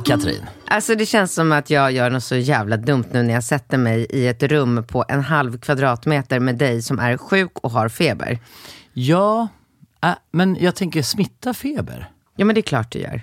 Katrin! 0.00 0.46
Alltså 0.66 0.94
det 0.94 1.06
känns 1.06 1.34
som 1.34 1.52
att 1.52 1.70
jag 1.70 1.92
gör 1.92 2.10
något 2.10 2.24
så 2.24 2.36
jävla 2.36 2.76
dumt 2.76 3.04
nu 3.10 3.22
när 3.22 3.34
jag 3.34 3.44
sätter 3.44 3.78
mig 3.78 4.06
i 4.10 4.28
ett 4.28 4.42
rum 4.42 4.84
på 4.88 5.04
en 5.08 5.22
halv 5.22 5.58
kvadratmeter 5.58 6.40
med 6.40 6.56
dig 6.56 6.82
som 6.82 6.98
är 6.98 7.16
sjuk 7.16 7.58
och 7.58 7.70
har 7.70 7.88
feber. 7.88 8.38
Ja, 8.92 9.48
äh, 10.04 10.14
men 10.30 10.56
jag 10.60 10.74
tänker 10.74 11.02
smitta 11.02 11.54
feber. 11.54 12.10
Ja 12.36 12.44
men 12.44 12.54
det 12.54 12.60
är 12.60 12.62
klart 12.62 12.92
du 12.92 12.98
gör. 12.98 13.22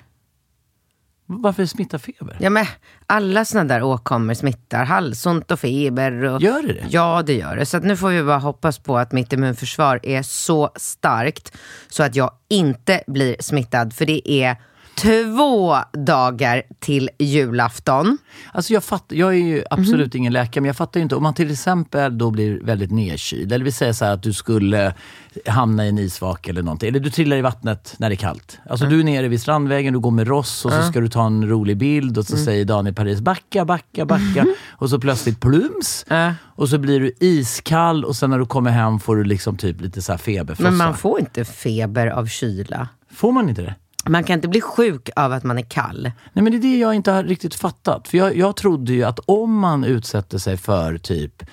Varför 1.31 1.65
smitta 1.65 1.99
feber? 1.99 2.37
Ja 2.39 2.49
men 2.49 2.65
alla 3.05 3.45
såna 3.45 3.63
där 3.63 3.83
åkommor 3.83 4.33
smittar. 4.33 4.85
Halsont 4.85 5.51
och 5.51 5.59
feber. 5.59 6.23
Och... 6.23 6.41
Gör 6.41 6.61
det 6.61 6.73
det? 6.73 6.85
Ja 6.89 7.23
det 7.25 7.33
gör 7.33 7.55
det. 7.55 7.65
Så 7.65 7.79
nu 7.79 7.97
får 7.97 8.09
vi 8.09 8.23
bara 8.23 8.37
hoppas 8.37 8.79
på 8.79 8.97
att 8.97 9.11
mitt 9.11 9.33
immunförsvar 9.33 9.99
är 10.03 10.23
så 10.23 10.71
starkt 10.75 11.57
så 11.89 12.03
att 12.03 12.15
jag 12.15 12.31
inte 12.47 13.03
blir 13.07 13.35
smittad. 13.39 13.93
För 13.93 14.05
det 14.05 14.31
är 14.31 14.55
två 15.01 15.75
dagar 15.93 16.63
till 16.79 17.09
julafton. 17.19 18.17
Alltså 18.53 18.73
jag, 18.73 18.83
fatt, 18.83 19.05
jag 19.07 19.29
är 19.29 19.37
ju 19.37 19.63
absolut 19.69 20.15
ingen 20.15 20.33
läkare, 20.33 20.61
men 20.61 20.67
jag 20.67 20.75
fattar 20.75 20.99
ju 20.99 21.03
inte. 21.03 21.15
Om 21.15 21.23
man 21.23 21.33
till 21.33 21.51
exempel 21.51 22.17
då 22.17 22.31
blir 22.31 22.59
väldigt 22.59 22.91
nedkyld, 22.91 23.53
eller 23.53 23.65
vi 23.65 23.71
säger 23.71 23.93
så 23.93 24.05
att 24.05 24.23
du 24.23 24.33
skulle 24.33 24.93
hamna 25.45 25.85
i 25.85 25.89
en 25.89 25.97
isvak 25.97 26.47
eller 26.47 26.61
någonting. 26.61 26.89
Eller 26.89 26.99
du 26.99 27.09
trillar 27.09 27.37
i 27.37 27.41
vattnet 27.41 27.95
när 27.97 28.09
det 28.09 28.15
är 28.15 28.17
kallt. 28.17 28.59
Alltså 28.69 28.85
du 28.85 28.99
är 28.99 29.03
nere 29.03 29.27
vid 29.27 29.41
Strandvägen, 29.41 29.93
du 29.93 29.99
går 29.99 30.11
med 30.11 30.27
Ross 30.27 30.65
och 30.65 30.71
så 30.71 30.81
ska 30.81 30.99
du 30.99 31.09
ta 31.09 31.25
en 31.25 31.49
rolig 31.49 31.77
bild 31.77 32.17
och 32.17 32.25
så 32.25 32.37
säger 32.37 32.65
Daniel 32.65 32.95
Paris 32.95 33.21
backa, 33.21 33.65
backa, 33.65 34.05
backa. 34.05 34.45
Och 34.69 34.89
så 34.89 34.99
plötsligt 34.99 35.39
plums. 35.39 36.05
Och 36.55 36.69
så 36.69 36.77
blir 36.77 36.99
du 36.99 37.13
iskall 37.19 38.05
och 38.05 38.15
sen 38.15 38.29
när 38.29 38.39
du 38.39 38.45
kommer 38.45 38.71
hem 38.71 38.99
får 38.99 39.15
du 39.15 39.23
liksom 39.23 39.57
typ 39.57 39.81
lite 39.81 40.01
så 40.01 40.17
feberfrossa. 40.17 40.69
Men 40.69 40.77
man 40.77 40.97
får 40.97 41.19
inte 41.19 41.45
feber 41.45 42.07
av 42.07 42.25
kyla. 42.25 42.89
Får 43.11 43.31
man 43.31 43.49
inte 43.49 43.61
det? 43.61 43.75
Man 44.05 44.23
kan 44.23 44.33
inte 44.33 44.47
bli 44.47 44.61
sjuk 44.61 45.09
av 45.15 45.33
att 45.33 45.43
man 45.43 45.57
är 45.57 45.61
kall. 45.61 46.11
Nej 46.33 46.43
men 46.43 46.51
det 46.51 46.57
är 46.57 46.61
det 46.61 46.77
jag 46.77 46.95
inte 46.95 47.11
har 47.11 47.23
riktigt 47.23 47.55
fattat. 47.55 48.07
För 48.07 48.17
jag, 48.17 48.37
jag 48.37 48.55
trodde 48.55 48.93
ju 48.93 49.03
att 49.03 49.19
om 49.25 49.59
man 49.59 49.83
utsätter 49.83 50.37
sig 50.37 50.57
för 50.57 50.97
typ, 50.97 51.43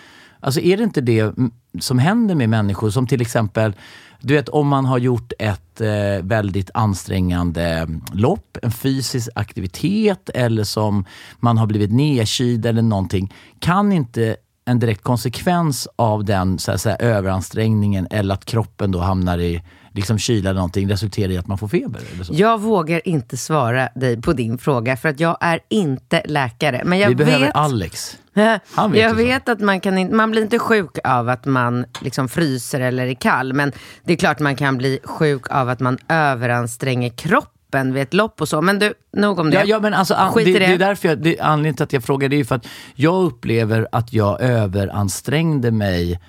alltså 0.41 0.61
är 0.61 0.77
det 0.77 0.83
inte 0.83 1.01
det 1.01 1.35
som 1.81 1.99
händer 1.99 2.35
med 2.35 2.49
människor 2.49 2.91
som 2.91 3.07
till 3.07 3.21
exempel, 3.21 3.73
du 4.21 4.35
vet 4.35 4.49
om 4.49 4.69
man 4.69 4.85
har 4.85 4.99
gjort 4.99 5.33
ett 5.39 5.81
eh, 5.81 5.89
väldigt 6.23 6.71
ansträngande 6.75 7.89
lopp, 8.13 8.59
en 8.63 8.73
fysisk 8.73 9.29
aktivitet 9.35 10.31
eller 10.35 10.65
som 10.65 11.05
man 11.39 11.59
har 11.59 11.67
blivit 11.67 11.93
nedkyld 11.93 12.67
eller 12.67 12.83
någonting. 12.83 13.35
Kan 13.59 13.93
inte 13.93 14.37
en 14.67 14.79
direkt 14.79 15.03
konsekvens 15.03 15.89
av 15.97 16.25
den 16.25 16.59
så 16.59 16.73
att 16.73 16.81
säga, 16.81 16.97
överansträngningen 16.97 18.07
eller 18.11 18.35
att 18.35 18.45
kroppen 18.45 18.93
då 18.93 18.99
hamnar 19.01 19.39
i 19.39 19.63
liksom 19.93 20.19
kyla 20.19 20.51
eller 20.51 20.59
någonting 20.59 20.91
resultera 20.91 21.33
i 21.33 21.39
att 21.39 21.47
man 21.47 21.59
får 21.59 21.69
feber? 21.69 22.01
Eller 22.15 22.25
så? 22.25 22.33
Jag 22.37 22.61
vågar 22.61 23.09
inte 23.09 23.37
svara 23.37 23.89
dig 23.95 24.23
på 24.23 24.33
din 24.33 24.59
fråga 24.59 24.97
för 24.97 25.09
att 25.09 25.21
jag 25.21 25.37
är 25.41 25.61
inte 25.69 26.23
läkare. 26.25 26.83
Men 26.85 26.99
jag 26.99 27.09
Vi 27.09 27.15
behöver 27.15 27.47
vet, 27.47 27.57
Alex. 27.57 28.19
Han 28.75 28.93
vet 28.93 29.01
jag 29.01 29.11
ju 29.11 29.11
så. 29.11 29.15
vet 29.15 29.49
att 29.49 29.61
man 29.61 29.81
kan 29.81 29.99
inte, 29.99 30.15
man 30.15 30.31
blir 30.31 30.43
inte 30.43 30.59
sjuk 30.59 30.99
av 31.05 31.29
att 31.29 31.45
man 31.45 31.85
liksom 32.01 32.29
fryser 32.29 32.81
eller 32.81 33.07
är 33.07 33.15
kall. 33.15 33.53
Men 33.53 33.73
det 34.05 34.13
är 34.13 34.17
klart 34.17 34.39
man 34.39 34.57
kan 34.57 34.77
bli 34.79 34.99
sjuk 35.05 35.51
av 35.51 35.69
att 35.69 35.81
man 35.81 35.99
överanstränger 36.09 37.11
kroppen 37.11 37.56
vid 37.85 38.03
ett 38.03 38.15
lopp 38.15 38.41
och 38.41 38.49
så. 38.49 38.63
Men 38.63 38.79
du, 38.79 38.95
nog 39.13 39.39
om 39.39 39.51
det. 39.51 39.57
Ja, 39.57 39.65
ja, 39.65 39.81
men 39.81 39.95
alltså, 39.95 40.15
an, 40.15 40.33
Skit 40.33 40.45
det, 40.45 40.51
i 40.51 40.59
det 40.59 40.65
är 40.65 40.79
därför 40.79 41.09
jag, 41.09 41.19
det, 41.19 41.41
anledningen 41.41 41.75
till 41.75 41.85
att 41.85 41.93
jag 41.93 42.05
frågar 42.05 42.29
det 42.29 42.37
är 42.37 42.39
ju 42.39 42.45
för 42.45 42.55
att 42.55 42.67
jag 42.95 43.25
upplever 43.25 43.89
att 43.93 44.13
jag 44.13 44.41
överansträngde 44.41 45.71
mig 45.71 46.21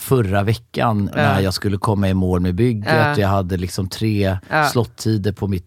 förra 0.00 0.42
veckan 0.42 1.10
när 1.14 1.40
jag 1.40 1.54
skulle 1.54 1.76
komma 1.78 2.08
i 2.08 2.14
mål 2.14 2.40
med 2.40 2.54
bygget. 2.54 2.92
Ja. 2.92 3.18
Jag 3.18 3.28
hade 3.28 3.56
liksom 3.56 3.88
tre 3.88 4.38
Ja. 4.50 4.64
slottider 4.64 5.32
på 5.32 5.48
mitt... 5.48 5.66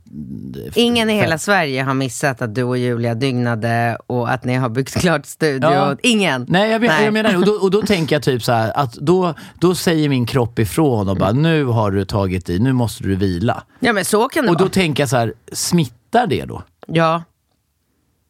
Ingen 0.75 1.09
i 1.09 1.13
hela 1.13 1.37
Sverige 1.37 1.83
har 1.83 1.93
missat 1.93 2.41
att 2.41 2.55
du 2.55 2.63
och 2.63 2.77
Julia 2.77 3.13
dygnade 3.15 3.97
och 4.07 4.31
att 4.31 4.43
ni 4.45 4.53
har 4.55 4.69
byggt 4.69 4.93
klart 4.99 5.25
studion. 5.25 5.71
Ja. 5.71 5.95
Ingen. 6.03 6.45
Nej, 6.49 6.71
jag, 6.71 6.81
men, 6.81 6.89
Nej. 6.89 7.03
jag 7.05 7.13
menar 7.13 7.35
och 7.37 7.45
då, 7.45 7.51
och 7.51 7.71
då 7.71 7.81
tänker 7.81 8.15
jag 8.15 8.23
typ 8.23 8.43
så 8.43 8.51
här 8.51 8.71
att 8.77 8.93
då, 8.93 9.33
då 9.59 9.75
säger 9.75 10.09
min 10.09 10.25
kropp 10.25 10.59
ifrån 10.59 11.09
och 11.09 11.17
bara 11.17 11.31
nu 11.31 11.65
har 11.65 11.91
du 11.91 12.05
tagit 12.05 12.49
i, 12.49 12.59
nu 12.59 12.73
måste 12.73 13.03
du 13.03 13.15
vila. 13.15 13.63
Ja 13.79 13.93
men 13.93 14.05
så 14.05 14.27
kan 14.29 14.43
det 14.45 14.49
Och 14.51 14.57
då 14.57 14.63
vara. 14.63 14.71
tänker 14.73 15.03
jag 15.03 15.09
så 15.09 15.17
här, 15.17 15.33
smittar 15.51 16.27
det 16.27 16.45
då? 16.45 16.63
Ja. 16.87 17.23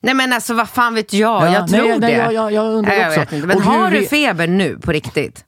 Nej 0.02 0.14
men 0.14 0.34
alltså 0.34 0.54
vad 0.54 0.70
fan 0.70 0.96
vet 0.96 1.14
jag? 1.14 1.44
Ja, 1.48 1.54
jag 1.54 1.68
tror 1.68 1.80
nej, 1.88 2.00
nej, 2.00 2.12
det. 2.12 2.18
jag- 2.18 2.34
jag- 2.34 2.52
jag 2.52 2.74
undrar 2.74 3.08
också. 3.08 3.20
inte. 3.36 3.48
Men 3.48 3.58
Och 3.58 3.64
har 3.64 3.92
du 3.92 4.06
feber 4.06 4.48
nu 4.48 4.78
på 4.80 4.92
riktigt? 4.92 5.46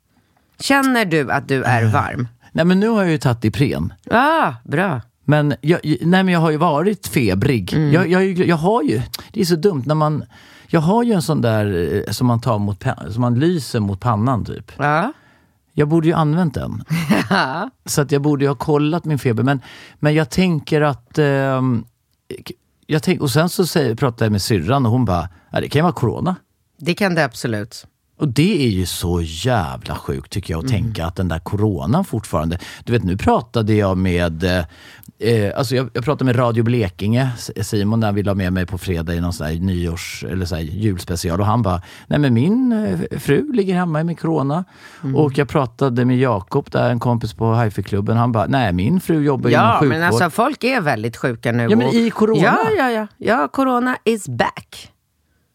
Känner 0.60 1.06
du 1.06 1.32
att 1.32 1.48
du 1.48 1.64
är 1.64 1.86
varm? 1.86 2.28
Nej 2.52 2.66
men 2.66 2.80
nu 2.80 2.88
har 2.88 3.02
jag 3.02 3.12
ju 3.12 3.18
tagit 3.18 3.46
Ipren. 3.46 3.94
Ah, 4.12 4.54
bra. 4.64 5.02
Men 5.26 5.56
jag, 5.62 5.80
nej, 5.84 6.24
men 6.24 6.28
jag 6.28 6.40
har 6.40 6.52
ju 6.52 6.58
varit 6.58 7.08
febrig. 7.08 7.74
Mm. 7.74 7.94
Jag, 7.94 8.08
jag, 8.08 8.26
jag 8.26 8.56
har 8.56 8.84
ju, 8.84 9.02
det 9.32 9.42
är 9.42 9.46
så 9.46 9.56
dumt 9.56 9.84
när 9.86 9.96
man, 9.96 10.24
jag 10.68 10.82
har 10.82 11.04
ju 11.04 11.14
en 11.14 11.22
sån 11.22 11.42
där 11.42 11.94
eh, 12.08 12.12
som 12.12 12.28
man 12.28 12.42
tar 12.42 12.60
mot, 12.60 12.84
som 13.10 13.22
man 13.22 13.40
lyser 13.40 13.80
mot 13.80 14.00
pannan 14.00 14.46
typ. 14.46 14.72
Ja. 14.78 15.14
Jag 15.74 15.88
borde 15.88 16.08
ju 16.08 16.14
använt 16.14 16.54
den. 16.54 16.84
så 17.86 18.02
att 18.02 18.12
jag 18.12 18.22
borde 18.22 18.46
ju 18.46 18.50
ha 18.50 18.56
kollat 18.56 19.06
min 19.06 19.20
feber. 19.20 19.44
Men, 19.44 19.62
men 20.00 20.14
jag 20.14 20.30
tänker 20.30 20.82
att, 20.82 21.18
ehm, 21.18 21.86
jag 22.86 23.04
tänk, 23.04 23.22
och 23.22 23.32
sen 23.32 23.50
så 23.50 23.66
säger, 23.66 23.96
pratar 23.96 24.26
jag 24.26 24.32
med 24.32 24.42
syrran 24.42 24.86
och 24.86 24.92
hon 24.92 25.06
bara, 25.06 25.30
det 25.52 25.70
kan 25.70 25.80
ju 25.80 25.84
vara 25.84 25.94
corona. 25.94 26.36
Det 26.78 26.94
kan 26.94 27.16
det 27.16 27.26
absolut. 27.26 27.88
Och 28.18 28.28
det 28.28 28.66
är 28.66 28.70
ju 28.70 28.86
så 28.86 29.22
jävla 29.24 29.96
sjukt 29.96 30.32
tycker 30.32 30.54
jag 30.54 30.66
att 30.66 30.72
Mm. 30.72 30.84
tänka 30.84 31.06
att 31.06 31.16
den 31.16 31.28
där 31.28 31.40
coronan 31.40 32.06
fortfarande... 32.06 32.58
Du 32.84 32.94
vet 32.94 33.04
nu 33.04 33.18
pratade 33.18 33.74
jag 33.74 33.98
med, 33.98 34.44
eh, 34.44 34.66
eh, 35.20 35.58
alltså 35.58 35.76
jag, 35.76 35.90
jag 35.94 36.04
pratade 36.06 36.26
med 36.26 36.40
Radio 36.40 36.64
Blekinge, 36.64 37.30
Simon 37.62 38.00
där 38.00 38.12
ville 38.12 38.30
ha 38.30 38.36
med 38.36 38.54
mig 38.54 38.66
på 38.66 38.78
fredag 38.78 39.14
i 39.16 39.22
någon 39.22 39.34
sån 39.34 39.48
här 39.48 39.54
nyårs 39.54 40.24
eller 40.30 40.46
så 40.46 40.58
julspecial 40.58 41.40
och 41.40 41.46
han 41.46 41.62
bara, 41.62 41.82
nej 42.08 42.20
men 42.20 42.34
min 42.34 42.72
eh, 42.72 43.20
fru 43.20 43.52
ligger 43.54 43.76
hemma 43.76 44.04
med 44.04 44.20
corona. 44.20 44.64
Mm. 45.04 45.16
Och 45.16 45.38
jag 45.38 45.48
pratade 45.50 46.06
med 46.06 46.18
Jakob 46.20 46.72
där, 46.72 46.90
en 46.90 47.00
kompis 47.00 47.34
på 47.34 47.56
hifi-klubben, 47.56 48.18
han 48.18 48.32
bara, 48.32 48.46
nej 48.48 48.74
min 48.74 49.00
fru 49.00 49.24
jobbar 49.24 49.50
inom 49.50 49.62
Ja, 49.62 49.78
sjukvård. 49.80 49.98
men 50.00 50.08
alltså 50.08 50.30
folk 50.30 50.64
är 50.64 50.82
väldigt 50.82 51.18
sjuka 51.18 51.52
nu. 51.52 51.68
Ja, 51.70 51.76
men 51.78 51.88
i 51.90 52.10
corona. 52.10 52.42
Ja, 52.42 52.58
ja, 52.78 52.90
ja. 52.92 53.08
Ja, 53.18 53.48
corona 53.48 53.98
is 54.04 54.28
back. 54.30 54.92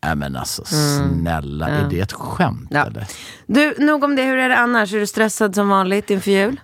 Nej 0.05 0.17
men 0.17 0.37
alltså 0.37 0.65
snälla, 0.65 1.69
är 1.69 1.89
det 1.91 2.01
ett 2.01 2.13
skämt 2.13 2.69
Ja. 2.71 2.87
eller? 2.87 3.07
Du, 3.47 3.75
nog 3.79 4.05
om 4.05 4.17
det. 4.17 4.23
Hur 4.23 4.37
är 4.39 4.49
det 4.49 4.57
annars? 4.59 4.93
Är 4.95 4.99
du 5.01 5.07
stressad 5.07 5.55
som 5.55 5.69
vanligt 5.69 6.11
inför 6.11 6.31
jul? 6.31 6.61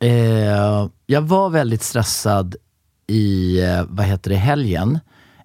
Eh, 0.00 0.88
jag 1.06 1.22
var 1.22 1.50
väldigt 1.50 1.82
stressad 1.82 2.56
i, 3.06 3.60
eh, 3.62 3.82
vad 3.88 4.06
heter 4.06 4.30
det, 4.30 4.36
helgen 4.36 4.98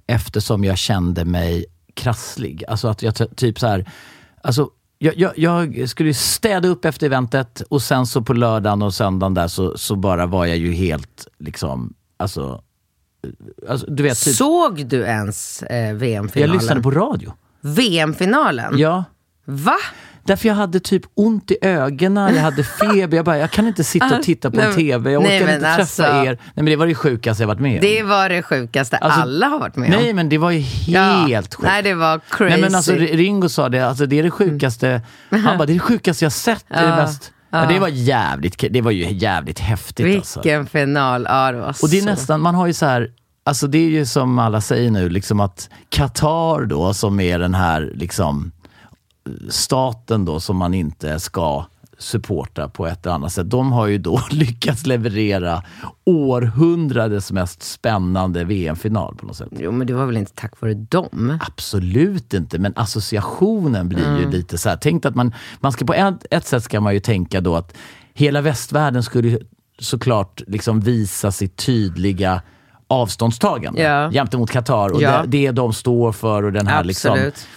eftersom 0.08 0.64
jag 0.64 0.78
kände 0.78 1.26
mig 1.26 1.66
krasslig. 1.94 2.64
Alltså 2.68 2.88
att 2.88 3.02
jag 3.02 3.36
typ 3.38 3.60
så 3.60 3.68
här, 3.68 3.92
alltså 4.42 4.70
jag, 4.98 5.14
jag, 5.18 5.38
jag 5.78 5.90
skulle 5.90 6.14
städa 6.14 6.68
upp 6.68 6.86
efter 6.86 7.06
eventet 7.06 7.62
och 7.70 7.82
sen 7.82 8.06
så 8.06 8.22
på 8.22 8.34
lördagen 8.34 8.82
och 8.82 8.94
söndagen 8.94 9.34
där 9.34 9.48
så, 9.48 9.78
så 9.78 9.96
bara 9.96 10.26
var 10.26 10.46
jag 10.46 10.58
ju 10.58 10.74
helt 10.74 11.28
liksom, 11.40 11.94
alltså 12.18 12.62
Alltså, 13.70 13.88
du 13.90 14.04
vet, 14.04 14.24
typ, 14.24 14.36
Såg 14.36 14.86
du 14.86 15.02
ens 15.02 15.64
eh, 15.64 15.94
VM-finalen? 15.96 16.50
jag 16.54 16.62
lyssnade 16.62 16.82
på 16.82 16.92
radio. 16.92 17.34
VM-finalen? 17.62 18.78
Ja. 18.78 19.04
Va? 19.46 19.76
Därför 20.24 20.48
jag 20.48 20.56
hade 20.56 20.80
typ 20.80 21.04
ont 21.16 21.52
i 21.52 21.58
ögonen, 21.62 22.36
jag 22.36 22.42
hade 22.42 22.64
feber. 22.64 23.16
Jag 23.18 23.26
bara, 23.26 23.38
jag 23.38 23.52
kan 23.52 23.68
inte 23.68 23.84
sitta 23.84 24.18
och 24.18 24.24
titta 24.24 24.52
på 24.52 24.60
en 24.60 24.66
Nej, 24.68 24.76
TV. 24.76 25.12
Jag 25.12 25.24
nej, 25.24 25.38
orkar 25.38 25.46
men 25.46 25.56
inte 25.56 25.66
träffa 25.76 25.82
alltså- 25.82 26.04
er. 26.04 26.26
Nej 26.26 26.38
men 26.56 26.66
det 26.66 26.76
var 26.76 26.88
det 26.88 26.96
sjukaste 26.96 27.44
jag 27.44 27.48
varit 27.48 27.60
med 27.60 27.74
om. 27.74 27.82
Det 27.82 28.04
var 28.04 28.30
det 28.30 28.42
sjukaste 28.44 28.98
Alltså, 28.98 29.22
alla 29.22 29.48
har 29.48 29.60
varit 29.60 29.76
med 29.76 29.96
om. 29.96 30.02
Nej 30.02 30.14
men 30.14 30.30
det 30.30 30.38
var 30.38 30.52
ju 30.52 30.60
helt 30.60 31.54
sjukt. 31.56 31.64
Nej, 31.70 31.84
det 31.84 31.94
var 31.94 32.20
crazy. 32.30 32.50
Nej 32.50 32.62
men 32.62 32.76
alltså 32.76 32.94
Ringo 32.94 33.50
sa 33.50 33.70
det, 33.70 33.80
alltså, 33.88 34.06
det 34.06 34.20
är 34.20 34.24
det 34.24 34.32
sjukaste, 34.32 35.02
han 35.30 35.44
bara, 35.58 35.66
det 35.66 35.72
är 35.72 35.74
det 35.74 35.80
sjukaste 35.80 36.26
jag 36.26 36.32
sett. 36.32 36.66
Det, 36.68 36.76
är 36.76 36.84
det, 36.84 36.90
Ja, 36.90 36.96
mest, 36.96 37.32
ja. 37.64 37.70
det 37.70 37.80
var 37.80 37.88
jävligt 37.88 38.66
det 38.72 38.82
var 38.82 38.92
ju 38.92 39.14
jävligt 39.14 39.60
häftigt 39.60 40.18
alltså. 40.18 40.40
Vilken 40.40 40.66
final. 40.66 41.26
Ja, 41.30 41.52
det 41.52 41.60
var 41.60 41.76
Och 41.82 41.90
det 41.90 41.98
är 41.98 42.02
så... 42.02 42.06
nästan, 42.06 42.42
man 42.42 42.56
har 42.56 42.68
ju 42.68 42.74
så 42.74 42.86
här, 42.86 43.12
alltså 43.44 43.68
det 43.68 43.78
är 43.78 43.90
ju 43.90 44.06
som 44.06 44.40
alla 44.40 44.62
säger 44.62 44.92
nu, 44.92 45.10
liksom 45.10 45.40
att 45.40 45.70
Qatar 45.90 46.66
då 46.66 46.94
som 46.94 47.20
är 47.20 47.40
den 47.40 47.54
här 47.54 47.92
liksom 47.96 48.52
staten 49.50 50.26
då 50.26 50.40
som 50.40 50.58
man 50.58 50.74
inte 50.74 51.20
ska 51.20 51.66
supporta 52.00 52.70
på 52.70 52.88
ett 52.88 53.06
eller 53.06 53.16
annat 53.16 53.32
sätt. 53.34 53.50
De 53.50 53.72
har 53.72 53.88
ju 53.88 53.98
då 53.98 54.22
lyckats 54.32 54.86
leverera 54.86 55.64
århundradets 56.06 57.32
mest 57.32 57.64
spännande 57.64 58.44
VM-final 58.44 59.16
på 59.16 59.26
något 59.26 59.36
sätt. 59.36 59.48
Jo, 59.60 59.72
men 59.72 59.88
det 59.88 59.94
var 59.94 60.06
väl 60.06 60.18
inte 60.18 60.32
tack 60.36 60.62
vare 60.62 60.74
dem? 60.74 61.38
Absolut 61.48 62.34
inte, 62.34 62.60
men 62.60 62.74
associationen 62.76 63.90
blir 63.90 64.20
ju 64.20 64.30
lite 64.32 64.58
så 64.58 64.70
här. 64.70 64.78
Tänk 64.82 65.06
att 65.06 65.16
man, 65.16 65.34
man 65.60 65.72
ska 65.72 65.86
på 65.86 65.94
ett, 65.94 66.26
ett 66.32 66.46
sätt 66.48 66.64
ska 66.64 66.82
man 66.82 66.94
ju 66.94 67.00
tänka 67.00 67.42
då 67.42 67.56
att 67.56 67.74
hela 68.14 68.42
västvärlden 68.42 69.04
skulle 69.04 69.40
såklart 69.80 70.42
liksom 70.48 70.80
visa 70.80 71.32
sitt 71.32 71.56
tydliga 71.56 72.42
avståndstagande 72.88 73.82
Ja. 73.82 74.12
gentemot 74.12 74.52
Qatar 74.52 74.90
och 74.94 75.02
Ja. 75.02 75.22
det, 75.22 75.28
det 75.28 75.52
de 75.52 75.74
står 75.74 76.12
för 76.12 76.44
och 76.44 76.52
den 76.54 76.68
här 76.68 76.84
liksom, 76.84 77.12
Absolut. 77.12 77.48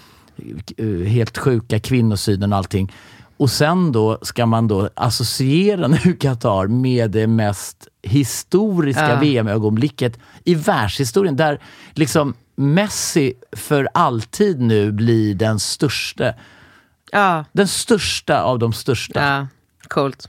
eh, 0.76 1.08
helt 1.08 1.38
sjuka 1.38 1.80
kvinnosynen 1.80 2.52
och 2.52 2.58
allting. 2.58 2.92
Och 3.40 3.50
sen 3.50 3.92
då 3.92 4.18
ska 4.22 4.46
man 4.46 4.68
då 4.68 4.90
associera 4.94 5.88
nu 5.88 6.16
Qatar 6.20 6.66
med 6.66 7.10
det 7.10 7.26
mest 7.26 7.88
historiska 8.02 9.08
Ja. 9.08 9.20
VM-ögonblicket 9.20 10.18
i 10.44 10.54
världshistorien. 10.54 11.36
Där 11.36 11.60
liksom 11.94 12.34
Messi 12.56 13.34
för 13.52 13.88
alltid 13.94 14.60
nu 14.60 14.92
blir 14.92 15.34
den 15.34 15.60
största, 15.60 16.34
Ja, 17.12 17.44
den 17.52 17.68
största 17.68 18.42
av 18.42 18.58
de 18.58 18.72
största. 18.72 19.20
ja. 19.20 19.46
Coolt. 19.88 20.28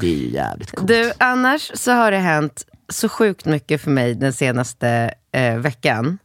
Det 0.00 0.06
är 0.06 0.16
ju 0.16 0.30
jävligt 0.30 0.70
coolt. 0.76 0.88
Du, 0.88 1.12
annars 1.18 1.70
så 1.74 1.90
har 1.92 2.10
det 2.10 2.18
hänt 2.18 2.66
så 2.88 3.08
sjukt 3.08 3.44
mycket 3.46 3.80
för 3.82 3.90
mig 3.90 4.14
den 4.14 4.32
senaste 4.32 5.14
eh, 5.32 5.56
veckan. 5.56 6.18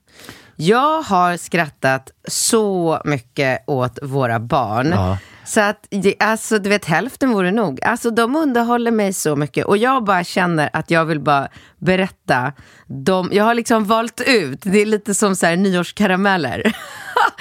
Jag 0.60 1.02
har 1.02 1.38
skrattat 1.38 2.12
så 2.28 3.02
mycket 3.06 3.64
åt 3.68 4.00
våra 4.02 4.40
barn. 4.40 4.88
Ja. 4.92 5.18
Så 5.46 5.62
att, 5.62 5.88
det- 5.90 6.16
alltså 6.20 6.60
du 6.60 6.70
vet 6.70 6.86
hälften 6.86 7.30
vore 7.32 7.52
nog. 7.52 7.84
Alltså 7.84 8.12
de 8.12 8.36
underhåller 8.36 8.92
mig 8.92 9.14
så 9.14 9.36
mycket. 9.36 9.66
Och 9.66 9.78
jag 9.78 10.04
bara 10.04 10.24
känner 10.24 10.70
att 10.74 10.92
jag 10.92 11.06
vill 11.06 11.20
bara 11.20 11.48
berätta. 11.78 12.54
De, 12.88 13.30
jag 13.34 13.44
har 13.44 13.54
liksom 13.56 13.86
valt 13.86 14.22
ut, 14.28 14.60
det 14.64 14.82
är 14.82 14.86
lite 14.86 15.14
som 15.14 15.36
så 15.36 15.46
här 15.46 15.56
nyårskarameller. 15.56 16.76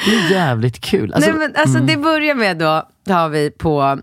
Det 0.07 0.15
är 0.17 0.31
jävligt 0.31 0.81
kul. 0.81 1.13
Alltså, 1.15 1.31
Nej, 1.31 1.39
men 1.39 1.57
alltså, 1.57 1.79
Det 1.79 1.97
börjar 1.97 2.35
med 2.35 2.57
då, 2.59 2.89
då 3.05 3.15
har 3.15 3.29
vi 3.29 3.51
på, 3.51 3.99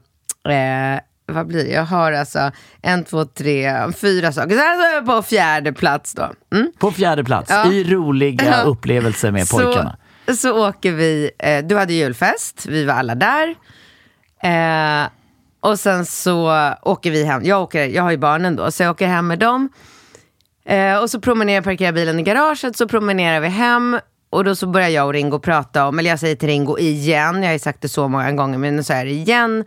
eh, 0.50 1.00
vad 1.34 1.48
blir 1.48 1.64
det? 1.64 1.72
Jag 1.72 1.86
har 1.86 2.12
alltså 2.12 2.52
en, 2.82 3.04
två, 3.04 3.26
tre, 3.26 3.92
fyra 3.92 4.32
saker. 4.32 4.50
Så 4.56 4.62
är 4.62 4.94
jag 4.94 5.06
på 5.06 5.22
fjärde 5.22 5.74
plats 5.74 6.14
då. 6.14 6.30
Mm. 6.56 6.72
På 6.80 6.92
fjärde 6.92 7.24
plats, 7.24 7.50
Ja. 7.52 7.72
i 7.72 7.84
roliga 7.84 8.46
Ja. 8.46 8.62
upplevelser 8.62 9.32
med 9.32 9.50
pojkarna. 9.50 9.98
Så, 10.28 10.36
så 10.36 10.68
åker 10.68 10.92
vi, 10.92 11.32
eh, 11.40 11.66
du 11.66 11.78
hade 11.78 11.94
julfest, 11.94 12.66
vi 12.66 12.86
var 12.86 12.94
alla 12.94 13.16
där. 13.16 13.56
Eh, 14.44 15.08
och 15.60 15.80
sen 15.80 16.06
så 16.06 16.70
åker 16.82 17.12
vi 17.12 17.24
hem, 17.24 17.42
jag, 17.44 17.62
åker, 17.62 17.86
jag 17.86 18.04
har 18.04 18.12
ju 18.12 18.18
barnen 18.18 18.56
då, 18.56 18.72
så 18.72 18.84
jag 18.84 18.92
åker 18.92 19.08
hem 19.08 19.28
med 19.28 19.40
dem. 19.40 19.70
Eh, 20.66 20.98
och 20.98 21.10
så 21.10 21.20
promenerar 21.22 21.56
jag, 21.56 21.64
parkerar 21.64 21.92
bilen 21.92 22.20
i 22.20 22.24
garaget, 22.24 22.78
så 22.78 22.88
promenerar 22.88 23.40
vi 23.40 23.48
hem. 23.48 24.00
Och 24.30 24.44
då 24.44 24.56
så 24.56 24.68
börjar 24.68 24.90
jag 24.90 25.06
och 25.08 25.14
Ringo 25.14 25.40
prata 25.40 25.88
om, 25.88 26.00
eller 26.00 26.10
jag 26.10 26.20
säger 26.20 26.36
till 26.36 26.48
Ringo 26.50 26.78
igen, 26.80 27.36
jag 27.44 27.50
har 27.50 27.54
ju 27.54 27.60
sagt 27.60 27.82
det 27.82 27.90
så 27.90 28.08
många 28.08 28.32
gånger, 28.32 28.58
men 28.58 28.76
nu 28.76 28.84
så 28.84 28.94
är 28.94 29.06
det 29.06 29.12
igen. 29.12 29.66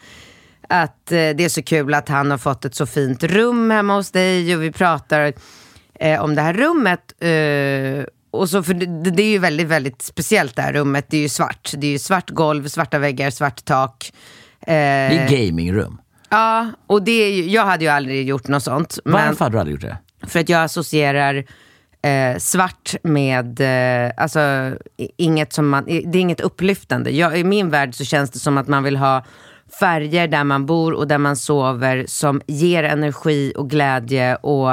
Att 0.69 1.13
eh, 1.13 1.17
det 1.17 1.45
är 1.45 1.49
så 1.49 1.63
kul 1.63 1.95
att 1.95 2.09
han 2.09 2.31
har 2.31 2.39
fått 2.39 2.65
ett 2.65 2.75
så 2.75 2.87
fint 2.87 3.23
rum 3.25 3.71
hemma 3.71 3.95
hos 3.97 4.11
dig 4.11 4.57
och 4.57 4.63
vi 4.63 4.73
pratar 4.73 5.33
eh, 6.01 6.23
om 6.25 6.35
det 6.35 6.43
här 6.43 6.55
rummet. 6.55 7.23
Eh, 7.23 8.05
och 8.31 8.49
så, 8.49 8.63
för 8.63 8.75
det, 8.75 9.11
det 9.11 9.23
är 9.23 9.31
ju 9.31 9.39
väldigt, 9.39 9.67
väldigt 9.67 10.03
speciellt 10.03 10.57
det 10.57 10.63
här 10.63 10.73
rummet. 10.73 11.07
Det 11.11 11.17
är 11.17 11.21
ju 11.21 11.29
svart. 11.29 11.73
Det 11.77 11.87
är 11.87 11.91
ju 11.91 11.99
svart 11.99 12.31
golv, 12.31 12.69
svarta 12.69 12.99
väggar, 12.99 13.31
svart 13.31 13.65
tak. 13.65 14.13
Eh, 14.61 14.67
Det 14.67 15.19
är 15.19 15.29
gamingrum. 15.47 15.99
ja, 16.29 16.67
och 16.87 17.03
det 17.03 17.13
är 17.13 17.33
ju, 17.33 17.49
jag 17.51 17.65
hade 17.67 17.85
ju 17.85 17.91
aldrig 17.91 18.29
gjort 18.29 18.49
något 18.49 18.63
sånt. 18.63 18.99
Varför 19.05 19.45
hade 19.45 19.57
du 19.57 19.61
aldrig 19.61 19.75
gjort 19.75 19.83
det? 19.83 19.99
för 20.29 20.41
att 20.41 20.49
jag 20.49 20.63
associerar 20.65 21.45
eh, 22.03 22.39
svart 22.39 22.95
med, 23.03 23.61
eh, 23.61 24.13
alltså 24.17 24.41
inget 25.17 25.53
som 25.53 25.69
man, 25.69 25.85
det 25.85 25.93
är 26.19 26.21
inget 26.21 26.41
upplyftande. 26.41 27.11
Jag, 27.11 27.39
I 27.39 27.45
min 27.45 27.71
värld 27.71 27.95
så 27.95 28.05
känns 28.05 28.31
det 28.31 28.39
som 28.39 28.59
att 28.59 28.69
man 28.69 28.83
vill 28.83 28.97
ha 28.97 29.25
färger 29.81 30.29
där 30.29 30.45
man 30.45 30.67
bor 30.67 30.93
och 30.93 31.09
där 31.09 31.19
man 31.19 31.37
sover 31.37 32.05
som 32.09 32.41
ger 32.47 32.83
energi 32.83 33.53
och 33.57 33.71
glädje 33.71 34.37
och, 34.37 34.69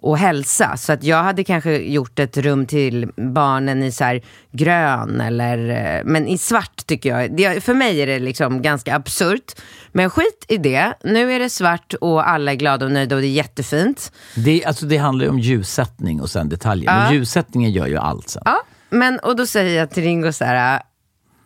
och 0.00 0.18
hälsa. 0.18 0.76
Så 0.76 0.92
att 0.92 1.04
jag 1.04 1.22
hade 1.22 1.44
kanske 1.44 1.76
gjort 1.76 2.18
ett 2.18 2.36
rum 2.36 2.66
till 2.66 3.08
barnen 3.16 3.82
i 3.82 3.92
så 3.92 4.04
här 4.04 4.22
grön 4.52 5.20
eller, 5.20 5.68
eh, 5.68 6.04
men 6.04 6.26
i 6.26 6.38
svart 6.38 6.86
tycker 6.86 7.18
jag. 7.18 7.36
Det, 7.36 7.64
för 7.64 7.74
mig 7.74 8.02
är 8.02 8.06
det 8.06 8.18
liksom 8.18 8.62
ganska 8.62 8.96
absurt. 8.96 9.52
Men 9.92 10.10
skit 10.10 10.44
i 10.48 10.56
det. 10.56 10.94
Nu 11.04 11.32
är 11.32 11.38
det 11.38 11.50
svart 11.50 11.94
och 12.00 12.28
alla 12.28 12.52
är 12.52 12.56
glada 12.56 12.86
och 12.86 12.92
nöjda 12.92 13.16
och 13.16 13.22
det 13.22 13.28
är 13.28 13.32
jättefint. 13.32 14.12
Det, 14.34 14.64
alltså, 14.64 14.86
det 14.86 14.96
handlar 14.96 15.24
ju 15.24 15.30
om 15.30 15.38
ljussättning 15.38 16.20
och 16.20 16.30
sen 16.30 16.48
detaljer. 16.48 16.98
Men 16.98 17.14
ljussättningen 17.14 17.72
gör 17.72 17.86
ju 17.86 17.96
allt 17.96 18.28
sen. 18.28 18.42
Ja, 18.44 18.62
men 18.90 19.18
och 19.18 19.36
då 19.36 19.46
säger 19.46 19.78
jag 19.78 19.90
till 19.90 20.02
Ringo 20.02 20.32
så 20.32 20.44
här, 20.44 20.82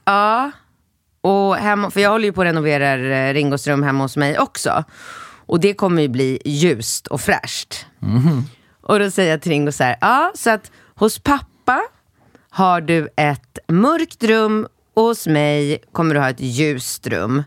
ja, 0.05 0.50
och 1.20 1.56
hemma, 1.56 1.90
för 1.90 2.00
jag 2.00 2.11
håller 2.11 2.25
ju 2.25 2.32
på 2.32 2.40
att 2.40 2.46
renovera 2.46 2.94
eh, 2.94 3.34
Ringos 3.34 3.67
rum 3.67 3.82
hemma 3.82 4.05
hos 4.05 4.17
mig 4.17 4.38
också. 4.38 4.84
Och 5.46 5.61
det 5.61 5.75
kommer 5.75 6.02
ju 6.02 6.08
bli 6.08 6.43
ljust 6.44 7.06
och 7.06 7.20
fräscht. 7.20 7.87
Och 8.82 8.99
då 8.99 9.11
säger 9.11 9.31
jag 9.31 9.43
till 9.43 9.52
Ringo 9.52 9.72
så 9.72 9.84
här, 9.84 9.96
ja, 10.00 10.32
så 10.34 10.50
att 10.50 10.70
hos 10.94 11.19
pappa 11.19 11.82
har 12.50 12.80
du 12.80 13.09
ett 13.16 13.59
mörkt 13.68 14.25
rum 14.25 14.66
och 14.94 15.02
hos 15.02 15.26
mig 15.26 15.78
kommer 15.92 16.14
du 16.14 16.21
ha 16.21 16.28
ett 16.30 16.40
ljust 16.40 17.06
rum. 17.06 17.42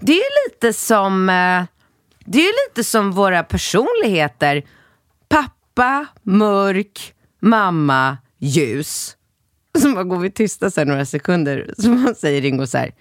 Det 0.00 0.12
är 0.12 0.16
ju 0.16 0.50
lite 0.50 0.72
som, 0.72 1.28
eh, 1.28 1.64
det 2.24 2.38
är 2.38 2.68
lite 2.68 2.84
som 2.84 3.12
våra 3.12 3.42
personligheter. 3.42 4.62
Pappa, 5.28 6.06
mörk, 6.22 7.14
mamma, 7.40 8.18
ljus. 8.38 9.16
Så 9.78 9.92
bara 9.94 10.04
går 10.04 10.18
vi 10.18 10.30
tysta 10.30 10.70
så 10.70 10.80
här 10.80 10.86
några 10.86 11.04
sekunder. 11.06 11.74
Så 11.78 11.88
man 11.88 12.14
säger 12.14 12.42
Ringo 12.42 12.66
så 12.66 12.78
här, 12.78 12.92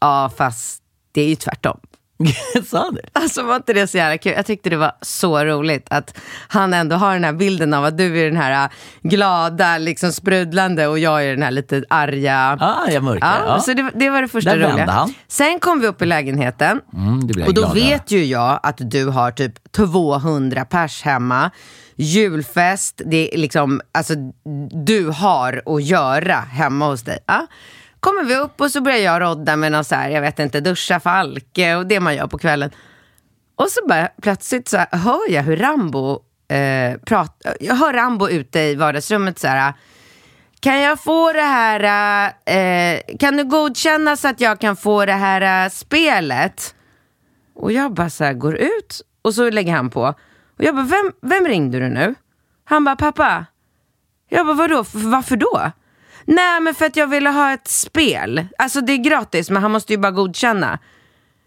ja 0.00 0.30
fast 0.36 0.82
det 1.12 1.20
är 1.22 1.28
ju 1.28 1.34
tvärtom. 1.34 1.80
Sa 2.66 2.90
det? 2.90 3.00
Alltså 3.12 3.42
var 3.42 3.56
inte 3.56 3.72
det 3.72 3.86
så 3.86 3.96
jävla 3.96 4.18
kul? 4.18 4.32
Jag 4.36 4.46
tyckte 4.46 4.70
det 4.70 4.76
var 4.76 4.92
så 5.02 5.44
roligt 5.44 5.86
att 5.90 6.14
han 6.48 6.74
ändå 6.74 6.96
har 6.96 7.12
den 7.12 7.24
här 7.24 7.32
bilden 7.32 7.74
av 7.74 7.84
att 7.84 7.98
du 7.98 8.20
är 8.20 8.24
den 8.24 8.36
här 8.36 8.64
äh, 8.64 8.70
glada, 9.02 9.78
liksom 9.78 10.12
sprudlande 10.12 10.86
och 10.86 10.98
jag 10.98 11.24
är 11.24 11.30
den 11.30 11.42
här 11.42 11.50
lite 11.50 11.84
arga. 11.90 12.58
Ah, 12.60 12.90
jag 12.90 13.02
mörkar. 13.02 13.26
Ja, 13.26 13.44
Ja. 13.46 13.60
Så 13.60 13.72
det, 13.74 13.90
det 13.94 14.10
var 14.10 14.22
det 14.22 14.28
första 14.28 14.56
Där 14.56 14.70
roliga. 14.72 14.90
han. 14.90 15.14
Sen 15.28 15.60
kom 15.60 15.80
vi 15.80 15.86
upp 15.86 16.02
i 16.02 16.06
lägenheten. 16.06 16.80
Mm, 16.94 17.14
Och 17.18 17.24
då 17.26 17.32
glad 17.60 17.64
över. 17.70 17.74
vet 17.74 18.10
ju 18.10 18.24
jag 18.24 18.60
att 18.62 18.76
du 18.78 19.06
har 19.06 19.30
typ 19.30 19.72
200 19.72 20.64
pers 20.64 21.02
hemma. 21.02 21.50
Julfest, 21.96 23.02
det 23.06 23.34
är 23.34 23.38
liksom, 23.38 23.80
alltså 23.92 24.14
du 24.84 25.06
har 25.08 25.62
att 25.66 25.82
göra 25.84 26.34
hemma 26.34 26.86
hos 26.86 27.02
dig. 27.02 27.18
Ja. 27.26 27.46
Kommer 28.00 28.24
vi 28.24 28.36
upp 28.36 28.60
och 28.60 28.70
så 28.70 28.80
börjar 28.80 28.98
jag 28.98 29.22
rodda 29.22 29.56
med 29.56 29.72
någon 29.72 29.84
så 29.84 29.94
här, 29.94 30.08
jag 30.10 30.20
vet 30.20 30.38
inte, 30.38 30.60
duscha 30.60 31.00
Falke 31.00 31.76
och 31.76 31.86
det 31.86 32.00
man 32.00 32.16
gör 32.16 32.26
på 32.26 32.38
kvällen. 32.38 32.70
Och 33.56 33.68
så 33.68 33.80
bara 33.88 34.08
plötsligt 34.22 34.68
så 34.68 34.76
här, 34.76 34.88
hör 34.92 35.30
jag 35.30 35.42
hur 35.42 35.56
Rambo 35.56 36.22
eh, 36.48 36.98
pratar, 36.98 37.56
jag 37.60 37.74
hör 37.74 37.92
Rambo 37.92 38.28
ute 38.28 38.60
i 38.60 38.74
vardagsrummet 38.74 39.38
så 39.38 39.48
här, 39.48 39.74
kan 40.60 40.80
jag 40.80 41.00
få 41.00 41.32
det 41.32 41.40
här, 41.40 42.24
eh, 42.44 43.00
kan 43.18 43.36
du 43.36 43.44
godkänna 43.44 44.16
så 44.16 44.28
att 44.28 44.40
jag 44.40 44.60
kan 44.60 44.76
få 44.76 45.06
det 45.06 45.12
här 45.12 45.64
eh, 45.64 45.70
spelet? 45.70 46.74
Och 47.54 47.72
jag 47.72 47.94
bara 47.94 48.10
så 48.10 48.24
här 48.24 48.32
går 48.32 48.56
ut 48.56 49.02
och 49.22 49.34
så 49.34 49.50
lägger 49.50 49.72
han 49.72 49.90
på. 49.90 50.02
Och 50.58 50.64
jag 50.64 50.74
bara, 50.74 50.86
vem, 50.86 51.12
vem 51.22 51.46
ringde 51.46 51.78
du 51.78 51.88
nu? 51.88 52.14
Han 52.64 52.84
bara, 52.84 52.96
pappa. 52.96 53.46
Jag 54.28 54.46
bara, 54.46 54.56
vadå, 54.56 54.84
varför 54.92 55.36
då? 55.36 55.70
Nej 56.24 56.60
men 56.60 56.74
för 56.74 56.86
att 56.86 56.96
jag 56.96 57.06
ville 57.06 57.30
ha 57.30 57.52
ett 57.52 57.68
spel. 57.68 58.46
Alltså 58.58 58.80
det 58.80 58.92
är 58.92 58.96
gratis 58.96 59.50
men 59.50 59.62
han 59.62 59.70
måste 59.70 59.92
ju 59.92 59.98
bara 59.98 60.12
godkänna. 60.12 60.78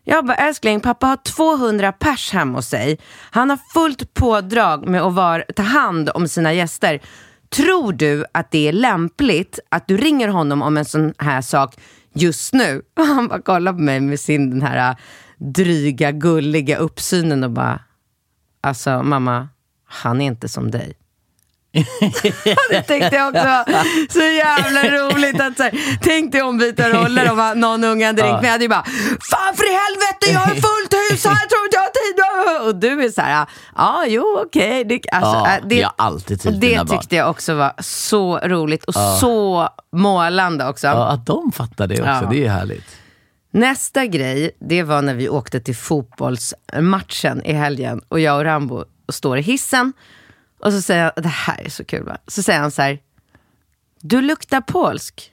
Jag 0.04 0.26
bara, 0.26 0.36
älskling, 0.36 0.80
pappa 0.80 1.08
har 1.08 1.18
200 1.18 1.92
pers 1.92 2.32
hemma 2.32 2.58
hos 2.58 2.68
sig. 2.68 3.00
Han 3.32 3.50
har 3.50 3.60
fullt 3.74 4.14
pådrag 4.14 4.88
med 4.88 5.02
att 5.02 5.14
var, 5.14 5.46
ta 5.56 5.64
hand 5.64 6.10
om 6.14 6.28
sina 6.28 6.54
gäster. 6.54 7.02
Tror 7.50 7.94
du 7.94 8.26
att 8.32 8.52
det 8.52 8.68
är 8.68 8.74
lämpligt 8.74 9.60
att 9.70 9.88
du 9.88 9.98
ringer 9.98 10.28
honom 10.28 10.62
om 10.62 10.78
en 10.78 10.86
sån 10.86 11.14
här 11.18 11.42
sak 11.42 11.76
just 12.14 12.54
nu? 12.54 12.82
Och 13.00 13.06
han 13.06 13.28
bara 13.28 13.42
kollar 13.42 13.74
på 13.74 13.80
mig 13.80 14.00
med 14.00 14.20
sin 14.20 14.50
den 14.50 14.62
här 14.62 14.90
äh, 14.90 14.98
dryga, 15.38 16.12
gulliga 16.12 16.78
uppsynen 16.78 17.44
och 17.44 17.52
bara, 17.52 17.80
alltså 18.62 19.04
mamma, 19.04 19.50
han 19.86 20.22
är 20.22 20.26
inte 20.26 20.50
som 20.50 20.72
dig 20.72 20.94
det 22.70 22.82
tyckte 22.82 23.16
jag 23.16 23.28
också 23.28 23.64
så 24.10 24.20
jävla 24.20 24.84
roligt. 24.84 25.42
Att, 25.42 25.58
så 25.58 25.64
här, 25.64 25.98
tänk 26.02 26.32
dig 26.32 26.42
ombyta 26.42 26.90
roller 26.90 27.32
om 27.32 27.60
någon 27.60 27.84
unge 27.84 28.06
hade 28.06 28.22
ringt 28.24 28.42
mig. 28.42 28.46
Jag 28.46 28.52
hade 28.52 28.64
ju 28.64 28.70
bara, 28.70 28.84
fan 29.22 29.56
för 29.56 29.64
i 29.64 29.74
helvete, 29.74 30.32
jag 30.32 30.40
har 30.40 30.54
fullt 30.54 30.94
hus 30.94 31.26
här, 31.26 31.48
tror 31.48 31.66
inte 31.66 31.76
jag 31.78 31.82
har 31.82 31.90
tid. 31.90 32.14
Och 32.68 32.76
du 32.76 33.06
är 33.06 33.10
så 33.10 33.22
här, 33.22 33.48
ja, 33.76 34.04
jo, 34.08 34.40
okej. 34.46 34.86
Okay. 34.86 35.00
Alltså, 35.12 35.34
Ja, 35.34 35.56
äh, 35.58 35.64
det, 35.68 35.82
har 35.82 35.94
alltid 35.96 36.42
tid 36.42 36.60
det 36.60 36.78
barn. 36.78 36.88
tyckte 36.88 37.16
jag 37.16 37.30
också 37.30 37.54
var 37.54 37.74
så 37.80 38.38
roligt 38.40 38.84
och 38.84 38.94
så 38.96 39.70
målande 39.92 40.68
också. 40.68 40.88
Ja, 40.88 41.08
att 41.08 41.26
de 41.26 41.52
fattar 41.52 41.88
det 41.88 41.94
också, 41.96 42.06
Ja. 42.06 42.28
det 42.32 42.46
är 42.46 42.50
härligt. 42.50 42.98
Nästa 43.52 44.06
grej, 44.06 44.52
det 44.60 44.84
var 44.84 45.02
när 45.02 45.14
vi 45.14 45.30
åkte 45.30 45.60
till 45.60 45.76
fotbollsmatchen 45.76 47.42
i 47.46 47.54
helgen 47.54 48.02
och 48.10 48.20
jag 48.20 48.38
och 48.38 48.44
Rambo 48.44 48.84
står 49.12 49.38
i 49.38 49.42
hissen 49.42 49.94
och 50.64 50.74
så 50.74 50.82
säger 50.82 51.04
han, 51.04 51.12
det 51.24 51.30
här 51.30 51.66
är 51.66 51.70
så 51.70 51.86
kul 51.86 52.04
va? 52.04 52.18
Så 52.28 52.44
säger 52.44 52.60
han 52.60 52.72
så 52.72 52.82
här, 52.82 53.00
du 54.02 54.22
luktar 54.22 54.62
polsk. 54.62 55.32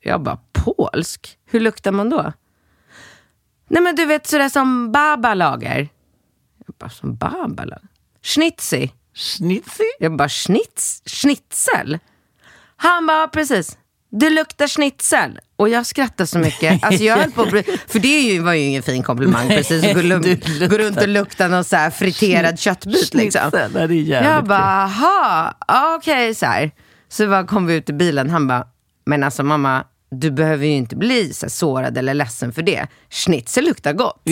Jag 0.00 0.22
bara, 0.22 0.38
polsk? 0.52 1.38
Hur 1.46 1.60
luktar 1.60 1.92
man 1.92 2.10
då? 2.10 2.32
Nej 3.68 3.82
men 3.82 3.94
du 3.96 4.06
vet 4.06 4.26
sådär 4.26 4.48
som 4.48 4.92
Baba 4.92 5.34
lagar. 5.34 5.88
Jag 6.66 6.74
bara, 6.78 6.90
som 6.90 7.16
Baba 7.16 7.64
lagar? 7.64 7.88
Schnitzi. 8.22 8.92
Schnitzi? 9.14 9.84
Jag 9.98 10.16
bara, 10.16 10.28
schnitz, 10.28 11.02
schnitzel? 11.06 11.98
Han 12.76 13.06
bara, 13.06 13.28
precis. 13.28 13.78
Du 14.10 14.30
luktar 14.30 14.68
schnitzel. 14.68 15.40
Och 15.58 15.68
jag 15.68 15.86
skrattade 15.86 16.26
så 16.26 16.38
mycket. 16.38 16.84
Alltså 16.84 17.04
jag 17.04 17.16
höll 17.16 17.30
på 17.30 17.44
för 17.86 17.98
det 17.98 18.08
är 18.08 18.32
ju, 18.32 18.40
var 18.40 18.52
ju 18.52 18.60
ingen 18.60 18.82
fin 18.82 19.02
komplimang 19.02 19.48
precis. 19.48 19.84
Att 19.84 19.94
gå, 19.94 20.00
gå 20.66 20.78
runt 20.78 21.02
och 21.02 21.08
lukta 21.08 21.48
någon 21.48 21.64
så 21.64 21.76
här 21.76 21.90
friterad 21.90 22.58
köttbit 22.58 23.14
liksom. 23.14 23.50
Jag 24.24 24.44
bara, 24.44 24.84
aha, 24.84 25.54
okej 25.98 26.34
så 26.34 26.46
här. 26.46 26.70
Så 27.08 27.26
bara 27.28 27.46
kom 27.46 27.66
vi 27.66 27.74
ut 27.74 27.90
i 27.90 27.92
bilen, 27.92 28.30
han 28.30 28.46
bara, 28.46 28.66
men 29.06 29.24
alltså 29.24 29.42
mamma, 29.42 29.84
du 30.10 30.30
behöver 30.30 30.66
ju 30.66 30.72
inte 30.72 30.96
bli 30.96 31.32
så 31.34 31.50
sårad 31.50 31.98
eller 31.98 32.14
ledsen 32.14 32.52
för 32.52 32.62
det. 32.62 32.86
Schnitzel 33.10 33.64
luktar 33.64 33.92
gott. 33.92 34.22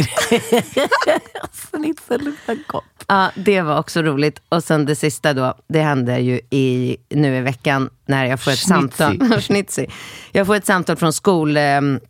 Schnitzel 1.53 2.21
luktar 2.25 2.59
gott. 2.67 2.85
Ja, 3.07 3.31
det 3.35 3.63
var 3.63 3.79
också 3.79 4.03
roligt. 4.03 4.43
Och 4.49 4.65
sen 4.65 4.87
det 4.87 4.97
sista 4.97 5.33
då, 5.35 5.55
det 5.69 5.81
hände 5.81 6.19
ju 6.19 6.41
i, 6.51 6.97
nu 7.09 7.37
i 7.37 7.41
veckan 7.41 7.91
när 8.07 8.25
jag 8.27 8.41
får 8.41 8.51
ett 8.51 8.59
Schnitzi. 8.59 8.97
samtal. 9.09 9.41
Schnitzi. 9.41 9.87
Jag 10.33 10.47
får 10.47 10.55
ett 10.55 10.67
samtal 10.67 10.97
från 10.97 11.13
skolsköterskan 11.13 12.01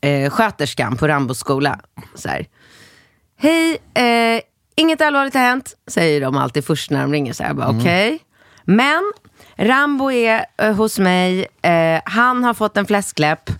eh, 0.00 0.30
sköterskan 0.30 0.96
på 0.96 1.08
Rambo 1.08 1.34
skola. 1.34 1.80
Så 2.14 2.28
här. 2.28 2.46
Hej, 3.38 3.78
eh, 3.94 4.40
inget 4.76 5.00
allvarligt 5.00 5.34
har 5.34 5.40
hänt, 5.40 5.76
säger 5.86 6.20
de 6.20 6.36
alltid 6.36 6.64
först 6.64 6.90
när 6.90 7.00
de 7.00 7.12
ringer. 7.12 7.32
Så 7.32 7.42
här, 7.42 7.50
jag 7.50 7.56
bara, 7.56 7.68
okej. 7.68 8.18
Men 8.64 9.12
Rambo 9.56 10.10
är 10.10 10.46
eh, 10.56 10.74
hos 10.74 10.98
mig, 10.98 11.46
eh, 11.62 12.00
han 12.04 12.44
har 12.44 12.54
fått 12.54 12.76
en 12.76 12.86
fläskläpp. 12.86 13.50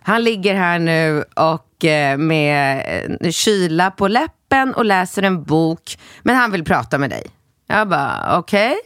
Han 0.00 0.24
ligger 0.24 0.54
här 0.54 0.78
nu 0.78 1.24
och 1.36 1.84
eh, 1.84 2.18
med 2.18 2.84
eh, 3.20 3.30
kyla 3.30 3.90
på 3.90 4.08
läppen 4.08 4.74
och 4.74 4.84
läser 4.84 5.22
en 5.22 5.42
bok. 5.42 5.98
Men 6.22 6.36
han 6.36 6.52
vill 6.52 6.64
prata 6.64 6.98
med 6.98 7.10
dig. 7.10 7.26
Jag 7.66 7.88
bara, 7.88 8.38
okej. 8.38 8.76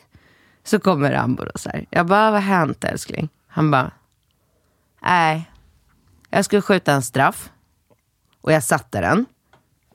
Så 0.65 0.79
kommer 0.79 1.11
Rambo 1.11 1.45
då 1.45 1.51
så 1.55 1.69
här. 1.71 1.87
Jag 1.91 2.07
bara, 2.07 2.31
vad 2.31 2.43
har 2.43 2.57
hänt 2.57 2.85
älskling? 2.85 3.29
Han 3.47 3.71
bara, 3.71 3.91
nej. 5.03 5.51
Jag 6.31 6.45
skulle 6.45 6.63
skjuta 6.63 6.93
en 6.93 7.03
straff. 7.03 7.51
Och 8.41 8.53
jag 8.53 8.63
satte 8.63 9.01
den. 9.01 9.27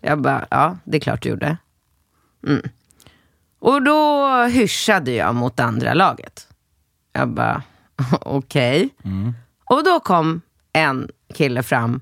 Jag 0.01 0.21
bara, 0.21 0.45
ja, 0.49 0.77
det 0.83 0.97
är 0.97 1.01
klart 1.01 1.21
du 1.21 1.29
gjorde. 1.29 1.57
Mm. 2.47 2.61
Och 3.59 3.81
då 3.81 4.35
hyschade 4.43 5.11
jag 5.11 5.35
mot 5.35 5.59
andra 5.59 5.93
laget. 5.93 6.47
Jag 7.13 7.29
bara, 7.29 7.63
okej. 8.21 8.89
Och 9.65 9.83
då 9.83 9.99
kom 9.99 10.41
en 10.73 11.09
kille 11.33 11.63
fram 11.63 12.01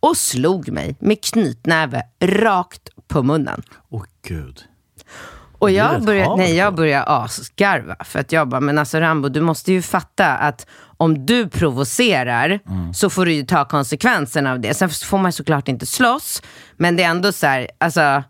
och 0.00 0.16
slog 0.16 0.68
mig 0.70 0.96
med 1.00 1.24
knytnäve 1.24 2.02
rakt 2.20 2.88
på 3.08 3.22
munnen. 3.22 3.62
Åh 3.90 4.04
gud. 4.26 4.64
Och 5.58 5.70
jag 5.70 6.04
började, 6.04 6.36
nej, 6.36 6.54
jag 6.56 6.64
hardcore. 6.64 6.76
började 6.76 7.04
asgarva. 7.06 7.96
För 8.04 8.18
att 8.18 8.32
jag 8.32 8.48
bara, 8.48 8.60
men 8.60 8.78
alltså 8.78 8.98
Rambo, 9.00 9.28
du 9.28 9.40
måste 9.40 9.72
ju 9.72 9.82
fatta 9.82 10.26
att 10.36 10.66
om 10.96 11.26
du 11.26 11.48
provocerar 11.48 12.60
Mm. 12.68 12.94
så 12.94 13.10
får 13.10 13.26
du 13.26 13.32
ju 13.32 13.42
ta 13.46 13.64
konsekvenserna 13.64 14.52
av 14.52 14.60
det. 14.60 14.74
Sen 14.74 14.90
får 14.90 15.18
man 15.18 15.32
såklart 15.32 15.68
inte 15.68 15.86
slåss, 15.86 16.42
men 16.76 16.96
det 16.96 17.02
är 17.02 17.10
ändå 17.10 17.32
så 17.32 17.46
här, 17.46 17.68
alltså 17.78 18.22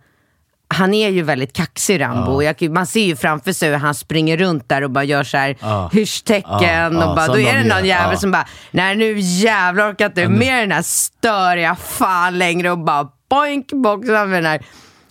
han 0.68 0.94
är 0.94 1.08
ju 1.10 1.22
väldigt 1.22 1.52
kaxig 1.52 2.00
Rambo. 2.00 2.32
Och 2.32 2.44
Jag, 2.44 2.70
man 2.70 2.86
ser 2.86 3.04
ju 3.04 3.16
framför 3.16 3.52
sig 3.52 3.68
hur 3.70 3.76
han 3.76 3.94
springer 3.94 4.36
runt 4.36 4.68
där 4.68 4.82
och 4.84 4.90
bara 4.90 5.04
gör 5.04 5.24
så 5.24 5.36
här 5.36 5.56
Ja. 5.60 5.90
hyschtecken. 5.92 6.50
Ja, 6.50 6.92
ja, 6.92 7.08
och 7.08 7.16
bara, 7.16 7.26
då 7.26 7.38
är 7.38 7.54
det 7.58 7.64
någon 7.64 7.84
jävel 7.84 8.12
Ja. 8.12 8.18
som 8.20 8.30
bara, 8.30 8.46
nej 8.70 8.96
nu 8.96 9.14
jävlar 9.18 9.90
orkar 9.92 10.06
inte 10.06 10.28
med 10.28 10.62
den 10.62 10.72
här 10.72 10.82
störiga 10.82 11.74
fan 11.76 12.38
längre 12.38 12.70
och 12.70 12.78
bara 12.78 13.08
boink 13.30 13.72
boxar 13.72 14.26
med 14.26 14.38
den 14.42 14.50
här. 14.50 14.66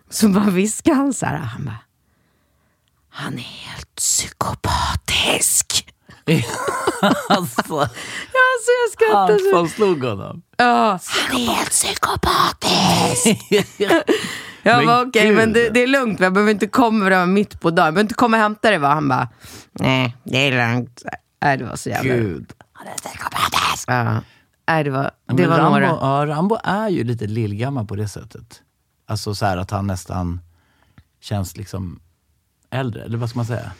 Så 0.10 0.28
bara 0.30 0.44
viskar 0.50 0.94
han 0.94 1.14
så 1.14 1.26
här, 1.26 1.38
han 1.38 1.66
bara, 1.66 1.80
han 3.10 3.34
är 3.34 3.38
helt 3.38 3.96
psykopatisk. 3.96 5.92
alltså, 7.30 7.74
Ja, 8.34 8.48
så 8.64 8.72
jag 8.84 8.92
skrattar 8.92 9.54
han 9.54 9.54
som 9.54 9.70
slog 9.70 10.04
honom. 10.04 10.42
Ja, 10.58 11.00
han 11.30 11.42
är 11.42 11.46
helt 11.56 11.70
psykopatisk. 11.70 13.28
Jag 14.65 14.77
Men 14.77 14.86
bara 14.88 15.01
okej, 15.01 15.27
gud. 15.27 15.36
men 15.38 15.53
det, 15.53 15.69
det 15.69 15.84
är 15.84 15.88
lugnt. 15.88 16.19
Jag 16.19 16.34
behöver 16.34 16.51
inte 16.51 16.67
komma 16.67 17.25
mitt 17.25 17.60
på 17.60 17.72
dagen. 17.72 17.86
Jag 17.86 17.93
behöver 17.93 18.01
inte 18.05 18.13
komma 18.13 18.38
och 18.38 18.43
hämta 18.43 18.69
dig. 18.69 18.79
Va? 18.79 18.93
Han 18.93 19.07
bara, 19.10 19.29
nej, 19.72 20.17
det 20.24 20.38
är 20.38 20.74
lugnt. 20.74 21.03
Nej, 21.41 21.57
det 21.57 21.63
var 21.65 21.75
så 21.75 21.89
jävla... 21.89 22.13
Gud. 22.15 22.53
Ja. 23.88 24.22
Nej, 24.67 24.84
det 24.84 24.89
var, 24.89 25.03
det 25.03 25.34
men 25.34 25.50
var 25.50 25.57
Rambo, 25.57 25.69
några. 25.69 25.86
Ja, 25.88 26.25
Rambo 26.27 26.57
är 26.63 26.89
ju 26.89 27.03
lite 27.03 27.27
lillgammal 27.27 27.86
på 27.88 27.95
det 27.95 28.07
sättet. 28.07 28.62
Alltså 29.07 29.36
så 29.36 29.45
här 29.45 29.57
att 29.57 29.72
han 29.72 29.88
nästan 29.88 30.41
känns 31.22 31.57
liksom 31.57 32.00
äldre, 32.69 33.03
eller 33.03 33.17
vad 33.17 33.29
ska 33.29 33.39
man 33.39 33.45
säga? 33.45 33.72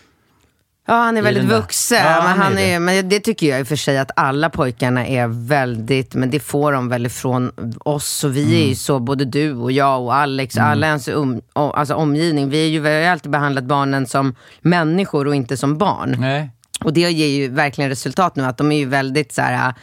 Ja, 0.88 0.94
han 0.94 1.18
är 1.18 1.22
väldigt 1.22 1.44
vuxen. 1.44 1.98
Ja, 2.06 2.24
men, 2.24 2.38
han 2.38 2.58
är 2.58 2.62
är, 2.62 2.74
det. 2.74 2.80
men 2.80 3.10
det 3.10 3.20
tycker 3.20 3.48
jag 3.48 3.60
i 3.60 3.64
och 3.64 3.68
för 3.68 3.76
sig 3.76 3.98
att 3.98 4.12
alla 4.16 4.50
pojkarna 4.50 5.08
är 5.08 5.28
väldigt, 5.48 6.14
men 6.16 6.30
det 6.30 6.40
får 6.40 6.72
de 6.72 6.90
väl 6.90 7.06
ifrån 7.06 7.52
oss. 7.80 8.24
Och 8.24 8.36
vi 8.36 8.42
är 8.42 8.56
Mm. 8.58 8.70
ju 8.70 8.76
så, 8.76 9.00
både 9.00 9.26
du 9.26 9.54
och 9.54 9.72
jag 9.72 10.02
och 10.04 10.16
Alex, 10.16 10.58
alla 10.58 10.88
ens 10.88 11.08
um, 11.08 11.42
alltså 11.54 11.94
omgivning. 11.94 12.50
Vi, 12.50 12.66
är 12.66 12.70
ju, 12.70 12.80
vi 12.80 12.90
har 12.94 13.00
ju 13.00 13.06
alltid 13.06 13.32
behandlat 13.32 13.64
barnen 13.64 14.08
som 14.08 14.36
människor 14.62 15.28
och 15.28 15.36
inte 15.36 15.58
som 15.58 15.78
barn. 15.78 16.16
Nej. 16.20 16.50
Och 16.84 16.94
det 16.94 17.00
ger 17.12 17.28
ju 17.28 17.48
verkligen 17.48 17.90
resultat 17.90 18.36
nu, 18.36 18.44
att 18.46 18.58
de 18.58 18.72
är 18.72 18.78
ju 18.78 18.86
väldigt 18.86 19.34
så 19.34 19.42
här, 19.42 19.74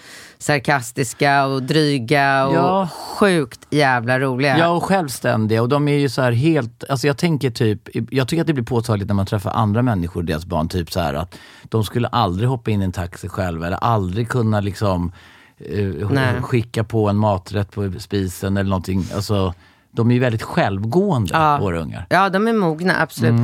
sarkastiska 0.42 1.46
och 1.46 1.62
dryga 1.62 2.46
och 2.46 2.54
Ja. 2.54 2.88
sjukt 3.18 3.60
jävla 3.70 4.18
roliga. 4.20 4.58
Ja, 4.58 4.68
och 4.68 4.82
självständiga. 4.84 5.62
Och 5.62 5.68
de 5.68 5.88
är 5.88 5.98
ju 5.98 6.08
så 6.08 6.22
här 6.22 6.32
helt, 6.32 6.84
alltså 6.88 7.06
jag 7.06 7.16
tänker 7.18 7.50
typ, 7.50 7.88
jag 8.10 8.28
tycker 8.28 8.40
att 8.40 8.46
det 8.46 8.52
blir 8.52 8.64
påtagligt 8.64 9.08
när 9.08 9.14
man 9.14 9.26
träffar 9.26 9.50
andra 9.50 9.82
människor, 9.82 10.22
deras 10.22 10.46
barn, 10.46 10.68
typ 10.68 10.92
så 10.92 11.00
här 11.00 11.14
att 11.14 11.38
de 11.64 11.84
skulle 11.84 12.08
aldrig 12.08 12.48
hoppa 12.48 12.70
in 12.70 12.80
i 12.82 12.84
en 12.84 12.92
taxi 12.92 13.28
själva 13.28 13.66
eller 13.66 13.76
aldrig 13.76 14.28
kunna 14.28 14.60
liksom 14.60 15.12
eh, 15.58 16.42
skicka 16.42 16.84
på 16.84 17.08
en 17.08 17.16
maträtt 17.16 17.70
på 17.70 17.92
spisen 17.98 18.56
eller 18.56 18.70
någonting. 18.70 19.04
Alltså, 19.14 19.54
de 19.90 20.10
är 20.10 20.14
ju 20.14 20.20
väldigt 20.20 20.42
självgående, 20.42 21.30
Ja. 21.32 21.58
våra 21.60 21.78
ungar. 21.80 22.06
Ja, 22.10 22.28
de 22.28 22.48
är 22.48 22.52
mogna, 22.52 23.00
absolut. 23.00 23.34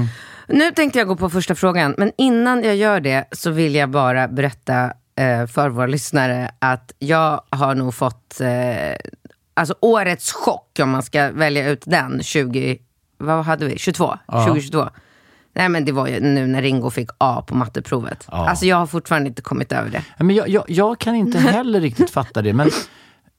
Nu 0.48 0.70
tänkte 0.70 0.98
jag 0.98 1.08
gå 1.08 1.16
på 1.16 1.30
första 1.30 1.54
frågan, 1.54 1.94
men 1.98 2.12
innan 2.18 2.62
jag 2.62 2.76
gör 2.76 3.00
det 3.00 3.24
så 3.32 3.50
vill 3.50 3.74
jag 3.74 3.90
bara 3.90 4.28
berätta 4.28 4.92
för 5.46 5.68
våra 5.68 5.86
lyssnare 5.86 6.50
att 6.58 6.92
jag 6.98 7.42
har 7.50 7.74
nog 7.74 7.94
fått 7.94 8.40
eh, 8.40 8.96
alltså 9.54 9.74
årets 9.80 10.32
chock, 10.32 10.78
om 10.82 10.90
man 10.90 11.02
ska 11.02 11.30
välja 11.30 11.70
ut 11.70 11.82
den, 11.86 12.22
20, 12.22 12.78
vad 13.18 13.44
hade 13.44 13.66
vi, 13.66 13.78
22? 13.78 14.18
2022. 14.32 14.88
Nej 15.52 15.68
men 15.68 15.84
det 15.84 15.92
var 15.92 16.06
ju 16.06 16.20
nu 16.20 16.46
när 16.46 16.62
Ringo 16.62 16.90
fick 16.90 17.08
A 17.18 17.44
på 17.46 17.54
matteprovet. 17.54 18.28
Ja. 18.30 18.48
Alltså 18.48 18.66
jag 18.66 18.76
har 18.76 18.86
fortfarande 18.86 19.28
inte 19.28 19.42
kommit 19.42 19.72
över 19.72 19.90
det. 19.90 20.04
Ja, 20.18 20.24
Men 20.24 20.36
jag, 20.36 20.48
jag, 20.48 20.64
jag 20.68 20.98
kan 20.98 21.14
inte 21.14 21.38
heller 21.38 21.80
riktigt 21.80 22.10
fatta 22.10 22.42
det, 22.42 22.52
men 22.52 22.70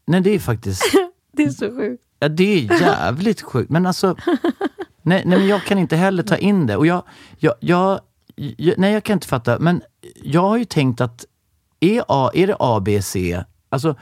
nej, 0.08 0.22
det 0.22 0.30
är 0.36 0.40
faktiskt 0.40 0.84
Det 1.32 1.44
är 1.44 1.50
så 1.50 1.70
sjukt. 1.76 2.04
Ja, 2.20 2.28
det 2.30 2.44
är 2.44 2.82
jävligt 2.82 3.42
sjukt. 3.42 3.70
Men 3.70 3.86
alltså, 3.86 4.16
nej, 5.02 5.24
nej 5.26 5.40
men 5.40 5.48
jag 5.48 5.64
kan 5.64 5.78
inte 5.78 5.96
heller 5.96 6.24
ta 6.24 6.38
in 6.38 6.68
det. 6.68 6.76
Och 6.76 6.88
jag, 6.88 7.04
jag, 7.38 7.54
jag, 7.60 8.00
jag, 8.36 8.74
nej, 8.78 8.94
jag 8.94 9.04
kan 9.04 9.14
inte 9.14 9.28
fatta. 9.28 9.60
Men 9.60 9.82
jag 10.24 10.42
har 10.42 10.58
ju 10.58 10.66
tänkt 10.66 11.02
att 11.02 11.26
är, 11.80 12.04
A, 12.08 12.32
är 12.34 12.48
det 12.48 12.56
A, 12.60 12.80
B, 12.86 13.02
C? 13.02 13.44
Alltså, 13.70 13.96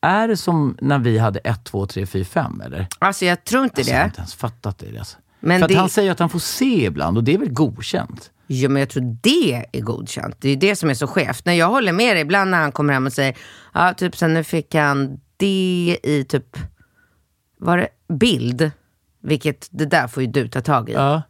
är 0.00 0.28
det 0.28 0.36
som 0.36 0.76
när 0.80 0.98
vi 0.98 1.18
hade 1.18 1.38
1, 1.38 1.64
2, 1.64 1.86
3, 1.86 2.06
4, 2.06 2.24
5 2.24 2.60
eller? 2.60 2.86
Alltså 2.98 3.24
jag 3.24 3.44
tror 3.44 3.64
inte 3.64 3.80
Alltså, 3.80 3.92
jag 3.92 3.98
har 3.98 4.04
det. 4.04 4.08
inte 4.08 4.18
ens 4.20 4.34
fattat 4.34 4.78
det. 4.78 4.98
Alltså. 4.98 5.16
Men 5.40 5.58
För 5.58 5.64
att 5.64 5.72
det- 5.72 5.78
han 5.78 5.88
säger 5.88 6.12
att 6.12 6.18
han 6.18 6.28
får 6.30 6.38
se 6.38 6.84
ibland 6.86 7.16
och 7.16 7.24
det 7.24 7.34
är 7.34 7.38
väl 7.38 7.52
godkänt? 7.52 8.30
Jo, 8.46 8.70
men 8.70 8.80
jag 8.80 8.88
tror 8.88 9.16
det 9.22 9.66
är 9.72 9.80
godkänt. 9.80 10.36
Det 10.40 10.48
är 10.50 10.56
det 10.56 10.76
som 10.76 10.90
är 10.90 10.94
så 10.94 11.06
skevt. 11.06 11.44
När 11.44 11.52
jag 11.52 11.68
håller 11.68 11.92
med 11.92 12.16
dig 12.16 12.22
ibland 12.22 12.50
när 12.50 12.58
han 12.58 12.72
kommer 12.72 12.92
hem 12.94 13.06
och 13.06 13.12
säger, 13.12 13.36
ja, 13.74 13.94
typ 13.94 14.16
sen 14.16 14.34
nu 14.34 14.44
fick 14.44 14.74
han 14.74 15.20
det 15.36 15.98
i 16.02 16.24
typ, 16.28 16.56
var 17.58 17.78
det 17.78 17.88
bild? 18.14 18.70
Vilket, 19.22 19.68
det 19.70 19.86
där 19.86 20.08
får 20.08 20.22
ju 20.22 20.28
du 20.28 20.48
ta 20.48 20.60
tag 20.60 20.88
i. 20.88 20.92
Ja. 20.92 21.22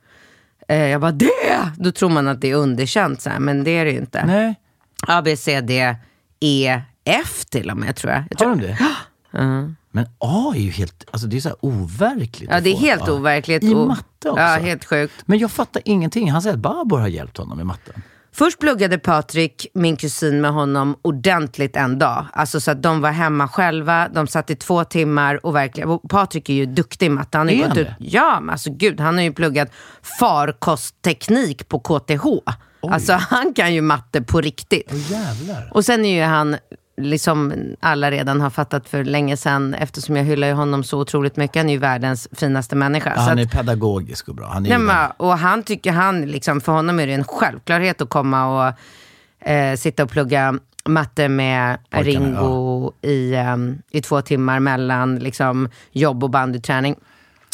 Eh, 0.68 0.76
jag 0.88 1.00
bara, 1.00 1.12
det! 1.12 1.70
Då 1.76 1.92
tror 1.92 2.08
man 2.10 2.28
att 2.28 2.40
det 2.40 2.50
är 2.50 2.54
underkänt, 2.54 3.20
så 3.20 3.30
här, 3.30 3.38
men 3.38 3.64
det 3.64 3.70
är 3.70 3.84
det 3.84 3.90
ju 3.90 3.98
inte. 3.98 4.26
Nej, 4.26 4.54
A, 5.06 5.22
B, 5.24 5.36
C, 5.36 5.60
D, 5.60 5.96
E, 6.40 6.80
F 7.04 7.44
till 7.44 7.70
och 7.70 7.76
med 7.76 7.96
tror 7.96 8.12
jag. 8.12 8.24
jag 8.30 8.46
har 8.46 8.54
tror, 8.54 8.66
de 8.66 8.66
det? 8.66 9.74
Men 9.90 10.06
A 10.18 10.52
är 10.56 10.60
ju 10.60 10.70
helt, 10.70 11.04
alltså 11.10 11.26
det 11.28 11.36
är 11.36 11.40
så 11.40 11.48
här 11.48 11.58
overkligt. 11.60 12.50
ja, 12.52 12.60
det 12.60 12.70
är 12.70 12.76
helt 12.76 13.08
A. 13.08 13.12
overkligt. 13.12 13.62
I 13.64 13.74
och- 13.74 13.86
matte 13.86 14.30
också? 14.30 14.42
Ja, 14.42 14.46
helt 14.62 14.84
sjukt. 14.84 15.14
Men 15.26 15.38
jag 15.38 15.50
fattar 15.50 15.82
ingenting. 15.84 16.30
Han 16.30 16.42
säger 16.42 16.54
att 16.54 16.60
Babor 16.62 16.98
har 16.98 17.08
hjälpt 17.08 17.36
honom 17.36 17.56
med 17.56 17.66
matten. 17.66 18.02
Först 18.32 18.58
pluggade 18.60 18.98
Patrik, 18.98 19.66
min 19.74 19.96
kusin, 19.96 20.40
med 20.40 20.52
honom 20.52 20.96
ordentligt 21.02 21.76
en 21.76 21.98
dag. 21.98 22.26
Alltså 22.32 22.60
så 22.60 22.70
att 22.70 22.82
de 22.82 23.00
var 23.00 23.10
hemma 23.10 23.48
själva, 23.48 24.08
de 24.08 24.26
satt 24.26 24.50
i 24.50 24.56
två 24.56 24.84
timmar 24.84 25.46
och 25.46 25.54
verkligen, 25.56 25.88
och 25.90 26.02
Patrik 26.10 26.48
är 26.48 26.54
ju 26.54 26.66
duktig 26.66 27.06
i 27.06 27.08
matte. 27.08 27.38
Han 27.38 27.46
har 27.46 27.54
Är 27.54 27.58
gått 27.58 27.68
han 27.68 27.78
ut, 27.78 27.86
det? 27.86 27.94
ja, 27.98 28.40
men 28.40 28.50
alltså 28.50 28.70
gud, 28.72 29.00
han 29.00 29.14
har 29.14 29.22
ju 29.22 29.32
pluggat 29.32 29.68
farkostteknik 30.18 31.68
på 31.68 31.78
KTH. 31.78 32.24
Alltså 32.92 33.12
han 33.12 33.54
kan 33.54 33.74
ju 33.74 33.80
matte 33.80 34.22
på 34.22 34.40
riktigt. 34.40 34.92
Jävlar. 35.10 35.70
Och 35.72 35.84
sen 35.84 36.04
är 36.04 36.14
ju 36.16 36.22
han, 36.22 36.56
liksom 36.96 37.52
alla 37.80 38.10
redan 38.10 38.40
har 38.40 38.50
fattat 38.50 38.88
för 38.88 39.04
länge 39.04 39.36
sedan, 39.36 39.74
eftersom 39.74 40.16
jag 40.16 40.24
hyllar 40.24 40.48
ju 40.48 40.54
honom 40.54 40.84
så 40.84 41.00
otroligt 41.00 41.36
mycket, 41.36 41.56
han 41.56 41.68
är 41.68 41.72
ju 41.72 41.78
världens 41.78 42.28
finaste 42.32 42.76
människa. 42.76 43.12
Ja, 43.16 43.20
han 43.22 43.38
att- 43.38 43.54
är 43.54 43.58
pedagogisk 43.58 44.28
och 44.28 44.34
bra. 44.34 44.46
Han 44.46 44.66
är 44.66 44.78
Nej, 44.78 45.08
och 45.16 45.38
han 45.38 45.62
tycker 45.62 45.92
han, 45.92 46.22
liksom, 46.26 46.60
för 46.60 46.72
honom 46.72 47.00
är 47.00 47.06
det 47.06 47.12
en 47.12 47.24
självklarhet 47.24 48.00
att 48.00 48.08
komma 48.08 48.68
och 48.68 49.48
eh, 49.48 49.76
sitta 49.76 50.02
och 50.02 50.10
plugga 50.10 50.58
matte 50.88 51.28
med 51.28 51.78
Pojkarna, 51.90 52.26
Ringo 52.26 52.92
i, 53.02 53.34
ehm, 53.34 53.78
i 53.90 54.02
två 54.02 54.22
timmar 54.22 54.60
mellan 54.60 55.18
liksom, 55.18 55.68
jobb 55.92 56.24
och 56.24 56.30
bandyträning. 56.30 56.96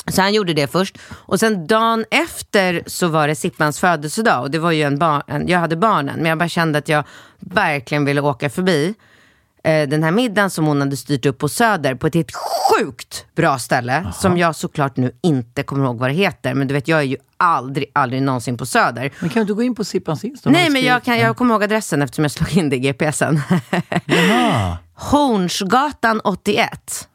Så 0.07 0.23
han 0.23 0.35
gjorde 0.35 0.55
det 0.55 0.73
först. 0.73 0.99
Och 1.11 1.41
sen 1.41 1.67
dagen 1.67 2.05
efter 2.11 2.83
så 2.87 3.09
var 3.09 3.29
det 3.29 3.35
Sippans 3.35 3.81
födelsedag. 3.81 4.43
Och 4.43 4.51
det 4.51 4.59
var 4.59 4.71
ju 4.73 4.83
en 4.83 4.99
barn, 4.99 5.49
jag 5.49 5.59
hade 5.59 5.77
barnen, 5.77 6.17
men 6.17 6.27
jag 6.27 6.39
bara 6.39 6.49
kände 6.49 6.79
att 6.79 6.89
jag 6.89 7.05
verkligen 7.41 8.05
ville 8.05 8.21
åka 8.21 8.51
förbi 8.51 8.95
eh, 9.65 9.89
den 9.89 10.03
här 10.03 10.11
middagen 10.11 10.51
som 10.51 10.67
hon 10.67 10.81
hade 10.81 10.97
styrt 10.97 11.27
upp 11.27 11.39
på 11.39 11.49
Söder 11.49 11.95
på 11.95 12.07
ett 12.07 12.15
helt 12.15 12.33
sjukt 12.35 13.27
bra 13.35 13.59
ställe. 13.59 14.13
Som 14.15 14.39
jag 14.39 14.57
såklart 14.57 14.97
nu 14.97 15.13
inte 15.23 15.63
kommer 15.63 15.85
ihåg 15.85 15.99
vad 15.99 16.11
det 16.11 16.15
heter. 16.15 16.55
Men 16.55 16.69
du 16.69 16.75
vet, 16.75 16.89
jag 16.89 16.99
är 16.99 17.03
ju 17.03 17.17
aldrig, 17.37 17.91
aldrig 17.93 18.23
någonsin 18.23 18.57
på 18.57 18.67
Söder. 18.67 19.13
Men 19.21 19.31
kan 19.31 19.35
du 19.35 19.41
inte 19.41 19.53
gå 19.53 19.63
in 19.63 19.75
på 19.75 19.85
Sippans 19.85 20.25
Insta? 20.25 20.51
Nej, 20.51 20.71
men 20.71 20.83
jag, 20.83 21.03
kan, 21.03 21.19
jag 21.19 21.37
kommer 21.37 21.55
ihåg 21.55 21.65
adressen 21.65 22.03
eftersom 22.03 22.25
jag 22.25 22.31
slog 22.31 22.57
in 22.57 22.69
det 22.69 22.77
i 22.77 22.79
GPSen. 22.79 23.41
Jaha. 24.05 24.77
Hornsgatan 24.95 26.21
81. 26.25 27.09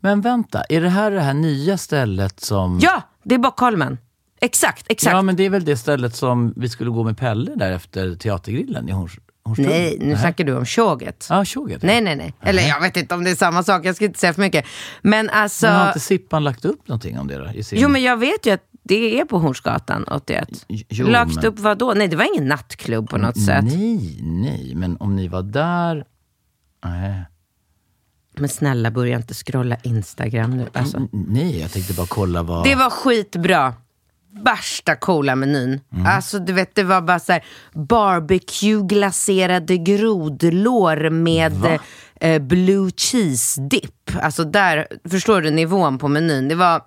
Men 0.00 0.20
vänta, 0.20 0.62
är 0.68 0.80
det 0.80 0.88
här 0.88 1.10
det 1.10 1.20
här 1.20 1.34
nya 1.34 1.78
stället 1.78 2.40
som... 2.40 2.78
Ja, 2.82 3.02
det 3.22 3.34
är 3.34 3.38
Bockholmen. 3.38 3.98
Exakt, 4.40 4.86
exakt. 4.88 5.12
Ja, 5.14 5.22
men 5.22 5.36
det 5.36 5.42
är 5.46 5.50
väl 5.50 5.64
det 5.64 5.76
stället 5.76 6.14
som 6.16 6.52
vi 6.56 6.68
skulle 6.68 6.90
gå 6.90 7.04
med 7.04 7.18
Pelle 7.18 7.54
där 7.56 7.72
efter 7.72 8.14
teatergrillen 8.14 8.88
i 8.88 8.92
Hornstull? 8.92 9.22
Nej, 9.58 9.96
nu 10.00 10.16
snackar 10.16 10.44
du 10.44 10.56
om 10.56 10.64
tjoget. 10.64 11.26
Ja, 11.30 11.44
tjoget. 11.44 11.82
ja. 11.82 11.86
Nej, 11.86 12.00
nej, 12.00 12.16
nej. 12.16 12.34
Eller 12.40 12.62
jag 12.68 12.80
vet 12.80 12.96
inte 12.96 13.14
om 13.14 13.24
det 13.24 13.30
är 13.30 13.34
samma 13.34 13.62
sak, 13.62 13.84
jag 13.84 13.96
ska 13.96 14.04
inte 14.04 14.18
säga 14.18 14.34
för 14.34 14.40
mycket. 14.42 14.64
Men 15.02 15.30
alltså... 15.30 15.66
Men 15.66 15.76
har 15.76 15.86
inte 15.86 16.00
Sippan 16.00 16.44
lagt 16.44 16.64
upp 16.64 16.88
någonting 16.88 17.18
om 17.18 17.26
det 17.26 17.38
då? 17.38 17.62
Sin... 17.62 17.80
Jo, 17.80 17.88
men 17.88 18.02
jag 18.02 18.16
vet 18.16 18.46
ju 18.46 18.50
att 18.50 18.62
det 18.82 19.20
är 19.20 19.24
på 19.24 19.38
Hornsgatan 19.38 20.04
81. 20.10 20.48
Jo, 20.68 21.06
Lagt 21.06 21.34
men- 21.34 21.44
upp 21.44 21.58
vad 21.58 21.78
då? 21.78 21.92
Nej, 21.96 22.08
det 22.08 22.16
var 22.16 22.34
ingen 22.34 22.48
nattklubb 22.48 23.08
på 23.10 23.18
något 23.18 23.44
sätt. 23.44 23.64
Nej, 23.64 24.18
nej, 24.22 24.72
men 24.74 24.96
om 24.96 25.16
ni 25.16 25.28
var 25.28 25.42
där... 25.42 26.04
Nej. 26.84 27.22
Men 28.40 28.48
snälla, 28.48 28.90
börja 28.90 29.16
inte 29.16 29.34
scrolla 29.34 29.76
Instagram 29.82 30.50
nu. 30.50 30.66
Alltså. 30.72 30.96
N- 30.96 31.08
Nej, 31.12 31.60
jag 31.60 31.72
tänkte 31.72 31.94
bara 31.94 32.06
kolla 32.06 32.42
vad... 32.42 32.64
Det 32.64 32.74
var 32.74 32.90
skitbra. 32.90 33.74
Värsta 34.44 34.96
coola 34.96 35.36
menyn. 35.36 35.80
Mm. 35.92 36.06
Alltså 36.06 36.38
du 36.38 36.52
vet, 36.52 36.74
det 36.74 36.82
var 36.82 37.00
bara 37.00 37.18
så 37.18 37.32
här 37.32 37.44
barbecue-glaserade 37.74 39.76
grodlår 39.76 41.10
med 41.10 41.78
eh, 42.20 42.42
blue 42.42 42.90
cheese 42.96 43.60
dip. 43.60 44.10
Alltså 44.22 44.44
där, 44.44 44.86
förstår 45.10 45.40
du 45.40 45.50
nivån 45.50 45.98
på 45.98 46.08
menyn? 46.08 46.48
Det 46.48 46.54
var 46.54 46.82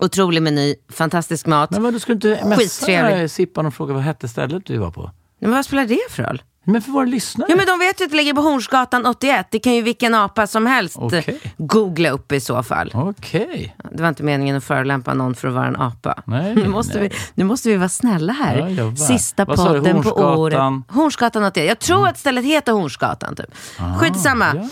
otrolig 0.00 0.42
meny, 0.42 0.74
fantastisk 0.92 1.46
mat. 1.46 1.70
Men 1.70 1.82
vad, 1.82 1.94
du 1.94 2.00
skulle 2.00 2.14
inte 2.14 2.40
messa. 2.44 3.28
Sippan 3.28 3.66
och 3.66 3.74
fråga 3.74 3.94
vad 3.94 4.02
hette 4.02 4.28
stället 4.28 4.66
du 4.66 4.78
var 4.78 4.90
på? 4.90 5.10
Men 5.40 5.50
vad 5.50 5.64
spelar 5.64 5.86
det 5.86 6.00
för 6.10 6.22
roll? 6.22 6.42
Men 6.64 6.82
för 6.82 6.92
våra 6.92 7.04
lyssnare? 7.04 7.46
Ja 7.50 7.56
men 7.56 7.66
de 7.66 7.78
vet 7.78 8.00
ju 8.00 8.04
att 8.04 8.10
det 8.10 8.16
ligger 8.16 8.34
på 8.34 8.40
Hornsgatan 8.40 9.06
81. 9.06 9.46
Det 9.50 9.58
kan 9.58 9.74
ju 9.74 9.82
vilken 9.82 10.14
apa 10.14 10.46
som 10.46 10.66
helst 10.66 10.96
Okej. 10.98 11.40
googla 11.58 12.10
upp 12.10 12.32
i 12.32 12.40
så 12.40 12.62
fall. 12.62 12.90
Okej. 12.94 13.76
Det 13.92 14.02
var 14.02 14.08
inte 14.08 14.22
meningen 14.22 14.56
att 14.56 14.64
förolämpa 14.64 15.14
någon 15.14 15.34
för 15.34 15.48
att 15.48 15.54
vara 15.54 15.66
en 15.66 15.76
apa. 15.76 16.22
Nej, 16.24 16.54
nu, 16.56 16.68
måste 16.68 16.98
nej. 17.00 17.08
Vi, 17.08 17.16
nu 17.34 17.44
måste 17.44 17.68
vi 17.68 17.76
vara 17.76 17.88
snälla 17.88 18.32
här. 18.32 18.68
Ja. 18.68 18.96
Sista 18.96 19.46
podden 19.46 20.02
på 20.02 20.10
året. 20.10 20.58
Hornsgatan 20.88 21.44
81. 21.44 21.68
Jag 21.68 21.78
tror 21.78 22.08
att 22.08 22.18
stället 22.18 22.44
heter 22.44 22.72
Hornsgatan 22.72 23.36
typ. 23.36 23.54
Skitsamma. 24.00 24.46
Ja, 24.54 24.62
ja, 24.62 24.68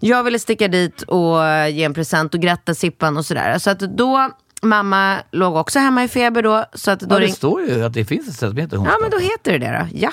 Jag 0.00 0.24
ville 0.24 0.38
sticka 0.38 0.68
dit 0.68 1.02
och 1.02 1.36
ge 1.70 1.84
en 1.84 1.94
present 1.94 2.34
och 2.34 2.40
gratta 2.40 2.74
Sippan 2.74 3.16
och 3.16 3.26
sådär. 3.26 3.58
Så 3.58 3.70
att 3.70 3.78
då, 3.78 4.30
mamma 4.62 5.16
låg 5.32 5.56
också 5.56 5.78
hemma 5.78 6.04
i 6.04 6.08
feber 6.08 6.42
då. 6.42 6.64
Så 6.74 6.90
att 6.90 7.00
då 7.00 7.14
ja, 7.14 7.18
det 7.20 7.26
ring- 7.26 7.34
står 7.34 7.62
ju 7.62 7.84
att 7.84 7.92
det 7.92 8.04
finns 8.04 8.28
ett 8.28 8.34
ställe 8.34 8.50
som 8.50 8.58
heter 8.60 8.76
Ja, 8.76 8.80
Hornsgatan. 8.80 9.00
men 9.02 9.10
då 9.10 9.18
heter 9.18 9.52
det 9.52 9.58
det 9.58 9.78
då. 9.92 9.98
Ja. 9.98 10.10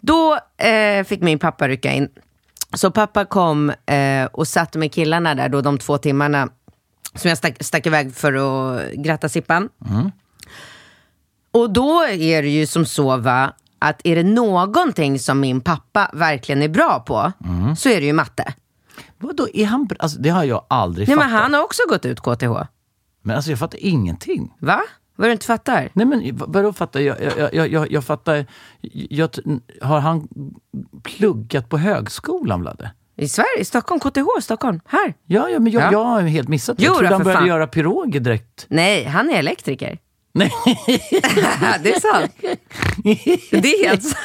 Då 0.00 0.38
eh, 0.56 1.04
fick 1.04 1.20
min 1.22 1.38
pappa 1.38 1.68
rycka 1.68 1.92
in. 1.92 2.08
Så 2.74 2.90
pappa 2.90 3.24
kom 3.24 3.72
eh, 3.86 4.24
och 4.32 4.48
satt 4.48 4.74
med 4.74 4.92
killarna 4.92 5.34
där 5.34 5.48
då 5.48 5.60
de 5.60 5.78
två 5.78 5.98
timmarna 5.98 6.48
som 7.14 7.28
jag 7.28 7.38
stack, 7.38 7.56
stack 7.64 7.86
iväg 7.86 8.14
för 8.14 8.32
att 8.32 8.92
gratta 8.92 9.28
Sippan. 9.28 9.68
Och 11.52 11.70
då 11.72 12.02
är 12.02 12.42
det 12.42 12.48
ju 12.48 12.66
som 12.66 12.86
så 12.86 13.16
va, 13.16 13.52
att 13.78 14.00
är 14.04 14.16
det 14.16 14.22
någonting 14.22 15.18
som 15.18 15.40
min 15.40 15.60
pappa 15.60 16.10
verkligen 16.12 16.62
är 16.62 16.68
bra 16.68 17.00
på, 17.06 17.32
så 17.78 17.88
är 17.88 18.00
det 18.00 18.06
ju 18.06 18.12
matte. 18.12 18.54
Vadå, 19.18 19.48
är 19.54 19.66
han? 19.66 19.88
Alltså, 19.98 20.18
det 20.18 20.28
har 20.28 20.44
jag 20.44 20.64
aldrig 20.70 21.08
Nej, 21.08 21.16
fattat. 21.16 21.30
men 21.30 21.40
han 21.40 21.54
har 21.54 21.62
också 21.62 21.82
gått 21.88 22.04
ut 22.04 22.20
KTH. 22.20 22.52
Men 23.22 23.36
alltså 23.36 23.50
jag 23.50 23.58
fattar 23.58 23.78
ingenting. 23.78 24.54
Va? 24.58 24.80
Vad 25.18 25.28
du 25.28 25.32
inte 25.32 25.46
fattar? 25.46 25.88
Nej 25.92 26.06
men 26.06 26.36
vad- 26.36 26.52
vadå 26.52 26.72
fattar 26.72 27.00
jag? 27.00 27.16
Jag, 27.38 27.54
jag, 27.54 27.68
jag, 27.72 27.92
jag 27.92 28.04
fattar. 28.04 28.46
Jag, 28.92 29.30
har 29.82 30.00
han 30.00 30.28
pluggat 31.02 31.68
på 31.68 31.78
högskolan 31.78 32.60
Vladde? 32.60 32.90
I 33.16 33.28
Sverige? 33.28 33.60
I 33.60 33.64
Stockholm? 33.64 34.00
KTH? 34.00 34.20
Stockholm? 34.42 34.80
Här? 34.86 35.14
Ja, 35.26 35.48
ja 35.48 35.58
men 35.58 35.72
jag, 35.72 35.82
Ja. 35.82 35.92
jag 35.92 36.04
har 36.04 36.20
helt 36.22 36.48
missat 36.48 36.76
det. 36.78 36.84
Jo 36.84 36.90
Jag 36.90 36.98
trodde 36.98 37.14
han 37.14 37.22
började 37.22 37.40
fan. 37.40 37.48
göra 37.48 37.66
piroger 37.66 38.20
direkt. 38.20 38.66
Nej, 38.68 39.04
han 39.04 39.30
är 39.30 39.34
elektriker. 39.38 39.98
Nej. 40.32 40.52
det 41.82 41.94
är 41.94 42.00
sant. 42.00 42.32
Det 43.50 43.68
är 43.74 43.88
helt 43.88 44.02
sant. 44.02 44.16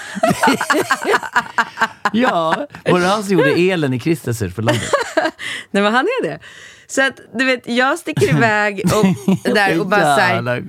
ja, 2.13 2.67
var 2.85 2.99
det 2.99 3.05
han 3.07 3.23
som 3.23 3.33
gjorde 3.33 3.51
elen 3.51 3.93
i 3.93 3.99
Christensur 3.99 4.49
för 4.49 4.61
landet? 4.61 4.83
Nej 5.71 5.83
men 5.83 5.93
han 5.93 6.05
är 6.05 6.23
det. 6.23 6.39
Så 6.95 7.01
att 7.01 7.19
du 7.33 7.45
vet, 7.45 7.67
jag 7.67 7.99
sticker 7.99 8.29
iväg 8.29 8.81
och, 8.85 9.33
där 9.53 9.79
och 9.79 9.87
bara 9.87 10.15
så 10.15 10.21
här, 10.21 10.63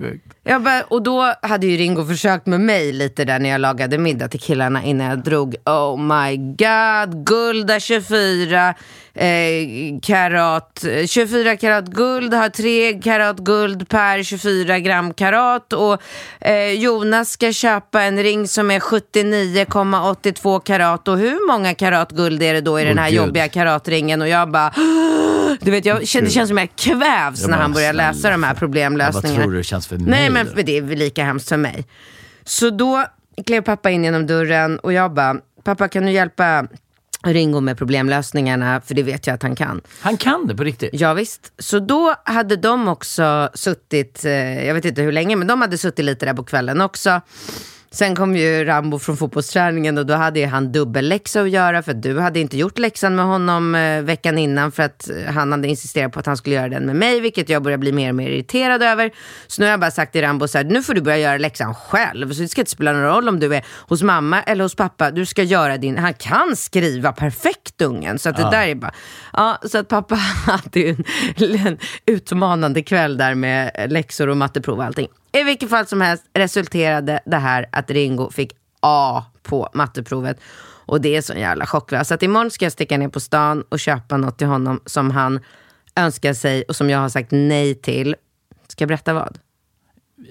jag 0.47 0.63
bara, 0.63 0.83
Och 0.83 1.03
då 1.03 1.35
hade 1.43 1.67
ju 1.67 1.77
Ringo 1.77 2.07
försökt 2.07 2.47
med 2.47 2.61
mig 2.61 2.93
lite 2.93 3.25
där 3.25 3.39
när 3.39 3.51
jag 3.51 3.61
lagade 3.61 3.99
middag 3.99 4.29
till 4.29 4.41
killarna 4.41 4.83
innan 4.83 5.07
jag 5.07 5.19
drog. 5.19 5.57
Oh 5.65 5.99
my 5.99 6.37
god, 6.37 7.27
gulda 7.27 7.81
24 7.81 8.75
eh, 9.15 9.27
karat. 10.03 10.85
24 11.07 11.57
karat 11.57 11.87
guld 11.87 12.35
har 12.35 12.49
3 12.49 13.01
karat 13.03 13.39
guld 13.39 13.89
per 13.89 14.23
24 14.23 14.79
gram 14.79 15.15
karat. 15.15 15.73
Och 15.73 16.03
eh, 16.41 16.73
Jonas 16.73 17.31
ska 17.31 17.53
köpa 17.53 18.03
en 18.03 18.23
ring 18.23 18.49
som 18.49 18.71
är 18.71 18.81
79,82 18.81 20.61
karat. 20.61 21.09
Och 21.09 21.19
hur 21.19 21.47
många 21.47 21.75
karat 21.75 22.11
guld 22.11 22.43
är 22.43 22.55
det 22.55 22.61
då 22.61 22.81
i 22.81 22.85
den 22.85 22.99
här 22.99 23.11
Gud. 23.11 23.17
jobbiga 23.17 23.49
karatringen? 23.49 24.23
Och 24.23 24.29
jag 24.29 24.51
bara, 24.51 24.73
du 25.61 25.71
vet, 25.71 25.85
jag 25.85 26.01
det 26.01 26.07
känns 26.07 26.49
som 26.49 26.59
jag 26.59 26.77
kvävs 26.77 27.43
Ja, 27.43 27.49
när 27.49 27.59
han 27.59 27.73
börjar 27.73 27.93
snälla, 27.93 28.11
läsa 28.11 28.31
de 28.31 28.43
här 28.43 28.55
problemlösningarna. 28.55 29.35
Vad 29.37 29.43
tror 29.43 29.53
du 29.53 29.59
det 29.59 29.65
känns 29.65 29.87
för 29.87 29.97
mig 29.97 30.07
Nej, 30.11 30.31
men 30.31 30.49
det 30.65 30.79
är 30.79 30.83
lika 30.83 31.25
hemskt 31.25 31.49
för 31.49 31.57
mig. 31.57 31.87
Så 32.45 32.71
då 32.71 33.05
klev 33.47 33.61
pappa 33.61 33.91
in 33.91 34.05
genom 34.05 34.27
dörren 34.27 34.79
och 34.79 34.93
jag 34.93 35.15
bara, 35.15 35.37
pappa 35.65 35.89
kan 35.89 36.07
du 36.07 36.13
hjälpa 36.13 36.67
Ringo 37.25 37.61
med 37.61 37.79
problemlösningarna? 37.79 38.81
För 38.81 38.95
det 38.95 39.03
vet 39.03 39.27
jag 39.27 39.35
att 39.35 39.43
han 39.43 39.57
kan. 39.57 39.81
Han 40.01 40.17
kan 40.17 40.47
det 40.47 40.57
på 40.57 40.65
riktigt. 40.65 40.91
Ja, 40.93 41.15
visst. 41.15 41.53
Så 41.59 41.79
då 41.79 42.15
hade 42.25 42.57
de 42.57 42.89
också 42.89 43.51
suttit, 43.55 44.25
eh, 44.25 44.67
jag 44.67 44.75
vet 44.75 44.85
inte 44.85 45.03
hur 45.03 45.13
länge, 45.13 45.37
men 45.37 45.47
de 45.47 45.61
hade 45.61 45.79
suttit 45.79 46.05
lite 46.05 46.27
där 46.27 46.35
på 46.35 46.45
kvällen 46.45 46.81
också. 46.81 47.21
Sen 47.95 48.17
kom 48.17 48.37
ju 48.37 48.65
Rambo 48.65 48.99
från 48.99 49.17
fotbollsträningen 49.17 49.99
och 49.99 50.07
då 50.07 50.15
hade 50.15 50.41
ju 50.41 50.47
han 50.47 50.73
dubbelläxa 50.73 51.41
att 51.41 51.51
göra 51.51 51.83
för 51.83 51.91
att 51.91 52.03
du 52.03 52.19
hade 52.19 52.41
inte 52.41 52.57
gjort 52.57 52.79
läxan 52.79 53.17
med 53.17 53.25
honom 53.25 53.75
eh, 53.75 54.03
veckan 54.03 54.39
innan 54.39 54.73
för 54.73 54.83
att 54.83 55.11
eh, 55.11 55.33
han 55.33 55.53
hade 55.53 55.69
insisterat 55.69 56.13
på 56.13 56.21
att 56.21 56.27
han 56.27 56.37
skulle 56.37 56.55
göra 56.55 56.69
den 56.69 56.87
med 56.87 56.97
mig, 56.97 57.21
vilket 57.21 57.49
jag 57.49 57.63
börjar 57.63 57.79
bli 57.79 57.93
mer 57.93 58.09
och 58.09 58.15
mer 58.15 58.31
irriterad 58.31 58.83
över. 58.83 59.11
Så 59.47 59.63
nu 59.63 59.67
har 59.67 59.71
jag 59.71 59.81
bara 59.81 59.91
sagt 59.91 60.13
till 60.13 60.21
Rambo 60.21 60.49
så 60.49 60.59
här, 60.59 60.65
nu 60.65 60.83
får 60.83 60.95
du 60.95 61.01
börja 61.01 61.19
göra 61.19 61.39
läxan 61.39 61.75
själv. 61.75 62.33
Så 62.33 62.43
det 62.43 62.49
ska 62.49 62.61
inte 62.61 62.71
spela 62.71 62.93
någon 62.93 63.03
roll 63.03 63.29
om 63.29 63.41
du 63.41 63.55
är 63.55 63.65
hos 63.89 64.03
mamma 64.03 64.43
eller 64.43 64.65
hos 64.65 64.75
pappa. 64.75 65.11
Du 65.11 65.27
ska 65.27 65.43
göra 65.43 65.77
din, 65.77 65.99
han 65.99 66.15
kan 66.15 66.57
skriva 66.57 67.13
perfekt 67.13 67.83
ungen. 67.83 68.19
Så 68.19 68.29
att 68.29 68.37
det 68.37 68.51
där 68.51 68.67
är 68.67 68.75
bara, 68.75 68.95
ja, 69.33 69.59
så 69.65 69.79
att 69.79 69.89
pappa 69.89 70.15
hade 70.47 70.81
ju 70.81 70.89
en, 71.37 71.67
en 71.67 71.79
utmanande 72.07 72.83
kväll 72.83 73.17
där 73.17 73.35
med 73.35 73.87
läxor 73.89 74.29
och 74.29 74.37
matteprov 74.37 74.79
och 74.79 74.85
allting. 74.85 75.09
I 75.35 75.43
vilket 75.43 75.71
fall 75.71 75.87
som 75.87 76.01
helst 76.01 76.25
resulterade 76.35 77.21
det 77.27 77.37
här 77.37 77.67
att 77.73 77.91
Ringo 77.91 78.31
fick 78.31 78.53
A 78.81 79.25
på 79.43 79.69
matteprovet. 79.75 80.41
Och 80.87 81.01
det 81.01 81.17
är 81.17 81.23
sån 81.23 81.39
jävla 81.39 81.67
chock. 81.67 81.93
va? 81.93 82.05
Så 82.05 82.15
att 82.15 82.23
imorgon 82.23 82.51
ska 82.51 82.65
jag 82.65 82.73
sticka 82.73 82.99
ner 82.99 83.09
på 83.09 83.21
stan 83.21 83.63
och 83.69 83.81
köpa 83.81 84.17
något 84.17 84.39
till 84.39 84.47
honom 84.47 84.81
som 84.87 85.11
han 85.11 85.41
önskar 85.97 86.35
sig 86.35 86.63
och 86.63 86.77
som 86.77 86.91
jag 86.91 86.99
har 86.99 87.09
sagt 87.09 87.29
nej 87.31 87.75
till. 87.75 88.17
Ska 88.69 88.83
jag 88.83 88.89
berätta 88.89 89.15
vad? 89.15 89.39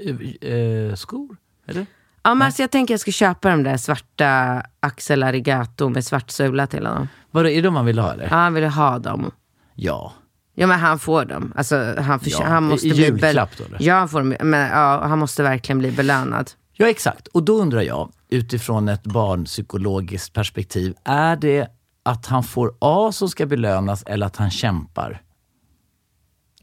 Eh, 0.06 0.52
eh, 0.54 0.96
skor? 0.96 1.38
Eller? 1.68 1.86
Ja, 2.24 2.34
men 2.34 2.46
alltså 2.46 2.64
jag 2.64 2.72
tänker 2.72 2.94
jag 2.94 3.02
ska 3.02 3.12
köpa 3.12 3.50
de 3.50 3.64
där 3.64 3.78
svarta 3.78 4.64
Axel 4.80 5.24
Arigato 5.24 5.90
med 5.90 6.06
svart 6.06 6.32
sula 6.32 6.68
till 6.68 6.86
honom. 6.86 7.08
Vadå, 7.32 7.50
är 7.50 7.56
det 7.56 7.62
de 7.62 7.74
man 7.74 7.86
vill 7.86 8.00
ha 8.00 8.14
eller? 8.14 8.24
Ja, 8.24 8.30
han 8.30 8.54
vill 8.54 8.64
ha 8.64 9.00
dem. 9.00 9.32
Ja. 9.76 10.14
Ja 10.56 10.68
men 10.68 10.80
han 10.80 11.00
får 11.00 11.26
dem. 11.26 11.54
Alltså, 11.56 11.96
han, 11.98 12.20
för, 12.20 12.30
Ja, 12.32 12.44
han 12.44 12.64
i- 12.66 12.68
måste 12.68 12.88
i 12.88 12.92
bli 12.92 13.04
julklapp 13.04 13.50
bel- 13.52 13.58
då, 13.58 13.64
eller? 13.66 13.78
Ja, 13.82 13.96
han, 13.96 14.10
får 14.10 14.20
dem, 14.20 14.36
men, 14.50 14.70
ja, 14.72 15.04
han 15.08 15.20
måste 15.20 15.44
verkligen 15.44 15.80
bli 15.80 15.92
belönad. 15.92 16.52
Ja, 16.74 16.88
exakt. 16.90 17.28
Och 17.28 17.44
då 17.44 17.54
undrar 17.62 17.82
jag, 17.82 18.12
utifrån 18.30 18.90
ett 18.90 19.04
barnpsykologiskt 19.04 20.34
perspektiv, 20.34 20.94
är 21.04 21.36
det 21.36 21.68
att 22.04 22.26
han 22.26 22.44
får 22.44 22.74
A 22.80 23.12
som 23.12 23.30
ska 23.30 23.46
belönas 23.46 24.04
eller 24.04 24.26
att 24.26 24.36
han 24.36 24.50
kämpar? 24.50 25.22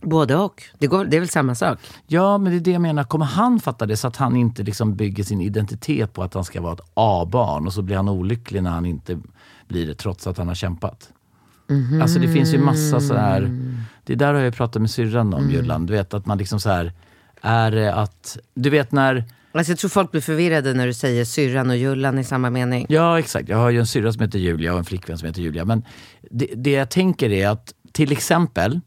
Både 0.03 0.37
och. 0.37 0.62
Det, 0.79 0.87
går, 0.87 1.05
det 1.05 1.16
är 1.16 1.20
väl 1.20 1.29
samma 1.29 1.55
sak? 1.55 1.79
Ja, 2.07 2.38
men 2.38 2.53
det 2.53 2.59
är 2.59 2.61
det 2.61 2.70
jag 2.70 2.83
menar. 2.83 3.05
Kommer 3.05 3.24
han 3.26 3.61
fatta 3.61 3.87
det 3.87 3.96
så 3.96 4.09
att 4.09 4.16
han 4.16 4.37
inte 4.37 4.62
liksom 4.62 4.96
bygger 4.96 5.24
sin 5.24 5.40
identitet 5.40 6.12
på 6.12 6.22
att 6.22 6.35
han 6.35 6.44
ska 6.44 6.61
vara 6.61 6.72
ett 6.72 6.81
A-barn 6.94 7.66
och 7.66 7.72
så 7.72 7.83
blir 7.83 7.96
han 7.96 8.09
olycklig 8.09 8.62
när 8.62 8.70
han 8.70 8.87
inte 8.87 9.18
blir 9.68 9.87
det 9.87 9.94
trots 9.94 10.26
att 10.26 10.38
han 10.38 10.48
har 10.48 10.55
kämpat? 10.55 11.09
Alltså 12.02 12.18
det 12.18 12.28
finns 12.28 12.54
ju 12.54 12.59
massa 12.59 13.00
så 13.00 13.14
här. 13.14 13.50
Det 14.04 14.14
där 14.14 14.35
har 14.35 14.40
jag 14.40 14.54
pratat 14.54 14.83
med 14.83 14.90
syrran 14.90 15.35
om 15.35 15.50
Jullan. 15.50 15.87
Du 15.87 15.92
vet 15.92 16.14
att 16.14 16.26
man 16.26 16.38
liksom 16.38 16.61
så 16.61 16.70
här 16.70 16.92
är 17.40 17.70
det 17.70 17.94
att, 17.94 18.38
du 18.54 18.70
vet 18.70 18.92
när 18.92 19.24
Alltså, 19.52 19.72
jag 19.72 19.78
tror 19.78 19.88
folk 19.88 20.11
blir 20.11 20.20
förvirrade 20.20 20.74
när 20.74 20.87
du 20.87 20.94
säger 20.94 21.24
syrran 21.24 21.70
och 21.70 21.76
Jullan 21.76 22.18
i 22.18 22.24
samma 22.24 22.50
mening. 22.50 22.87
Ja, 22.88 23.18
exakt. 23.18 23.48
Jag 23.48 23.56
har 23.56 23.70
ju 23.70 23.78
en 23.78 23.87
syrra 23.87 24.12
som 24.12 24.22
heter 24.22 24.38
Julia 24.38 24.72
och 24.72 24.78
en 24.78 24.85
flickvän 24.85 25.18
som 25.18 25.26
heter 25.26 25.42
Julia. 25.42 25.64
Men 25.64 25.85
det, 26.30 26.46
det 26.56 26.70
jag 26.70 26.90
tänker 26.90 27.30
är 27.30 27.48
att 27.48 27.74
till 27.92 28.12
exempel 28.12 28.80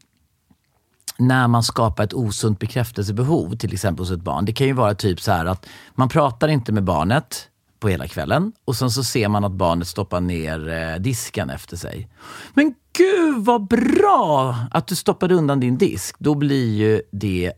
när 1.18 1.48
man 1.48 1.62
skapar 1.62 2.04
ett 2.04 2.14
osunt 2.14 2.58
bekräftelsebehov, 2.58 3.56
till 3.56 3.72
exempel 3.72 4.02
hos 4.02 4.10
ett 4.10 4.22
barn. 4.22 4.44
Det 4.44 4.52
kan 4.52 4.66
ju 4.66 4.72
vara 4.72 4.94
typ 4.94 5.20
så 5.20 5.32
här 5.32 5.46
att 5.46 5.66
man 5.94 6.08
pratar 6.08 6.48
inte 6.48 6.72
med 6.72 6.84
barnet 6.84 7.48
på 7.84 7.88
hela 7.88 8.08
kvällen 8.08 8.52
och 8.64 8.76
sen 8.76 8.90
så 8.90 9.04
ser 9.04 9.28
man 9.28 9.44
att 9.44 9.52
barnet 9.52 9.88
stoppar 9.88 10.20
ner 10.20 10.68
eh, 10.68 11.00
disken 11.00 11.50
efter 11.50 11.76
sig. 11.76 12.08
Men 12.54 12.74
gud 12.96 13.44
vad 13.44 13.66
bra 13.66 14.56
att 14.70 14.86
du 14.86 14.94
stoppade 14.96 15.34
undan 15.34 15.60
din 15.60 15.78
disk. 15.78 16.16
Då 16.18 16.34
blir 16.34 16.74
ju 16.74 17.02
det 17.12 17.52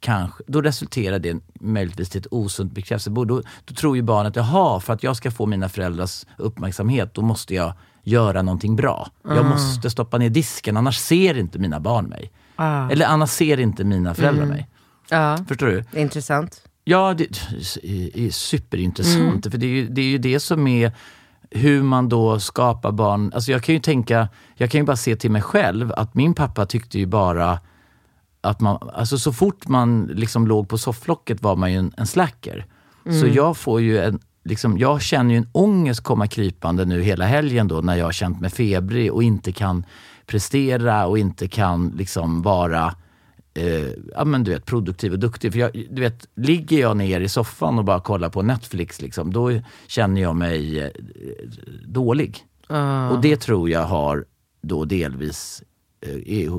kanske, 0.00 0.42
då 0.46 0.62
resulterar 0.62 1.18
det 1.18 1.36
möjligtvis 1.60 2.10
till 2.10 2.20
ett 2.20 2.26
osunt 2.30 2.72
bekräftelsebehov. 2.72 3.26
Då, 3.26 3.42
då 3.64 3.74
tror 3.74 3.96
ju 3.96 4.02
barnet, 4.02 4.36
jaha, 4.36 4.80
för 4.80 4.92
att 4.92 5.02
jag 5.02 5.16
ska 5.16 5.30
få 5.30 5.46
mina 5.46 5.68
föräldrars 5.68 6.26
uppmärksamhet, 6.38 7.14
då 7.14 7.22
måste 7.22 7.54
jag 7.54 7.72
göra 8.02 8.42
någonting 8.42 8.76
bra. 8.76 9.08
Jag 9.24 9.46
måste 9.46 9.90
stoppa 9.90 10.18
ner 10.18 10.30
disken, 10.30 10.76
annars 10.76 10.98
ser 10.98 11.38
inte 11.38 11.58
mina 11.58 11.80
barn 11.80 12.04
mig. 12.04 12.32
Eller 12.90 13.06
annars 13.06 13.30
ser 13.30 13.60
inte 13.60 13.84
mina 13.84 14.14
föräldrar 14.14 14.46
mig. 14.46 14.68
Ja, 15.10 15.38
Förstår 15.48 15.66
du? 15.66 16.00
intressant. 16.00 16.62
Ja, 16.88 17.14
det 17.14 17.24
är 17.24 18.30
superintressant. 18.30 19.50
För 19.50 19.58
det 19.58 19.66
är, 19.66 19.70
ju, 19.70 19.88
det 19.88 20.00
är 20.00 20.06
ju 20.06 20.18
det 20.18 20.40
som 20.40 20.66
är 20.66 20.92
hur 21.50 21.82
man 21.82 22.08
då 22.08 22.40
skapar 22.40 22.92
barn. 22.92 23.32
Alltså 23.34 23.52
jag 23.52 23.62
kan 23.62 23.74
ju 23.74 23.80
tänka, 23.80 24.28
jag 24.54 24.70
kan 24.70 24.80
ju 24.80 24.84
bara 24.84 24.96
se 24.96 25.16
till 25.16 25.30
mig 25.30 25.42
själv 25.42 25.92
att 25.92 26.14
min 26.14 26.34
pappa 26.34 26.66
tyckte 26.66 26.98
ju 26.98 27.06
bara 27.06 27.60
att 28.40 28.60
man, 28.60 28.90
alltså 28.94 29.18
så 29.18 29.32
fort 29.32 29.68
man 29.68 30.10
liksom 30.14 30.46
låg 30.46 30.68
på 30.68 30.78
sofflocket 30.78 31.42
var 31.42 31.56
man 31.56 31.72
ju 31.72 31.78
en, 31.78 31.92
en 31.96 32.06
slacker. 32.06 32.66
Så 33.20 33.26
jag 33.26 33.56
får 33.56 33.80
ju 33.80 33.98
en, 33.98 34.18
liksom, 34.44 34.78
jag 34.78 35.02
känner 35.02 35.30
ju 35.30 35.38
en 35.38 35.48
ångest 35.52 36.00
komma 36.00 36.26
krypande 36.26 36.84
nu 36.84 37.02
hela 37.02 37.26
helgen 37.26 37.68
då 37.68 37.80
när 37.80 37.96
jag 37.96 38.04
har 38.04 38.12
känt 38.12 38.40
mig 38.40 38.50
febrig 38.50 39.12
och 39.12 39.22
inte 39.22 39.52
kan 39.52 39.84
prestera 40.26 41.06
och 41.06 41.18
inte 41.18 41.48
kan 41.48 41.88
liksom 41.96 42.42
vara 42.42 42.94
eh, 43.54 43.88
ja, 44.14 44.24
men 44.24 44.44
du 44.44 44.50
vet, 44.50 44.66
produktiv 44.66 45.12
och 45.12 45.18
duktig. 45.18 45.52
För 45.52 45.58
jag, 45.60 45.86
du 45.90 46.02
vet, 46.02 46.28
ligger 46.34 46.80
jag 46.80 46.96
ner 46.96 47.20
i 47.20 47.28
soffan 47.28 47.78
och 47.78 47.84
bara 47.84 48.00
kollar 48.00 48.28
på 48.30 48.42
Netflix, 48.42 49.02
liksom, 49.02 49.32
då 49.32 49.60
känner 49.86 50.22
jag 50.22 50.36
mig 50.36 50.80
eh, 50.80 50.90
dålig. 51.86 52.44
Och 53.10 53.20
det 53.20 53.36
tror 53.36 53.70
jag 53.70 53.84
har 53.84 54.24
då 54.60 54.84
delvis 54.84 55.62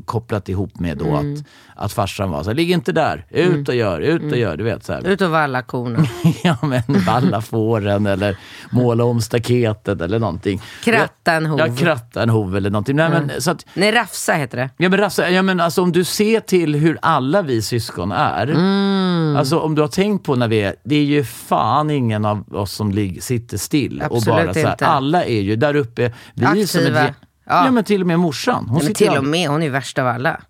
kopplat 0.05 0.49
ihop 0.49 0.79
med 0.79 0.97
då 0.97 1.15
att, 1.15 1.45
att 1.75 1.93
farsan 1.93 2.29
var 2.29 2.43
så 2.43 2.49
här, 2.49 2.55
ligg 2.55 2.71
inte 2.71 2.91
där, 2.91 3.25
ut 3.29 3.69
och 3.69 3.75
gör, 3.75 3.99
ut 4.01 4.31
och 4.31 4.37
gör. 4.37 4.57
Du 4.57 4.63
vet, 4.63 4.85
så 4.85 4.93
här. 4.93 5.07
Ut 5.07 5.21
och 5.21 5.29
valla 5.29 5.61
korna. 5.61 6.05
ja 6.43 6.57
men 6.61 6.81
valla 7.05 7.41
fåren 7.41 8.05
eller 8.05 8.37
måla 8.71 9.03
om 9.03 9.21
staketet 9.21 10.01
eller 10.01 10.19
någonting. 10.19 10.61
Kratta 10.83 11.33
en 11.33 11.45
hov. 11.45 11.59
Ja, 11.59 11.75
kratta 11.75 12.23
en 12.23 12.29
hov 12.29 12.57
eller 12.57 12.69
någonting. 12.69 12.95
Nej, 12.95 13.09
men, 13.09 13.41
så 13.41 13.51
att, 13.51 13.65
Nej, 13.73 13.91
rafsa 13.91 14.33
heter 14.33 14.57
det. 14.57 14.69
Ja 14.77 14.89
men, 14.89 14.99
Rafsa, 14.99 15.29
ja, 15.29 15.41
men 15.41 15.59
alltså, 15.59 15.81
om 15.81 15.91
du 15.91 16.03
ser 16.03 16.39
till 16.39 16.75
hur 16.75 16.99
alla 17.01 17.41
vi 17.41 17.61
syskon 17.61 18.11
är. 18.11 18.47
Mm. 18.47 19.35
Alltså 19.35 19.59
om 19.59 19.75
du 19.75 19.81
har 19.81 19.89
tänkt 19.89 20.25
på 20.25 20.35
när 20.35 20.47
vi 20.47 20.61
är, 20.61 20.75
det 20.83 20.95
är 20.95 21.03
ju 21.03 21.23
fan 21.23 21.89
ingen 21.89 22.25
av 22.25 22.55
oss 22.55 22.71
som 22.73 22.91
lig, 22.91 23.23
sitter 23.23 23.57
still. 23.57 24.03
och 24.09 24.17
Absolut 24.17 24.45
bara 24.45 24.53
så 24.53 24.59
här, 24.59 24.71
inte. 24.71 24.87
alla 24.87 25.25
är 25.25 25.41
ju 25.41 25.55
där 25.55 25.75
uppe. 25.75 26.13
Vi 26.33 26.45
är 26.45 26.55
ju 26.55 26.67
som 26.67 26.81
Aktiva. 26.81 27.07
ett, 27.07 27.15
Ja. 27.49 27.65
ja. 27.65 27.71
men 27.71 27.83
till 27.83 28.01
och 28.01 28.07
med 28.07 28.19
morsan. 28.19 28.65
Hon 28.67 28.75
Nej, 28.77 28.83
men 28.85 28.93
till 28.93 29.11
ju 29.11 29.17
och 29.17 29.23
med, 29.23 29.49
hon 29.49 29.63
är 29.63 29.69
värst 29.69 29.97
av 29.99 30.07
alla. 30.07 30.41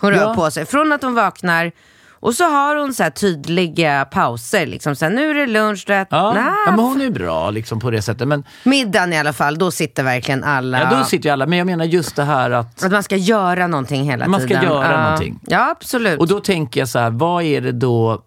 Hon 0.00 0.10
rör 0.10 0.18
Ja. 0.22 0.34
på 0.34 0.50
sig. 0.50 0.66
Från 0.66 0.92
att 0.92 1.02
hon 1.02 1.14
vaknar 1.14 1.72
och 2.20 2.34
så 2.34 2.44
har 2.44 2.76
hon 2.76 2.94
så 2.94 3.02
här 3.02 3.10
tydliga 3.10 4.04
pauser. 4.04 4.66
Liksom. 4.66 4.96
Så 4.96 5.04
här, 5.04 5.12
nu 5.12 5.30
är 5.30 5.34
det 5.34 5.46
lunch, 5.46 5.84
du 5.86 5.92
vet. 5.92 6.08
Ja, 6.10 6.32
ja, 6.36 6.70
men 6.70 6.78
hon 6.84 7.00
är 7.00 7.10
bra 7.10 7.50
liksom 7.50 7.80
på 7.80 7.90
det 7.90 8.02
sättet. 8.02 8.28
Men 8.28 8.44
Middagen 8.64 9.12
i 9.12 9.18
alla 9.18 9.32
fall, 9.32 9.58
då 9.58 9.70
sitter 9.70 10.02
verkligen 10.02 10.44
alla. 10.44 10.80
ja, 10.80 10.98
då 10.98 11.04
sitter 11.04 11.28
ju 11.28 11.32
alla. 11.32 11.46
Men 11.46 11.58
jag 11.58 11.66
menar 11.66 11.84
just 11.84 12.16
det 12.16 12.24
här 12.24 12.50
att 12.50 12.82
Att 12.84 12.92
man 12.92 13.02
ska 13.02 13.16
göra 13.16 13.66
någonting 13.66 14.04
hela 14.10 14.28
Man 14.28 14.40
ska 14.40 14.48
tiden. 14.48 14.64
göra 14.64 14.92
ja. 14.92 15.02
någonting. 15.02 15.40
Ja, 15.46 15.70
absolut. 15.70 16.20
Och 16.20 16.28
då 16.28 16.40
tänker 16.40 16.80
jag 16.80 16.88
så 16.88 16.98
här, 16.98 17.10
vad 17.10 17.42
är 17.42 17.60
det 17.60 17.72
då 17.72 18.22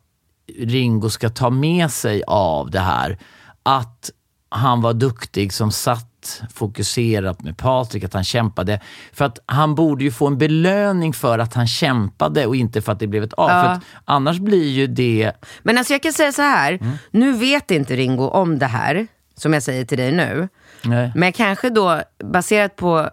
Ringo 0.59 1.09
ska 1.09 1.29
ta 1.29 1.49
med 1.49 1.91
sig 1.91 2.23
av 2.27 2.71
det 2.71 2.79
här? 2.79 3.17
Att 3.63 4.09
han 4.49 4.81
var 4.81 4.93
duktig 4.93 5.53
som 5.53 5.71
satt 5.71 6.10
fokuserat 6.53 7.41
med 7.41 7.57
Patrik, 7.57 8.03
att 8.03 8.13
han 8.13 8.23
kämpade. 8.23 8.79
För 9.13 9.25
att 9.25 9.39
han 9.45 9.75
borde 9.75 10.03
ju 10.03 10.11
få 10.11 10.27
en 10.27 10.37
belöning 10.37 11.13
för 11.13 11.39
att 11.39 11.53
han 11.53 11.67
kämpade 11.67 12.45
och 12.45 12.55
inte 12.55 12.81
för 12.81 12.91
att 12.91 12.99
det 12.99 13.07
blev 13.07 13.23
ett 13.23 13.33
A. 13.37 13.47
För 13.49 13.71
att 13.71 13.83
annars 14.05 14.39
blir 14.39 14.69
ju 14.69 14.87
det... 14.87 15.31
Men 15.63 15.77
alltså 15.77 15.93
jag 15.93 16.03
kan 16.03 16.13
säga 16.13 16.31
så 16.31 16.41
här, 16.41 16.71
Mm. 16.81 16.93
nu 17.11 17.33
vet 17.33 17.71
inte 17.71 17.95
Ringo 17.95 18.27
om 18.27 18.59
det 18.59 18.65
här, 18.65 19.07
som 19.37 19.53
jag 19.53 19.63
säger 19.63 19.85
till 19.85 19.97
dig 19.97 20.11
nu. 20.11 20.49
Nej. 20.83 21.11
Men 21.15 21.33
kanske 21.33 21.69
då, 21.69 22.01
baserat 22.23 22.75
på, 22.75 23.09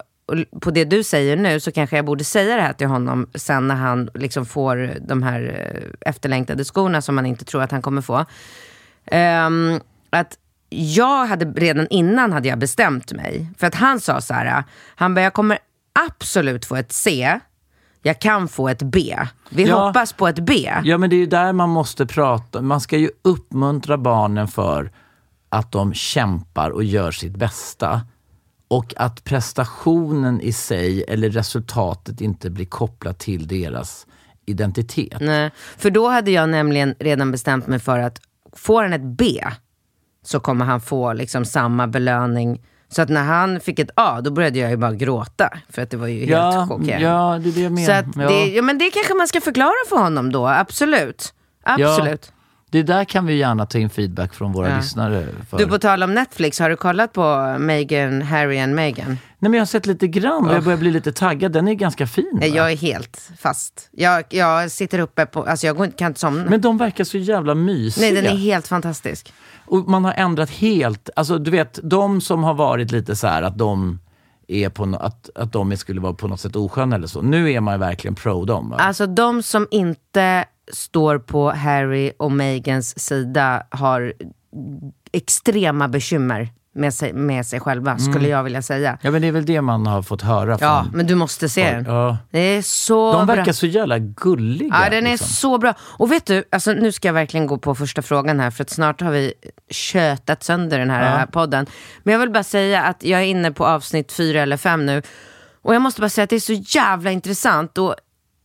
på 0.60 0.70
det 0.70 0.84
du 0.84 1.04
säger 1.04 1.36
nu, 1.36 1.60
så 1.60 1.72
kanske 1.72 1.96
jag 1.96 2.04
borde 2.04 2.24
säga 2.24 2.56
det 2.56 2.62
här 2.62 2.72
till 2.72 2.86
honom 2.86 3.26
sen 3.34 3.68
när 3.68 3.74
han 3.74 4.10
liksom 4.14 4.46
får 4.46 4.94
de 5.00 5.22
här 5.22 5.70
eh, 5.74 6.10
efterlängtade 6.10 6.64
skorna 6.64 7.02
som 7.02 7.14
man 7.14 7.26
inte 7.26 7.44
tror 7.44 7.62
att 7.62 7.70
han 7.72 7.82
kommer 7.82 8.02
få. 8.02 8.24
Ehm, 9.06 9.80
att 10.10 10.38
jag 10.68 11.26
hade 11.26 11.44
redan 11.44 11.86
innan 11.90 12.32
hade 12.32 12.48
jag 12.48 12.58
bestämt 12.58 13.12
mig. 13.12 13.50
För 13.58 13.66
att 13.66 13.74
han 13.74 14.00
sa 14.00 14.20
så 14.20 14.34
här, 14.34 14.64
han 14.96 15.14
bara, 15.14 15.20
jag 15.20 15.32
kommer 15.34 15.58
absolut 16.06 16.64
få 16.64 16.76
ett 16.76 16.92
C, 16.92 17.38
jag 18.02 18.20
kan 18.20 18.48
få 18.48 18.68
ett 18.68 18.82
B. 18.82 19.18
Vi 19.50 19.64
Ja. 19.68 19.86
hoppas 19.86 20.12
på 20.12 20.28
ett 20.28 20.38
B. 20.38 20.72
Ja 20.84 20.98
men 20.98 21.10
det 21.10 21.16
är 21.16 21.18
ju 21.18 21.26
där 21.26 21.52
man 21.52 21.68
måste 21.70 22.06
prata. 22.06 22.62
Man 22.62 22.80
ska 22.80 22.96
ju 22.98 23.10
uppmuntra 23.22 23.98
barnen 23.98 24.48
för 24.48 24.90
att 25.48 25.72
de 25.72 25.94
kämpar 25.94 26.70
och 26.70 26.84
gör 26.84 27.10
sitt 27.10 27.36
bästa. 27.36 28.00
Och 28.70 28.94
att 28.96 29.24
prestationen 29.24 30.40
i 30.40 30.52
sig 30.52 31.04
eller 31.08 31.30
resultatet 31.30 32.20
inte 32.20 32.50
blir 32.50 32.66
kopplat 32.66 33.18
till 33.18 33.46
deras 33.48 34.06
identitet. 34.46 35.20
Nej, 35.20 35.50
för 35.76 35.90
då 35.90 36.08
hade 36.08 36.30
jag 36.30 36.48
nämligen 36.48 36.94
redan 36.98 37.30
bestämt 37.32 37.66
mig 37.66 37.78
för 37.78 37.98
att 37.98 38.20
får 38.52 38.82
han 38.82 38.92
ett 38.92 39.02
B 39.18 39.44
så 40.28 40.40
kommer 40.40 40.64
han 40.64 40.80
få 40.80 41.12
liksom 41.12 41.44
samma 41.44 41.86
belöning. 41.86 42.60
Så 42.88 43.02
att 43.02 43.08
när 43.08 43.24
han 43.24 43.60
fick 43.60 43.78
ett 43.78 43.90
A, 43.96 44.20
då 44.20 44.30
började 44.30 44.58
jag 44.58 44.70
ju 44.70 44.76
bara 44.76 44.92
gråta. 44.94 45.50
För 45.70 45.82
att 45.82 45.90
det 45.90 45.96
var 45.96 46.06
ju 46.06 46.18
helt 46.18 46.30
Ja, 46.30 46.66
chockerande. 46.68 47.06
ja, 47.06 47.38
det 47.42 47.48
är 47.48 47.52
det 47.52 47.60
jag 47.60 47.70
Så 47.70 47.92
menar. 47.92 47.98
att 47.98 48.16
Ja. 48.16 48.28
det, 48.28 48.46
ja, 48.54 48.62
men 48.62 48.78
det 48.78 48.90
kanske 48.90 49.14
man 49.14 49.28
ska 49.28 49.40
förklara 49.40 49.72
för 49.88 49.96
honom 49.96 50.32
då, 50.32 50.46
absolut. 50.48 51.34
Absolut. 51.62 52.32
Det 52.70 52.82
där 52.82 53.04
kan 53.04 53.26
vi 53.26 53.34
gärna 53.34 53.66
ta 53.66 53.78
in 53.78 53.90
feedback 53.90 54.34
från 54.34 54.52
våra 54.52 54.70
Ja. 54.70 54.76
lyssnare. 54.76 55.26
För. 55.50 55.58
Du, 55.58 55.66
på 55.66 55.78
tal 55.78 56.02
om 56.02 56.14
Netflix, 56.14 56.58
har 56.60 56.70
du 56.70 56.76
kollat 56.76 57.12
på 57.12 57.56
Meghan, 57.58 58.22
Harry 58.22 58.58
and 58.58 58.74
Meghan? 58.74 59.06
Nej, 59.08 59.18
men 59.38 59.54
jag 59.54 59.60
har 59.60 59.66
sett 59.66 59.86
lite 59.86 60.06
grann 60.08 60.46
och 60.48 60.54
jag 60.54 60.64
börjar 60.64 60.78
bli 60.78 60.90
lite 60.90 61.12
taggad. 61.12 61.52
Den 61.52 61.68
är 61.68 61.74
ganska 61.74 62.06
fin. 62.06 62.38
va? 62.40 62.46
Jag 62.46 62.72
är 62.72 62.76
helt 62.76 63.30
fast. 63.38 63.88
Jag, 63.92 64.24
jag 64.28 64.70
sitter 64.70 64.98
uppe 64.98 65.26
på, 65.26 65.44
alltså 65.44 65.66
jag 65.66 65.96
kan 65.96 66.06
inte 66.08 66.20
somna. 66.20 66.50
Men 66.50 66.60
de 66.60 66.78
verkar 66.78 67.04
så 67.04 67.18
jävla 67.18 67.54
mysiga. 67.54 68.04
Nej, 68.12 68.22
den 68.22 68.32
är 68.32 68.36
helt 68.36 68.68
fantastisk. 68.68 69.32
Och 69.68 69.88
man 69.88 70.04
har 70.04 70.12
ändrat 70.12 70.50
helt, 70.50 71.10
alltså 71.16 71.38
du 71.38 71.50
vet, 71.50 71.78
de 71.82 72.20
som 72.20 72.44
har 72.44 72.54
varit 72.54 72.90
lite 72.92 73.16
så 73.16 73.26
här 73.26 73.42
att 73.42 73.58
de 73.58 73.98
är 74.48 74.68
på 74.68 74.84
no- 74.84 74.98
att, 75.00 75.30
att 75.34 75.52
de 75.52 75.76
skulle 75.76 76.00
vara 76.00 76.12
på 76.14 76.28
något 76.28 76.40
sätt 76.40 76.56
osköna 76.56 76.96
eller 76.96 77.06
så. 77.06 77.22
Nu 77.22 77.52
är 77.52 77.60
man 77.60 77.74
ju 77.74 77.78
verkligen 77.78 78.14
pro 78.14 78.44
dem. 78.44 78.70
Va? 78.70 78.76
Alltså 78.76 79.06
de 79.06 79.42
som 79.42 79.66
inte 79.70 80.44
står 80.72 81.18
på 81.18 81.50
Harry 81.50 82.12
och 82.18 82.32
Megans 82.32 82.98
sida 82.98 83.62
har 83.70 84.12
extrema 85.12 85.88
bekymmer 85.88 86.48
med 86.78 86.94
sig, 86.94 87.12
med 87.12 87.46
sig 87.46 87.60
själva, 87.60 87.98
skulle 87.98 88.28
jag 88.28 88.42
vilja 88.42 88.62
säga. 88.62 88.98
Ja 89.02 89.10
men 89.10 89.22
det 89.22 89.28
är 89.28 89.32
väl 89.32 89.46
det 89.46 89.60
man 89.62 89.86
har 89.86 90.02
fått 90.02 90.22
höra 90.22 90.58
Ja, 90.60 90.82
från 90.84 90.96
men 90.96 91.06
du 91.06 91.14
måste 91.14 91.48
se 91.48 91.70
den. 91.74 91.84
Ja. 91.84 92.16
Det 92.30 92.38
är 92.38 92.62
så 92.62 93.12
De 93.12 93.26
bra. 93.26 93.34
verkar 93.36 93.52
så 93.52 93.66
jävla 93.66 93.98
gulliga. 93.98 94.76
Ja, 94.84 94.90
den 94.90 95.06
är 95.06 95.10
liksom. 95.10 95.28
så 95.28 95.58
bra. 95.58 95.74
Och 95.80 96.12
vet 96.12 96.26
du, 96.26 96.44
alltså, 96.50 96.72
nu 96.72 96.92
ska 96.92 97.08
jag 97.08 97.12
verkligen 97.14 97.46
gå 97.46 97.58
på 97.58 97.74
första 97.74 98.02
frågan 98.02 98.40
här, 98.40 98.50
för 98.50 98.62
att 98.64 98.70
snart 98.70 99.00
har 99.00 99.10
vi 99.10 99.32
tjötat 99.70 100.42
sönder 100.42 100.78
den 100.78 100.90
här 100.90 101.20
Ja. 101.20 101.26
podden. 101.26 101.66
Men 102.02 102.12
jag 102.12 102.18
vill 102.20 102.30
bara 102.30 102.44
säga 102.44 102.82
att 102.82 103.04
jag 103.04 103.20
är 103.20 103.24
inne 103.24 103.52
på 103.52 103.66
avsnitt 103.66 104.12
fyra 104.12 104.42
eller 104.42 104.56
fem 104.56 104.86
nu. 104.86 105.02
Och 105.62 105.74
jag 105.74 105.82
måste 105.82 106.00
bara 106.00 106.08
säga 106.08 106.22
att 106.24 106.30
det 106.30 106.36
är 106.36 106.40
så 106.40 106.52
jävla 106.78 107.10
intressant. 107.10 107.78
Och 107.78 107.94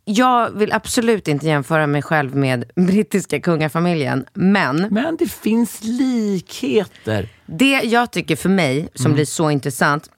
jag 0.06 0.52
vill 0.52 0.72
absolut 0.74 1.28
inte 1.28 1.46
jämföra 1.48 1.88
mig 1.88 2.02
själv 2.02 2.36
med 2.36 2.66
brittiska 2.76 3.40
kungafamiljen. 3.40 4.26
Men 4.34 4.88
Men 4.92 5.16
det 5.18 5.32
finns 5.32 5.80
likheter. 5.84 7.30
det 7.46 7.82
jag 7.84 8.12
tycker 8.12 8.36
för 8.36 8.50
mig, 8.50 8.90
som 8.96 9.06
Mm. 9.06 9.16
blir 9.16 9.26
så 9.26 9.50
intressant, 9.52 10.10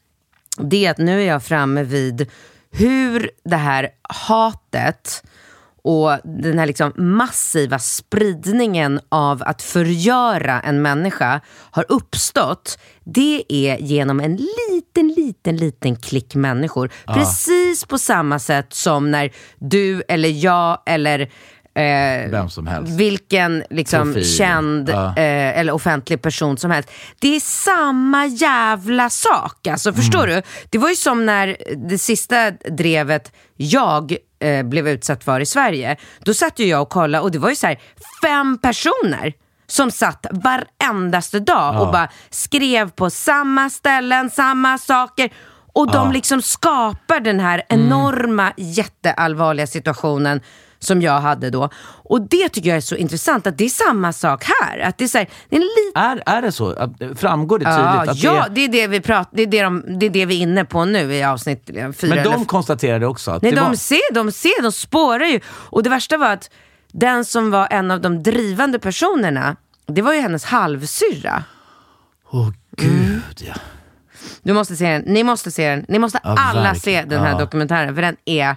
det 0.58 0.86
är 0.86 0.92
att 0.92 0.98
nu 0.98 1.22
är 1.22 1.28
jag 1.28 1.44
framme 1.44 1.84
vid 1.84 2.28
hur 2.72 3.30
det 3.44 3.56
här 3.56 3.90
hatet 4.10 5.24
och 5.86 6.20
den 6.24 6.60
här 6.60 6.66
liksom 6.66 6.92
massiva 6.96 7.80
spridningen 7.80 9.00
av 9.10 9.44
att 9.46 9.62
förgöra 9.62 10.62
en 10.62 10.82
människa 10.82 11.42
har 11.72 11.86
uppstått. 11.90 12.80
Det 13.04 13.44
är 13.50 13.78
genom 13.78 14.20
en 14.20 14.36
liten, 14.36 15.08
liten, 15.08 15.58
liten 15.58 15.96
klick 15.96 16.36
människor. 16.36 16.92
Precis 17.08 17.86
på 17.86 17.98
samma 17.98 18.40
sätt 18.40 18.74
som 18.74 19.12
när 19.12 19.32
du 19.60 20.04
eller 20.08 20.30
jag 20.30 20.82
eller 20.86 21.32
eh, 21.76 22.32
Vem 22.32 22.50
som 22.50 22.68
helst. 22.68 22.92
vilken 23.00 23.64
liksom, 23.70 24.04
Profil. 24.14 24.36
känd 24.36 24.90
Ja. 24.90 25.08
eh, 25.08 25.60
eller 25.60 25.74
offentlig 25.74 26.22
person 26.22 26.58
som 26.58 26.72
helst. 26.72 26.90
Det 27.20 27.36
är 27.36 27.40
samma 27.40 28.26
jävla 28.26 29.10
sak. 29.10 29.68
Alltså, 29.68 29.94
förstår 29.94 30.24
Mm. 30.24 30.36
du? 30.36 30.42
Det 30.70 30.78
var 30.78 30.90
ju 30.90 30.96
som 30.96 31.26
när 31.26 31.58
det 31.90 31.98
sista 31.98 32.52
drevet 32.52 33.32
jag 33.58 34.16
eh, 34.40 34.64
blev 34.66 34.88
utsatt 34.88 35.24
för 35.24 35.40
i 35.40 35.46
Sverige. 35.46 35.98
Då 36.20 36.34
satt 36.34 36.60
ju 36.60 36.66
jag 36.66 36.82
och 36.82 36.90
kollade 36.90 37.22
och 37.24 37.32
det 37.32 37.40
var 37.40 37.50
ju 37.50 37.56
så 37.56 37.68
här 37.68 37.80
fem 38.24 38.58
personer 38.58 39.34
som 39.68 39.92
satt 39.92 40.26
varendaste 40.32 41.40
dag 41.40 41.82
och 41.82 41.92
bara 41.92 42.10
skrev 42.30 42.90
på 42.92 43.10
samma 43.10 43.70
ställen, 43.70 44.30
samma 44.30 44.78
saker. 44.78 45.30
Och 45.74 45.92
de 45.92 46.12
liksom 46.12 46.42
skapar 46.42 47.20
den 47.20 47.40
här 47.40 47.62
Mm. 47.70 47.86
enorma, 47.88 48.54
jätteallvarliga 48.58 49.68
situationen 49.68 50.42
som 50.86 51.02
jag 51.02 51.20
hade 51.20 51.50
då. 51.50 51.70
Och 52.04 52.22
det 52.22 52.50
tycker 52.50 52.70
jag 52.70 52.78
är 52.78 52.82
så 52.82 52.96
intressant, 52.96 53.48
att 53.48 53.58
det 53.58 53.66
är 53.66 53.70
samma 53.70 54.14
sak 54.14 54.44
här. 54.62 54.80
Att 54.80 54.98
det 54.98 55.04
är, 55.04 55.08
så 55.08 55.18
här, 55.18 55.28
det 55.50 55.56
är 55.56 55.60
en 55.60 55.68
liten 55.86 56.02
Är, 56.02 56.38
är 56.38 56.42
det 56.42 56.52
så? 56.52 56.92
Framgår 57.16 57.60
det 57.60 57.66
tydligt 57.66 58.24
Ja, 58.24 58.42
att 58.44 58.56
det 58.56 58.62
är... 58.66 58.70
det 58.70 58.82
är 58.82 58.82
det 58.82 58.88
vi 58.88 59.02
pratar, 59.02 59.30
det 59.34 59.42
är 59.44 59.48
det, 59.48 59.62
de, 59.64 60.00
det 60.00 60.06
är 60.06 60.10
det 60.10 60.26
vi 60.26 60.38
är 60.38 60.42
inne 60.42 60.66
på 60.66 60.86
nu 60.86 61.14
i 61.14 61.24
avsnitt 61.24 61.64
fyra. 61.66 61.88
Men 62.16 62.24
de 62.24 62.34
eller- 62.34 62.46
konstaterade 62.46 63.08
också 63.08 63.32
att 63.32 63.42
Nej, 63.42 63.52
det 63.52 63.58
de 63.60 63.68
var... 63.68 63.76
ser, 63.76 64.14
de 64.14 64.32
ser, 64.32 64.62
de 64.62 64.72
spårar 64.72 65.26
ju. 65.26 65.40
Och 65.48 65.84
det 65.84 65.90
värsta 65.90 66.18
var 66.18 66.30
att 66.34 66.50
den 66.92 67.26
som 67.26 67.52
var 67.52 67.68
en 67.72 67.92
av 67.92 68.02
de 68.02 68.24
drivande 68.24 68.80
personerna, 68.80 69.56
det 69.88 70.02
var 70.02 70.14
ju 70.14 70.20
hennes 70.20 70.46
halvsyrra. 70.46 71.44
Åh 72.32 72.50
gud 72.78 73.22
ja. 73.48 73.54
Du 74.44 74.54
måste 74.54 74.76
se 74.76 74.90
den, 74.92 75.02
ni 75.02 75.24
måste 75.24 75.52
se 75.52 75.70
den, 75.70 75.86
ni 75.88 76.00
måste 76.00 76.20
Ja, 76.24 76.36
alla 76.40 76.62
verkligen. 76.62 77.04
se 77.04 77.10
den 77.10 77.20
här 77.24 77.32
Ja. 77.32 77.38
dokumentären, 77.40 77.96
för 77.96 78.02
den 78.02 78.16
är 78.26 78.56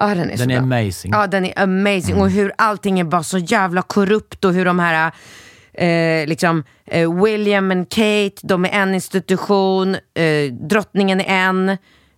Ja, 0.00 0.06
den 0.06 0.30
är, 0.30 0.36
Den 0.36 0.50
är 0.50 0.58
amazing. 0.58 1.12
Ja, 1.12 1.26
den 1.26 1.44
är 1.44 1.58
amazing. 1.58 2.20
Och 2.20 2.30
hur 2.30 2.52
allting 2.58 3.00
är 3.00 3.04
bara 3.04 3.22
så 3.22 3.38
jävla 3.38 3.82
korrupt 3.82 4.44
och 4.44 4.52
hur 4.52 4.64
de 4.64 4.78
här, 4.78 5.12
eh, 5.72 6.26
liksom, 6.26 6.64
eh, 6.86 7.22
William 7.22 7.70
och 7.70 7.88
Kate, 7.88 8.34
de 8.42 8.64
är 8.64 8.68
en 8.68 8.94
institution, 8.94 9.94
eh, 9.94 10.52
drottningen 10.68 11.20
är 11.20 11.48
en, 11.48 11.76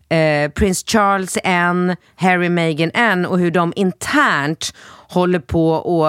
eh, 0.08 0.50
prins 0.50 0.84
Charles 0.86 1.36
är 1.36 1.40
en, 1.44 1.96
Harry 2.16 2.48
Meghan 2.48 2.90
en 2.94 3.26
och 3.26 3.38
hur 3.38 3.50
de 3.50 3.72
internt 3.76 4.74
håller 5.08 5.38
på 5.38 5.70
och 5.70 6.08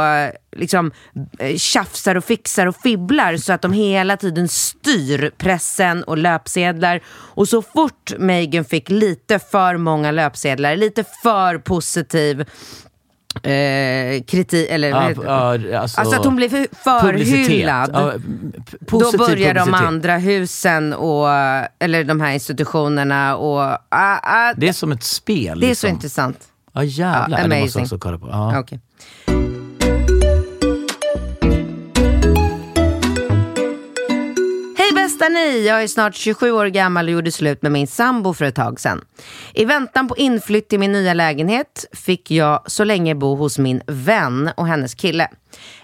liksom 0.56 0.92
eh, 1.40 1.56
tjafsar 1.56 2.16
och 2.16 2.24
fixar 2.24 2.68
och 2.68 2.76
fibblar 2.76 3.38
så 3.38 3.54
att 3.54 3.62
de 3.62 3.74
hela 3.74 4.18
tiden 4.18 4.48
styr 4.48 5.32
pressen 5.38 6.04
och 6.04 6.18
löpsedlar. 6.18 7.02
Och 7.08 7.48
så 7.48 7.62
fort 7.62 8.14
Meghan 8.18 8.66
fick 8.66 8.90
lite 8.90 9.40
för 9.40 9.78
många 9.78 10.12
löpsedlar, 10.12 10.76
lite 10.76 11.04
för 11.24 11.58
positiv 11.58 12.46
eh, 13.36 14.24
kritik, 14.24 14.68
eller 14.70 14.92
det? 14.92 15.16
ja, 15.24 15.80
alltså, 15.82 16.02
Alltså 16.02 16.16
att 16.20 16.26
hon 16.26 16.36
blev 16.36 16.50
för, 16.50 16.68
för 16.84 17.00
publicitet. 17.02 17.48
hyllad. 17.52 17.90
Ja, 17.94 18.12
p- 18.72 18.78
Då 18.88 19.18
börjar 19.18 19.54
de 19.54 19.74
andra 19.74 20.18
husen, 20.18 20.94
och, 20.94 21.28
eller 21.80 22.04
de 22.04 22.22
här 22.22 22.32
institutionerna 22.34 23.36
och... 23.36 23.60
ah, 23.62 23.80
ah, 23.90 24.54
Det 24.58 24.68
är 24.70 24.74
som 24.74 24.92
ett 24.92 25.04
spel. 25.04 25.60
det 25.60 25.66
är 25.66 25.70
liksom. 25.70 25.90
så 25.90 25.94
intressant. 25.94 26.38
Ja 26.74 26.84
jävlar, 26.84 27.40
Ja, 27.42 27.48
det 27.48 27.62
måste 27.62 27.80
jag 27.80 27.84
också 27.84 27.98
kolla 28.00 28.18
på. 28.20 28.28
Ja. 28.32 28.64
Bästa 35.20 35.34
ni! 35.34 35.68
Jag 35.68 35.84
är 35.84 35.88
snart 35.88 36.16
27 36.16 36.52
år 36.52 36.66
gammal 36.66 37.06
och 37.06 37.12
gjorde 37.12 37.32
slut 37.32 37.62
med 37.62 37.72
min 37.72 37.88
sambo 37.88 38.34
för 38.34 38.46
ett 38.46 38.56
tag 38.56 38.80
sedan. 38.80 39.02
I 39.54 39.66
väntan 39.66 40.08
på 40.08 40.18
inflytt 40.18 40.70
till 40.70 40.80
min 40.80 40.92
nya 40.92 41.14
lägenhet 41.14 41.86
fick 41.92 42.32
jag 42.32 42.72
så 42.72 42.84
länge 42.84 43.16
bo 43.16 43.36
hos 43.36 43.58
min 43.60 43.82
vän 43.88 44.52
och 44.58 44.68
hennes 44.68 44.96
kille. 44.96 45.28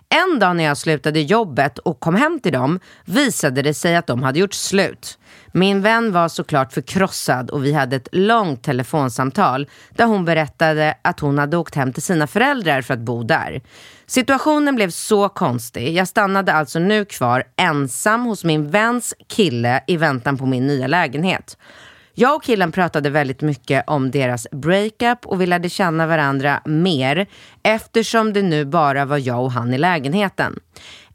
En 0.09 0.39
dag 0.39 0.55
när 0.55 0.63
jag 0.63 0.77
slutade 0.77 1.19
jobbet 1.19 1.77
och 1.77 1.99
kom 1.99 2.15
hem 2.15 2.39
till 2.39 2.53
dem 2.53 2.79
visade 3.05 3.61
det 3.61 3.73
sig 3.73 3.95
att 3.95 4.07
de 4.07 4.23
hade 4.23 4.39
gjort 4.39 4.53
slut. 4.53 5.17
Min 5.51 5.81
vän 5.81 6.11
var 6.11 6.27
såklart 6.27 6.73
förkrossad 6.73 7.49
och 7.49 7.65
vi 7.65 7.73
hade 7.73 7.95
ett 7.95 8.09
långt 8.11 8.63
telefonsamtal 8.63 9.67
där 9.89 10.05
hon 10.05 10.25
berättade 10.25 10.97
att 11.01 11.19
hon 11.19 11.37
hade 11.37 11.57
åkt 11.57 11.75
hem 11.75 11.93
till 11.93 12.03
sina 12.03 12.27
föräldrar 12.27 12.81
för 12.81 12.93
att 12.93 12.99
bo 12.99 13.23
där. 13.23 13.61
Situationen 14.07 14.75
blev 14.75 14.89
så 14.89 15.29
konstig. 15.29 15.93
Jag 15.93 16.07
stannade 16.07 16.53
alltså 16.53 16.79
nu 16.79 17.05
kvar 17.05 17.43
ensam 17.57 18.25
hos 18.25 18.43
min 18.43 18.69
väns 18.69 19.13
kille 19.27 19.83
i 19.87 19.97
väntan 19.97 20.37
på 20.37 20.45
min 20.45 20.67
nya 20.67 20.87
lägenhet. 20.87 21.57
Jag 22.17 22.35
och 22.35 22.43
killen 22.43 22.71
pratade 22.71 23.09
väldigt 23.09 23.41
mycket 23.41 23.83
om 23.87 24.11
deras 24.11 24.47
breakup 24.51 25.25
och 25.25 25.41
vi 25.41 25.45
lärde 25.45 25.69
känna 25.69 26.07
varandra 26.07 26.61
mer 26.65 27.27
eftersom 27.63 28.33
det 28.33 28.41
nu 28.41 28.65
bara 28.65 29.05
var 29.05 29.17
jag 29.17 29.43
och 29.43 29.51
han 29.51 29.73
i 29.73 29.77
lägenheten. 29.77 30.59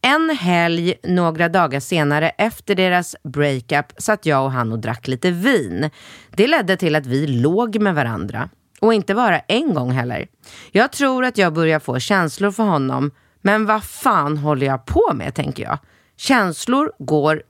En 0.02 0.30
helg 0.30 0.94
några 1.02 1.48
dagar 1.48 1.80
senare 1.80 2.28
efter 2.28 2.74
deras 2.74 3.16
breakup 3.22 3.92
satt 3.98 4.26
jag 4.26 4.44
och 4.44 4.52
han 4.52 4.72
och 4.72 4.78
drack 4.78 5.08
lite 5.08 5.30
vin. 5.30 5.90
Det 6.30 6.46
ledde 6.46 6.76
till 6.76 6.96
att 6.96 7.06
vi 7.06 7.26
låg 7.26 7.80
med 7.80 7.94
varandra. 7.94 8.48
Och 8.80 8.94
inte 8.94 9.14
bara 9.14 9.38
en 9.38 9.74
gång 9.74 9.90
heller. 9.90 10.26
Jag 10.72 10.92
tror 10.92 11.24
att 11.24 11.38
jag 11.38 11.52
börjar 11.52 11.78
få 11.78 11.98
känslor 11.98 12.50
för 12.50 12.62
honom, 12.62 13.10
men 13.42 13.66
vad 13.66 13.84
fan 13.84 14.36
håller 14.36 14.66
jag 14.66 14.86
på 14.86 15.10
med 15.14 15.34
tänker 15.34 15.62
jag. 15.62 15.78
Känslor 16.16 16.92
går 16.98 17.42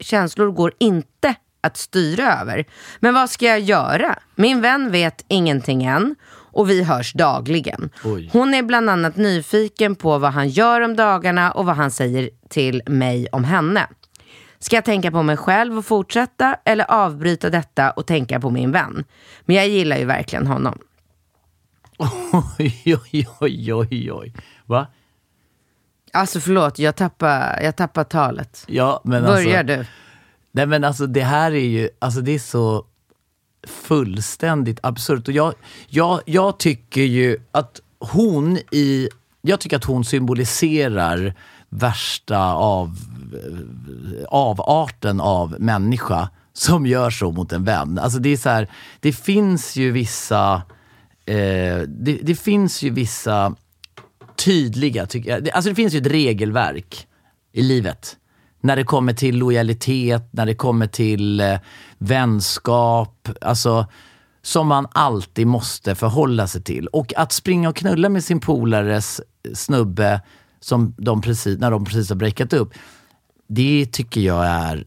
känslor 0.00 0.50
går 0.50 0.72
inte 0.78 1.34
att 1.60 1.76
styra 1.76 2.40
över. 2.40 2.64
Men 3.00 3.14
vad 3.14 3.30
ska 3.30 3.46
jag 3.46 3.60
göra? 3.60 4.18
Min 4.34 4.60
vän 4.60 4.90
vet 4.90 5.24
ingenting 5.28 5.84
än 5.84 6.14
och 6.52 6.70
vi 6.70 6.82
hörs 6.82 7.12
dagligen. 7.12 7.90
Oj. 8.04 8.30
Hon 8.32 8.54
är 8.54 8.62
bland 8.62 8.90
annat 8.90 9.16
nyfiken 9.16 9.94
på 9.94 10.18
vad 10.18 10.32
han 10.32 10.48
gör 10.48 10.80
om 10.80 10.96
dagarna 10.96 11.52
och 11.52 11.66
vad 11.66 11.76
han 11.76 11.90
säger 11.90 12.30
till 12.48 12.82
mig 12.86 13.26
om 13.32 13.44
henne. 13.44 13.86
Ska 14.60 14.76
jag 14.76 14.84
tänka 14.84 15.10
på 15.10 15.22
mig 15.22 15.36
själv 15.36 15.78
och 15.78 15.84
fortsätta 15.84 16.56
eller 16.64 16.90
avbryta 16.90 17.50
detta 17.50 17.90
och 17.90 18.06
tänka 18.06 18.40
på 18.40 18.50
min 18.50 18.72
vän? 18.72 19.04
Men 19.40 19.56
jag 19.56 19.68
gillar 19.68 19.96
ju 19.96 20.04
verkligen 20.04 20.46
honom. 20.46 20.78
Oj, 22.58 22.82
oj, 22.86 23.28
oj, 23.40 23.74
oj, 23.74 24.12
oj. 24.12 24.34
Va? 24.66 24.86
Alltså 26.12 26.40
förlåt, 26.40 26.78
jag 26.78 26.96
tappar, 26.96 27.60
jag 27.62 27.76
tappar 27.76 28.04
talet. 28.04 28.64
Ja, 28.68 29.00
men 29.04 29.22
Börjar 29.22 29.58
alltså, 29.58 29.76
du? 29.76 29.86
Nej 30.52 30.66
men 30.66 30.84
alltså 30.84 31.06
det 31.06 31.22
här 31.22 31.52
är 31.52 31.66
ju, 31.66 31.88
alltså 31.98 32.20
det 32.20 32.32
är 32.32 32.38
så 32.38 32.86
fullständigt 33.66 34.78
absurt. 34.82 35.28
Och 35.28 35.34
jag, 35.34 35.54
jag, 35.88 36.20
jag 36.26 36.58
tycker 36.58 37.02
ju 37.02 37.38
att 37.52 37.80
hon 37.98 38.58
i 38.70 39.08
jag 39.42 39.60
tycker 39.60 39.76
att 39.76 39.84
hon 39.84 40.04
symboliserar 40.04 41.34
värsta 41.68 42.52
av, 42.52 42.96
avarten 44.28 45.20
av 45.20 45.56
människa 45.58 46.28
som 46.52 46.86
gör 46.86 47.10
så 47.10 47.32
mot 47.32 47.52
en 47.52 47.64
vän. 47.64 47.98
Alltså 47.98 48.18
det 48.18 48.28
är 48.28 48.36
så 48.36 48.48
här, 48.48 48.68
det 49.00 49.12
finns 49.12 49.76
ju 49.76 49.90
vissa, 49.90 50.54
eh, 51.26 51.78
det, 51.88 52.18
det 52.22 52.34
finns 52.34 52.82
ju 52.82 52.90
vissa 52.90 53.54
tydliga, 54.44 55.06
tycker 55.06 55.30
jag. 55.30 55.44
Det- 55.44 55.50
Alltså 55.52 55.68
det 55.70 55.74
finns 55.74 55.94
ju 55.94 55.98
ett 55.98 56.06
regelverk 56.06 57.06
i 57.52 57.62
livet. 57.62 58.16
När 58.62 58.76
det 58.76 58.84
kommer 58.84 59.12
till 59.12 59.36
lojalitet, 59.38 60.28
när 60.32 60.46
det 60.46 60.54
kommer 60.54 60.86
till 60.86 61.40
eh, 61.40 61.58
vänskap, 61.98 63.28
alltså 63.40 63.86
som 64.42 64.66
man 64.68 64.86
alltid 64.92 65.46
måste 65.46 65.94
förhålla 65.94 66.46
sig 66.46 66.62
till. 66.62 66.86
Och 66.86 67.12
att 67.16 67.32
springa 67.32 67.68
och 67.68 67.76
knulla 67.76 68.08
med 68.08 68.24
sin 68.24 68.40
polares 68.40 69.20
snubbe 69.54 70.20
som 70.60 70.94
de 70.98 71.20
precis, 71.20 71.58
när 71.58 71.70
de 71.70 71.84
precis 71.84 72.08
har 72.08 72.16
breakat 72.16 72.52
upp, 72.52 72.72
det 73.52 73.86
tycker 73.92 74.20
jag 74.20 74.46
är 74.46 74.84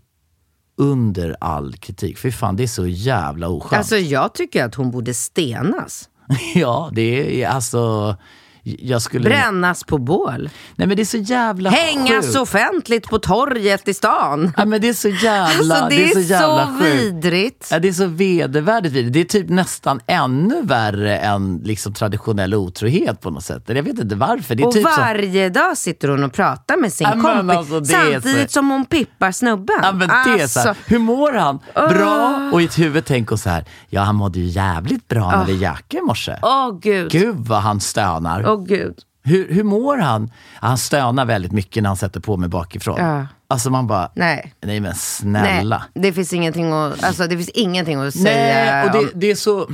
under 0.77 1.35
all 1.39 1.73
kritik. 1.73 2.17
För 2.17 2.31
fan, 2.31 2.55
det 2.55 2.63
är 2.63 2.67
så 2.67 2.87
jävla 2.87 3.47
oskönt. 3.49 3.73
Alltså 3.73 3.97
jag 3.97 4.33
tycker 4.33 4.65
att 4.65 4.75
hon 4.75 4.91
borde 4.91 5.13
stenas. 5.13 6.09
ja, 6.55 6.89
det 6.93 7.43
är 7.43 7.47
alltså... 7.47 8.15
Jag 8.63 9.01
skulle... 9.01 9.29
Brännas 9.29 9.83
på 9.83 9.97
bål. 9.97 10.49
Nej 10.75 10.87
men 10.87 10.97
det 10.97 11.03
är 11.03 11.05
så 11.05 11.17
jävla 11.17 11.69
Hängas 11.69 12.25
sjukt. 12.25 12.37
offentligt 12.37 13.07
på 13.09 13.19
torget 13.19 13.87
i 13.87 13.93
stan. 13.93 14.53
Ja, 14.57 14.65
men 14.65 14.81
det 14.81 14.89
är 14.89 14.93
så 14.93 15.09
jävla, 15.09 15.75
Alltså, 15.75 15.87
det, 15.89 15.95
det 15.95 16.03
är 16.09 16.13
så 16.13 16.19
är 16.19 16.23
jävla 16.23 16.67
så 16.67 16.73
sjukt. 16.83 16.93
vidrigt. 17.03 17.67
Ja, 17.71 17.79
det 17.79 17.87
är 17.87 17.93
så 17.93 18.05
vedervärdigt 18.05 18.93
vidrigt. 18.93 19.13
Det 19.13 19.19
är 19.37 19.41
typ 19.41 19.49
nästan 19.49 19.99
ännu 20.07 20.61
värre 20.61 21.17
än 21.17 21.61
liksom 21.63 21.93
traditionell 21.93 22.55
otrohet 22.55 23.21
på 23.21 23.29
något 23.29 23.43
sätt. 23.43 23.63
Jag 23.67 23.83
vet 23.83 23.99
inte 23.99 24.15
varför. 24.15 24.55
Det 24.55 24.63
är 24.63 24.67
Och 24.67 24.73
typ 24.73 24.83
som, 24.83 24.91
varje 24.97 25.49
dag 25.49 25.77
sitter 25.77 26.07
hon 26.07 26.23
och 26.23 26.33
pratar 26.33 26.77
med 26.77 26.93
sin 26.93 27.07
Ja, 27.07 27.21
kompis 27.33 27.57
alltså, 27.57 27.85
samtidigt 27.85 28.51
så- 28.51 28.53
som 28.53 28.69
hon 28.69 28.85
pippar 28.85 29.31
snubben. 29.31 29.75
Ja, 29.81 29.91
men 29.91 30.07
det 30.07 30.13
är 30.43 30.47
så 30.47 30.59
här, 30.59 30.67
Alltså, 30.69 30.83
hur 30.93 30.99
mår 30.99 31.31
han? 31.33 31.59
Bra? 31.73 32.49
Och 32.53 32.61
i 32.61 32.65
ett 32.65 32.79
huvud 32.79 33.05
tänker 33.05 33.29
hon 33.29 33.37
så 33.37 33.49
här, 33.49 33.65
ja 33.89 34.01
han 34.01 34.15
mådde 34.15 34.39
ju 34.39 34.45
jävligt 34.45 35.07
bra 35.07 35.31
när 35.31 35.45
vi 35.45 35.57
jackade 35.57 35.97
i 35.97 36.05
morse. 36.05 36.35
Åh 36.41 36.79
gud. 36.81 37.11
Gud 37.11 37.35
vad 37.37 37.61
han 37.61 37.79
stönar. 37.79 38.52
Åh 38.53 38.65
gud. 38.65 38.95
Hur, 39.23 39.53
hur 39.53 39.63
mår 39.63 39.97
han? 39.97 40.31
Han 40.55 40.77
stönar 40.77 41.25
väldigt 41.25 41.51
mycket 41.51 41.83
när 41.83 41.89
han 41.89 41.97
sätter 41.97 42.19
på 42.19 42.37
mig 42.37 42.49
bakifrån. 42.49 42.97
Ja. 42.99 43.27
Alltså 43.47 43.69
man 43.69 43.87
bara, 43.87 44.11
Nej. 44.15 44.53
nej 44.61 44.79
men 44.79 44.95
snälla. 44.95 45.83
Nej, 45.93 46.03
det 46.03 46.13
finns 46.13 46.33
ingenting 46.33 46.71
att, 46.73 47.03
alltså, 47.03 47.23
det 47.23 47.35
finns 47.37 47.49
ingenting 47.49 47.95
att 47.99 48.15
Nej, 48.15 48.23
säga 48.23 48.85
och 48.85 48.91
det, 48.91 48.97
om. 48.99 49.09
det 49.13 49.31
är 49.31 49.35
så... 49.35 49.67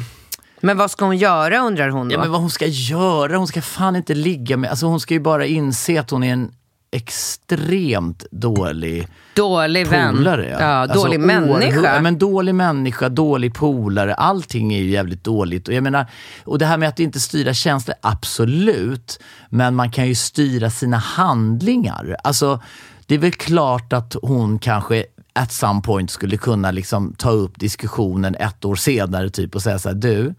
Men 0.62 0.78
vad 0.78 0.92
ska 0.92 1.06
hon 1.06 1.18
göra 1.18 1.60
undrar 1.60 1.90
hon 1.90 2.10
då? 2.10 2.16
Ja, 2.16 2.20
men 2.20 2.32
vad 2.32 2.42
hon 2.42 2.50
ska 2.50 2.66
göra? 2.68 3.38
Hon 3.38 3.48
ska 3.48 3.62
fan 3.62 3.96
inte 3.96 4.16
ligga 4.16 4.58
med... 4.58 4.70
Alltså 4.70 4.86
hon 4.86 5.00
ska 5.00 5.14
ju 5.14 5.20
bara 5.20 5.46
inse 5.46 6.00
att 6.00 6.10
hon 6.10 6.24
är 6.24 6.34
en 6.34 6.52
extremt 6.92 8.26
dålig 8.32 9.08
dålig 9.36 9.88
vän. 9.88 10.16
polare. 10.18 10.58
Ja, 10.60 10.66
Alltså, 10.66 11.04
dålig 11.04 11.20
människa. 11.20 11.96
Ja, 11.96 12.02
men 12.02 12.18
dålig 12.18 12.56
människa, 12.56 13.10
dålig 13.10 13.54
polare. 13.54 14.14
Allting 14.14 14.74
är 14.74 14.80
ju 14.80 14.90
jävligt 14.90 15.24
dåligt. 15.24 15.68
Och, 15.68 15.74
jag 15.74 15.84
menar, 15.84 16.06
och 16.44 16.60
det 16.60 16.66
här 16.66 16.78
med 16.78 16.90
att 16.90 17.00
inte 17.00 17.20
styra 17.20 17.54
känslor, 17.54 17.96
absolut. 18.02 19.20
Men 19.50 19.76
man 19.76 19.92
kan 19.92 20.08
ju 20.08 20.16
styra 20.16 20.70
sina 20.70 20.98
handlingar. 20.98 22.16
Alltså, 22.24 22.62
det 23.06 23.16
är 23.16 23.20
väl 23.20 23.32
klart 23.32 23.94
att 23.94 24.16
hon 24.22 24.60
kanske 24.60 25.06
at 25.34 25.52
some 25.52 25.82
point 25.82 26.12
skulle 26.12 26.38
kunna 26.38 26.72
liksom 26.72 27.14
ta 27.18 27.30
upp 27.30 27.60
diskussionen 27.60 28.36
ett 28.36 28.66
år 28.66 28.76
senare 28.76 29.30
typ 29.30 29.56
och 29.56 29.62
säga 29.62 29.80
så 29.80 29.90
här, 29.90 29.96
du, 29.96 30.36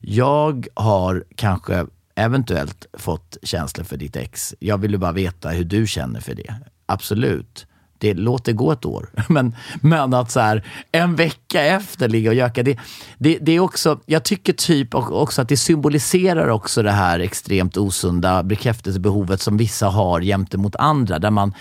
jag 0.00 0.66
har 0.74 1.24
kanske 1.36 1.86
eventuellt 2.20 2.86
fått 2.92 3.36
känslor 3.42 3.84
för 3.84 3.96
ditt 3.96 4.16
ex. 4.16 4.54
Jag 4.58 4.78
vill 4.78 4.90
ju 4.90 4.98
bara 4.98 5.12
veta 5.12 5.48
hur 5.48 5.64
du 5.64 5.86
känner 5.86 6.20
för 6.20 6.34
det. 6.34 6.54
Absolut. 6.86 7.66
Det, 7.98 8.14
låt 8.14 8.44
det 8.44 8.52
gå 8.52 8.72
ett 8.72 8.84
år. 8.84 9.10
Men, 9.28 9.54
men 9.80 10.14
att 10.14 10.30
så 10.30 10.40
här, 10.40 10.66
en 10.92 11.16
vecka 11.16 11.62
efter 11.62 12.08
ligga 12.08 12.30
och 12.30 12.36
göka, 12.36 12.62
det, 12.62 12.78
det, 13.18 13.38
det 13.40 13.52
är 13.52 13.60
också, 13.60 14.00
jag 14.06 14.24
tycker 14.24 14.52
typ 14.52 14.94
också 14.94 15.42
att 15.42 15.48
det 15.48 15.56
symboliserar 15.56 16.48
också 16.48 16.82
det 16.82 16.90
här 16.90 17.20
extremt 17.20 17.76
osunda 17.76 18.42
bekräftelsebehovet 18.42 19.40
som 19.40 19.56
vissa 19.56 19.88
har 19.88 20.20
jämte 20.20 20.58
mot 20.58 20.76
andra. 20.76 21.18
Där 21.18 21.30
man, 21.30 21.54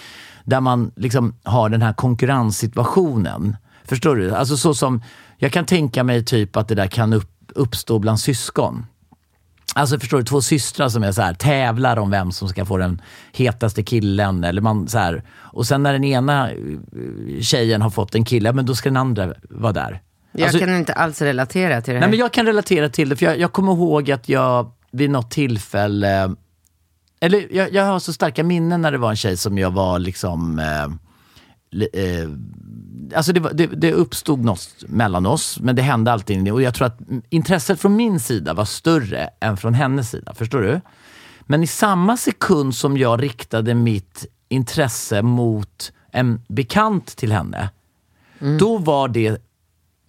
där 0.44 0.62
man 0.62 0.92
liksom 0.96 1.36
har 1.44 1.70
den 1.70 1.82
här 1.82 1.94
konkurrenssituationen. 1.94 3.58
Förstår 3.86 4.16
du? 4.16 4.36
Alltså 4.36 4.58
så 4.58 4.74
som, 4.74 5.04
jag 5.38 5.52
kan 5.52 5.66
tänka 5.66 6.04
mig 6.04 6.26
typ 6.26 6.58
att 6.58 6.68
det 6.68 6.76
där 6.76 6.88
kan 6.88 7.14
upp, 7.14 7.32
uppstå 7.56 8.00
bland 8.00 8.20
syskon. 8.20 8.86
Alltså 9.76 10.00
förstår 10.00 10.18
du, 10.18 10.24
två 10.24 10.42
systrar 10.42 10.90
som 10.90 11.04
är 11.04 11.12
så 11.12 11.22
här, 11.22 11.34
tävlar 11.34 11.98
om 11.98 12.12
vem 12.12 12.32
som 12.32 12.50
ska 12.50 12.66
få 12.66 12.78
den 12.78 13.02
hetaste 13.34 13.84
killen. 13.84 14.44
Eller 14.44 14.62
man, 14.62 14.88
så 14.88 14.98
här, 14.98 15.24
och 15.32 15.66
sen 15.68 15.84
när 15.84 15.94
den 15.94 16.04
ena 16.04 16.52
eh, 16.52 16.58
tjejen 17.42 17.82
har 17.82 17.90
fått 17.90 18.16
en 18.16 18.26
kille, 18.26 18.54
men 18.54 18.66
då 18.66 18.76
ska 18.76 18.90
den 18.90 18.98
andra 18.98 19.34
vara 19.50 19.74
där. 19.74 20.02
jag 20.32 20.44
Alltså- 20.44 20.60
kan 20.60 20.76
inte 20.78 20.94
alls 20.94 21.22
relatera 21.22 21.82
till 21.82 21.94
det 21.94 22.00
här. 22.00 22.02
Nej, 22.02 22.10
men 22.10 22.20
jag 22.20 22.34
kan 22.34 22.46
relatera 22.46 22.90
till 22.90 23.10
det, 23.10 23.16
för 23.16 23.26
jag, 23.26 23.40
jag 23.40 23.52
kommer 23.54 23.72
ihåg 23.72 24.12
att 24.12 24.30
jag 24.30 24.72
vid 24.92 25.10
något 25.10 25.32
tillfälle, 25.32 26.36
eller 27.22 27.48
jag, 27.56 27.74
jag 27.74 27.86
har 27.86 28.00
så 28.00 28.14
starka 28.14 28.44
minnen 28.44 28.82
när 28.82 28.92
det 28.92 28.98
var 28.98 29.10
en 29.10 29.16
tjej 29.16 29.38
som 29.38 29.58
jag 29.58 29.72
var 29.72 30.00
liksom, 30.00 30.60
eh, 30.60 30.84
eh, 32.04 32.30
alltså 33.16 33.34
det, 33.34 33.50
det, 33.54 33.66
det 33.66 33.94
uppstod 33.94 34.46
något 34.46 34.84
mellan 34.88 35.26
oss, 35.26 35.60
men 35.60 35.76
det 35.76 35.82
hände 35.82 36.12
alltid 36.12 36.52
och 36.52 36.62
jag 36.62 36.74
tror 36.74 36.88
att 36.88 37.00
intresset 37.30 37.80
från 37.80 37.96
min 37.96 38.20
sida 38.20 38.54
var 38.54 38.66
större 38.66 39.30
än 39.40 39.58
från 39.58 39.74
hennes 39.74 40.10
sida, 40.10 40.34
förstår 40.34 40.62
du? 40.62 40.82
Men 41.42 41.64
i 41.64 41.68
samma 41.68 42.18
sekund 42.18 42.76
som 42.76 42.98
jag 42.98 43.24
riktade 43.24 43.74
mitt 43.74 44.26
intresse 44.50 45.22
mot 45.22 45.92
en 46.12 46.42
bekant 46.48 47.16
till 47.16 47.32
henne, 47.32 47.70
då 48.60 48.78
var 48.78 49.08
det 49.08 49.42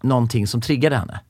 någonting 0.03 0.47
som 0.47 0.61
triggade 0.61 0.97
henne. 0.97 1.21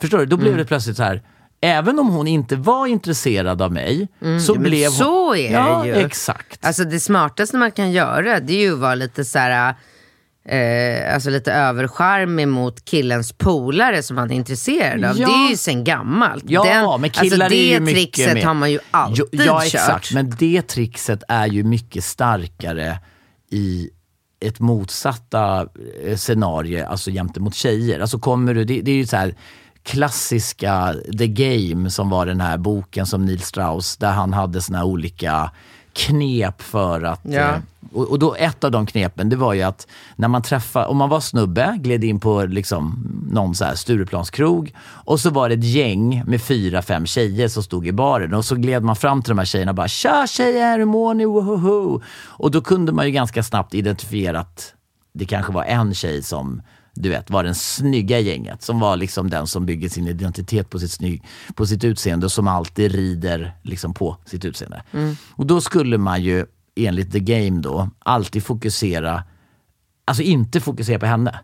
Förstår 0.00 0.18
du? 0.18 0.26
Då 0.26 0.36
blev 0.36 0.56
det 0.56 0.64
plötsligt 0.64 0.96
så 0.96 1.02
här. 1.02 1.22
Även 1.60 1.98
om 1.98 2.08
hon 2.08 2.28
inte 2.28 2.56
var 2.56 2.86
intresserad 2.86 3.62
av 3.62 3.72
mig 3.72 4.08
så 4.46 4.54
men 4.54 4.62
blev 4.62 4.86
hon... 4.86 4.92
så 4.92 5.34
är 5.34 5.52
ja, 5.52 5.82
det 5.82 5.88
ju. 5.88 5.94
exakt. 5.94 6.66
Alltså 6.66 6.84
det 6.84 7.00
smartaste 7.00 7.56
man 7.56 7.72
kan 7.72 7.92
göra 7.92 8.40
det 8.40 8.52
är 8.52 8.60
ju 8.60 8.72
att 8.72 8.78
vara 8.78 8.94
lite 8.94 9.24
så 9.24 9.38
här, 9.38 9.74
eh, 10.44 11.14
alltså 11.14 11.30
lite 11.30 11.52
övercharmig 11.52 12.48
mot 12.48 12.84
killens 12.84 13.32
polare 13.32 14.02
som 14.02 14.16
man 14.16 14.30
är 14.30 14.34
intresserad 14.34 15.04
av. 15.04 15.18
Ja. 15.18 15.26
Det 15.28 15.32
är 15.34 15.50
ju 15.50 15.56
sen 15.56 15.84
gammalt. 15.84 16.44
Ja, 16.46 16.64
Den- 16.64 17.00
men 17.00 17.10
killar 17.10 17.44
alltså 17.44 17.48
det 17.56 17.74
är 17.74 17.80
ju 17.80 17.86
trixet 17.86 18.34
mer- 18.34 18.44
har 18.44 18.54
man 18.54 18.70
ju 18.70 18.78
alltid 18.90 19.26
Ja, 19.32 19.60
kört. 19.60 19.74
exakt. 19.74 20.12
Men 20.14 20.30
det 20.38 20.62
trixet 20.62 21.22
är 21.28 21.46
ju 21.46 21.64
mycket 21.64 22.04
starkare 22.04 22.98
i 23.50 23.90
ett 24.44 24.60
motsatta 24.60 25.66
eh, 26.04 26.16
scenario, 26.16 26.84
alltså 26.86 27.10
jämte 27.10 27.40
mot 27.40 27.54
tjejer. 27.54 28.00
Alltså 28.00 28.18
kommer 28.18 28.54
du, 28.54 28.64
det, 28.64 28.80
det 28.80 28.90
är 28.90 28.96
ju 28.96 29.06
så 29.06 29.16
här 29.16 29.34
klassiska 29.82 30.94
The 31.18 31.26
Game 31.26 31.90
som 31.90 32.10
var 32.10 32.26
den 32.26 32.40
här 32.40 32.58
boken 32.58 33.06
som 33.06 33.24
Neil 33.26 33.40
Strauss, 33.42 33.96
där 33.96 34.10
han 34.10 34.32
hade 34.32 34.60
såna 34.62 34.78
här 34.78 34.84
olika 34.84 35.50
knep 35.92 36.62
för 36.62 37.02
att... 37.02 37.20
Ja. 37.22 37.38
eh, 37.40 37.56
Och, 37.92 38.18
då 38.18 38.34
ett 38.34 38.64
av 38.64 38.70
de 38.70 38.86
knepen, 38.86 39.28
det 39.28 39.36
var 39.36 39.52
ju 39.54 39.62
att 39.62 39.86
när 40.16 40.28
man 40.28 40.42
träffade, 40.42 40.86
om 40.86 40.96
man 40.96 41.08
var 41.08 41.20
snubbe, 41.20 41.78
gled 41.80 42.04
in 42.04 42.20
på 42.20 42.44
liksom 42.44 43.06
någon 43.32 43.54
så 43.54 43.64
här 43.64 43.74
Stureplanskrog 43.74 44.74
och 45.04 45.20
så 45.20 45.30
var 45.30 45.48
det 45.48 45.54
ett 45.54 45.64
gäng 45.64 46.22
med 46.26 46.42
fyra, 46.42 46.82
fem 46.82 47.06
tjejer 47.06 47.48
som 47.48 47.62
stod 47.62 47.86
i 47.86 47.92
baren 47.92 48.34
och 48.34 48.44
så 48.44 48.54
gled 48.56 48.82
man 48.82 48.96
fram 48.96 49.22
till 49.22 49.30
de 49.30 49.38
här 49.38 49.44
tjejerna 49.44 49.70
och 49.70 49.76
bara 49.76 49.88
“Tja 49.88 50.26
tjejer, 50.28 50.78
hur 50.78 50.84
mår 50.84 51.14
ni? 51.14 51.24
Wohoho!” 51.24 52.00
Och 52.38 52.50
då 52.50 52.60
kunde 52.60 52.92
man 52.92 53.06
ju 53.06 53.12
ganska 53.12 53.42
snabbt 53.42 53.74
identifiera 53.74 54.40
att 54.40 54.74
det 55.14 55.24
kanske 55.24 55.52
var 55.52 55.64
en 55.64 55.94
tjej 55.94 56.22
som 56.22 56.62
du 56.94 57.08
vet, 57.08 57.30
var 57.30 57.44
den 57.44 57.54
snygga 57.54 58.18
gänget. 58.18 58.62
Som 58.62 58.80
var 58.80 58.96
liksom 58.96 59.30
den 59.30 59.46
som 59.46 59.66
bygger 59.66 59.88
sin 59.88 60.08
identitet 60.08 60.70
på 60.70 60.78
sitt, 60.78 60.90
snygg, 60.90 61.24
på 61.54 61.66
sitt 61.66 61.84
utseende 61.84 62.26
och 62.26 62.32
som 62.32 62.48
alltid 62.48 62.92
rider 62.92 63.52
liksom 63.62 63.94
på 63.94 64.16
sitt 64.24 64.44
utseende. 64.44 64.82
Och 65.30 65.46
då 65.46 65.60
skulle 65.60 65.98
man 65.98 66.22
ju, 66.22 66.46
enligt 66.76 67.12
the 67.12 67.20
game 67.20 67.60
då, 67.60 67.90
alltid 67.98 68.44
fokusera, 68.44 69.24
alltså 70.04 70.22
inte 70.22 70.60
fokusera 70.60 70.98
på 70.98 71.06
henne. 71.06 71.40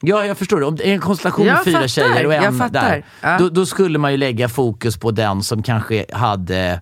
Ja, 0.00 0.24
jag 0.24 0.38
förstår 0.38 0.60
det. 0.60 0.66
Om 0.66 0.76
det 0.76 0.88
är 0.88 0.92
en 0.92 1.00
konstellation 1.00 1.46
med 1.46 1.64
fyra 1.64 1.74
fattar, 1.74 1.88
tjejer 1.88 2.26
och 2.26 2.34
en 2.34 2.58
där. 2.58 3.04
Ja. 3.20 3.38
Då, 3.38 3.48
då 3.48 3.66
skulle 3.66 3.98
man 3.98 4.12
ju 4.12 4.16
lägga 4.16 4.48
fokus 4.48 4.96
på 4.96 5.10
den 5.10 5.42
som 5.42 5.62
kanske 5.62 6.06
hade 6.12 6.80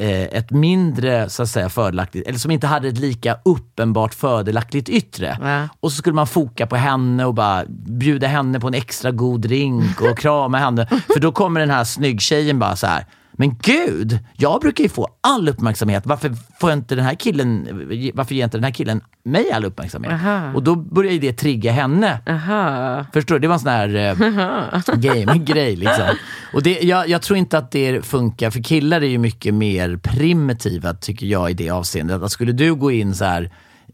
ett 0.00 0.50
mindre 0.50 1.28
så 1.28 1.42
att 1.42 1.48
säga, 1.48 1.68
fördelaktigt, 1.68 2.28
eller 2.28 2.38
som 2.38 2.50
inte 2.50 2.66
hade 2.66 2.88
ett 2.88 2.98
lika 2.98 3.36
uppenbart 3.44 4.14
fördelaktigt 4.14 4.88
yttre. 4.88 5.38
Ja. 5.40 5.68
Och 5.80 5.92
så 5.92 5.96
skulle 5.96 6.14
man 6.14 6.26
foka 6.26 6.66
på 6.66 6.76
henne 6.76 7.24
och 7.24 7.34
bara 7.34 7.64
bjuda 7.68 8.26
henne 8.26 8.60
på 8.60 8.66
en 8.68 8.74
extra 8.74 9.10
god 9.10 9.40
drink 9.40 10.00
och 10.00 10.18
krama 10.18 10.58
henne. 10.58 10.86
För 11.12 11.20
då 11.20 11.32
kommer 11.32 11.60
den 11.60 11.70
här 11.70 11.84
snyggtjejen 11.84 12.58
bara 12.58 12.76
så 12.76 12.86
här. 12.86 13.06
Men 13.40 13.58
gud, 13.62 14.18
jag 14.36 14.60
brukar 14.60 14.84
ju 14.84 14.88
få 14.88 15.08
all 15.20 15.48
uppmärksamhet. 15.48 16.06
Varför 16.06 16.34
får 16.60 16.72
inte 16.72 16.94
den 16.94 17.04
här 17.04 17.14
killen, 17.14 17.68
varför 18.14 18.34
ger 18.34 18.44
inte 18.44 18.56
den 18.56 18.64
här 18.64 18.70
killen 18.70 19.00
mig 19.22 19.52
all 19.52 19.64
uppmärksamhet? 19.64 20.12
Aha. 20.12 20.52
Och 20.54 20.62
då 20.62 20.76
börjar 20.76 21.12
ju 21.12 21.18
det 21.18 21.32
trigga 21.32 21.72
henne. 21.72 22.20
Aha. 22.28 23.04
Förstår 23.12 23.34
du? 23.34 23.38
Det 23.38 23.48
var 23.48 23.54
en 23.54 23.60
sån 23.60 23.72
här 23.72 23.94
eh, 23.94 24.96
game-grej 24.96 25.76
liksom. 25.76 26.06
Och 26.52 26.62
det, 26.62 26.80
jag, 26.80 27.08
jag 27.08 27.22
tror 27.22 27.36
inte 27.36 27.58
att 27.58 27.70
det 27.70 28.06
funkar, 28.06 28.50
för 28.50 28.62
killar 28.62 29.00
är 29.00 29.08
ju 29.08 29.18
mycket 29.18 29.54
mer 29.54 29.96
primitiva 29.96 30.94
tycker 30.94 31.26
jag 31.26 31.50
i 31.50 31.54
det 31.54 31.70
avseendet. 31.70 32.22
Att 32.22 32.32
skulle 32.32 32.52
du 32.52 32.74
gå 32.74 32.90
in 32.90 33.14
så 33.14 33.24
här 33.24 33.50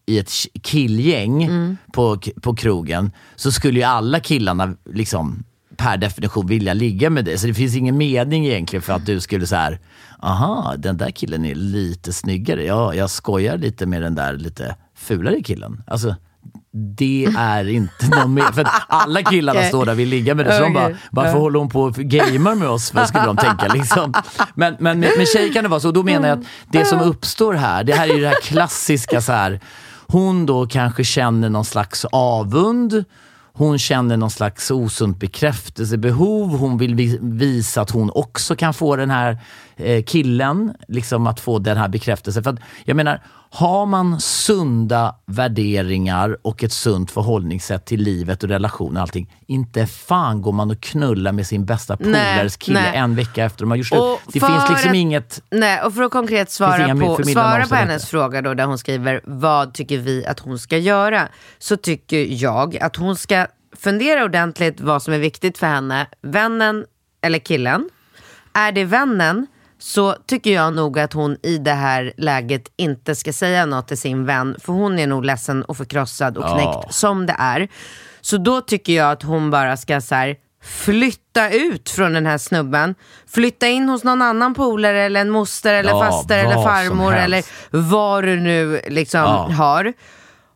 i 0.06 0.18
ett 0.18 0.32
killgäng 0.62 1.48
på, 1.92 2.18
på 2.42 2.54
krogen 2.54 3.12
så 3.36 3.52
skulle 3.52 3.78
ju 3.78 3.84
alla 3.84 4.20
killarna 4.20 4.74
liksom 4.94 5.44
per 5.76 5.96
definition 5.96 6.46
vilja 6.46 6.74
ligga 6.74 7.10
med 7.10 7.24
dig. 7.24 7.38
Så 7.38 7.46
det 7.46 7.54
finns 7.54 7.76
ingen 7.76 7.96
mening 7.96 8.46
egentligen 8.46 8.82
för 8.82 8.92
att 8.92 9.06
du 9.06 9.20
skulle 9.20 9.46
så 9.46 9.56
här, 9.56 9.78
aha, 10.22 10.74
den 10.78 10.96
där 10.96 11.10
killen 11.10 11.44
är 11.44 11.54
lite 11.54 12.12
snyggare. 12.12 12.64
Ja, 12.64 12.94
jag 12.94 13.10
skojar 13.10 13.58
lite 13.58 13.86
med 13.86 14.02
den 14.02 14.14
där 14.14 14.32
lite 14.32 14.76
fulare 14.96 15.42
killen. 15.42 15.82
Alltså, 15.86 16.16
det 16.76 17.28
är 17.36 17.68
inte 17.68 18.08
någon 18.08 18.34
mer, 18.34 18.52
för 18.52 18.68
alla 18.88 19.22
killarna 19.22 19.58
Okej. 19.58 19.68
står 19.68 19.84
där 19.84 19.92
och 19.92 19.98
vill 19.98 20.08
ligga 20.08 20.34
med 20.34 20.46
dig. 20.46 20.58
Så 20.58 20.64
de 20.64 20.72
bara, 20.72 20.96
varför 21.10 21.38
håller 21.38 21.58
hon 21.58 21.68
på 21.68 21.82
och 21.82 21.94
gamer 21.94 22.54
med 22.54 22.68
oss? 22.68 22.94
Vad 22.94 23.08
skulle 23.08 23.24
de 23.24 23.36
tänka 23.36 23.74
liksom? 23.74 24.14
Men, 24.54 24.76
men 24.78 25.00
med, 25.00 25.10
med 25.18 25.28
tjej 25.28 25.52
kan 25.52 25.62
det 25.64 25.70
vara 25.70 25.80
så. 25.80 25.88
Och 25.88 25.94
då 25.94 26.02
menar 26.02 26.28
jag 26.28 26.38
att 26.38 26.44
det 26.72 26.84
som 26.84 27.00
uppstår 27.00 27.54
här, 27.54 27.84
det 27.84 27.94
här 27.94 28.08
är 28.08 28.14
ju 28.14 28.20
det 28.20 28.28
här 28.28 28.40
klassiska 28.42 29.20
så 29.20 29.32
här. 29.32 29.60
Hon 30.06 30.46
då 30.46 30.66
kanske 30.66 31.04
känner 31.04 31.48
någon 31.48 31.64
slags 31.64 32.04
avund. 32.12 33.04
Hon 33.56 33.78
känner 33.78 34.16
någon 34.16 34.30
slags 34.30 34.70
osunt 34.70 35.18
bekräftelsebehov. 35.18 36.58
Hon 36.58 36.78
vill 36.78 37.18
visa 37.20 37.80
att 37.80 37.90
hon 37.90 38.10
också 38.14 38.56
kan 38.56 38.74
få 38.74 38.96
den 38.96 39.10
här 39.10 39.38
eh, 39.76 40.04
killen, 40.04 40.74
liksom 40.88 41.26
att 41.26 41.40
få 41.40 41.58
den 41.58 41.76
här 41.76 41.88
bekräftelsen. 41.88 42.44
För 42.44 42.50
att, 42.50 42.58
jag 42.84 42.96
menar, 42.96 43.22
har 43.54 43.86
man 43.86 44.20
sunda 44.20 45.14
värderingar 45.26 46.38
och 46.42 46.64
ett 46.64 46.72
sunt 46.72 47.10
förhållningssätt 47.10 47.84
till 47.84 48.00
livet 48.00 48.42
och 48.42 48.48
relationer 48.48 49.00
och 49.00 49.02
allting, 49.02 49.36
inte 49.46 49.86
fan 49.86 50.42
går 50.42 50.52
man 50.52 50.70
och 50.70 50.80
knullar 50.80 51.32
med 51.32 51.46
sin 51.46 51.64
bästa 51.64 51.96
polares 51.96 52.56
kille 52.56 52.80
nej. 52.80 52.96
en 52.96 53.16
vecka 53.16 53.44
efter 53.44 53.60
de 53.60 53.70
har 53.70 53.76
gjort 53.76 53.86
slut. 53.86 54.00
Och 54.00 54.20
Det 54.26 54.40
finns 54.40 54.70
liksom 54.70 54.90
att- 54.90 54.96
inget... 54.96 55.42
Nej, 55.50 55.82
och 55.82 55.94
för 55.94 56.02
att 56.02 56.10
konkret 56.10 56.50
svara 56.50 56.96
på, 56.96 57.24
svara 57.24 57.66
på 57.66 57.74
hennes 57.74 58.06
fråga 58.06 58.42
då, 58.42 58.54
där 58.54 58.64
hon 58.64 58.78
skriver 58.78 59.20
vad 59.24 59.74
tycker 59.74 59.98
vi 59.98 60.26
att 60.26 60.40
hon 60.40 60.58
ska 60.58 60.78
göra? 60.78 61.28
Så 61.58 61.76
tycker 61.76 62.26
jag 62.42 62.78
att 62.78 62.96
hon 62.96 63.16
ska 63.16 63.46
fundera 63.76 64.24
ordentligt 64.24 64.80
vad 64.80 65.02
som 65.02 65.14
är 65.14 65.18
viktigt 65.18 65.58
för 65.58 65.66
henne. 65.66 66.06
Vännen 66.22 66.84
eller 67.22 67.38
killen. 67.38 67.90
Är 68.52 68.72
det 68.72 68.84
vännen 68.84 69.46
så 69.84 70.14
tycker 70.26 70.50
jag 70.52 70.74
nog 70.74 70.98
att 70.98 71.12
hon 71.12 71.36
i 71.42 71.58
det 71.58 71.72
här 71.72 72.12
läget 72.16 72.62
inte 72.76 73.14
ska 73.14 73.32
säga 73.32 73.66
något 73.66 73.88
till 73.88 73.98
sin 73.98 74.26
vän. 74.26 74.56
För 74.60 74.72
hon 74.72 74.98
är 74.98 75.06
nog 75.06 75.24
ledsen 75.24 75.62
och 75.62 75.76
förkrossad 75.76 76.36
och 76.38 76.44
knäckt 76.52 76.78
Ja. 76.82 76.86
som 76.90 77.26
det 77.26 77.36
är. 77.38 77.68
Så 78.20 78.36
då 78.36 78.60
tycker 78.60 78.92
jag 78.92 79.10
att 79.10 79.22
hon 79.22 79.50
bara 79.50 79.76
ska 79.76 80.00
så 80.00 80.14
här, 80.14 80.36
flytta 80.62 81.50
ut 81.50 81.90
från 81.90 82.12
den 82.12 82.26
här 82.26 82.38
snubben. 82.38 82.94
Flytta 83.28 83.66
in 83.68 83.88
hos 83.88 84.04
någon 84.04 84.22
annan 84.22 84.54
polare 84.54 85.00
eller 85.02 85.20
en 85.20 85.30
moster 85.30 85.74
eller 85.74 85.90
Ja, 85.90 86.00
faster 86.00 86.38
eller 86.38 86.62
farmor 86.62 87.14
eller 87.16 87.44
vad 87.70 88.24
du 88.24 88.36
nu 88.40 88.80
liksom 88.88 89.20
Ja. 89.20 89.48
har. 89.52 89.92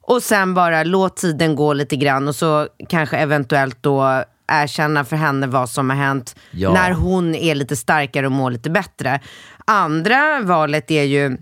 Och 0.02 0.22
sen 0.22 0.54
bara 0.54 0.84
låt 0.84 1.16
tiden 1.16 1.56
gå 1.56 1.72
lite 1.72 1.96
grann 1.96 2.28
och 2.28 2.34
så 2.34 2.68
kanske 2.88 3.16
eventuellt 3.16 3.78
då 3.80 4.24
erkänna 4.48 5.04
för 5.04 5.16
henne 5.16 5.46
vad 5.46 5.70
som 5.70 5.90
har 5.90 5.96
hänt 5.96 6.36
Ja. 6.50 6.72
när 6.72 6.92
hon 6.92 7.34
är 7.34 7.54
lite 7.54 7.76
starkare 7.76 8.26
och 8.26 8.32
mår 8.32 8.50
lite 8.50 8.70
bättre. 8.70 9.20
Andra 9.64 10.40
valet 10.42 10.90
är 10.90 11.02
ju 11.02 11.36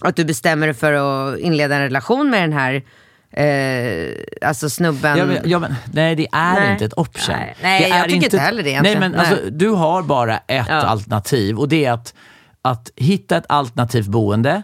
att 0.00 0.16
du 0.16 0.24
bestämmer 0.24 0.66
dig 0.66 0.74
för 0.74 0.92
att 0.92 1.38
inleda 1.38 1.74
en 1.76 1.82
relation 1.82 2.30
med 2.30 2.42
den 2.42 2.52
här 2.52 2.82
eh, 3.30 4.48
alltså 4.48 4.70
snubben. 4.70 5.18
Ja, 5.18 5.24
men, 5.24 5.38
ja, 5.44 5.58
men, 5.58 5.74
nej, 5.92 6.14
det 6.16 6.26
är 6.32 6.54
Nej. 6.60 6.72
inte 6.72 6.84
ett 6.84 6.98
option. 6.98 7.34
Nej, 7.36 7.56
nej, 7.62 7.88
jag 7.90 8.04
tycker 8.04 8.24
inte 8.24 8.38
heller 8.38 8.62
det 8.62 8.80
Nej, 8.82 8.92
egentligen. 8.92 9.00
men 9.00 9.10
Nej. 9.12 9.20
Alltså, 9.20 9.36
du 9.50 9.68
har 9.68 10.02
bara 10.02 10.36
ett 10.38 10.66
Ja. 10.68 10.74
alternativ 10.74 11.58
och 11.58 11.68
det 11.68 11.84
är 11.84 11.92
att, 11.92 12.14
att 12.62 12.90
hitta 12.96 13.36
ett 13.36 13.46
alternativt 13.48 14.06
boende. 14.06 14.62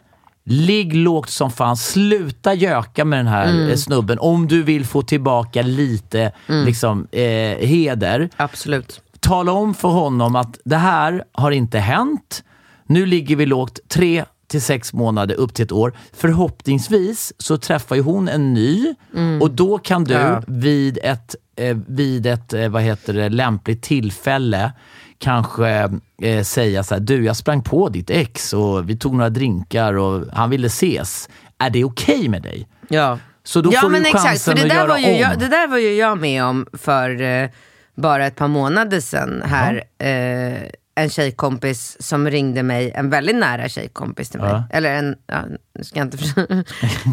Ligg 0.50 0.94
lågt 0.94 1.30
som 1.30 1.50
fan, 1.50 1.76
sluta 1.76 2.54
göka 2.54 3.04
med 3.04 3.18
den 3.18 3.26
här 3.26 3.48
Mm. 3.48 3.68
eh, 3.70 3.76
snubben 3.76 4.18
om 4.18 4.48
du 4.48 4.62
vill 4.62 4.84
få 4.86 5.02
tillbaka 5.02 5.62
lite 5.62 6.32
liksom, 6.46 7.06
eh, 7.12 7.22
heder. 7.68 8.28
Absolut. 8.36 9.00
Tala 9.20 9.52
om 9.52 9.74
för 9.74 9.88
honom 9.88 10.36
att 10.36 10.58
det 10.64 10.76
här 10.76 11.24
har 11.32 11.50
inte 11.50 11.78
hänt. 11.78 12.44
Nu 12.86 13.06
ligger 13.06 13.36
vi 13.36 13.46
lågt 13.46 13.80
tre 13.88 14.24
till 14.46 14.62
sex 14.62 14.92
månader 14.92 15.34
upp 15.34 15.54
till 15.54 15.64
ett 15.64 15.72
år. 15.72 15.92
Förhoppningsvis 16.12 17.32
så 17.38 17.58
träffar 17.58 17.96
ju 17.96 18.02
hon 18.02 18.28
en 18.28 18.54
ny 18.54 18.94
och 19.40 19.50
då 19.50 19.78
kan 19.78 20.04
du 20.04 20.14
Ja. 20.14 20.42
vid 20.46 20.98
ett, 21.02 21.34
eh, 21.56 21.76
vid 21.88 22.26
ett 22.26 22.52
eh, 22.52 22.68
vad 22.68 22.82
heter 22.82 23.12
det, 23.12 23.28
lämpligt 23.28 23.82
tillfälle 23.82 24.72
kanske 25.18 25.88
eh, 26.22 26.42
säga 26.42 26.82
så 26.82 26.94
här, 26.94 27.00
du 27.00 27.24
jag 27.24 27.36
sprang 27.36 27.62
på 27.62 27.88
ditt 27.88 28.10
ex 28.10 28.52
och 28.52 28.90
vi 28.90 28.96
tog 28.96 29.14
några 29.14 29.30
drinkar 29.30 29.94
och 29.94 30.24
han 30.32 30.50
ville 30.50 30.66
ses. 30.66 31.28
Är 31.58 31.70
det 31.70 31.84
okej 31.84 32.28
med 32.28 32.42
dig? 32.42 32.68
Ja, 32.88 33.18
Så 33.44 33.60
då 33.60 33.70
ja 33.72 33.80
får 33.80 33.88
men 33.90 34.02
du 34.02 34.08
exakt, 34.08 34.24
chansen 34.26 34.56
för 34.56 34.68
det 34.68 34.70
att 34.72 34.76
där, 34.76 34.76
göra 34.76 34.88
var 34.88 34.98
ju 34.98 35.14
om. 35.14 35.20
jag, 35.20 35.38
det 35.38 35.48
där 35.48 35.68
var 35.68 35.78
ju 35.78 35.94
jag 35.94 36.18
med 36.20 36.44
om 36.44 36.66
för 36.72 37.22
eh, 37.22 37.48
bara 37.96 38.26
ett 38.26 38.36
par 38.36 38.48
månader 38.48 39.00
sedan 39.00 39.42
här. 39.46 39.82
Eh, 39.98 40.68
en 40.94 41.10
tjejkompis 41.10 41.96
som 42.00 42.30
ringde 42.30 42.62
mig, 42.62 42.92
en 42.94 43.10
väldigt 43.10 43.36
nära 43.36 43.68
tjejkompis 43.68 44.30
till 44.30 44.40
mig. 44.40 44.50
Ja. 44.50 44.64
Eller 44.70 44.94
en, 44.94 45.16
ja, 45.26 45.38
nu 45.78 45.84
ska 45.84 45.98
jag 45.98 46.06
inte, 46.06 46.18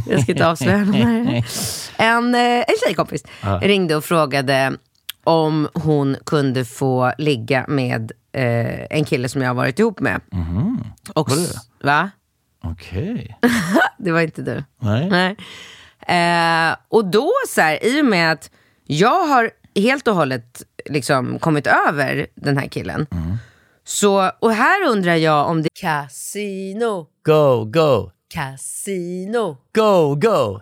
jag 0.09 0.21
ska 0.21 0.31
inte 0.31 0.47
avslöja 0.47 0.77
någon 0.77 0.93
här. 0.93 1.45
En, 1.97 2.35
eh, 2.35 2.41
en 2.41 2.75
tjejkompis 2.85 3.23
ringde 3.61 3.95
och 3.95 4.03
frågade 4.03 4.73
om 5.25 5.67
hon 5.73 6.17
kunde 6.25 6.65
få 6.65 7.11
ligga 7.17 7.65
med 7.67 8.11
eh, 8.31 8.85
en 8.89 9.05
kille 9.05 9.29
som 9.29 9.41
jag 9.41 9.49
har 9.49 9.55
varit 9.55 9.79
ihop 9.79 9.99
med. 9.99 10.21
Och, 11.13 11.29
Var 11.29 11.37
det 11.37 11.85
Va? 11.87 12.09
Okej. 12.63 13.39
Det 13.97 14.11
var 14.11 14.21
inte 14.21 14.41
du. 14.41 14.63
Nej. 14.79 15.09
Nej. 15.09 15.35
Eh, 16.69 16.75
och 16.89 17.05
då 17.05 17.31
så 17.49 17.61
här, 17.61 17.85
i 17.85 18.01
och 18.01 18.05
med 18.05 18.31
att 18.31 18.51
jag 18.83 19.27
har 19.27 19.51
helt 19.75 20.07
och 20.07 20.15
hållet 20.15 20.61
liksom 20.85 21.39
kommit 21.39 21.67
över 21.67 22.27
den 22.35 22.57
här 22.57 22.67
killen. 22.67 23.07
Så, 23.83 24.31
och 24.39 24.51
här 24.53 24.87
undrar 24.89 25.15
jag 25.15 25.49
om 25.49 25.61
det... 25.61 25.69
Casino, 25.81 27.07
Go, 27.25 27.65
go, 27.65 28.11
casino, 28.33 29.57
go, 29.75 30.15
go. 30.15 30.61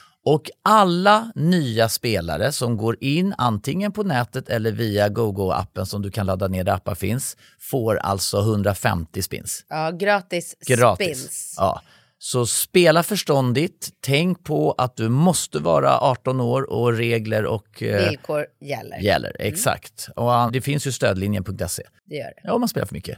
Och 0.25 0.49
alla 0.63 1.31
nya 1.35 1.89
spelare 1.89 2.51
som 2.51 2.77
går 2.77 2.97
in 3.03 3.33
antingen 3.37 3.91
på 3.91 4.03
nätet 4.03 4.49
eller 4.49 4.71
via 4.71 5.09
GoGo-appen 5.09 5.85
som 5.85 6.01
du 6.01 6.11
kan 6.11 6.25
ladda 6.25 6.47
ner 6.47 6.63
där 6.63 6.73
appar 6.73 6.95
finns, 6.95 7.37
får 7.59 7.95
alltså 7.97 8.39
150 8.39 9.21
spins. 9.21 9.65
Ja, 9.69 9.91
gratis, 9.91 10.55
Gratis. 10.67 11.17
spins. 11.17 11.55
Ja. 11.57 11.81
Så 12.23 12.45
spela 12.45 13.03
förståndigt. 13.03 13.89
Tänk 14.01 14.43
på 14.43 14.71
att 14.77 14.95
du 14.97 15.09
måste 15.09 15.59
vara 15.59 15.97
18 15.99 16.41
år 16.41 16.69
och 16.69 16.93
regler 16.93 17.45
och 17.45 17.83
eh, 17.83 18.09
Villkor 18.09 18.45
gäller. 18.61 18.97
gäller. 18.97 19.35
Exakt. 19.39 20.07
Och 20.15 20.51
det 20.51 20.61
finns 20.61 20.87
ju 20.87 20.91
stödlinjen.se. 20.91 21.83
Det 22.05 22.15
gör 22.15 22.23
det. 22.25 22.41
Ja, 22.43 22.53
om 22.53 22.59
man 22.61 22.69
spelar 22.69 22.85
för 22.87 22.95
mycket. 22.95 23.17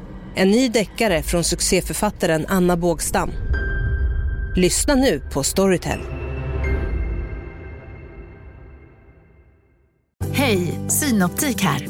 En 0.35 0.51
ny 0.51 0.69
deckare 0.69 1.23
från 1.23 1.43
succéförfattaren 1.43 2.45
Anna 2.47 2.77
Bågstam. 2.77 3.31
Lyssna 4.55 4.95
nu 4.95 5.21
på 5.33 5.43
Storytel. 5.43 5.99
Hej, 10.33 10.79
Synoptik 10.89 11.61
här. 11.61 11.87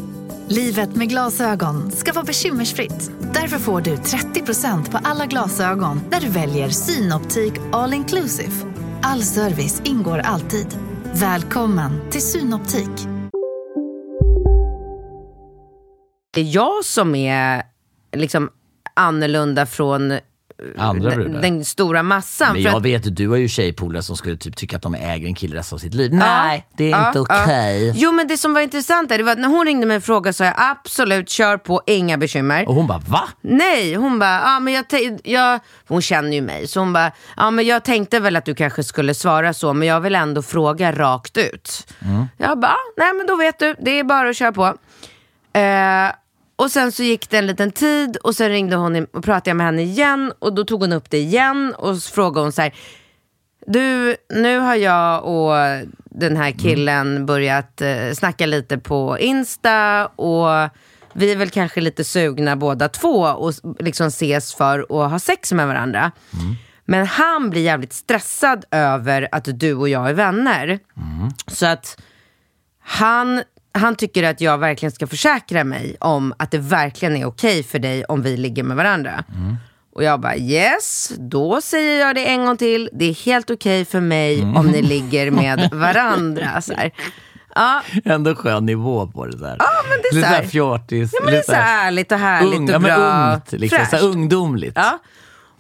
Livet 0.47 0.95
med 0.95 1.09
glasögon 1.09 1.91
ska 1.91 2.13
vara 2.13 2.25
bekymmersfritt. 2.25 3.11
Därför 3.33 3.57
får 3.57 3.81
du 3.81 3.95
30% 3.95 4.91
på 4.91 4.99
alla 5.03 5.25
glasögon 5.25 6.01
när 6.11 6.19
du 6.19 6.29
väljer 6.29 6.69
Synoptik 6.69 7.53
All 7.71 7.93
Inclusive. 7.93 8.53
All 9.01 9.21
service 9.23 9.81
ingår 9.85 10.17
alltid. 10.19 10.67
Välkommen 11.13 12.11
till 12.11 12.21
Synoptik. 12.21 13.07
Det 16.33 16.41
är 16.41 16.55
jag 16.55 16.85
som 16.85 17.15
är 17.15 17.70
liksom 18.11 18.49
annorlunda 18.93 19.65
från 19.65 20.19
Andra 20.77 21.09
den, 21.09 21.19
brudar. 21.19 21.41
den 21.41 21.65
stora 21.65 22.03
massan. 22.03 22.53
Men 22.53 22.61
jag 22.61 22.75
att- 22.75 22.83
vet 22.83 23.07
att 23.07 23.15
du 23.15 23.29
har 23.29 23.37
ju 23.37 23.47
tjejpolare 23.47 24.03
som 24.03 24.17
skulle 24.17 24.37
typ 24.37 24.55
tycka 24.55 24.75
att 24.75 24.81
de 24.81 24.95
äger 24.95 25.27
en 25.27 25.35
kille 25.35 25.55
resten 25.59 25.75
av 25.75 25.79
sitt 25.79 25.93
liv. 25.93 26.13
Nej, 26.13 26.67
det 26.77 26.85
är 26.85 26.89
Ja, 26.89 27.07
inte 27.07 27.19
ja. 27.29 27.43
okej. 27.43 27.93
Jo 27.95 28.11
men 28.11 28.27
det 28.27 28.37
som 28.37 28.53
var 28.53 28.61
intressant 28.61 29.09
där, 29.09 29.17
det 29.17 29.23
var 29.23 29.31
att 29.31 29.37
när 29.39 29.47
hon 29.47 29.65
ringde 29.65 29.85
mig 29.85 29.97
och 29.97 30.03
frågade 30.03 30.33
så 30.33 30.43
jag 30.43 30.53
absolut, 30.57 31.29
kör 31.29 31.57
på, 31.57 31.81
inga 31.87 32.17
bekymmer. 32.17 32.67
Och 32.67 32.75
hon 32.75 32.87
bara, 32.87 32.97
va? 32.99 33.23
Nej, 33.41 33.95
hon 33.95 34.19
bara, 34.19 34.41
ja 34.41 34.59
men 34.59 34.73
jag, 34.73 34.85
jag, 35.23 35.59
hon 35.87 36.01
känner 36.01 36.31
ju 36.31 36.41
mig, 36.41 36.67
så 36.67 36.79
hon 36.79 36.93
bara, 36.93 37.11
ja 37.37 37.51
men 37.51 37.65
jag 37.65 37.83
tänkte 37.83 38.19
väl 38.19 38.35
att 38.35 38.45
du 38.45 38.55
kanske 38.55 38.83
skulle 38.83 39.13
svara 39.13 39.53
så, 39.53 39.73
men 39.73 39.87
jag 39.87 40.01
vill 40.01 40.15
ändå 40.15 40.41
fråga 40.41 40.91
rakt 40.91 41.37
ut. 41.37 41.87
Jag 42.37 42.59
bara, 42.59 42.75
nej 42.97 43.13
men 43.13 43.27
då 43.27 43.35
vet 43.35 43.59
du, 43.59 43.75
det 43.79 43.99
är 43.99 44.03
bara 44.03 44.29
att 44.29 44.35
köra 44.37 44.51
på. 44.51 44.65
Eh, 45.53 46.11
och 46.61 46.71
sen 46.71 46.91
så 46.91 47.03
gick 47.03 47.29
det 47.29 47.37
en 47.37 47.47
liten 47.47 47.71
tid 47.71 48.17
och 48.17 48.35
sen 48.35 48.49
ringde 48.49 48.75
hon 48.75 49.07
och 49.13 49.23
pratade 49.23 49.49
jag 49.49 49.57
med 49.57 49.65
henne 49.65 49.81
igen 49.81 50.33
och 50.39 50.55
då 50.55 50.63
tog 50.63 50.81
hon 50.81 50.93
upp 50.93 51.09
det 51.09 51.17
igen 51.17 51.73
och 51.77 51.97
så 51.97 52.11
frågade 52.11 52.45
hon 52.45 52.51
så 52.51 52.61
här, 52.61 52.75
du, 53.67 54.15
nu 54.29 54.59
har 54.59 54.75
jag 54.75 55.25
och 55.25 55.53
den 56.05 56.37
här 56.37 56.51
killen 56.51 57.25
börjat 57.25 57.81
eh, 57.81 58.11
snacka 58.13 58.45
lite 58.45 58.77
på 58.77 59.19
Insta 59.19 60.05
och 60.07 60.69
vi 61.13 61.31
är 61.31 61.35
väl 61.35 61.49
kanske 61.49 61.81
lite 61.81 62.03
sugna 62.03 62.55
båda 62.55 62.89
två 62.89 63.17
och 63.19 63.53
liksom 63.79 64.07
ses 64.07 64.55
för 64.55 64.79
att 64.79 65.11
ha 65.11 65.19
sex 65.19 65.51
med 65.51 65.67
varandra. 65.67 66.11
Men 66.85 67.05
han 67.05 67.49
blir 67.49 67.61
jävligt 67.61 67.93
stressad 67.93 68.65
över 68.71 69.27
att 69.31 69.59
du 69.59 69.73
och 69.73 69.89
jag 69.89 70.09
är 70.09 70.13
vänner. 70.13 70.79
Så 71.47 71.65
att 71.65 72.01
han, 72.83 73.43
han 73.73 73.95
tycker 73.95 74.23
att 74.23 74.41
jag 74.41 74.57
verkligen 74.57 74.91
ska 74.91 75.07
försäkra 75.07 75.63
mig 75.63 75.95
om 75.99 76.33
att 76.39 76.51
det 76.51 76.57
verkligen 76.57 77.15
är 77.15 77.25
okej 77.25 77.63
för 77.63 77.79
dig 77.79 78.05
om 78.05 78.21
vi 78.21 78.37
ligger 78.37 78.63
med 78.63 78.77
varandra. 78.77 79.23
Och 79.95 80.03
jag 80.03 80.19
bara 80.19 80.35
yes, 80.37 81.11
då 81.17 81.61
säger 81.61 81.99
jag 81.99 82.15
det 82.15 82.25
en 82.25 82.45
gång 82.45 82.57
till. 82.57 82.89
Det 82.93 83.05
är 83.05 83.13
helt 83.25 83.49
okej 83.49 83.85
för 83.85 83.99
mig 83.99 84.41
om 84.55 84.67
ni 84.67 84.81
ligger 84.81 85.31
med 85.31 85.69
varandra. 85.73 86.61
Så 86.61 86.73
här. 86.73 86.91
Ja, 87.55 87.81
Ändå 88.05 88.35
skön 88.35 88.65
nivå 88.65 89.07
på 89.07 89.25
det 89.25 89.37
där. 89.37 89.55
Ja, 89.59 89.65
men 89.89 89.99
det 90.01 90.07
är 90.07 90.13
lite 90.15 90.27
så 90.27 90.33
här- 90.33 90.37
såhär 90.37 90.49
fjortis. 90.49 91.11
ja 91.13 91.19
men 91.23 91.31
det 91.33 91.37
är 91.37 91.37
lite 91.37 91.51
så 91.51 91.55
här 91.55 91.87
ärligt 91.87 92.11
och 92.11 92.17
härligt 92.17 92.59
ung, 92.59 92.73
och 92.75 92.81
bra. 92.81 92.97
men 92.97 93.33
ungt, 93.33 93.51
liksom, 93.51 93.85
så 93.91 93.97
ungdomligt. 93.97 94.73
Ja. 94.75 94.99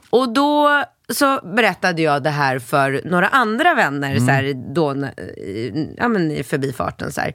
Och 0.09 0.33
då 0.33 0.83
så 1.09 1.39
berättade 1.55 2.01
jag 2.01 2.23
det 2.23 2.29
här 2.29 2.59
för 2.59 3.01
några 3.05 3.27
andra 3.27 3.73
vänner 3.73 4.19
så 4.19 4.25
här, 4.25 4.73
då, 4.73 4.95
ja, 5.97 6.07
men 6.07 6.31
i 6.31 6.43
förbifarten. 6.43 7.11
Så 7.11 7.21
här. 7.21 7.33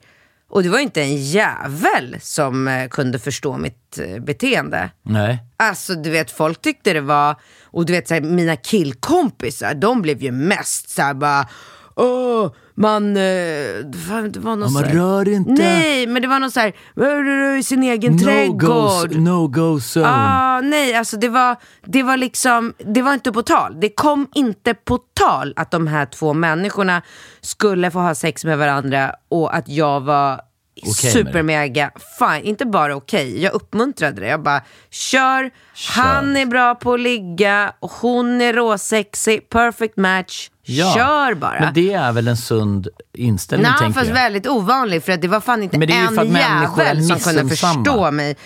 Och 0.49 0.63
det 0.63 0.69
var 0.69 0.79
inte 0.79 1.03
en 1.03 1.17
jävel 1.17 2.17
som 2.21 2.69
eh, 2.69 2.89
kunde 2.89 3.19
förstå 3.19 3.57
mitt 3.57 3.99
eh, 3.99 4.23
beteende. 4.23 4.91
Nej. 5.03 5.39
Alltså 5.57 5.95
du 5.95 6.11
vet, 6.11 6.31
folk 6.31 6.61
tyckte 6.61 6.93
det 6.93 7.01
var, 7.01 7.41
och 7.65 7.87
du 7.87 7.93
vet 7.93 8.09
så 8.09 8.15
här, 8.15 8.21
mina 8.21 8.57
killkompisar, 8.57 9.75
de 9.75 10.03
blev 10.03 10.23
ju 10.23 10.33
mest 10.33 10.91
så 10.91 11.03
här 11.03 11.15
bara, 11.15 11.49
åh, 11.97 12.51
man, 12.75 13.17
eh, 13.17 13.23
det 13.23 13.99
var, 14.11 14.29
det 14.29 14.41
var 14.41 14.57
något 14.57 14.73
man 14.73 14.85
rör 14.85 15.29
inte. 15.29 15.51
Nej, 15.53 16.07
men 16.07 16.23
det 16.23 16.29
var 16.29 16.39
något 16.41 16.53
så 16.53 16.61
här, 16.61 16.73
"Rör 16.95 17.57
i 17.57 17.63
sin 17.63 17.83
egen 17.83 18.13
No 18.13 18.19
trädgård. 18.19 19.17
no 19.17 19.49
go 19.49 19.79
zone. 19.81 20.07
Ah, 20.09 20.61
nej, 20.61 20.95
alltså 20.95 21.17
det 21.17 21.29
var, 21.29 21.57
det 21.87 22.03
var 22.03 22.17
liksom, 22.17 22.75
det 22.79 23.03
var 23.03 23.15
inte 23.15 23.33
på 23.33 23.43
tal. 23.43 23.81
Det 23.81 23.89
kom 23.89 24.29
inte 24.35 24.75
på 24.75 24.99
tal 25.21 25.53
att 25.57 25.71
de 25.71 25.87
här 25.87 26.07
två 26.07 26.33
människorna 26.35 27.03
skulle 27.41 27.91
få 27.91 27.99
ha 27.99 28.15
sex 28.15 28.45
med 28.45 28.59
varandra 28.59 29.13
och 29.29 29.57
att 29.57 29.69
jag 29.69 30.01
var 30.01 30.41
Det. 30.83 31.11
supermega 31.11 31.91
fine. 32.19 32.45
Inte 32.45 32.67
bara 32.67 32.97
okej, 32.97 33.43
jag 33.43 33.53
uppmuntrade 33.53 34.21
det. 34.21 34.29
Jag 34.29 34.43
bara, 34.43 34.63
kör, 34.91 35.51
han 35.95 36.37
är 36.37 36.47
bra 36.47 36.75
på 36.75 36.95
att 36.95 37.01
ligga, 37.01 37.73
hon 37.81 38.41
är 38.41 38.53
råsexig, 38.53 39.49
perfect 39.49 39.97
match. 39.97 40.51
Kör 40.67 41.35
bara. 41.35 41.61
Men 41.61 41.75
det 41.75 41.93
är 41.93 42.13
väl 42.13 42.29
en 42.29 42.37
sund 42.37 42.89
inställning, 43.15 43.71
Nej, 43.71 43.79
tänker 43.79 43.95
fast 43.95 44.09
jag. 44.09 44.15
väldigt 44.15 44.47
ovanlig 44.47 45.03
för 45.03 45.13
att 45.13 45.23
det 45.23 45.29
var 45.29 45.41
fan 45.41 45.63
inte 45.63 45.79
Men 45.79 45.89
det 45.89 45.95
är 45.95 46.13
ju 46.13 46.19
en 46.19 46.35
jävel 46.35 47.05
som 47.05 47.19
kunde 47.19 47.57
förstå 47.57 48.11
mig. 48.11 48.37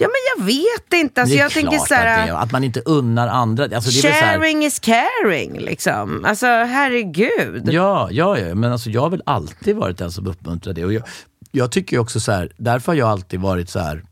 Ja 0.00 0.08
men 0.08 0.38
jag 0.38 0.44
vet 0.46 0.92
inte, 0.92 1.20
alltså 1.20 1.34
det 1.34 1.40
är 1.40 1.42
jag 1.42 1.52
tänker 1.52 1.70
klart 1.70 1.88
så 1.88 1.94
här, 1.94 2.18
att, 2.18 2.26
det 2.26 2.32
är, 2.32 2.36
att 2.36 2.52
man 2.52 2.64
inte 2.64 2.80
unnar 2.80 3.28
andra. 3.28 3.64
Alltså, 3.64 4.08
sharing 4.08 4.64
is 4.64 4.78
caring 4.78 5.58
liksom. 5.60 6.24
Alltså 6.24 6.46
herregud. 6.46 7.68
Ja, 7.72 8.08
ja, 8.10 8.38
ja, 8.38 8.54
men 8.54 8.72
alltså 8.72 8.90
jag 8.90 9.00
har 9.00 9.10
väl 9.10 9.22
alltid 9.26 9.76
varit 9.76 9.98
den 9.98 10.12
som 10.12 10.26
uppmuntrar 10.26 10.72
det. 10.72 10.84
Och 10.84 10.92
jag, 10.92 11.02
jag 11.50 11.72
tycker 11.72 11.96
ju 11.96 12.00
också 12.00 12.20
så 12.20 12.32
här, 12.32 12.52
därför 12.56 12.92
har 12.92 12.96
jag 12.96 13.08
alltid 13.08 13.40
varit 13.40 13.70
så 13.70 13.78
här, 13.78 14.04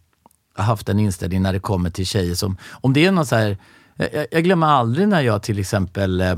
haft 0.55 0.89
en 0.89 0.99
inställning 0.99 1.43
när 1.43 1.53
det 1.53 1.61
kommer 1.61 1.91
till 1.91 2.07
tjejer 2.07 2.35
som, 2.35 2.57
om 2.71 2.93
det 2.93 3.07
är 3.07 3.13
någon 3.13 3.27
så 3.27 3.37
här, 3.37 3.59
jag, 3.97 4.27
jag 4.31 4.45
glömmer 4.45 4.67
aldrig 4.67 5.09
när 5.09 5.21
jag 5.21 5.43
till 5.43 5.59
exempel, 5.59 6.21
eh, 6.21 6.37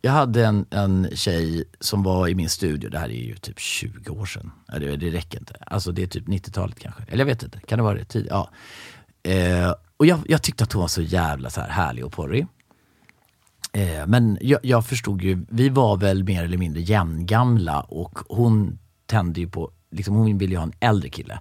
jag 0.00 0.12
hade 0.12 0.46
en, 0.46 0.66
en 0.70 1.08
tjej 1.14 1.64
som 1.80 2.02
var 2.02 2.28
i 2.28 2.34
min 2.34 2.48
studio, 2.48 2.90
det 2.90 2.98
här 2.98 3.08
är 3.08 3.24
ju 3.24 3.36
typ 3.36 3.58
20 3.60 4.10
år 4.10 4.26
sedan. 4.26 4.50
Det, 4.80 4.96
det 4.96 5.10
räcker 5.10 5.38
inte. 5.38 5.54
Alltså 5.66 5.92
det 5.92 6.02
är 6.02 6.06
typ 6.06 6.28
90-talet 6.28 6.78
kanske. 6.78 7.02
Eller 7.02 7.18
jag 7.18 7.26
vet 7.26 7.42
inte, 7.42 7.60
kan 7.60 7.78
det 7.78 7.82
vara 7.82 7.94
det? 7.94 8.04
Tid? 8.04 8.26
Ja. 8.30 8.50
Eh, 9.22 9.74
och 9.96 10.06
jag, 10.06 10.20
jag 10.26 10.42
tyckte 10.42 10.64
att 10.64 10.72
hon 10.72 10.80
var 10.80 10.88
så 10.88 11.02
jävla 11.02 11.50
så 11.50 11.60
här 11.60 11.68
härlig 11.68 12.04
och 12.04 12.12
porrig. 12.12 12.46
Eh, 13.72 14.06
men 14.06 14.38
jag, 14.40 14.60
jag 14.62 14.86
förstod 14.86 15.22
ju, 15.22 15.44
vi 15.48 15.68
var 15.68 15.96
väl 15.96 16.24
mer 16.24 16.44
eller 16.44 16.58
mindre 16.58 16.82
jämngamla 16.82 17.80
och 17.80 18.18
hon 18.28 18.78
tände 19.06 19.40
ju 19.40 19.48
på, 19.48 19.70
liksom 19.92 20.14
hon 20.14 20.38
ville 20.38 20.52
ju 20.52 20.56
ha 20.58 20.64
en 20.64 20.72
äldre 20.80 21.08
kille. 21.08 21.40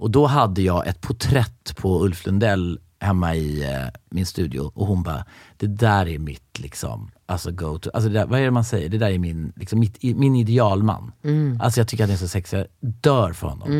Och 0.00 0.10
då 0.10 0.26
hade 0.26 0.62
jag 0.62 0.86
ett 0.86 1.00
porträtt 1.00 1.76
på 1.76 2.04
Ulf 2.04 2.26
Lundell 2.26 2.80
hemma 3.00 3.34
i 3.34 3.64
eh, 3.72 3.86
min 4.10 4.26
studio 4.26 4.60
och 4.74 4.86
hon 4.86 5.02
bara, 5.02 5.24
det 5.56 5.66
där 5.66 6.08
är 6.08 6.18
mitt 6.18 6.58
liksom, 6.58 7.10
alltså 7.26 7.50
go 7.52 7.78
to, 7.78 7.90
alltså 7.94 8.08
det 8.10 8.18
där, 8.18 8.26
vad 8.26 8.40
är 8.40 8.44
det 8.44 8.50
man 8.50 8.64
säger? 8.64 8.88
Det 8.88 8.98
där 8.98 9.10
är 9.10 9.18
min, 9.18 9.52
liksom, 9.56 9.78
mitt, 9.80 10.04
i- 10.04 10.14
min 10.14 10.36
idealman. 10.36 11.12
Alltså 11.60 11.80
jag 11.80 11.88
tycker 11.88 12.04
att 12.04 12.10
han 12.10 12.14
är 12.14 12.18
så 12.18 12.28
sexig, 12.28 12.58
jag 12.58 12.66
dör 12.80 13.32
för 13.32 13.46
honom. 13.48 13.72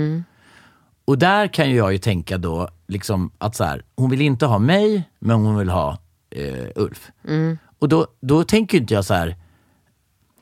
Och 1.04 1.18
där 1.18 1.46
kan 1.46 1.70
ju 1.70 1.76
jag 1.76 1.92
ju 1.92 1.98
tänka 1.98 2.38
då, 2.38 2.68
liksom 2.86 3.30
att 3.38 3.56
så 3.56 3.64
här, 3.64 3.82
hon 3.96 4.10
vill 4.10 4.20
inte 4.20 4.46
ha 4.46 4.58
mig, 4.58 5.02
men 5.18 5.36
hon 5.36 5.56
vill 5.58 5.68
ha 5.70 5.98
eh, 6.30 6.66
Ulf. 6.76 7.10
Och 7.78 7.88
då, 7.88 8.06
då 8.20 8.44
tänker 8.44 8.78
inte 8.78 8.94
jag 8.94 9.04
så 9.04 9.14
här, 9.14 9.36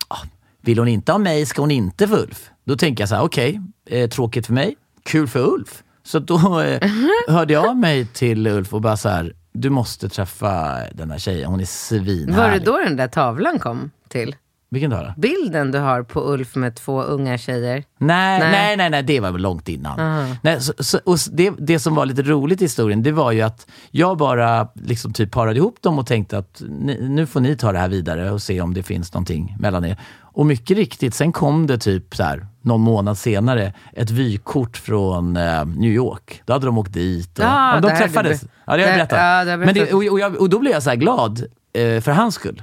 ah, 0.09 0.19
vill 0.61 0.79
hon 0.79 0.89
inte 0.89 1.13
ha 1.13 1.19
mig 1.19 1.47
ska 1.47 1.63
hon 1.63 1.71
inte 1.71 2.09
få 2.09 2.17
Ulf. 2.17 2.51
Då 2.67 2.77
tänker 2.77 3.03
jag 3.03 3.09
så 3.09 3.15
här, 3.15 3.23
okej, 3.23 3.61
eh, 3.87 4.09
tråkigt 4.09 4.47
för 4.47 4.53
mig, 4.53 4.77
kul 5.03 5.29
för 5.29 5.41
Ulf. 5.41 5.83
Så 6.03 6.19
då 6.19 6.61
eh, 6.61 6.91
hörde 7.29 7.53
jag 7.53 7.67
av 7.67 7.77
mig 7.77 8.07
till 8.07 8.47
Ulf 8.47 8.75
och 8.75 8.81
bara 8.81 8.97
så 8.97 9.09
här, 9.09 9.33
du 9.53 9.71
måste 9.71 10.09
träffa 10.09 10.81
den 10.93 11.11
här 11.11 11.19
tjejen, 11.19 11.51
hon 11.51 11.61
är 11.61 11.65
svinhärlig. 11.65 12.37
Var 12.37 12.51
det 12.51 12.59
då 12.59 12.79
den 12.79 12.97
där 12.97 13.09
tavlan 13.09 13.59
kom 13.59 13.91
till? 14.09 14.37
Vilken 14.71 14.91
tavla? 14.91 15.15
Bilden 15.17 15.71
du 15.71 15.79
har 15.79 16.03
på 16.03 16.33
Ulf 16.33 16.55
med 16.55 16.75
två 16.75 17.03
unga 17.03 17.39
tjejer. 17.39 17.85
Nej, 17.99 18.41
Nej. 18.41 18.51
nej, 18.53 18.77
nej, 18.77 18.91
nej, 18.91 19.03
det 19.03 19.21
var 19.21 19.33
väl 19.33 19.43
långt 19.43 19.69
innan. 19.69 20.27
Nej, 20.43 20.61
så, 20.61 20.73
så, 20.79 20.99
och 21.05 21.19
det, 21.33 21.53
det 21.59 21.79
som 21.79 21.95
var 21.95 22.07
lite 22.07 22.23
roligt 22.23 22.61
i 22.61 22.65
historien, 22.65 23.03
det 23.03 23.13
var 23.13 23.33
ju 23.33 23.43
att 23.43 23.67
jag 23.91 24.17
bara 24.19 24.69
liksom 24.75 25.13
typ 25.13 25.31
parade 25.31 25.57
ihop 25.57 25.83
dem 25.83 25.99
och 25.99 26.07
tänkte 26.07 26.39
att 26.39 26.63
ni, 26.69 27.09
nu 27.09 27.27
får 27.27 27.41
ni 27.41 27.57
ta 27.57 27.73
det 27.73 27.79
här 27.79 27.89
vidare 27.89 28.31
och 28.31 28.43
se 28.43 28.61
om 28.61 28.75
det 28.75 28.83
finns 28.83 29.15
någonting 29.15 29.57
mellan 29.61 29.85
er. 29.85 29.97
Och 30.21 30.47
mycket 30.47 30.77
riktigt, 30.77 31.15
sen 31.15 31.33
kom 31.33 31.67
det 31.67 31.79
typ 31.79 32.17
så 32.17 32.23
här, 32.23 32.47
någon 32.67 32.81
månad 32.81 33.19
senare 33.19 33.73
ett 33.93 34.11
vykort 34.11 34.77
från 34.77 35.37
eh, 35.37 35.65
New 35.67 35.91
York. 35.91 36.43
Då 36.45 36.53
hade 36.53 36.67
de 36.67 36.79
åkt 36.79 36.93
dit. 36.93 37.39
Och, 37.39 37.45
Ja, 37.45 37.75
ja, 37.75 37.81
de 37.81 37.89
det 37.89 37.97
träffades. 37.97 38.41
du 38.41 38.49
Ja, 38.65 38.77
det 38.77 38.83
har 38.83 38.89
jag 38.89 38.97
berättat. 38.99 39.19
ja, 39.19 39.45
det 39.45 39.57
Men 39.57 39.75
det, 39.75 39.93
och, 39.93 40.05
och, 40.13 40.21
jag, 40.21 40.37
och 40.41 40.51
då 40.51 40.59
blev 40.59 40.73
jag 40.73 40.83
så 40.83 40.91
här 40.91 40.97
glad 40.97 41.43
eh, 41.73 42.01
för 42.01 42.11
hans 42.13 42.35
skull. 42.35 42.63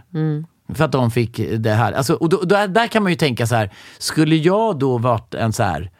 För 0.74 0.86
att 0.86 0.92
de 0.92 1.12
fick 1.12 1.42
det 1.58 1.72
här. 1.74 1.92
Alltså, 1.92 2.14
och 2.14 2.30
då, 2.30 2.38
då, 2.44 2.68
där 2.68 2.88
kan 2.88 3.04
man 3.04 3.12
ju 3.12 3.16
tänka 3.16 3.48
så 3.48 3.56
här, 3.56 3.72
skulle 3.98 4.36
jag 4.36 4.80
då 4.80 4.98
varit 4.98 5.34
en 5.34 5.54
så 5.54 5.64
här 5.64 5.92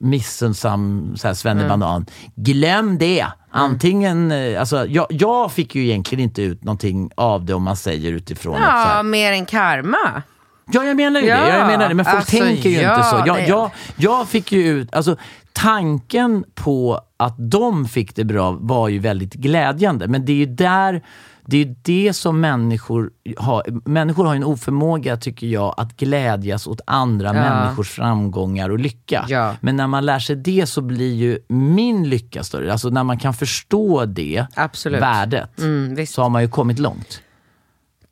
missunnsam 0.00 1.14
svennebanan, 1.34 2.06
glöm 2.34 2.98
det. 2.98 3.26
Antingen, 3.50 4.32
eh, 4.32 4.60
alltså, 4.60 4.86
jag, 4.86 5.06
jag 5.10 5.52
fick 5.52 5.74
ju 5.74 5.84
egentligen 5.84 6.24
inte 6.24 6.42
ut 6.42 6.64
någonting 6.64 7.10
av 7.14 7.44
det 7.44 7.54
om 7.54 7.62
man 7.62 7.76
säger 7.76 8.12
utifrån 8.12 8.56
Ja, 8.62 9.02
mer 9.02 9.32
än 9.32 9.46
karma. 9.46 10.22
Ja, 10.70 10.84
jag 10.84 10.96
menar 10.96 11.20
ju 11.20 11.26
Ja, 11.26 11.40
det. 11.40 11.48
Jag 11.58 11.66
menar 11.66 11.88
det. 11.88 11.94
Men 11.94 12.04
folk 12.04 12.16
alltså, 12.16 12.36
tänker 12.36 12.70
ju 12.70 12.80
ja, 12.80 12.96
inte 12.96 13.08
så. 13.08 13.22
Jag, 13.26 13.48
jag, 13.48 13.70
jag 13.96 14.28
fick 14.28 14.52
ju 14.52 14.68
ut, 14.68 14.94
alltså 14.94 15.16
tanken 15.52 16.44
på 16.54 17.00
att 17.16 17.34
de 17.38 17.84
fick 17.88 18.16
det 18.16 18.24
bra 18.24 18.56
var 18.60 18.88
ju 18.88 18.98
väldigt 18.98 19.34
glädjande. 19.34 20.08
Men 20.08 20.24
det 20.24 20.32
är 20.32 20.36
ju 20.36 20.46
där 20.46 21.02
Det 21.48 21.62
är 21.62 21.74
det 21.82 22.12
som 22.12 22.40
människor 22.40 23.10
har. 23.38 23.62
Människor 23.88 24.24
har 24.24 24.34
en 24.34 24.44
oförmåga, 24.44 25.16
tycker 25.16 25.46
jag, 25.46 25.74
att 25.76 25.96
glädjas 25.96 26.66
åt 26.66 26.80
andra 26.86 27.32
människors 27.32 27.90
framgångar 27.90 28.70
och 28.70 28.78
lycka. 28.78 29.26
Ja. 29.28 29.54
Men 29.60 29.76
när 29.76 29.86
man 29.86 30.06
lär 30.06 30.18
sig 30.18 30.36
det 30.36 30.66
så 30.66 30.80
blir 30.80 31.14
ju 31.14 31.38
min 31.48 32.08
lycka 32.08 32.44
större. 32.44 32.72
Alltså 32.72 32.88
när 32.88 33.04
man 33.04 33.18
kan 33.18 33.34
förstå 33.34 34.04
det 34.04 34.46
Absolut. 34.54 35.02
värdet, 35.02 35.58
Mm, 35.58 36.06
så 36.06 36.22
har 36.22 36.28
man 36.28 36.42
ju 36.42 36.48
kommit 36.48 36.78
långt. 36.78 37.20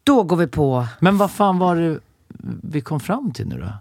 Då 0.05 0.23
går 0.23 0.37
vi 0.37 0.47
på... 0.47 0.87
Men 1.01 1.19
vad 1.19 1.31
fan 1.31 1.59
var 1.59 1.77
det 1.77 1.99
vi 2.63 2.81
kom 2.81 3.01
fram 3.01 3.33
till 3.33 3.47
nu 3.47 3.59
då? 3.59 3.73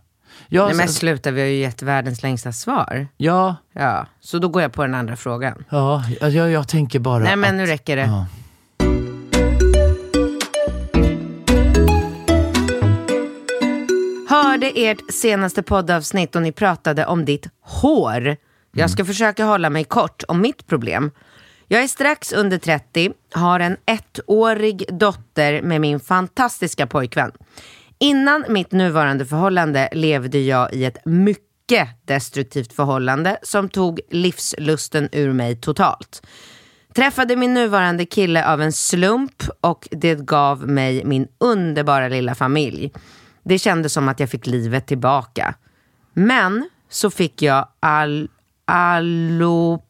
Ja, 0.48 0.66
Nej 0.66 0.76
men 0.76 0.88
sluta, 0.90 1.32
vi 1.32 1.42
har 1.42 1.48
ju 1.48 1.56
gett 1.56 1.82
världens 1.82 2.24
längsta 2.24 2.52
svar. 2.52 3.08
ja, 3.18 3.56
Ja, 3.74 4.08
så 4.20 4.40
då 4.40 4.48
går 4.48 4.62
jag 4.62 4.74
på 4.74 4.82
den 4.82 4.96
andra 4.96 5.16
frågan. 5.16 5.64
ja 5.70 6.04
jag, 6.22 6.52
jag 6.52 6.68
tänker 6.68 7.00
bara 7.00 7.24
Nej 7.24 7.36
men 7.36 7.50
att, 7.50 7.56
nu 7.56 7.66
räcker 7.66 7.96
det. 7.96 8.02
Ja. 8.06 8.26
Hörde 14.30 14.72
ert 14.76 15.02
senaste 15.14 15.64
poddavsnitt 15.64 16.36
och 16.36 16.42
ni 16.42 16.52
pratade 16.52 17.06
om 17.06 17.26
ditt 17.26 17.48
hår. 17.62 18.36
Jag 18.72 18.90
ska 18.90 19.06
försöka 19.06 19.46
hålla 19.46 19.70
mig 19.70 19.84
kort 19.84 20.24
om 20.28 20.42
mitt 20.42 20.68
problem. 20.68 21.12
Jag 21.68 21.84
är 21.84 21.88
strax 21.88 22.32
under 22.34 22.58
30, 22.58 23.12
har 23.32 23.60
en 23.60 23.78
ettårig 23.86 24.86
dotter 25.00 25.62
med 25.62 25.82
min 25.82 26.00
fantastiska 26.00 26.88
pojkvän. 26.88 27.32
Innan 28.00 28.46
mitt 28.50 28.72
nuvarande 28.72 29.26
förhållande 29.26 29.90
levde 29.92 30.40
jag 30.40 30.74
i 30.74 30.86
ett 30.86 31.06
mycket 31.06 31.88
destruktivt 32.06 32.74
förhållande 32.74 33.38
som 33.44 33.70
tog 33.70 34.00
livslusten 34.10 35.10
ur 35.12 35.34
mig 35.34 35.56
totalt. 35.56 36.28
Träffade 36.96 37.36
min 37.36 37.54
nuvarande 37.54 38.06
kille 38.06 38.52
av 38.54 38.62
en 38.62 38.74
slump 38.74 39.44
och 39.62 39.88
det 39.92 40.16
gav 40.16 40.68
mig 40.68 41.06
min 41.06 41.28
underbara 41.38 42.08
lilla 42.08 42.36
familj. 42.36 42.92
Det 43.44 43.60
kändes 43.60 43.94
som 43.94 44.10
att 44.10 44.20
jag 44.20 44.30
fick 44.30 44.48
livet 44.48 44.88
tillbaka. 44.88 45.56
Men 46.14 46.70
så 46.90 47.10
fick 47.10 47.42
jag 47.42 47.68
all 47.80 48.30
alopecia, 48.66 49.88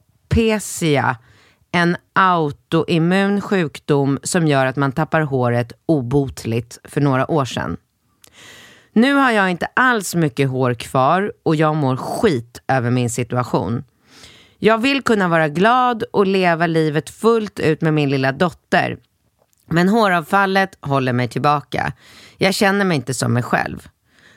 en 1.72 1.98
autoimmun 2.14 3.42
sjukdom 3.42 4.20
som 4.24 4.48
gör 4.48 4.66
att 4.66 4.76
man 4.76 4.92
tappar 4.92 5.22
håret 5.22 5.74
obotligt 5.86 6.80
för 6.84 7.02
några 7.02 7.32
år 7.32 7.46
sedan. 7.46 7.78
Nu 8.96 9.14
har 9.14 9.32
jag 9.32 9.52
inte 9.52 9.68
alls 9.74 10.16
mycket 10.16 10.50
hår 10.50 10.74
kvar 10.74 11.34
och 11.44 11.56
jag 11.56 11.76
mår 11.76 11.98
skit 11.98 12.62
över 12.68 12.92
min 12.92 13.10
situation. 13.10 13.84
Jag 14.60 14.78
vill 14.78 15.02
kunna 15.02 15.28
vara 15.28 15.48
glad 15.50 16.04
och 16.04 16.28
leva 16.28 16.68
livet 16.68 17.10
fullt 17.10 17.60
ut 17.60 17.82
med 17.82 17.94
min 17.94 18.10
lilla 18.10 18.32
dotter. 18.32 18.98
Men 19.70 19.90
håravfallet 19.90 20.78
håller 20.82 21.14
mig 21.14 21.28
tillbaka. 21.28 21.94
Jag 22.38 22.54
känner 22.54 22.86
mig 22.86 22.96
inte 22.96 23.14
som 23.14 23.34
mig 23.34 23.44
själv. 23.44 23.88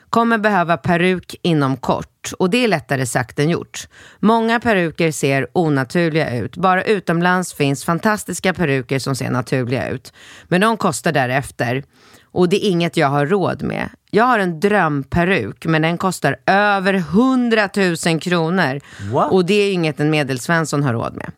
Kommer 0.09 0.37
behöva 0.37 0.77
peruk 0.77 1.35
inom 1.41 1.77
kort 1.77 2.31
och 2.39 2.49
det 2.49 2.63
är 2.63 2.67
lättare 2.67 3.05
sagt 3.05 3.39
än 3.39 3.49
gjort. 3.49 3.87
Många 4.19 4.59
peruker 4.59 5.11
ser 5.11 5.47
onaturliga 5.53 6.37
ut. 6.37 6.57
Bara 6.57 6.83
utomlands 6.83 7.53
finns 7.53 7.85
fantastiska 7.85 8.53
peruker 8.53 8.99
som 8.99 9.15
ser 9.15 9.29
naturliga 9.29 9.89
ut. 9.89 10.13
Men 10.47 10.61
de 10.61 10.77
kostar 10.77 11.11
därefter. 11.11 11.83
Och 12.31 12.49
det 12.49 12.65
är 12.65 12.69
inget 12.69 12.97
jag 12.97 13.07
har 13.07 13.25
råd 13.25 13.63
med. 13.63 13.89
Jag 14.11 14.23
har 14.23 14.39
en 14.39 14.59
drömperuk 14.59 15.65
men 15.65 15.81
den 15.81 15.97
kostar 15.97 16.35
över 16.45 16.93
100 16.93 17.69
000 18.05 18.19
kronor. 18.19 18.79
What? 19.11 19.31
Och 19.31 19.45
det 19.45 19.53
är 19.53 19.73
inget 19.73 19.99
en 19.99 20.09
medelsvensson 20.09 20.83
har 20.83 20.93
råd 20.93 21.15
med. 21.15 21.31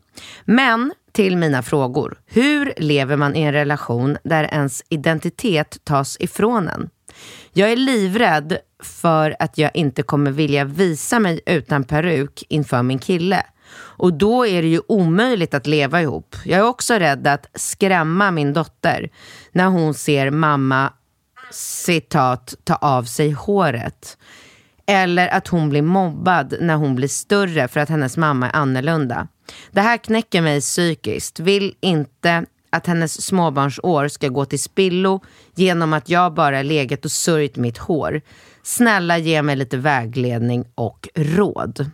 Men 0.46 0.94
till 1.12 1.38
mina 1.38 1.62
frågor. 1.64 2.18
Hur 2.26 2.74
lever 2.78 3.16
man 3.16 3.36
i 3.36 3.42
en 3.42 3.54
relation 3.54 4.18
där 4.24 4.44
ens 4.44 4.84
identitet 4.90 5.78
tas 5.84 6.18
ifrån 6.20 6.68
en? 6.68 6.90
Jag 7.54 7.72
är 7.72 7.76
livrädd 7.76 8.58
för 8.84 9.36
att 9.40 9.58
jag 9.58 9.72
inte 9.74 10.04
kommer 10.04 10.32
vilja 10.32 10.66
visa 10.66 11.20
mig 11.20 11.42
utan 11.46 11.84
peruk 11.84 12.44
inför 12.50 12.84
min 12.84 13.00
kille. 13.00 13.44
Och 13.72 14.14
då 14.14 14.46
är 14.46 14.62
det 14.62 14.68
ju 14.68 14.82
omöjligt 14.88 15.54
att 15.54 15.68
leva 15.68 16.02
ihop. 16.02 16.36
Jag 16.46 16.60
är 16.60 16.68
också 16.68 16.94
rädd 16.94 17.28
att 17.28 17.46
skrämma 17.54 18.32
min 18.32 18.54
dotter 18.54 19.10
när 19.52 19.68
hon 19.68 19.94
ser 19.94 20.32
mamma 20.32 20.94
citat, 21.52 22.56
ta 22.64 22.76
av 22.76 23.04
sig 23.04 23.32
håret. 23.32 24.18
Eller 24.86 25.28
att 25.28 25.48
hon 25.48 25.70
blir 25.70 25.82
mobbad 25.82 26.54
när 26.62 26.76
hon 26.76 26.96
blir 26.96 27.08
större 27.08 27.68
för 27.68 27.80
att 27.80 27.90
hennes 27.90 28.18
mamma 28.18 28.50
är 28.50 28.56
annorlunda. 28.56 29.28
Det 29.72 29.82
här 29.82 29.98
knäcker 29.98 30.42
mig 30.42 30.62
psykiskt. 30.62 31.40
Vill 31.40 31.76
inte 31.82 32.46
att 32.70 32.88
hennes 32.88 33.22
småbarnsår 33.22 34.08
ska 34.08 34.28
gå 34.28 34.46
till 34.46 34.60
spillo 34.60 35.22
genom 35.56 35.94
att 35.94 36.10
jag 36.10 36.34
bara 36.34 36.62
legat 36.62 37.06
och 37.06 37.12
sörjt 37.12 37.56
mitt 37.56 37.78
hår. 37.78 38.22
Snälla 38.64 39.18
ge 39.18 39.42
mig 39.42 39.56
lite 39.56 39.78
vägledning 39.78 40.66
och 40.76 41.10
råd. 41.16 41.92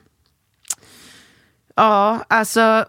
Ja, 1.76 2.26
alltså 2.28 2.86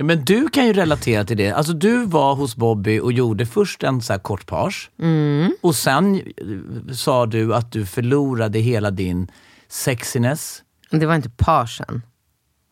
Ja, 0.00 0.04
men 0.04 0.24
du 0.24 0.48
kan 0.48 0.66
ju 0.66 0.72
relatera 0.72 1.24
till 1.24 1.36
det. 1.36 1.50
Alltså 1.50 1.72
du 1.72 2.06
var 2.06 2.34
hos 2.34 2.56
Bobby 2.56 3.00
och 3.00 3.12
gjorde 3.12 3.46
först 3.46 3.82
en 3.82 4.02
så 4.02 4.12
här 4.12 4.20
kort 4.20 4.46
page. 4.46 4.90
Mm. 5.00 5.52
Och 5.60 5.74
sen 5.74 6.14
eh, 6.14 6.92
sa 6.94 7.26
du 7.26 7.54
att 7.54 7.72
du 7.72 7.86
förlorade 7.86 8.58
hela 8.58 8.90
din 8.90 9.30
sexiness. 9.68 10.62
det 10.90 11.06
var 11.06 11.14
inte 11.14 11.30
parsen. 11.30 12.02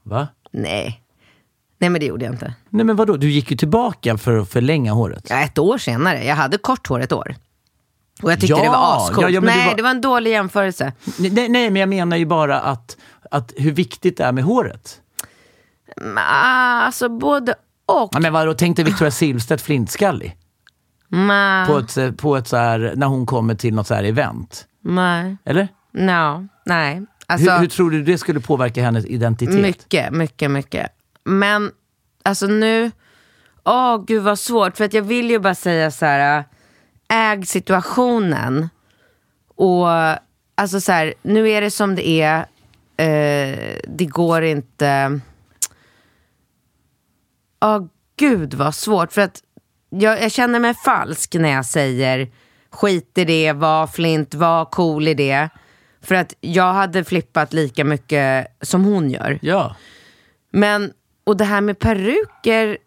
Va? 0.02 0.28
Nej. 0.50 1.02
Nej 1.78 1.90
men 1.90 2.00
det 2.00 2.06
gjorde 2.06 2.24
jag 2.24 2.34
inte. 2.34 2.54
Nej 2.70 2.84
men 2.84 2.96
vadå, 2.96 3.16
du 3.16 3.30
gick 3.30 3.50
ju 3.50 3.56
tillbaka 3.56 4.18
för 4.18 4.36
att 4.38 4.48
förlänga 4.48 4.92
håret. 4.92 5.26
Ja, 5.30 5.40
ett 5.40 5.58
år 5.58 5.78
senare. 5.78 6.24
Jag 6.24 6.36
hade 6.36 6.58
kort 6.58 6.86
hår 6.86 7.00
ett 7.00 7.12
år. 7.12 7.34
Och 8.22 8.32
jag 8.32 8.40
tyckte 8.40 8.56
Ja, 8.58 8.62
det 8.62 8.68
var 8.68 8.96
ascoolt. 8.96 9.22
ja, 9.22 9.28
ja, 9.30 9.40
men 9.40 9.50
det 9.50 9.56
Nej, 9.56 9.68
var- 9.68 9.76
det 9.76 9.82
var 9.82 9.90
en 9.90 10.00
dålig 10.00 10.30
jämförelse. 10.30 10.92
Nej, 11.18 11.48
nej, 11.48 11.70
men 11.70 11.76
jag 11.76 11.88
menar 11.88 12.16
ju 12.16 12.26
bara 12.26 12.60
att, 12.60 12.96
att 13.30 13.52
hur 13.56 13.72
viktigt 13.72 14.16
det 14.16 14.24
är 14.24 14.32
med 14.32 14.44
håret. 14.44 15.00
Men, 15.96 16.18
Alltså 16.18 17.08
både 17.08 17.54
och. 17.86 18.08
Ja, 18.12 18.18
men 18.20 18.32
vadå, 18.32 18.54
tänk 18.54 18.76
dig 18.76 18.84
Victoria 18.84 19.10
Silvstedt 19.10 19.62
flintskallig. 19.62 20.36
Nej. 21.08 21.66
På 21.66 21.78
ett, 21.78 22.16
på 22.16 22.36
ett 22.36 22.48
så 22.48 22.56
här, 22.56 22.92
när 22.96 23.06
hon 23.06 23.26
kommer 23.26 23.54
till 23.54 23.74
något 23.74 23.86
så 23.86 23.94
här 23.94 24.04
event. 24.04 24.66
Nej. 24.84 25.36
Eller? 25.44 25.68
No. 25.92 26.48
Nej. 26.64 27.02
Alltså, 27.26 27.50
hur, 27.50 27.58
hur 27.58 27.66
tror 27.66 27.90
du 27.90 28.02
det 28.02 28.18
skulle 28.18 28.40
påverka 28.40 28.82
hennes 28.82 29.06
identitet? 29.06 29.54
mycket, 29.54 30.12
mycket, 30.12 30.50
mycket. 30.50 30.86
Men 31.24 31.70
alltså 32.22 32.46
nu, 32.46 32.90
åh 33.64 34.04
gud 34.06 34.22
vad 34.22 34.38
svårt. 34.38 34.76
För 34.76 34.84
att 34.84 34.92
jag 34.94 35.02
vill 35.02 35.30
ju 35.30 35.38
bara 35.38 35.54
säga 35.54 35.90
så 35.90 36.06
här, 36.06 36.44
äg 37.08 37.46
situationen. 37.46 38.68
Och 39.56 39.88
alltså 40.54 40.80
så 40.80 40.92
här, 40.92 41.14
nu 41.22 41.50
är 41.50 41.60
det 41.60 41.70
som 41.70 41.94
det 41.94 42.08
är. 42.08 42.38
Eh, 42.96 43.78
det 43.88 44.06
går 44.06 44.42
inte. 44.42 45.20
Åh 47.60 47.86
gud 48.16 48.54
vad 48.54 48.74
svårt. 48.74 49.12
För 49.12 49.22
att 49.22 49.42
jag, 49.90 50.22
jag 50.22 50.32
känner 50.32 50.60
mig 50.60 50.74
falsk 50.74 51.34
när 51.34 51.48
jag 51.52 51.66
säger 51.66 52.28
skit 52.70 53.18
i 53.18 53.24
det, 53.24 53.52
var 53.52 53.86
flint, 53.86 54.34
var 54.34 54.64
cool 54.64 55.08
i 55.08 55.14
det. 55.14 55.48
För 56.02 56.14
att 56.14 56.34
jag 56.40 56.72
hade 56.72 57.04
flippat 57.04 57.52
lika 57.52 57.84
mycket 57.84 58.46
som 58.60 58.84
hon 58.84 59.10
gör. 59.10 59.38
Ja. 59.42 59.76
Men, 60.50 60.92
och 61.24 61.36
det 61.36 61.44
här 61.44 61.60
med 61.60 61.78
peruker. 61.78 62.78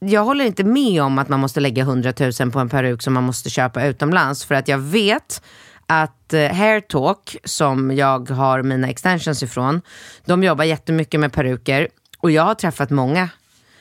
Jag 0.00 0.24
håller 0.24 0.44
inte 0.44 0.64
med 0.64 1.02
om 1.02 1.18
att 1.18 1.28
man 1.28 1.40
måste 1.40 1.60
lägga 1.60 1.82
100 1.82 2.12
000 2.40 2.50
på 2.50 2.58
en 2.58 2.68
peruk 2.68 3.02
som 3.02 3.12
man 3.14 3.24
måste 3.24 3.50
köpa 3.50 3.86
utomlands. 3.86 4.44
För 4.44 4.54
att 4.54 4.68
jag 4.68 4.78
vet 4.78 5.42
att 5.86 6.32
eh, 6.34 6.52
Hairtalk, 6.54 7.36
som 7.44 7.90
jag 7.96 8.30
har 8.30 8.62
mina 8.62 8.88
extensions 8.88 9.42
ifrån, 9.42 9.80
de 10.24 10.42
jobbar 10.42 10.64
jättemycket 10.64 11.20
med 11.20 11.32
peruker. 11.32 11.88
Och 12.18 12.30
jag 12.30 12.42
har 12.42 12.54
träffat 12.54 12.90
många 12.90 13.28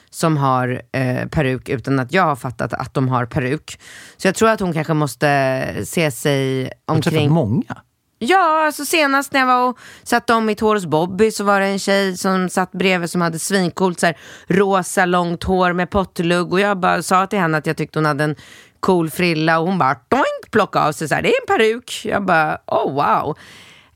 som 0.09 0.38
har 0.38 0.82
eh, 0.91 1.28
peruk 1.28 1.70
utan 1.70 1.99
att 1.99 2.13
jag 2.13 2.24
har 2.24 2.36
fattat 2.36 2.74
att 2.74 2.93
de 2.93 3.07
har 3.09 3.26
peruk. 3.26 3.80
Så 4.17 4.28
jag 4.28 4.36
tror 4.36 4.49
att 4.49 4.59
hon 4.59 4.74
kanske 4.74 4.93
måste 4.93 5.86
se 5.86 6.11
sig 6.11 6.63
Har 6.88 6.95
du 6.95 7.01
träffat 7.01 7.13
omkring. 7.13 7.32
många? 7.32 7.78
Ja, 8.22 8.65
alltså 8.65 8.86
senast 8.86 9.34
när 9.34 9.39
jag 9.39 9.47
var 9.47 9.70
och 9.70 9.78
satte 10.03 10.34
om 10.34 10.45
mitt 10.45 10.59
hår 10.59 10.76
hos 10.76 10.86
Bobby 10.86 11.32
så 11.32 11.43
var 11.43 11.59
det 11.59 11.65
en 11.65 11.80
tjej 11.80 12.17
som 12.17 12.49
satt 12.49 12.72
bredvid 12.72 13.09
som 13.09 13.22
hade 13.22 13.39
svincoolt 13.39 13.99
så 13.99 14.05
här, 14.05 14.17
rosa 14.47 15.05
långt 15.05 15.43
hår 15.43 15.74
med 15.74 15.89
pottlugg 15.89 16.53
och 16.53 16.59
jag 16.59 16.80
bara 16.80 17.03
sa 17.03 17.28
till 17.28 17.39
henne 17.39 17.57
att 17.57 17.65
jag 17.65 17.78
tyckte 17.78 17.99
hon 17.99 18.05
hade 18.05 18.24
en 18.24 18.36
cool 18.80 19.09
frilla 19.09 19.59
och 19.59 19.67
hon 19.67 19.78
bara 19.78 19.95
doink, 20.07 20.51
plockade 20.51 20.86
av 20.86 20.91
sig 20.91 21.07
så 21.07 21.15
här, 21.15 21.22
det 21.22 21.30
är 21.30 21.41
en 21.41 21.57
peruk. 21.57 22.01
Jag 22.05 22.26
bara, 22.26 22.57
oh 22.67 22.93
wow. 22.93 23.38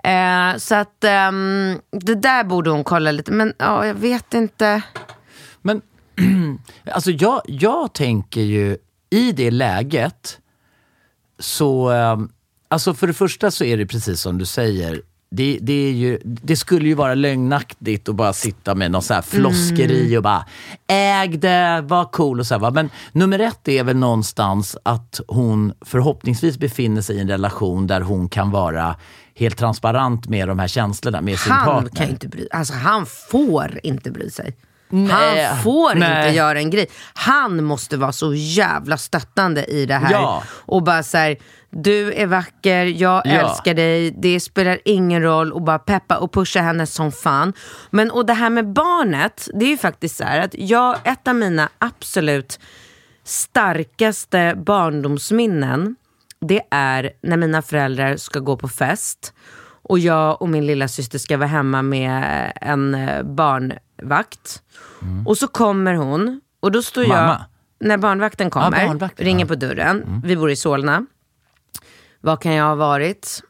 Eh, 0.04 0.58
så 0.58 0.76
att 0.76 1.04
ehm, 1.04 1.80
det 1.92 2.16
där 2.16 2.44
borde 2.44 2.70
hon 2.70 2.84
kolla 2.84 3.12
lite, 3.12 3.32
men 3.32 3.54
ja, 3.58 3.86
jag 3.86 3.96
vet 3.96 4.34
inte. 4.34 4.82
Men 5.62 5.82
alltså 6.92 7.12
jag, 7.12 7.42
jag 7.46 7.94
tänker 7.94 8.42
ju 8.42 8.78
i 9.10 9.32
det 9.32 9.52
läget 9.52 10.40
så, 11.40 11.92
eh, 11.92 12.18
alltså 12.74 12.94
för 12.94 13.08
det 13.08 13.14
första 13.14 13.52
så 13.52 13.64
är 13.64 13.78
det 13.78 13.86
precis 13.86 14.22
som 14.22 14.38
du 14.38 14.46
säger. 14.46 15.02
det, 15.32 15.58
det, 15.62 15.74
är 15.88 15.92
ju, 15.92 16.20
det 16.24 16.56
skulle 16.56 16.88
ju 16.88 16.96
vara 16.96 17.14
lögnaktigt 17.16 18.10
att 18.10 18.16
bara 18.16 18.34
sitta 18.34 18.76
med 18.76 18.92
någon 18.92 19.02
så 19.02 19.14
här 19.14 19.22
floskeri 19.22 20.06
Mm. 20.06 20.18
och 20.18 20.24
bara 20.24 20.46
äg 20.88 21.28
det, 21.38 21.82
var 21.88 22.06
cool 22.06 22.40
och 22.40 22.48
så 22.48 22.60
här? 22.60 22.72
Men 22.72 22.90
nummer 23.12 23.40
ett 23.40 23.68
är 23.68 23.84
väl 23.84 23.96
någonstans 23.98 24.78
att 24.84 25.20
hon 25.28 25.74
förhoppningsvis 25.86 26.58
befinner 26.58 27.02
sig 27.02 27.16
i 27.16 27.20
en 27.20 27.28
relation 27.30 27.88
där 27.88 28.02
hon 28.02 28.30
kan 28.30 28.52
vara 28.52 28.96
helt 29.36 29.58
transparent 29.58 30.28
med 30.28 30.48
de 30.48 30.60
här 30.60 30.68
känslorna 30.68 31.22
med 31.22 31.40
sin 31.40 31.52
Han 31.52 31.66
partner. 31.66 31.90
kan 31.90 32.10
inte 32.10 32.28
bry 32.28 32.48
alltså 32.52 32.74
han 32.74 33.06
får 33.06 33.80
inte 33.84 34.12
bry 34.12 34.30
sig. 34.30 34.56
Nej, 34.90 35.46
han 35.46 35.64
får 35.64 35.96
nej. 35.96 36.26
inte 36.28 36.38
göra 36.38 36.60
en 36.60 36.70
grej. 36.70 36.88
Han 37.14 37.64
måste 37.64 37.98
vara 37.98 38.12
så 38.12 38.34
jävla 38.34 38.98
stöttande 38.98 39.66
i 39.66 39.86
det 39.86 39.94
här. 39.96 40.12
Ja. 40.12 40.44
Och 40.50 40.84
bara 40.84 41.04
så 41.04 41.18
här, 41.18 41.38
du 41.74 42.14
är 42.14 42.28
vacker, 42.28 42.86
jag 42.86 43.22
Ja. 43.26 43.32
älskar 43.32 43.74
dig, 43.74 44.12
det 44.12 44.40
spelar 44.40 44.80
ingen 44.86 45.22
roll. 45.22 45.52
Och 45.52 45.62
bara 45.62 45.80
peppa 45.80 46.18
och 46.18 46.34
pusha 46.34 46.62
henne 46.62 46.86
som 46.86 47.12
fan. 47.12 47.54
Men 47.92 48.12
och 48.12 48.26
det 48.26 48.34
här 48.34 48.50
med 48.50 48.74
barnet, 48.74 49.50
det 49.54 49.66
är 49.66 49.70
ju 49.70 49.78
faktiskt 49.78 50.18
så 50.18 50.24
här 50.24 50.40
att 50.40 50.56
jag, 50.58 50.98
ett 51.04 51.28
av 51.28 51.36
mina 51.36 51.70
absolut 51.78 52.60
starkaste 53.24 54.54
barndomsminnen, 54.66 55.96
det 56.42 56.62
är 56.72 57.12
när 57.22 57.38
mina 57.38 57.62
föräldrar 57.62 58.18
ska 58.18 58.40
gå 58.40 58.58
på 58.58 58.68
fest 58.68 59.34
och 59.84 60.00
jag 60.00 60.42
och 60.42 60.50
min 60.50 60.66
lilla 60.66 60.88
syster 60.88 61.20
ska 61.20 61.38
vara 61.38 61.48
hemma 61.48 61.82
med 61.82 62.52
en 62.62 62.96
eh, 62.96 63.24
barnvakt. 63.24 64.62
Och 65.26 65.38
så 65.38 65.48
kommer 65.48 65.94
hon 65.94 66.42
och 66.60 66.72
då 66.72 66.82
står 66.82 67.04
jag, 67.04 67.10
Mamma? 67.10 67.46
när 67.80 67.98
barnvakten 67.98 68.50
kommer, 68.50 68.88
barnvakten, 68.88 69.26
ringer 69.26 69.46
ja. 69.46 69.48
på 69.48 69.56
dörren. 69.56 70.22
Vi 70.26 70.36
bor 70.38 70.52
i 70.52 70.56
Solna. 70.56 71.06
Vad 72.26 72.42
kan 72.42 72.54
jag 72.54 72.66
ha 72.66 72.76
varit? 72.76 73.44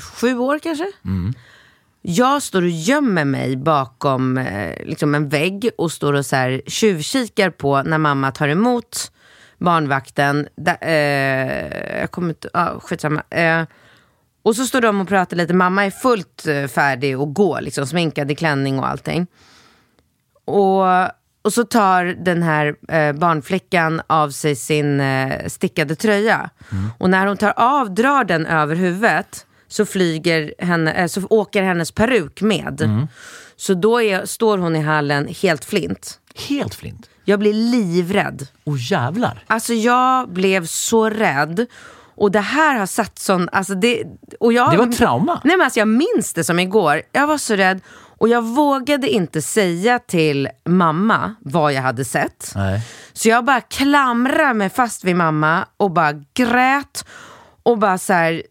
Sju 0.00 0.38
år 0.38 0.58
kanske? 0.58 0.92
Jag 2.02 2.42
står 2.42 2.62
och 2.62 2.68
gömmer 2.68 3.24
mig 3.24 3.56
bakom 3.56 4.38
eh, 4.38 4.86
liksom 4.86 5.14
en 5.14 5.28
vägg 5.28 5.70
och 5.78 5.92
står 5.92 6.12
och 6.12 6.26
så 6.26 6.36
här 6.36 6.62
tjuvkikar 6.66 7.50
på 7.50 7.82
när 7.82 7.98
mamma 7.98 8.30
tar 8.30 8.48
emot 8.48 9.12
barnvakten. 9.58 10.48
Da, 10.56 10.74
eh, 10.74 12.00
jag 12.00 12.10
kommer 12.10 12.28
inte, 12.28 12.48
ah, 12.52 12.80
skitsamma. 12.80 13.22
Eh, 13.30 13.64
och 14.42 14.56
så 14.56 14.66
står 14.66 14.80
de 14.80 15.00
och 15.00 15.08
pratar 15.08 15.36
lite. 15.36 15.54
Mamma 15.54 15.86
är 15.86 15.90
fullt 15.90 16.46
eh, 16.46 16.66
färdig 16.66 17.20
och 17.20 17.34
går, 17.34 17.60
liksom, 17.60 17.86
sminkad 17.86 18.30
i 18.30 18.34
klänning 18.34 18.78
och 18.78 18.88
allting. 18.88 19.26
Och, 20.44 20.84
och 21.42 21.52
så 21.52 21.64
tar 21.64 22.04
den 22.04 22.42
här 22.42 22.74
eh, 22.88 23.12
barnflickan 23.12 24.02
av 24.06 24.30
sig 24.30 24.56
sin 24.56 25.00
eh, 25.00 25.46
stickade 25.46 25.94
tröja. 25.96 26.50
Och 26.98 27.10
när 27.10 27.26
hon 27.26 27.36
tar 27.36 27.52
av, 27.56 27.94
drar 27.94 28.24
den 28.24 28.46
över 28.46 28.74
huvudet, 28.76 29.46
så, 29.68 29.86
flyger 29.86 30.54
henne, 30.58 30.92
eh, 30.92 31.06
så 31.06 31.26
åker 31.30 31.62
hennes 31.62 31.92
peruk 31.92 32.40
med. 32.40 33.08
Så 33.56 33.74
då 33.74 34.02
är, 34.02 34.26
står 34.26 34.58
hon 34.58 34.76
i 34.76 34.80
hallen 34.80 35.28
helt 35.42 35.64
flint. 35.64 36.18
Helt 36.48 36.74
flint. 36.74 37.10
Jag 37.24 37.38
blir 37.38 37.52
livrädd. 37.52 38.46
Åh 38.64 38.76
jävlar. 38.90 39.44
Alltså 39.46 39.74
jag 39.74 40.32
blev 40.32 40.66
så 40.66 41.10
rädd. 41.10 41.66
Och 42.20 42.30
det 42.30 42.40
här 42.40 42.78
har 42.78 42.86
satt 42.86 43.18
sån... 43.18 43.48
Alltså 43.52 43.74
det, 43.74 44.04
och 44.40 44.52
jag, 44.52 44.70
Det 44.70 44.76
var 44.76 44.86
ett 44.86 44.96
trauma. 44.96 45.40
Nej 45.44 45.56
men 45.56 45.64
alltså 45.64 45.78
jag 45.78 45.88
minns 45.88 46.32
det 46.34 46.44
som 46.44 46.58
igår. 46.58 47.02
Jag 47.12 47.26
var 47.26 47.38
så 47.38 47.54
rädd. 47.54 47.80
Och 48.18 48.28
jag 48.28 48.42
vågade 48.42 49.08
inte 49.08 49.42
säga 49.42 49.98
till 49.98 50.48
mamma 50.64 51.34
vad 51.40 51.72
jag 51.72 51.82
hade 51.82 52.04
sett. 52.04 52.52
Nej. 52.54 52.80
Så 53.12 53.28
jag 53.28 53.44
bara 53.44 53.60
klamrade 53.60 54.54
mig 54.54 54.70
fast 54.70 55.04
vid 55.04 55.16
mamma 55.16 55.66
och 55.76 55.90
bara 55.90 56.12
grät. 56.34 57.04
Och 57.62 57.78
bara 57.78 57.98
så 57.98 58.12
här, 58.12 58.42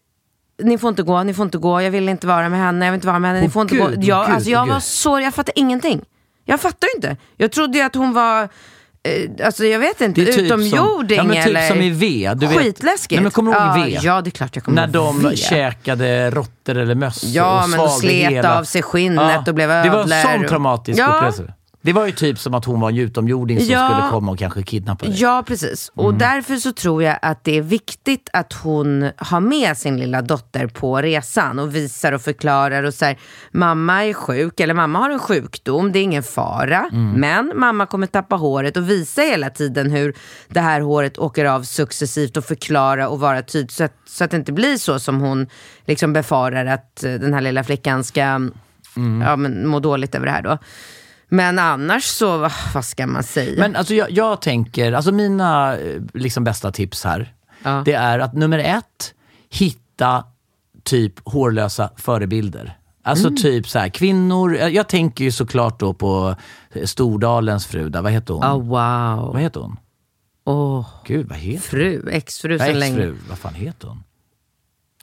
ni 0.62 0.78
får 0.78 0.88
inte 0.88 1.02
gå, 1.02 1.22
ni 1.22 1.34
får 1.34 1.44
inte 1.44 1.58
gå, 1.58 1.82
jag 1.82 1.90
vill 1.90 2.08
inte 2.08 2.26
vara 2.26 2.48
med 2.48 2.58
henne, 2.60 2.84
jag 2.86 2.92
vill 2.92 2.98
inte 2.98 3.06
vara 3.06 3.18
med 3.18 3.30
henne, 3.30 3.42
ni 3.42 3.50
får 3.50 3.62
inte 3.62 3.74
Gud, 3.74 3.84
gå. 3.84 3.90
Jag, 3.90 4.26
Gud, 4.26 4.34
alltså 4.34 4.50
jag 4.50 4.64
Gud. 4.64 4.72
var 4.72 4.80
så, 4.80 5.20
jag 5.20 5.34
fattade 5.34 5.60
ingenting. 5.60 6.04
Jag 6.44 6.60
fattar 6.60 6.88
ju 6.88 6.94
inte. 6.96 7.16
Jag 7.36 7.52
trodde 7.52 7.78
ju 7.78 7.84
att 7.84 7.94
hon 7.94 8.12
var, 8.12 8.48
alltså 9.44 9.64
jag 9.64 9.78
vet 9.78 10.00
inte, 10.00 10.20
Det 10.20 10.28
är 10.30 10.32
typ 10.32 10.44
utomjording 10.44 11.18
som, 11.18 11.28
ja, 11.28 11.34
typ 11.34 11.46
eller... 11.46 11.68
som 11.68 11.80
i 11.80 11.90
V. 11.90 12.30
Du 12.36 12.46
vet, 12.46 12.58
Skitläskigt. 12.58 13.10
Nej, 13.18 13.22
men 13.22 13.30
kommer 13.30 13.52
du 13.52 13.58
ihåg 13.58 13.66
ja, 13.68 13.84
V? 13.84 13.98
Ja, 14.02 14.20
det 14.20 14.28
är 14.28 14.30
klart 14.30 14.56
jag 14.56 14.64
kommer 14.64 14.86
När 14.86 14.92
de 14.92 15.22
V. 15.28 15.36
käkade 15.36 16.30
råttor 16.30 16.76
eller 16.76 16.94
möss 16.94 17.24
Ja, 17.24 17.62
och 17.64 17.70
men 17.70 17.78
de 17.78 17.88
slet 17.88 18.30
hela... 18.30 18.58
av 18.58 18.64
sig 18.64 18.82
skinnet 18.82 19.48
och 19.48 19.54
blev 19.54 19.68
Det 19.68 19.90
var 19.90 19.98
ödlor 19.98 20.16
en 20.16 20.38
sån 20.38 20.48
traumatisk 20.48 20.98
Ja. 21.00 21.06
upplevelse. 21.06 21.54
Det 21.82 21.92
var 21.92 22.06
ju 22.06 22.12
typ 22.12 22.38
som 22.38 22.54
att 22.54 22.64
hon 22.64 22.80
var 22.80 22.90
en 22.90 22.98
utomjording 22.98 23.60
som 23.60 23.70
Ja. 23.70 23.88
skulle 23.90 24.10
komma 24.10 24.32
och 24.32 24.38
kanske 24.38 24.62
kidnappa 24.62 25.06
dig. 25.06 25.20
Ja, 25.20 25.44
precis. 25.46 25.92
Och 25.94 26.14
därför 26.14 26.56
så 26.56 26.72
tror 26.72 27.02
jag 27.02 27.18
att 27.22 27.44
det 27.44 27.58
är 27.58 27.62
viktigt 27.62 28.28
att 28.32 28.52
hon 28.52 29.10
har 29.16 29.40
med 29.40 29.76
sin 29.76 29.96
lilla 29.96 30.22
dotter 30.22 30.66
på 30.66 31.02
resan 31.02 31.58
och 31.58 31.74
visar 31.74 32.12
och 32.12 32.22
förklarar 32.22 32.82
och 32.82 32.94
säger 32.94 33.18
mamma 33.52 34.04
är 34.04 34.12
sjuk 34.12 34.60
eller 34.60 34.74
mamma 34.74 34.98
har 34.98 35.10
en 35.10 35.18
sjukdom, 35.18 35.92
det 35.92 35.98
är 35.98 36.02
ingen 36.02 36.22
fara. 36.22 36.88
Men 37.16 37.52
mamma 37.56 37.86
kommer 37.86 38.06
tappa 38.06 38.36
håret 38.36 38.76
och 38.76 38.90
visa 38.90 39.22
hela 39.22 39.50
tiden 39.50 39.90
hur 39.90 40.14
det 40.48 40.60
här 40.60 40.80
håret 40.80 41.18
åker 41.18 41.44
av 41.44 41.62
successivt 41.62 42.36
och 42.36 42.44
förklara 42.44 43.08
och 43.08 43.20
vara 43.20 43.42
tydlig 43.42 43.72
så 43.72 43.84
att, 43.84 43.94
så 44.06 44.24
att 44.24 44.30
det 44.30 44.36
inte 44.36 44.52
blir 44.52 44.76
så 44.76 44.98
som 44.98 45.20
hon 45.20 45.46
liksom 45.86 46.12
befarar 46.12 46.66
att 46.66 47.04
eh, 47.04 47.12
den 47.12 47.34
här 47.34 47.40
lilla 47.40 47.64
flickan 47.64 48.04
ska 48.04 48.20
ja, 48.20 49.36
men, 49.36 49.66
må 49.68 49.80
dåligt 49.80 50.14
över 50.14 50.26
det 50.26 50.32
här 50.32 50.42
då. 50.42 50.58
Men 51.30 51.58
annars 51.58 52.04
så, 52.04 52.48
vad- 52.74 52.84
ska 52.84 53.06
man 53.06 53.22
säga? 53.22 53.58
Men 53.60 53.76
alltså 53.76 53.94
jag, 53.94 54.10
jag 54.10 54.42
tänker, 54.42 54.92
alltså 54.92 55.12
mina 55.12 55.76
eh, 55.78 56.00
liksom 56.14 56.44
bästa 56.44 56.72
tips 56.72 57.04
här, 57.04 57.34
Ja. 57.62 57.82
det 57.84 57.92
är 57.92 58.18
att 58.18 58.34
nummer 58.34 58.58
ett, 58.58 59.14
hitta 59.50 60.24
typ 60.84 61.28
hårlösa 61.28 61.90
förebilder. 61.96 62.76
Alltså 63.02 63.26
Mm. 63.28 63.36
typ 63.36 63.68
så 63.68 63.78
här, 63.78 63.88
kvinnor, 63.88 64.56
jag, 64.56 64.70
jag 64.74 64.88
tänker 64.88 65.24
ju 65.24 65.32
såklart 65.32 65.80
då 65.80 65.94
på 65.94 66.36
eh, 66.72 66.84
Stordalens 66.84 67.66
fru, 67.66 67.88
där, 67.88 68.02
vad 68.02 68.12
heter 68.12 68.34
hon? 68.34 68.44
Oh, 68.44 68.58
wow. 68.62 69.32
Vad 69.32 69.40
heter 69.40 69.60
hon? 69.60 69.76
Åh, 70.44 70.86
Gud, 71.06 71.28
vad 71.28 71.38
heter 71.38 71.62
fru, 71.68 72.08
exfru 72.10 72.52
hon? 72.52 72.58
Nej, 72.58 72.74
länge. 72.74 72.94
exfru, 72.96 73.16
vad 73.28 73.38
fan 73.38 73.54
heter 73.54 73.88
hon? 73.88 74.02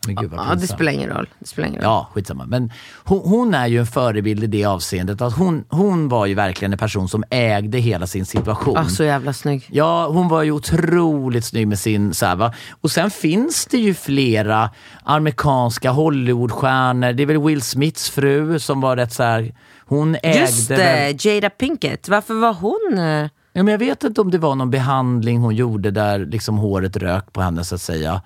Men 0.07 0.15
gud 0.15 0.31
vad 0.31 0.39
Ja, 0.49 0.55
det 0.55 0.67
spelar 0.67 0.91
ingen 0.91 1.09
roll. 1.09 1.29
Det 1.39 1.47
spelar 1.47 1.67
ingen 1.67 1.81
roll. 1.81 1.89
Ja, 1.89 2.07
skitsamma. 2.13 2.45
Men 2.45 2.71
hon, 3.03 3.19
hon 3.25 3.53
är 3.53 3.67
ju 3.67 3.79
en 3.79 3.87
förebild 3.87 4.43
i 4.43 4.47
det 4.47 4.65
avseendet 4.65 5.21
att 5.21 5.33
hon, 5.37 5.63
hon 5.69 6.09
var 6.09 6.25
ju 6.25 6.33
verkligen 6.33 6.71
en 6.73 6.79
person 6.79 7.09
som 7.09 7.23
ägde 7.29 7.77
hela 7.77 8.07
sin 8.07 8.25
situation. 8.25 8.77
Ah, 8.77 8.85
så 8.85 9.03
jävla 9.03 9.33
snygg. 9.33 9.67
Ja, 9.71 10.07
hon 10.07 10.27
var 10.27 10.43
ju 10.43 10.51
otroligt 10.51 11.45
snygg 11.45 11.67
med 11.67 11.79
sin 11.79 12.13
så 12.13 12.25
här, 12.25 12.35
va? 12.35 12.53
Och 12.81 12.91
sen 12.91 13.11
finns 13.11 13.65
det 13.65 13.77
ju 13.77 13.93
flera 13.93 14.69
amerikanska 15.03 15.91
Hollywoodstjärnor. 15.91 17.13
Det 17.13 17.23
är 17.23 17.27
väl 17.27 17.37
Will 17.41 17.61
Smiths 17.61 18.09
fru 18.09 18.59
som 18.59 18.81
var 18.81 18.95
rätt 18.95 19.13
så 19.13 19.23
här, 19.23 19.53
hon 19.85 20.15
ägde 20.23 20.39
Just 20.39 20.71
väl... 20.71 20.77
det, 20.79 21.25
Jada 21.25 21.49
Pinkett. 21.49 22.09
Varför 22.09 22.33
var 22.33 22.53
hon... 22.53 22.97
eh, 22.97 23.29
Ja, 23.53 23.63
men 23.63 23.71
jag 23.71 23.79
vet 23.79 24.03
inte 24.03 24.21
om 24.21 24.31
det 24.31 24.37
var 24.37 24.55
någon 24.55 24.71
behandling 24.71 25.39
hon 25.39 25.55
gjorde 25.55 25.91
där 25.91 26.19
liksom 26.25 26.57
håret 26.57 26.97
rök 26.97 27.33
på 27.33 27.41
henne 27.41 27.63
så 27.63 27.75
att 27.75 27.81
säga. 27.81 28.21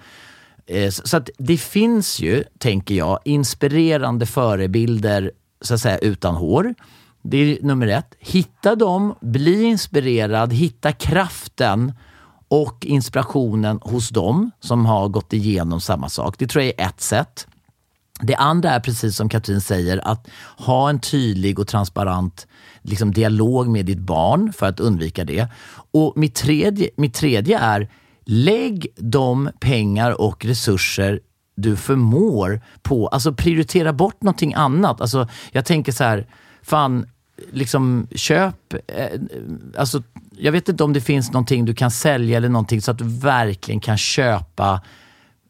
Eh, 0.72 0.90
så 0.90 1.08
så 1.08 1.18
att 1.18 1.30
det 1.38 1.58
finns 1.58 2.20
ju, 2.20 2.44
tänker 2.58 2.96
jag, 2.96 3.20
inspirerande 3.26 4.26
förebilder 4.26 5.32
så 5.62 5.74
att 5.74 5.80
säga 5.80 5.98
utan 5.98 6.36
hår. 6.36 6.76
Det 7.22 7.38
är 7.38 7.58
nummer 7.62 7.88
ett. 7.88 8.16
Hitta 8.20 8.76
dem, 8.76 9.16
bli 9.22 9.64
inspirerad, 9.64 10.54
hitta 10.54 10.92
kraften 10.92 11.94
och 12.48 12.86
inspirationen 12.86 13.80
hos 13.82 14.10
dem 14.10 14.52
som 14.60 14.86
har 14.86 15.08
gått 15.08 15.34
igenom 15.34 15.82
samma 15.82 16.10
sak. 16.10 16.36
Det 16.38 16.48
tror 16.48 16.64
jag 16.64 16.74
är 16.78 16.88
ett 16.88 17.02
sätt. 17.02 17.48
Det 18.22 18.36
andra 18.36 18.72
är 18.72 18.80
precis 18.80 19.16
som 19.16 19.30
Katrin 19.30 19.62
säger, 19.62 20.08
att 20.08 20.28
ha 20.58 20.90
en 20.90 21.00
tydlig 21.00 21.60
och 21.60 21.68
transparent 21.68 22.48
liksom, 22.82 23.12
dialog 23.12 23.68
med 23.68 23.86
ditt 23.86 24.00
barn 24.00 24.54
för 24.54 24.66
att 24.66 24.80
undvika 24.80 25.24
det. 25.24 25.48
Och 25.92 26.14
mitt 26.16 26.36
tredje, 26.36 26.90
mitt 26.96 27.14
tredje 27.14 27.60
är, 27.60 27.90
lägg 28.26 28.88
de 28.96 29.50
pengar 29.60 30.22
och 30.22 30.46
resurser 30.46 31.20
du 31.56 31.76
förmår 31.76 32.62
på, 32.82 33.08
alltså 33.08 33.34
prioritera 33.34 33.94
bort 33.94 34.22
någonting 34.22 34.54
annat. 34.54 35.02
Alltså, 35.02 35.28
jag 35.52 35.66
tänker 35.66 35.92
så 35.92 36.04
här, 36.04 36.28
fan, 36.62 37.06
liksom 37.52 38.08
köp, 38.16 38.74
eh, 38.88 39.20
alltså, 39.78 40.04
jag 40.38 40.52
vet 40.52 40.70
inte 40.70 40.84
om 40.84 40.94
det 40.94 41.02
finns 41.02 41.32
någonting 41.32 41.66
du 41.66 41.74
kan 41.74 41.92
sälja 41.92 42.38
eller 42.38 42.50
någonting 42.50 42.82
så 42.82 42.92
att 42.92 42.98
du 42.98 43.08
verkligen 43.08 43.80
kan 43.80 43.98
köpa 43.98 44.82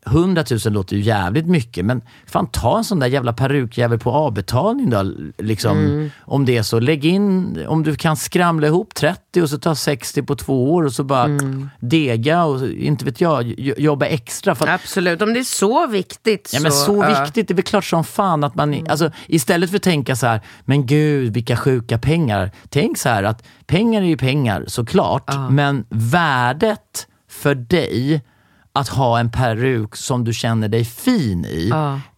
100 0.06 0.44
000 0.66 0.74
låter 0.74 0.96
ju 0.96 1.02
jävligt 1.02 1.46
mycket, 1.46 1.86
men 1.86 2.02
fan 2.28 2.48
ta 2.48 2.78
en 2.78 2.84
sån 2.84 3.00
där 3.00 3.08
jävla 3.08 3.34
perukjävel 3.34 4.00
på 4.00 4.12
avbetalning 4.12 4.90
då. 4.90 5.12
Liksom, 5.38 5.78
Mm. 5.78 6.12
Om 6.22 6.46
det 6.46 6.58
är 6.58 6.64
så. 6.64 6.80
Lägg 6.80 7.06
in, 7.06 7.58
om 7.68 7.84
du 7.84 7.96
kan 7.96 8.16
skramla 8.18 8.68
ihop 8.68 8.94
30 8.96 9.42
och 9.42 9.50
så 9.50 9.58
ta 9.58 9.76
60 9.76 10.22
på 10.24 10.36
två 10.36 10.74
år 10.74 10.84
och 10.84 10.94
så 10.94 11.04
bara 11.04 11.24
Mm. 11.24 11.70
dega 11.80 12.44
och 12.44 12.68
inte 12.68 13.06
vet 13.06 13.22
jag, 13.22 13.54
jo- 13.58 13.76
jobba 13.78 14.06
extra. 14.06 14.52
Att, 14.52 14.62
Absolut, 14.70 15.22
om 15.22 15.34
det 15.34 15.40
är 15.40 15.44
så 15.44 15.88
viktigt 15.88 16.50
Ja, 16.54 16.60
men 16.60 16.72
så 16.72 16.96
ja. 17.10 17.24
viktigt, 17.24 17.48
det 17.48 17.54
är 17.54 17.56
väl 17.56 17.64
klart 17.64 17.86
som 17.86 18.04
fan 18.04 18.44
att 18.44 18.56
man, 18.56 18.74
Mm. 18.74 18.86
alltså, 18.90 19.12
istället 19.28 19.70
för 19.70 19.78
att 19.78 19.84
tänka 19.84 20.16
så 20.16 20.28
här, 20.28 20.42
men 20.66 20.86
gud 20.86 21.34
vilka 21.34 21.58
sjuka 21.58 21.98
pengar. 21.98 22.52
Tänk 22.70 22.98
så 22.98 23.10
här 23.10 23.24
att 23.24 23.44
pengar 23.68 24.02
är 24.02 24.06
ju 24.06 24.18
pengar 24.18 24.66
såklart, 24.68 25.30
men 25.50 25.86
värdet 25.90 27.08
för 27.30 27.56
dig 27.56 28.22
att 28.74 28.88
ha 28.88 29.20
en 29.20 29.32
peruk 29.32 29.96
som 29.96 30.24
du 30.24 30.34
känner 30.34 30.68
dig 30.68 30.86
fin 30.86 31.46
i 31.46 31.72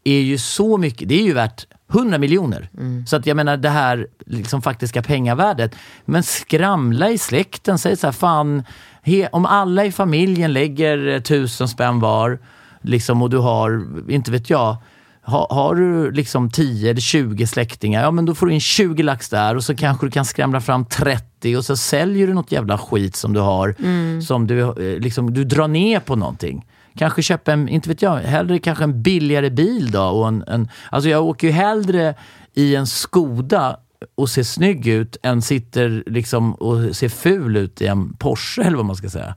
är 0.03 0.19
ju 0.19 0.37
så 0.37 0.77
mycket, 0.77 1.09
det 1.09 1.15
är 1.15 1.23
ju 1.23 1.33
värt 1.33 1.65
100 1.93 2.17
miljoner. 2.17 2.69
Mm. 2.77 3.05
Så 3.07 3.15
att 3.15 3.25
jag 3.25 3.37
menar 3.37 3.57
det 3.57 3.69
här 3.69 4.07
liksom 4.25 4.61
faktiska 4.61 5.01
pengavärdet. 5.01 5.75
Men 6.05 6.23
skramla 6.23 7.09
i 7.09 7.17
släkten, 7.17 7.79
säg 7.79 7.97
så 7.97 8.07
här, 8.07 8.11
fan, 8.11 8.63
he, 9.01 9.27
om 9.31 9.45
alla 9.45 9.85
i 9.85 9.91
familjen 9.91 10.53
lägger 10.53 11.19
tusen 11.19 11.67
spänn 11.67 11.99
var, 11.99 12.39
liksom, 12.81 13.21
och 13.21 13.29
du 13.29 13.37
har, 13.37 13.85
inte 14.11 14.31
vet 14.31 14.49
jag, 14.49 14.77
ha, 15.25 15.47
har 15.49 15.75
du 15.75 16.11
liksom 16.11 16.49
10 16.49 16.89
eller 16.91 17.01
20 17.01 17.47
släktingar, 17.47 18.01
ja 18.01 18.11
men 18.11 18.25
då 18.25 18.35
får 18.35 18.45
du 18.45 18.53
in 18.53 18.59
20 18.59 19.03
lax 19.03 19.29
där 19.29 19.55
och 19.55 19.63
så 19.63 19.75
kanske 19.75 20.05
du 20.05 20.11
kan 20.11 20.25
skramla 20.25 20.61
fram 20.61 20.85
30 20.85 21.57
och 21.57 21.65
så 21.65 21.77
säljer 21.77 22.27
du 22.27 22.33
något 22.33 22.51
jävla 22.51 22.77
skit 22.77 23.15
som 23.15 23.33
du 23.33 23.39
har, 23.39 23.75
som 24.21 24.47
du, 24.47 24.59
eh, 24.59 24.99
liksom, 24.99 25.33
du 25.33 25.43
drar 25.43 25.67
ner 25.67 25.99
på 25.99 26.15
någonting. 26.15 26.65
Kanske 26.97 27.21
köpa 27.21 27.53
en, 27.53 27.69
inte 27.69 27.89
vet 27.89 28.01
jag, 28.01 28.17
hellre 28.17 28.59
kanske 28.59 28.83
en 28.83 29.01
billigare 29.01 29.49
bil 29.49 29.91
då. 29.91 30.03
Och 30.03 30.27
en, 30.27 30.43
en, 30.47 30.69
alltså 30.89 31.09
jag 31.09 31.25
åker 31.25 31.47
ju 31.47 31.53
hellre 31.53 32.15
i 32.53 32.75
en 32.75 32.87
Skoda 32.87 33.77
och 34.15 34.29
ser 34.29 34.43
snygg 34.43 34.87
ut 34.87 35.17
än 35.23 35.41
sitter 35.41 36.03
liksom 36.05 36.53
och 36.53 36.95
ser 36.95 37.09
ful 37.09 37.57
ut 37.57 37.81
i 37.81 37.87
en 37.87 38.13
Porsche 38.13 38.61
eller 38.63 38.77
vad 38.77 38.85
man 38.85 38.95
ska 38.95 39.09
säga. 39.09 39.35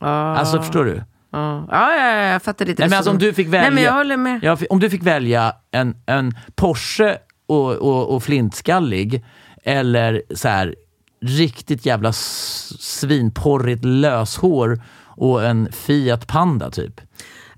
Alltså 0.00 0.62
förstår 0.62 0.84
du? 0.84 1.02
Ja, 1.32 1.66
ja, 1.70 1.94
ja, 1.94 2.16
jag 2.16 2.42
fattar 2.42 2.64
ditt 2.64 2.78
Nej, 2.78 2.88
men 2.88 2.96
alltså, 2.96 3.10
om 3.10 3.18
du 3.18 3.32
fick 3.32 3.48
välja, 3.48 3.60
Nej, 3.60 3.70
men 3.70 3.84
jag 3.84 3.92
håller 3.92 4.16
med. 4.16 4.40
Ja, 4.42 4.58
om 4.70 4.80
du 4.80 4.90
fick 4.90 5.02
välja 5.02 5.52
en, 5.70 5.96
en 6.06 6.34
Porsche 6.54 7.18
och, 7.46 7.72
och, 7.72 8.14
och 8.14 8.22
flintskallig 8.22 9.24
eller 9.64 10.22
så 10.34 10.48
här 10.48 10.74
riktigt 11.20 11.86
jävla 11.86 12.12
svinporrigt 12.12 13.84
löshår 13.84 14.80
och 15.04 15.44
en 15.44 15.72
Fiat 15.72 16.26
Panda 16.26 16.70
typ. 16.70 17.00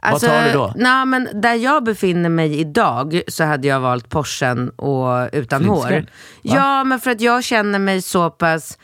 Vad 0.03 0.21
tar 0.21 0.45
du 0.45 0.53
då? 0.53 0.73
Nej, 0.77 1.07
men 1.07 1.29
där 1.35 1.55
jag 1.55 1.85
befinner 1.85 2.29
mig 2.29 2.61
idag 2.61 3.23
så 3.29 3.45
hade 3.45 3.69
jag 3.69 3.81
valt 3.81 4.09
Porschen 4.09 4.71
och 4.71 5.29
utan 5.33 5.65
hår. 5.65 6.07
Ja, 6.43 6.85
men 6.85 7.01
för 7.01 7.11
att 7.11 7.21
jag 7.21 7.45
känner 7.45 7.79
mig 7.79 8.03
så 8.03 8.31
pass 8.31 8.79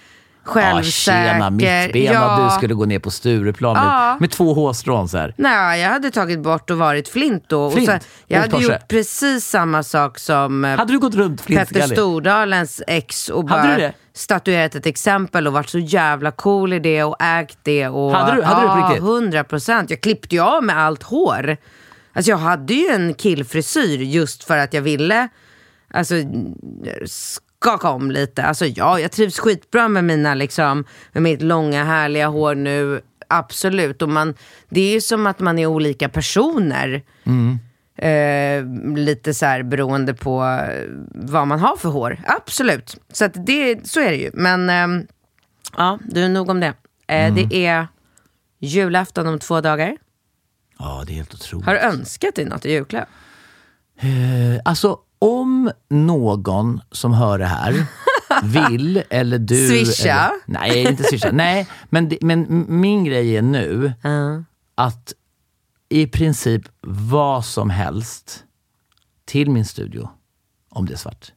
Självsäker. 0.46 1.32
tjena 1.32 1.50
mittbena, 1.50 2.12
ja. 2.14 2.48
du 2.50 2.56
skulle 2.56 2.74
gå 2.74 2.84
ner 2.84 2.98
på 2.98 3.10
Stureplan 3.10 3.72
med, 3.76 3.82
Ja. 3.84 4.16
med 4.20 4.30
två 4.30 4.54
hårstrån 4.54 5.08
så 5.08 5.18
här. 5.18 5.34
Nej, 5.36 5.80
jag 5.82 5.90
hade 5.90 6.10
tagit 6.10 6.40
bort 6.40 6.70
och 6.70 6.78
varit 6.78 7.08
flint 7.08 7.44
då. 7.48 7.70
Flint? 7.70 7.88
Och 7.88 7.94
så, 8.02 8.08
jag 8.26 8.40
hade 8.40 8.58
gjort 8.62 8.88
precis 8.88 9.44
samma 9.48 9.82
sak 9.82 10.18
som 10.18 10.64
eh, 10.64 10.76
Hade 10.76 10.92
du 10.92 10.98
gått 10.98 11.14
runt 11.14 11.46
Petter? 11.46 11.80
Stordalens 11.80 12.82
ex 12.86 13.28
och 13.28 13.44
bara 13.44 13.92
statuerat 14.14 14.74
ett 14.74 14.86
exempel 14.86 15.46
och 15.46 15.52
varit 15.52 15.68
så 15.68 15.78
jävla 15.78 16.30
cool 16.30 16.72
i 16.72 16.78
det 16.78 17.04
och 17.04 17.16
ägt 17.22 17.58
det. 17.62 17.88
Och, 17.88 18.12
Hade 18.12 18.36
du- 18.36 18.42
hade 18.42 18.62
du 18.62 18.68
på 18.82 18.88
riktigt? 18.88 19.02
100 19.02 19.44
procent. 19.44 19.90
Jag 19.90 20.00
klippte 20.00 20.34
ju 20.34 20.40
av 20.42 20.64
med 20.64 20.78
allt 20.78 21.02
hår. 21.02 21.56
Alltså 22.12 22.30
jag 22.30 22.38
hade 22.38 22.74
ju 22.74 22.88
en 22.88 23.14
killfrisyr 23.14 23.98
just 24.02 24.44
för 24.44 24.56
att 24.58 24.74
jag 24.74 24.82
ville 24.82 25.28
alltså, 25.94 26.14
skaka 27.62 27.88
om 27.88 28.10
lite. 28.10 28.42
Alltså 28.42 28.66
ja, 28.66 29.00
jag 29.00 29.12
trivs 29.12 29.38
skitbra 29.38 29.88
med 29.88 30.04
mina 30.04 30.34
liksom, 30.34 30.84
med 31.12 31.22
mitt 31.22 31.42
långa 31.42 31.84
härliga 31.84 32.28
hår 32.28 32.54
nu. 32.54 33.00
Absolut. 33.28 34.02
Och 34.02 34.08
man, 34.08 34.34
det 34.68 34.80
är 34.80 34.92
ju 34.92 35.00
som 35.00 35.26
att 35.26 35.40
man 35.40 35.58
är 35.58 35.66
olika 35.66 36.08
personer. 36.08 37.02
Eh, 37.98 38.64
lite 38.96 39.34
så 39.34 39.46
här 39.46 39.62
beroende 39.62 40.14
på 40.14 40.44
eh, 40.44 40.84
vad 41.14 41.46
man 41.48 41.60
har 41.60 41.76
för 41.76 41.88
hår. 41.88 42.20
Absolut. 42.26 42.96
Så, 43.12 43.24
att 43.24 43.46
det, 43.46 43.88
så 43.88 44.00
är 44.00 44.10
det 44.10 44.16
ju. 44.16 44.30
Men 44.34 44.70
ehm, 44.70 45.06
ja, 45.76 45.98
du, 46.04 46.28
nog 46.28 46.50
om 46.50 46.60
det. 46.60 46.74
Eh, 47.08 47.34
Det 47.34 47.66
är 47.66 47.88
julafton 48.60 49.26
om 49.26 49.38
två 49.38 49.60
dagar. 49.60 49.96
Ja, 50.78 51.04
det 51.06 51.12
är 51.12 51.16
helt 51.16 51.34
otroligt. 51.34 51.66
Har 51.66 51.74
du 51.74 51.80
önskat 51.80 52.34
dig 52.34 52.44
något 52.44 52.64
i 52.66 52.72
julklapp? 52.72 53.08
Eh, 54.00 54.60
Alltså 54.64 54.98
om 55.18 55.70
någon 55.88 56.80
som 56.90 57.12
hör 57.12 57.38
det 57.38 57.46
här 57.46 57.86
vill 58.44 59.02
eller 59.10 59.38
du... 59.38 59.68
Swisha? 59.68 60.10
Eller, 60.10 60.30
nej, 60.46 60.86
inte 60.86 61.02
swisha. 61.04 61.30
nej, 61.32 61.68
men, 61.90 62.12
men 62.20 62.66
min 62.68 63.04
grej 63.04 63.36
är 63.36 63.42
nu 63.42 63.92
att 64.74 65.12
i 65.88 66.06
princip 66.06 66.62
vad 66.80 67.44
som 67.44 67.70
helst 67.70 68.44
till 69.24 69.50
min 69.50 69.64
studio, 69.64 70.10
om 70.70 70.86
det 70.86 70.92
är 70.92 70.96
svart. 70.96 71.32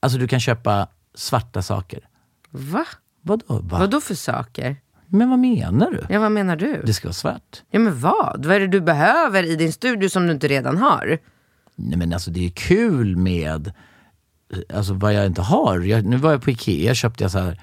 Alltså 0.00 0.18
du 0.18 0.28
kan 0.28 0.40
köpa 0.40 0.88
svarta 1.14 1.62
saker. 1.62 2.08
Va? 2.50 2.84
Vadå? 3.22 3.44
Va? 3.48 3.78
Vad 3.78 3.90
då 3.90 4.00
för 4.00 4.14
saker? 4.14 4.76
Men 5.06 5.30
vad 5.30 5.38
menar 5.38 5.90
du? 5.90 6.06
Ja, 6.08 6.20
vad 6.20 6.32
menar 6.32 6.56
du? 6.56 6.82
Det 6.86 6.94
ska 6.94 7.08
vara 7.08 7.12
svart. 7.14 7.62
Ja, 7.70 7.78
men 7.78 8.00
vad? 8.00 8.46
Vad 8.46 8.56
är 8.56 8.60
det 8.60 8.66
du 8.66 8.80
behöver 8.80 9.42
i 9.42 9.56
din 9.56 9.72
studio 9.72 10.08
som 10.08 10.26
du 10.26 10.32
inte 10.32 10.48
redan 10.48 10.78
har? 10.78 11.18
Nej 11.76 11.98
men 11.98 12.12
alltså 12.12 12.30
det 12.30 12.46
är 12.46 12.50
kul 12.50 13.16
med 13.16 13.72
alltså 14.74 14.94
vad 14.94 15.14
jag 15.14 15.26
inte 15.26 15.42
har. 15.42 15.80
Jag, 15.80 16.04
nu 16.04 16.16
var 16.16 16.30
jag 16.30 16.42
på 16.42 16.50
Ikea, 16.50 16.94
köpte 16.94 17.24
jag 17.24 17.30
så 17.30 17.38
här 17.38 17.60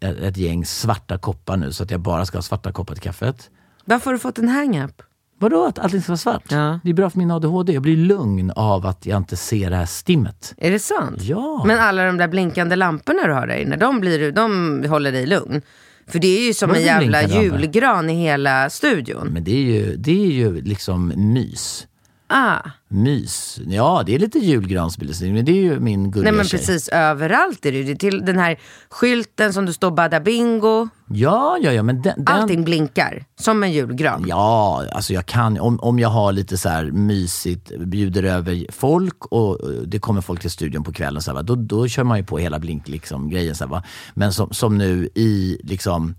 ett, 0.00 0.18
ett 0.18 0.36
gäng 0.36 0.64
svarta 0.64 1.18
koppar 1.18 1.56
nu 1.56 1.72
så 1.72 1.82
att 1.82 1.90
jag 1.90 2.00
bara 2.00 2.26
ska 2.26 2.38
ha 2.38 2.42
svarta 2.42 2.72
koppar 2.72 2.94
till 2.94 3.02
kaffet. 3.02 3.50
Varför 3.84 4.06
har 4.06 4.12
du 4.12 4.18
fått 4.18 4.38
en 4.38 4.48
hang-up? 4.48 5.02
Vadå 5.38 5.64
att 5.64 5.78
allting 5.78 6.02
ska 6.02 6.12
vara 6.12 6.18
svart? 6.18 6.44
Ja. 6.48 6.80
Det 6.84 6.90
är 6.90 6.94
bra 6.94 7.10
för 7.10 7.18
min 7.18 7.30
ADHD. 7.30 7.72
Jag 7.72 7.82
blir 7.82 7.96
lugn 7.96 8.50
av 8.50 8.86
att 8.86 9.06
jag 9.06 9.16
inte 9.16 9.36
ser 9.36 9.70
det 9.70 9.76
här 9.76 9.86
stimmet. 9.86 10.54
Är 10.56 10.70
det 10.70 10.78
sant? 10.78 11.22
Ja. 11.22 11.64
Men 11.66 11.78
alla 11.78 12.04
de 12.04 12.16
där 12.16 12.28
blinkande 12.28 12.76
lamporna 12.76 13.26
du 13.26 13.32
har 13.32 13.46
där 13.46 13.56
inne, 13.56 13.76
de, 13.76 14.00
blir, 14.00 14.32
de 14.32 14.84
håller 14.88 15.12
dig 15.12 15.26
lugn. 15.26 15.62
För 16.06 16.18
det 16.18 16.26
är 16.26 16.46
ju 16.46 16.54
som 16.54 16.68
Vadå 16.68 16.80
en 16.80 16.86
jävla 16.86 17.22
julgran 17.22 18.10
i 18.10 18.14
hela 18.14 18.70
studion. 18.70 19.28
Men 19.28 19.44
det 19.44 19.52
är 19.52 19.62
ju, 19.62 19.96
det 19.96 20.24
är 20.24 20.32
ju 20.32 20.60
liksom 20.62 21.12
mys. 21.16 21.86
Ah. 22.34 22.70
Mys. 22.88 23.60
Ja, 23.66 24.02
det 24.06 24.14
är 24.14 24.18
lite 24.18 24.38
julgransbelysning, 24.38 25.34
men 25.34 25.44
det 25.44 25.52
är 25.52 25.62
ju 25.62 25.80
min 25.80 26.10
gulliga 26.10 26.30
Nej 26.30 26.36
men 26.36 26.46
tjej. 26.46 26.58
precis 26.58 26.88
överallt 26.88 27.66
är 27.66 27.72
det 27.72 27.78
ju. 27.78 27.96
Till 27.96 28.24
den 28.24 28.38
här 28.38 28.58
skylten 28.88 29.52
som 29.52 29.66
det 29.66 29.72
står 29.72 29.90
bada 29.90 30.20
bingo. 30.20 30.88
Ja, 31.08 31.58
ja, 31.62 31.72
ja, 31.72 31.82
men 31.82 32.02
den... 32.02 32.24
den 32.24 32.36
Allting 32.36 32.64
blinkar. 32.64 33.24
Som 33.40 33.62
en 33.62 33.72
julgran. 33.72 34.24
Ja, 34.28 34.84
alltså 34.92 35.12
jag 35.12 35.26
kan, 35.26 35.60
om, 35.60 35.80
om 35.80 35.98
jag 35.98 36.08
har 36.08 36.32
lite 36.32 36.58
så 36.58 36.68
här 36.68 36.84
mysigt, 36.84 37.78
bjuder 37.78 38.22
över 38.22 38.66
folk 38.72 39.26
och 39.26 39.70
eh, 39.70 39.76
det 39.76 39.98
kommer 39.98 40.20
folk 40.20 40.40
till 40.40 40.50
studion 40.50 40.84
på 40.84 40.92
kvällen, 40.92 41.22
så 41.22 41.34
här, 41.34 41.42
då, 41.42 41.54
då 41.54 41.88
kör 41.88 42.04
man 42.04 42.18
ju 42.18 42.24
på 42.24 42.38
hela 42.38 42.58
blink 42.58 42.88
liksom, 42.88 43.30
grejen. 43.30 43.54
Så 43.54 43.64
här, 43.64 43.70
va. 43.70 43.82
Men 44.14 44.32
som, 44.32 44.50
som 44.52 44.78
nu 44.78 45.08
i, 45.14 45.60
liksom, 45.64 46.14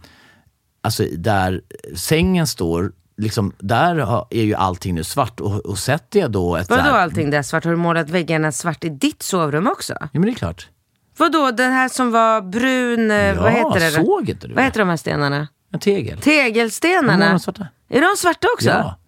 alltså 0.82 1.04
där 1.18 1.62
sängen 1.96 2.48
står, 2.48 2.92
liksom, 3.18 3.54
där 3.60 4.24
är 4.30 4.44
ju 4.44 4.56
allting 4.56 4.96
nu 4.96 5.04
svart 5.04 5.40
och, 5.40 5.66
och 5.66 5.78
sätter 5.78 6.20
jag 6.20 6.32
då 6.32 6.56
ett 6.56 6.70
Vadå 6.70 6.82
allting 6.90 7.30
där 7.30 7.42
svart? 7.42 7.64
Har 7.64 7.72
du 7.72 7.78
målat 7.78 8.10
väggarna 8.10 8.52
svart 8.52 8.84
i 8.84 8.90
ditt 8.90 9.24
sovrum 9.24 9.68
också? 9.68 9.94
Ja 10.00 10.08
men 10.12 10.22
det 10.22 10.32
är 10.32 10.36
klart. 10.36 10.68
Vadå 11.18 11.52
den 11.52 11.72
här 11.72 11.90
som 11.90 12.12
var 12.12 12.42
brun, 12.42 13.12
eh, 13.12 13.18
Ja, 13.18 13.42
vad 13.42 13.52
heter 13.52 13.80
det? 13.80 13.92
såg 13.92 14.30
inte 14.30 14.48
du 14.48 14.54
Vad 14.54 14.64
heter 14.64 14.80
de 14.80 14.90
här 14.90 14.98
stenarna? 14.98 15.48
En 15.74 15.80
tegel. 15.80 16.18
Tegelstenarna? 16.22 17.26
Är 17.26 17.30
de 17.32 17.40
svarta? 17.40 17.68
Är 17.90 18.02
de 18.02 18.18
svarta 18.18 18.48
också? 18.56 18.70
Ja. 18.70 19.00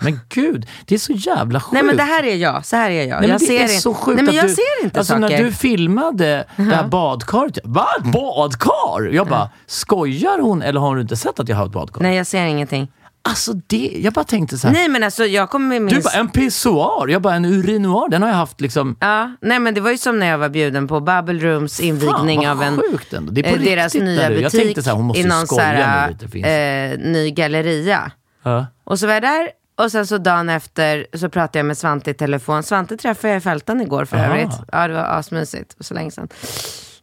Men 0.00 0.20
gud, 0.28 0.66
det 0.86 0.94
är 0.94 0.98
så 0.98 1.12
jävla 1.12 1.60
sjukt. 1.60 1.72
Nej 1.72 1.82
men 1.82 1.96
det 1.96 2.02
här 2.02 2.22
är 2.22 2.34
jag, 2.36 2.66
så 2.66 2.76
här 2.76 2.90
är 2.90 3.04
jag. 3.08 3.20
Nej, 3.20 3.30
jag 3.30 3.40
det 3.40 3.46
ser 3.46 3.60
är 3.64 3.72
in- 3.74 3.80
så 3.80 3.94
sjukt 3.94 4.16
Nej 4.16 4.24
men 4.24 4.34
jag 4.34 4.44
du, 4.44 4.48
ser 4.54 4.84
inte 4.84 4.98
alltså, 4.98 5.12
saker. 5.14 5.28
När 5.28 5.44
du 5.44 5.52
filmade 5.52 6.44
det 6.56 6.62
här 6.62 6.86
badkaret, 6.88 7.58
jag, 7.64 7.70
va? 7.70 7.86
Badkar? 8.12 9.08
Jag 9.12 9.26
bara, 9.28 9.50
skojar 9.66 10.38
hon 10.38 10.62
eller 10.62 10.80
har 10.80 10.94
du 10.96 11.02
inte 11.02 11.16
sett 11.16 11.40
att 11.40 11.48
jag 11.48 11.56
har 11.56 11.66
ett 11.66 11.72
badkar? 11.72 12.00
Nej 12.02 12.16
jag 12.16 12.26
ser 12.26 12.44
ingenting. 12.44 12.92
Alltså 13.28 13.52
det, 13.52 14.00
jag 14.04 14.12
bara 14.12 14.24
tänkte 14.24 14.58
så 14.58 14.66
här. 14.66 14.74
Nej 14.74 14.88
men 14.88 15.02
alltså 15.02 15.24
jag 15.24 15.50
kommer 15.50 15.74
du 15.74 15.80
minst... 15.80 16.04
bara, 16.04 16.20
en 16.20 16.28
pissoar? 16.28 17.08
Jag 17.08 17.22
bara, 17.22 17.34
en 17.34 17.44
urinoir? 17.44 18.08
Den 18.08 18.22
har 18.22 18.28
jag 18.28 18.36
haft 18.36 18.60
liksom... 18.60 18.96
Ja, 19.00 19.36
nej 19.40 19.58
men 19.58 19.74
det 19.74 19.80
var 19.80 19.90
ju 19.90 19.98
som 19.98 20.18
när 20.18 20.26
jag 20.26 20.38
var 20.38 20.48
bjuden 20.48 20.88
på 20.88 21.00
Bubble 21.00 21.38
Rooms 21.38 21.80
invigning 21.80 22.38
vad 22.38 22.48
av 22.48 22.62
en, 22.62 22.76
sjukt 22.76 23.12
ändå. 23.12 23.32
Det 23.32 23.40
är 23.40 23.56
på 23.56 23.62
eh, 23.62 23.64
deras 23.64 23.94
riktigt 23.94 24.08
nya 24.08 24.28
du. 24.28 24.34
Jag 24.34 24.42
butik 24.42 24.62
tänkte 24.62 24.82
så 24.82 24.90
här, 24.90 24.96
hon 24.96 25.06
måste 25.06 25.20
i 25.20 25.24
någon 25.24 25.46
skoja 25.46 26.06
nu 26.06 26.26
lite, 26.28 26.48
eh, 26.48 26.98
ny 26.98 27.30
galleria. 27.30 28.10
Ja. 28.42 28.66
Och 28.84 28.98
så 28.98 29.06
var 29.06 29.14
jag 29.14 29.22
där 29.22 29.50
och 29.78 29.92
sen 29.92 30.06
så 30.06 30.18
dagen 30.18 30.48
efter 30.48 31.06
så 31.14 31.28
pratade 31.28 31.58
jag 31.58 31.66
med 31.66 31.78
Svante 31.78 32.10
i 32.10 32.14
telefon. 32.14 32.62
Svante 32.62 32.96
träffade 32.96 33.28
jag 33.28 33.38
i 33.38 33.40
Fältan 33.40 33.80
igår 33.80 34.04
för 34.04 34.16
Aha. 34.16 34.26
övrigt. 34.26 34.52
Ja 34.72 34.88
det 34.88 34.94
var 34.94 35.04
asmysigt, 35.04 35.76
så 35.80 35.94
länge 35.94 36.10
sedan. 36.10 36.28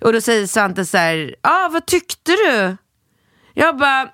Och 0.01 0.13
då 0.13 0.21
säger 0.21 0.47
Svante 0.47 0.85
så 0.85 0.97
här, 0.97 1.35
ja 1.41 1.49
ah, 1.49 1.69
vad 1.69 1.85
tyckte 1.85 2.31
du? 2.31 2.77
Jag 3.53 3.77
bara, 3.77 4.09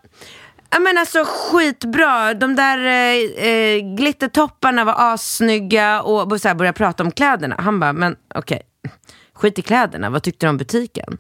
ja 0.72 0.80
men 0.80 0.98
alltså 0.98 1.24
skitbra. 1.28 2.34
De 2.34 2.56
där 2.56 2.78
eh, 2.78 3.46
eh, 3.48 3.96
glittertopparna 3.98 4.84
var 4.84 4.96
assnygga 5.14 6.02
och 6.02 6.42
så 6.42 6.48
här 6.48 6.56
började 6.56 6.78
prata 6.78 7.04
om 7.04 7.12
kläderna. 7.12 7.56
Han 7.60 7.80
bara, 7.80 7.94
men 7.94 8.16
okej, 8.36 8.62
skit 9.34 9.60
i 9.60 9.62
kläderna, 9.62 10.10
vad 10.10 10.24
tyckte 10.24 10.46
du 10.46 10.50
om 10.50 10.58
butiken? 10.58 11.18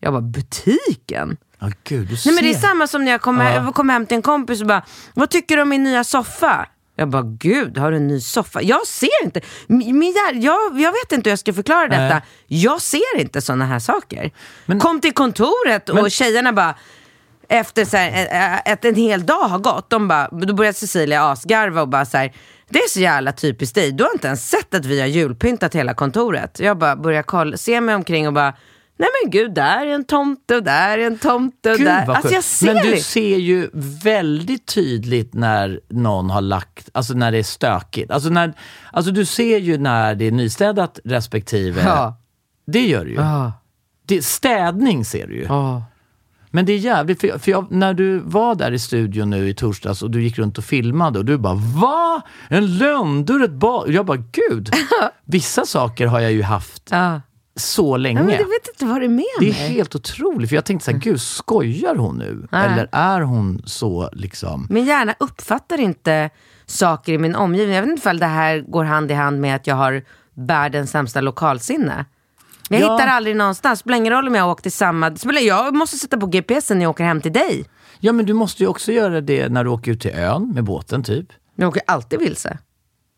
Jag 0.00 0.12
bara, 0.12 0.22
butiken? 0.22 1.36
Ja, 1.58 1.70
gud, 1.84 2.08
du 2.08 2.16
ser. 2.16 2.30
Nej 2.30 2.34
men 2.34 2.44
det 2.44 2.58
är 2.58 2.60
samma 2.68 2.86
som 2.86 3.04
när 3.04 3.12
jag 3.12 3.20
kom, 3.20 3.36
Ja. 3.38 3.42
hem, 3.44 3.72
kom 3.72 3.88
hem 3.88 4.06
till 4.06 4.14
en 4.16 4.22
kompis 4.22 4.60
och 4.60 4.66
bara, 4.66 4.82
vad 5.14 5.30
tycker 5.30 5.56
du 5.56 5.62
om 5.62 5.68
min 5.68 5.82
nya 5.82 6.04
soffa? 6.04 6.66
Jag 6.96 7.08
bara, 7.08 7.22
gud 7.22 7.78
har 7.78 7.90
du 7.90 7.96
en 7.96 8.08
ny 8.08 8.20
soffa? 8.20 8.62
Jag 8.62 8.86
ser 8.86 9.24
inte, 9.24 9.40
min 9.66 10.14
jag, 10.34 10.80
jag 10.80 10.92
vet 10.92 11.12
inte 11.12 11.30
hur 11.30 11.32
jag 11.32 11.38
ska 11.38 11.52
förklara 11.52 11.88
detta. 11.88 12.00
Nej. 12.08 12.22
Jag 12.46 12.80
ser 12.82 13.20
inte 13.20 13.40
sådana 13.40 13.66
här 13.66 13.78
saker. 13.78 14.30
Men- 14.66 14.80
kom 14.80 15.00
till 15.00 15.12
kontoret 15.12 15.88
och 15.88 15.94
Men- 15.94 16.10
tjejerna 16.10 16.52
bara, 16.52 16.74
efter 17.50 17.84
så 17.84 17.96
här, 17.96 18.72
att 18.72 18.84
en 18.84 18.94
hel 18.94 19.26
dag 19.26 19.48
har 19.48 19.58
gått, 19.58 19.90
de 19.90 20.08
bara, 20.08 20.28
då 20.28 20.54
börjar 20.54 20.72
Cecilia 20.72 21.24
asgarva 21.24 21.82
och 21.82 21.88
bara 21.88 22.04
så 22.04 22.16
här, 22.16 22.32
det 22.68 22.78
är 22.78 22.88
så 22.88 23.00
jävla 23.00 23.32
typiskt 23.32 23.74
dig. 23.74 23.92
Du 23.92 24.04
har 24.04 24.10
inte 24.12 24.26
ens 24.26 24.48
sett 24.50 24.74
att 24.74 24.84
vi 24.84 25.00
har 25.00 25.06
julpyntat 25.06 25.74
hela 25.74 25.94
kontoret. 25.94 26.60
Jag 26.60 26.78
bara 26.78 26.96
börjar 26.96 27.22
kolla, 27.22 27.56
se 27.56 27.80
mig 27.80 27.94
omkring 27.94 28.26
och 28.26 28.32
bara, 28.32 28.54
nej 28.98 29.08
men 29.22 29.30
gud, 29.30 29.54
där 29.54 29.86
är 29.86 29.94
en 29.94 30.04
tomte 30.04 30.56
och 30.56 30.62
där 30.62 30.98
är 30.98 31.06
en 31.06 31.18
tomte 31.18 31.70
och 31.70 31.76
Gud, 31.76 31.86
där. 31.86 32.10
Alltså 32.10 32.34
jag 32.34 32.44
ser 32.44 32.74
Men 32.74 32.84
du 32.84 32.90
det. 32.90 33.00
ser 33.00 33.36
ju 33.36 33.70
väldigt 34.04 34.66
tydligt 34.66 35.34
när 35.34 35.80
någon 35.88 36.30
har 36.30 36.40
lagt, 36.40 36.88
alltså 36.92 37.14
när 37.14 37.32
det 37.32 37.38
är 37.38 37.42
stökigt. 37.42 38.10
Alltså, 38.10 38.28
när, 38.28 38.52
alltså 38.92 39.12
du 39.12 39.24
ser 39.26 39.58
ju 39.58 39.78
när 39.78 40.14
det 40.14 40.24
är 40.24 40.32
nystädat 40.32 40.98
respektive... 41.04 41.82
Ja. 41.84 42.16
Det 42.66 42.86
gör 42.86 43.04
du 43.04 43.10
ju. 43.10 43.16
Ja. 43.16 43.52
Det, 44.06 44.24
städning 44.24 45.04
ser 45.04 45.26
du 45.26 45.34
ju. 45.34 45.44
Ja. 45.44 45.82
Men 46.50 46.66
det 46.66 46.72
är 46.72 46.78
jävligt, 46.78 47.20
för, 47.20 47.28
jag, 47.28 47.40
för 47.42 47.50
jag, 47.50 47.66
när 47.70 47.94
du 47.94 48.18
var 48.18 48.54
där 48.54 48.72
i 48.72 48.78
studion 48.78 49.30
nu 49.30 49.48
i 49.48 49.54
torsdags 49.54 50.02
och 50.02 50.10
du 50.10 50.22
gick 50.22 50.38
runt 50.38 50.58
och 50.58 50.64
filmade 50.64 51.18
och 51.18 51.24
du 51.24 51.38
bara 51.38 51.54
Va? 51.54 52.22
En 52.48 52.78
lönndörr, 52.78 53.44
ett 53.44 53.50
bad? 53.50 53.90
Jag 53.90 54.06
bara 54.06 54.16
gud! 54.32 54.70
Vissa 55.24 55.66
saker 55.66 56.06
har 56.06 56.20
jag 56.20 56.32
ju 56.32 56.42
haft 56.42 56.88
Ja. 56.90 57.20
så 57.56 57.96
länge. 57.96 58.20
Ja, 58.20 58.24
men 58.26 58.32
jag 58.32 58.38
vet 58.44 58.68
inte 58.68 58.84
vad 58.84 59.00
det 59.00 59.06
är 59.06 59.08
med 59.08 59.24
Det 59.40 59.48
är 59.48 59.52
helt 59.52 59.94
otroligt, 59.94 60.48
för 60.48 60.56
jag 60.56 60.64
tänkte 60.64 60.84
så 60.84 60.90
här, 60.90 60.98
gud 60.98 61.20
skojar 61.20 61.94
hon 61.96 62.18
nu? 62.18 62.46
Nej. 62.52 62.68
Eller 62.72 62.88
är 62.92 63.20
hon 63.20 63.62
så 63.66 64.10
liksom... 64.12 64.66
Min 64.70 64.84
hjärna 64.84 65.14
uppfattar 65.18 65.80
inte 65.80 66.30
saker 66.66 67.12
i 67.12 67.18
min 67.18 67.34
omgivning. 67.34 67.74
Jag 67.74 67.82
vet 67.82 67.90
inte 67.90 68.00
ifall 68.00 68.18
det 68.18 68.26
här 68.26 68.58
går 68.58 68.84
hand 68.84 69.10
i 69.10 69.14
hand 69.14 69.40
med 69.40 69.56
att 69.56 69.66
jag 69.66 69.76
har 69.76 70.02
världens 70.34 70.90
sämsta 70.90 71.20
lokalsinne. 71.20 72.04
Jag 72.72 72.80
Ja. 72.80 72.92
hittar 72.96 73.06
aldrig 73.06 73.36
någonstans. 73.36 73.78
Spelar 73.80 73.98
ingen 73.98 74.12
roll 74.12 74.28
om 74.28 74.34
jag 74.34 74.50
åkt 74.50 74.62
till 74.62 74.72
samma... 74.72 75.12
Jag 75.40 75.74
måste 75.74 75.96
sätta 75.98 76.18
på 76.18 76.26
GPSen 76.26 76.78
när 76.78 76.84
jag 76.84 76.90
åker 76.90 77.04
hem 77.04 77.20
till 77.20 77.32
dig. 77.32 77.64
Ja 78.00 78.12
men 78.12 78.26
du 78.26 78.32
måste 78.32 78.62
ju 78.62 78.66
också 78.68 78.92
göra 78.92 79.20
det 79.20 79.48
när 79.48 79.64
du 79.64 79.70
åker 79.70 79.92
ut 79.92 80.00
till 80.00 80.10
ön 80.14 80.50
med 80.54 80.64
båten 80.64 81.02
typ. 81.02 81.26
Jag 81.56 81.68
åker 81.68 81.82
alltid 81.86 82.18
vilse. 82.18 82.58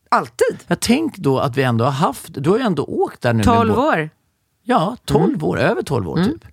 Alltid. 0.08 0.58
Jag 0.66 0.80
tänk 0.80 1.16
då 1.16 1.38
att 1.38 1.56
vi 1.56 1.62
ändå 1.62 1.84
har 1.84 1.92
haft, 1.92 2.26
du 2.42 2.50
har 2.50 2.56
ju 2.58 2.62
ändå 2.64 2.84
åkt 2.84 3.22
där 3.22 3.32
nu. 3.32 3.36
med 3.36 3.44
12 3.46 3.68
båt. 3.74 3.78
år. 3.78 4.10
Ja, 4.64 4.96
12 5.04 5.24
Mm. 5.34 5.44
år, 5.44 5.58
över 5.60 5.82
12 5.82 6.08
år 6.08 6.16
typ. 6.24 6.44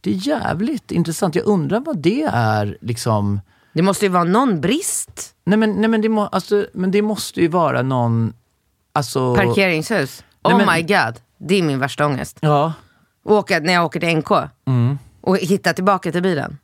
Det 0.00 0.10
är 0.10 0.14
jävligt 0.28 0.90
intressant. 0.92 1.34
Jag 1.34 1.46
undrar 1.46 1.80
vad 1.80 1.98
det 1.98 2.22
är 2.32 2.78
liksom... 2.80 3.40
Det 3.72 3.82
måste 3.82 4.04
ju 4.06 4.10
vara 4.12 4.24
någon 4.24 4.60
brist. 4.60 5.34
Nej 5.44 5.58
men, 5.58 5.72
nej, 5.72 5.88
men, 5.88 6.00
det, 6.00 6.08
må, 6.08 6.26
alltså, 6.26 6.66
men 6.72 6.90
det 6.90 7.02
måste 7.02 7.40
ju 7.40 7.48
vara 7.48 7.82
någon... 7.82 8.32
Alltså, 8.92 9.34
Parkeringshus. 9.36 10.24
Nej, 10.44 10.54
Oh 10.54 10.58
men- 10.58 10.76
my 10.76 10.82
god. 10.82 11.14
Det 11.40 11.54
är 11.58 11.62
min 11.62 11.78
värsta 11.78 12.06
ångest. 12.06 12.38
Ja. 12.40 12.72
Åka, 13.24 13.58
när 13.60 13.72
jag 13.72 13.84
åker 13.84 14.00
till 14.00 14.16
NK 14.16 14.30
och 15.20 15.38
hitta 15.38 15.72
tillbaka 15.72 16.12
till 16.12 16.22
bilen. 16.22 16.58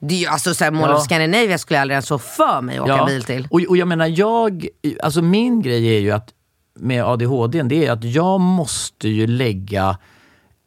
Det 0.00 0.14
är 0.14 0.18
ju 0.18 0.26
alltså 0.26 0.54
såhär, 0.54 0.70
Mall 0.70 0.90
Ja. 0.90 0.96
of 0.96 1.04
Scandinavia 1.04 1.58
skulle 1.58 1.76
jag 1.76 1.82
aldrig 1.82 1.94
ens 1.94 2.08
få 2.08 2.18
för 2.18 2.60
mig 2.60 2.76
att 2.78 2.82
åka 2.84 2.96
ja. 2.96 3.06
bil 3.06 3.22
till. 3.22 3.48
Och, 3.50 3.60
och 3.68 3.76
jag 3.76 3.88
menar, 3.88 4.06
jag... 4.06 4.66
Alltså 5.02 5.22
min 5.22 5.62
grej 5.62 5.96
är 5.96 6.00
ju 6.00 6.10
att 6.10 6.28
med 6.74 7.04
ADHD, 7.04 7.62
det 7.62 7.86
är 7.86 7.92
att 7.92 8.04
jag 8.04 8.40
måste 8.40 9.08
ju 9.08 9.26
lägga 9.26 9.98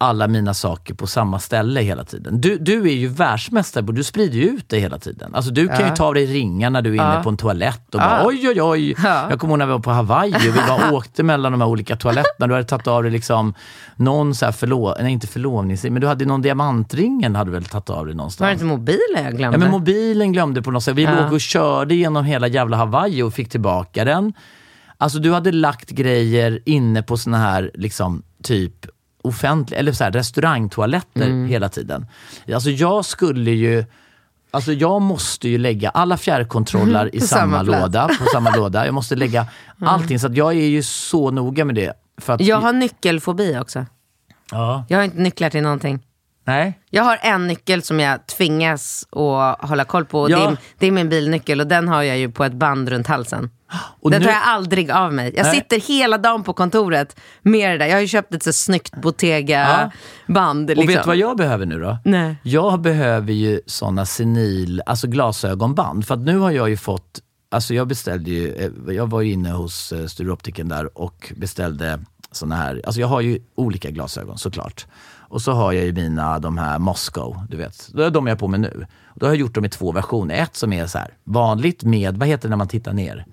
alla 0.01 0.27
mina 0.27 0.53
saker 0.53 0.93
på 0.93 1.07
samma 1.07 1.39
ställe 1.39 1.81
hela 1.81 2.03
tiden. 2.03 2.41
Du, 2.41 2.57
du 2.57 2.81
är 2.89 2.93
ju 2.93 3.07
världsmästare 3.07 3.83
på, 3.83 3.91
du 3.91 4.03
sprider 4.03 4.37
ju 4.37 4.43
ut 4.43 4.69
det 4.69 4.79
hela 4.79 4.99
tiden. 4.99 5.35
Alltså 5.35 5.51
du 5.51 5.67
kan 5.67 5.79
ju 5.79 5.85
Ja. 5.85 5.95
ta 5.95 6.05
av 6.05 6.13
dig 6.13 6.25
ringar 6.25 6.69
när 6.69 6.81
du 6.81 6.89
är 6.89 6.93
inne 6.93 7.13
Ja. 7.15 7.23
på 7.23 7.29
en 7.29 7.37
toalett 7.37 7.95
och 7.95 8.01
Ja. 8.01 8.05
bara 8.09 8.27
oj 8.27 8.49
oj 8.49 8.61
oj. 8.61 8.95
Ja. 9.03 9.27
Jag 9.29 9.39
kommer 9.39 9.51
ihåg 9.51 9.59
när 9.59 9.65
vi 9.65 9.71
var 9.71 9.79
på 9.79 9.91
Hawaii 9.91 10.35
och 10.35 10.41
vi 10.45 10.51
bara 10.67 10.91
åkte 10.93 11.23
mellan 11.23 11.51
de 11.51 11.61
här 11.61 11.67
olika 11.67 11.95
toaletterna. 11.95 12.47
Du 12.47 12.53
hade 12.53 12.65
tagit 12.67 12.87
av 12.87 13.03
dig 13.03 13.11
liksom 13.11 13.53
någon 13.95 14.35
så 14.35 14.45
här 14.45 14.51
förlov, 14.51 14.95
nej 15.01 15.11
inte 15.13 15.27
förlovningsring, 15.27 15.93
men 15.93 16.01
du 16.01 16.07
hade 16.07 16.25
någon 16.25 16.41
diamantringen 16.41 17.35
hade 17.35 17.49
du 17.49 17.53
väl 17.53 17.65
tagit 17.65 17.89
av 17.89 18.05
dig 18.05 18.15
någonstans? 18.15 18.39
Var 18.39 18.47
det 18.47 18.53
inte 18.53 18.65
mobilen 18.65 19.23
jag 19.23 19.37
glömde? 19.37 19.57
Ja 19.57 19.59
men 19.59 19.71
mobilen 19.71 20.31
glömde 20.33 20.61
på 20.61 20.71
något 20.71 20.83
sätt. 20.83 20.95
Vi 20.95 21.03
Ja. 21.03 21.21
låg 21.23 21.33
och 21.33 21.41
körde 21.41 21.95
genom 21.95 22.25
hela 22.25 22.47
jävla 22.47 22.77
Hawaii 22.77 23.21
och 23.21 23.33
fick 23.33 23.49
tillbaka 23.49 24.05
den. 24.05 24.33
Alltså 24.97 25.19
du 25.19 25.31
hade 25.33 25.51
lagt 25.51 25.89
grejer 25.89 26.59
inne 26.65 27.03
på 27.03 27.17
såna 27.17 27.37
här 27.37 27.71
liksom 27.73 28.23
typ 28.43 28.73
offentliga, 29.23 29.79
eller 29.79 29.91
så 29.91 30.03
här, 30.03 30.11
restaurangtoaletter 30.11 31.21
Mm. 31.25 31.45
hela 31.47 31.69
tiden. 31.69 32.05
Alltså 32.53 32.69
jag 32.69 33.05
skulle 33.05 33.51
ju 33.51 33.85
Alltså 34.53 34.73
jag 34.73 35.01
måste 35.01 35.49
ju 35.49 35.57
lägga 35.57 35.89
alla 35.89 36.17
fjärrkontroller 36.17 37.09
i 37.15 37.19
På 37.19 37.27
samma, 37.27 37.57
samma 37.57 37.79
låda. 37.81 38.07
På 38.07 38.25
samma 38.33 38.55
låda. 38.55 38.85
Jag 38.85 38.93
måste 38.93 39.15
lägga 39.15 39.47
allting. 39.85 40.19
Så 40.19 40.27
att 40.27 40.35
jag 40.35 40.51
är 40.53 40.67
ju 40.67 40.83
så 40.83 41.31
noga 41.31 41.65
med 41.65 41.75
det. 41.75 41.93
För 42.21 42.33
att, 42.33 42.41
Jag 42.41 42.57
har 42.57 42.73
nyckelfobi 42.73 43.57
också. 43.59 43.85
ja. 44.51 44.85
Jag 44.89 44.97
har 44.97 45.03
inte 45.05 45.17
nycklar 45.17 45.49
till 45.49 45.63
någonting. 45.63 45.99
Nej. 46.45 46.79
Jag 46.89 47.03
har 47.03 47.17
en 47.21 47.47
nyckel 47.47 47.83
som 47.83 47.99
jag 47.99 48.27
tvingas 48.27 49.07
att 49.11 49.69
hålla 49.69 49.83
koll 49.83 50.05
på. 50.05 50.29
Ja. 50.31 50.37
det, 50.37 50.43
är, 50.45 50.57
det 50.77 50.87
är 50.87 50.91
min 50.91 51.09
bilnyckel 51.09 51.59
och 51.61 51.67
den 51.67 51.87
har 51.87 52.01
jag 52.03 52.17
ju 52.17 52.31
på 52.31 52.43
ett 52.43 52.53
band 52.53 52.89
runt 52.89 53.07
halsen. 53.07 53.49
Och 53.99 54.11
den 54.11 54.21
nu- 54.21 54.25
tar 54.27 54.33
jag 54.33 54.41
aldrig 54.43 54.91
av 54.91 55.13
mig. 55.13 55.33
Jag 55.35 55.43
Nej. 55.45 55.55
sitter 55.55 55.79
hela 55.79 56.17
dagen 56.17 56.43
på 56.43 56.53
kontoret 56.53 57.19
med 57.41 57.71
det 57.71 57.77
där. 57.77 57.85
Jag 57.85 57.95
har 57.95 58.01
ju 58.01 58.07
köpt 58.07 58.33
ett 58.33 58.43
så 58.43 58.53
snyggt 58.53 58.93
Bottega-band. 59.01 60.69
Och 60.69 60.75
Liksom. 60.77 60.87
vet 60.87 61.03
du 61.03 61.07
vad 61.07 61.15
jag 61.17 61.37
behöver 61.37 61.65
nu 61.65 61.79
då? 61.79 61.97
Nej. 62.05 62.35
Jag 62.43 62.81
behöver 62.81 63.33
ju 63.33 63.61
såna 63.65 64.05
senil, 64.05 64.81
alltså 64.85 65.07
glasögonband. 65.07 66.07
För 66.07 66.13
att 66.13 66.19
nu 66.21 66.37
har 66.37 66.51
jag 66.51 66.69
ju 66.69 66.77
fått, 66.77 67.19
alltså 67.51 67.73
jag 67.73 67.87
beställde 67.87 68.29
ju, 68.31 68.53
eh, 68.55 68.93
jag 68.95 69.09
var 69.09 69.21
ju 69.21 69.31
inne 69.31 69.51
hos 69.51 69.91
eh, 69.91 70.05
Stureoptiken 70.05 70.67
där 70.69 70.97
och 70.97 71.33
beställde 71.37 71.99
såna 72.31 72.55
här, 72.55 72.81
alltså 72.85 73.01
jag 73.01 73.07
har 73.07 73.21
ju 73.21 73.39
olika 73.55 73.89
glasögon 73.91 74.37
såklart. 74.37 74.85
Och 75.29 75.41
så 75.41 75.51
har 75.51 75.71
jag 75.71 75.85
ju 75.85 75.93
mina, 75.93 76.39
de 76.39 76.57
här 76.57 76.79
Moscow, 76.79 77.45
du 77.49 77.57
vet. 77.57 77.89
Det 77.93 78.05
är 78.05 78.09
de 78.09 78.27
jag 78.27 78.35
har 78.35 78.39
på 78.39 78.47
mig 78.47 78.59
nu. 78.59 78.85
Då 79.15 79.25
har 79.25 79.33
jag 79.33 79.39
gjort 79.39 79.53
dem 79.55 79.65
i 79.65 79.69
två 79.69 79.91
versioner. 79.91 80.35
Ett 80.35 80.55
som 80.55 80.73
är 80.73 80.87
så 80.87 80.97
här 80.97 81.13
vanligt 81.23 81.83
med, 81.83 82.17
vad 82.17 82.27
heter 82.27 82.43
det 82.43 82.49
när 82.49 82.57
man 82.57 82.67
tittar 82.67 82.93
ner? 82.93 83.25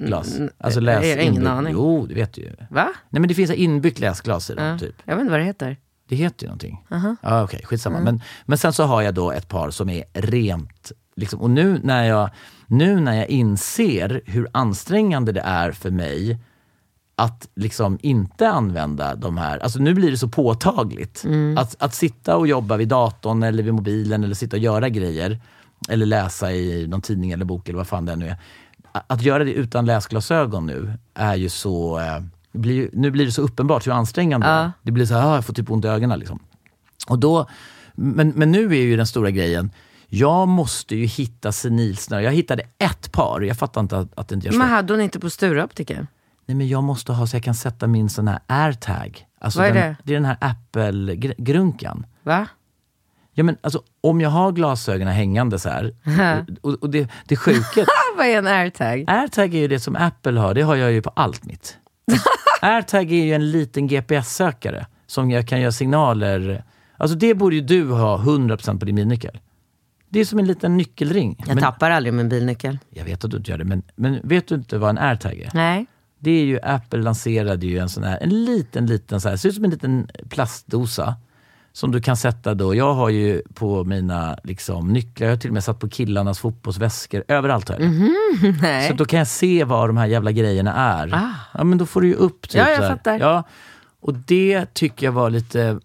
Glas. 0.00 0.38
Alltså 0.58 0.80
läs 0.80 1.06
jag 1.06 1.16
har 1.16 1.22
ingen 1.22 1.34
inbyggt- 1.34 1.48
aning. 1.50 1.72
Jo, 1.72 2.06
det 2.06 2.14
vet 2.14 2.32
du 2.32 2.40
ju. 2.40 2.50
Va? 2.70 2.88
Nej 3.10 3.20
men 3.20 3.28
det 3.28 3.34
finns 3.34 3.50
inbyggt 3.50 3.98
läsglas 3.98 4.50
i 4.50 4.54
dem, 4.54 4.64
Ja. 4.64 4.78
typ. 4.78 4.94
Jag 5.04 5.14
vet 5.16 5.20
inte 5.20 5.30
vad 5.30 5.40
det 5.40 5.44
heter. 5.44 5.76
Det 6.08 6.16
heter 6.16 6.42
ju 6.44 6.48
någonting. 6.48 6.84
Ja, 7.22 7.42
Okej, 7.42 7.60
skitsamma. 7.64 8.00
Men, 8.00 8.20
men 8.44 8.58
sen 8.58 8.72
så 8.72 8.84
har 8.84 9.02
jag 9.02 9.14
då 9.14 9.32
ett 9.32 9.48
par 9.48 9.70
som 9.70 9.88
är 9.88 10.04
rent... 10.12 10.92
Liksom, 11.16 11.40
och 11.40 11.50
nu 11.50 11.80
när, 11.82 12.04
jag, 12.04 12.30
nu 12.66 13.00
när 13.00 13.14
jag 13.16 13.28
inser 13.28 14.20
hur 14.26 14.48
ansträngande 14.52 15.32
det 15.32 15.40
är 15.40 15.72
för 15.72 15.90
mig 15.90 16.38
att 17.16 17.48
liksom 17.54 17.98
inte 18.02 18.48
använda 18.48 19.14
de 19.14 19.38
här, 19.38 19.58
alltså 19.58 19.78
nu 19.78 19.94
blir 19.94 20.10
det 20.10 20.16
så 20.18 20.28
påtagligt. 20.28 21.24
Att, 21.56 21.76
att 21.82 21.94
sitta 21.94 22.36
och 22.36 22.46
jobba 22.46 22.76
vid 22.76 22.88
datorn 22.88 23.42
eller 23.42 23.62
vid 23.62 23.74
mobilen 23.74 24.24
eller 24.24 24.34
sitta 24.34 24.56
och 24.56 24.62
göra 24.62 24.88
grejer 24.88 25.40
eller 25.88 26.06
läsa 26.06 26.52
i 26.52 26.86
någon 26.86 27.02
tidning 27.02 27.30
eller 27.30 27.44
bok 27.44 27.68
eller 27.68 27.76
vad 27.76 27.86
fan 27.86 28.04
det 28.06 28.16
nu 28.16 28.28
är. 28.28 28.36
Att 29.06 29.22
göra 29.22 29.44
det 29.44 29.52
utan 29.52 29.86
läsglasögon 29.86 30.66
nu 30.66 30.92
är 31.14 31.34
ju 31.34 31.48
så, 31.48 31.98
eh, 31.98 32.20
blir, 32.52 32.90
nu 32.92 33.10
blir 33.10 33.26
det 33.26 33.32
så 33.32 33.42
uppenbart 33.42 33.86
hur 33.86 33.92
ansträngande 33.92 34.46
det 34.46 34.52
är. 34.52 34.72
Det 34.82 34.92
blir 34.92 35.06
så 35.06 35.14
här, 35.14 35.26
ah, 35.26 35.34
jag 35.34 35.44
får 35.44 35.54
typ 35.54 35.70
ont 35.70 35.84
i 35.84 35.88
ögonen 35.88 36.18
liksom. 36.18 36.38
Och 37.08 37.18
då, 37.18 37.46
men, 37.94 38.28
men 38.28 38.52
nu 38.52 38.66
är 38.66 38.82
ju 38.82 38.96
den 38.96 39.06
stora 39.06 39.30
grejen, 39.30 39.70
jag 40.08 40.48
måste 40.48 40.96
ju 40.96 41.06
hitta 41.06 41.52
senilsnöre. 41.52 42.22
Jag 42.22 42.32
hittade 42.32 42.62
ett 42.78 43.12
par, 43.12 43.40
jag 43.40 43.56
fattar 43.56 43.80
inte 43.80 43.98
att, 43.98 44.18
att 44.18 44.28
det 44.28 44.34
inte 44.34 44.46
gör 44.46 44.52
så. 44.52 44.58
Men 44.58 44.68
hade 44.68 44.92
hon 44.92 45.02
inte 45.02 45.20
på 45.20 45.30
Stureoptiken? 45.30 46.06
Nej 46.46 46.54
men 46.54 46.68
jag 46.68 46.84
måste 46.84 47.12
ha 47.12 47.26
så 47.26 47.36
jag 47.36 47.44
kan 47.44 47.54
sätta 47.54 47.86
min 47.86 48.10
sån 48.10 48.28
här 48.28 48.38
airtag. 48.46 49.26
Alltså 49.40 49.58
Vad 49.58 49.68
är 49.68 49.74
den, 49.74 49.82
det? 49.82 49.96
Det 50.02 50.12
är 50.12 50.14
den 50.14 50.24
här 50.24 50.38
Apple-grunkan. 50.40 52.06
Va? 52.22 52.46
Ja 53.38 53.44
men 53.44 53.56
alltså 53.60 53.82
om 54.00 54.20
jag 54.20 54.30
har 54.30 54.52
glasögonen 54.52 55.14
hängande 55.14 55.58
så 55.58 55.68
här. 55.68 55.94
och, 56.60 56.72
och 56.72 56.90
det, 56.90 57.08
det 57.26 57.36
sjuka, 57.36 57.86
vad 58.16 58.26
är 58.26 58.38
en 58.38 58.46
airtag? 58.46 59.04
airtag 59.06 59.54
är 59.54 59.58
ju 59.58 59.68
det 59.68 59.80
som 59.80 59.96
Apple 59.96 60.40
har, 60.40 60.54
det 60.54 60.62
har 60.62 60.76
jag 60.76 60.92
ju 60.92 61.02
på 61.02 61.10
allt 61.10 61.44
mitt. 61.44 61.78
airtag 62.60 63.12
är 63.12 63.24
ju 63.24 63.34
en 63.34 63.50
liten 63.50 63.86
GPS-sökare 63.86 64.86
som 65.06 65.30
jag 65.30 65.48
kan 65.48 65.60
göra 65.60 65.72
signaler. 65.72 66.64
Alltså 66.96 67.16
det 67.16 67.34
borde 67.34 67.56
ju 67.56 67.62
du 67.62 67.90
ha 67.90 68.18
100% 68.18 68.78
på 68.78 68.84
din 68.84 68.94
bilnyckel. 68.94 69.38
Det 70.08 70.20
är 70.20 70.24
som 70.24 70.38
en 70.38 70.46
liten 70.46 70.76
nyckelring. 70.76 71.36
Jag 71.38 71.54
men, 71.54 71.58
tappar 71.58 71.90
aldrig 71.90 72.14
min 72.14 72.28
bilnyckel. 72.28 72.78
jag 72.90 73.04
vet 73.04 73.24
att 73.24 73.30
du 73.30 73.36
inte 73.36 73.50
gör 73.50 73.58
det, 73.58 73.64
men, 73.64 73.82
men 73.96 74.20
vet 74.22 74.48
du 74.48 74.54
inte 74.54 74.78
vad 74.78 74.90
en 74.90 74.98
airtag 74.98 75.38
är? 75.38 75.50
Nej. 75.54 75.86
Det 76.18 76.30
är 76.30 76.44
ju, 76.44 76.60
Apple 76.62 77.02
lanserade 77.02 77.66
ju 77.66 77.78
en 77.78 77.88
sån 77.88 78.04
här, 78.04 78.18
en 78.22 78.44
liten, 78.44 78.86
liten, 78.86 79.20
så 79.20 79.28
här, 79.28 79.36
ser 79.36 79.48
ut 79.48 79.54
som 79.54 79.64
en 79.64 79.70
liten 79.70 80.08
plastdosa. 80.28 81.14
Som 81.76 81.92
du 81.92 82.00
kan 82.00 82.16
sätta 82.16 82.54
då, 82.54 82.74
jag 82.74 82.94
har 82.94 83.08
ju 83.08 83.42
på 83.54 83.84
mina 83.84 84.38
liksom, 84.44 84.92
nycklar, 84.92 85.26
jag 85.26 85.32
har 85.34 85.40
till 85.40 85.50
och 85.50 85.54
med 85.54 85.64
satt 85.64 85.80
på 85.80 85.88
killarnas 85.88 86.38
fotbollsväskor, 86.38 87.24
överallt 87.28 87.68
har 87.68 87.76
jag 87.80 87.90
det. 87.90 88.12
Nej. 88.62 88.88
Så 88.88 88.94
då 88.94 89.04
kan 89.04 89.18
jag 89.18 89.28
se 89.28 89.64
vad 89.64 89.88
de 89.88 89.96
här 89.96 90.06
jävla 90.06 90.32
grejerna 90.32 90.74
är. 90.74 91.14
Ah. 91.14 91.34
Ja 91.54 91.64
men 91.64 91.78
då 91.78 91.86
får 91.86 92.00
du 92.00 92.08
ju 92.08 92.14
upp 92.14 92.48
typ 92.48 92.58
Ja, 92.58 92.70
jag 92.70 92.90
fattar. 92.90 93.18
Ja, 93.20 93.42
och 94.00 94.14
det 94.14 94.74
tycker 94.74 95.06
jag 95.06 95.12
var 95.12 95.30
lite 95.30 95.80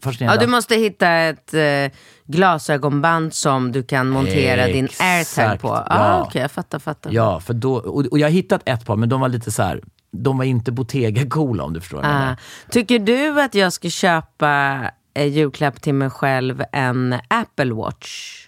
fascinerande. 0.00 0.42
Ja, 0.42 0.46
du 0.46 0.50
måste 0.50 0.74
hitta 0.74 1.10
ett 1.12 1.54
eh, 1.54 1.98
glasögonband 2.26 3.34
som 3.34 3.72
du 3.72 3.82
kan 3.82 4.08
montera 4.08 4.66
din 4.66 4.84
Exakt, 4.84 5.38
airtag 5.38 5.60
på. 5.60 5.68
Ah, 5.72 5.86
ja. 5.88 6.22
Okej, 6.22 6.42
jag 6.42 6.50
fattar, 6.50 6.78
fattar. 6.78 7.10
Ja, 7.12 7.40
för 7.40 7.54
då, 7.54 7.74
och, 7.74 8.06
och 8.06 8.18
jag 8.18 8.26
har 8.26 8.32
hittat 8.32 8.62
ett 8.64 8.86
par 8.86 8.96
men 8.96 9.08
de 9.08 9.20
var 9.20 9.28
lite 9.28 9.50
så 9.50 9.62
här. 9.62 9.80
de 10.12 10.38
var 10.38 10.44
inte 10.44 10.72
Bottega-coola 10.72 11.62
om 11.62 11.72
du 11.72 11.80
förstår. 11.80 12.00
Ah. 12.04 12.36
Tycker 12.70 12.98
du 12.98 13.42
att 13.42 13.54
jag 13.54 13.72
ska 13.72 13.90
köpa 13.90 14.80
julklapp 15.22 15.82
till 15.82 15.94
mig 15.94 16.10
själv 16.10 16.62
en 16.72 17.14
Apple 17.28 17.72
Watch. 17.74 18.40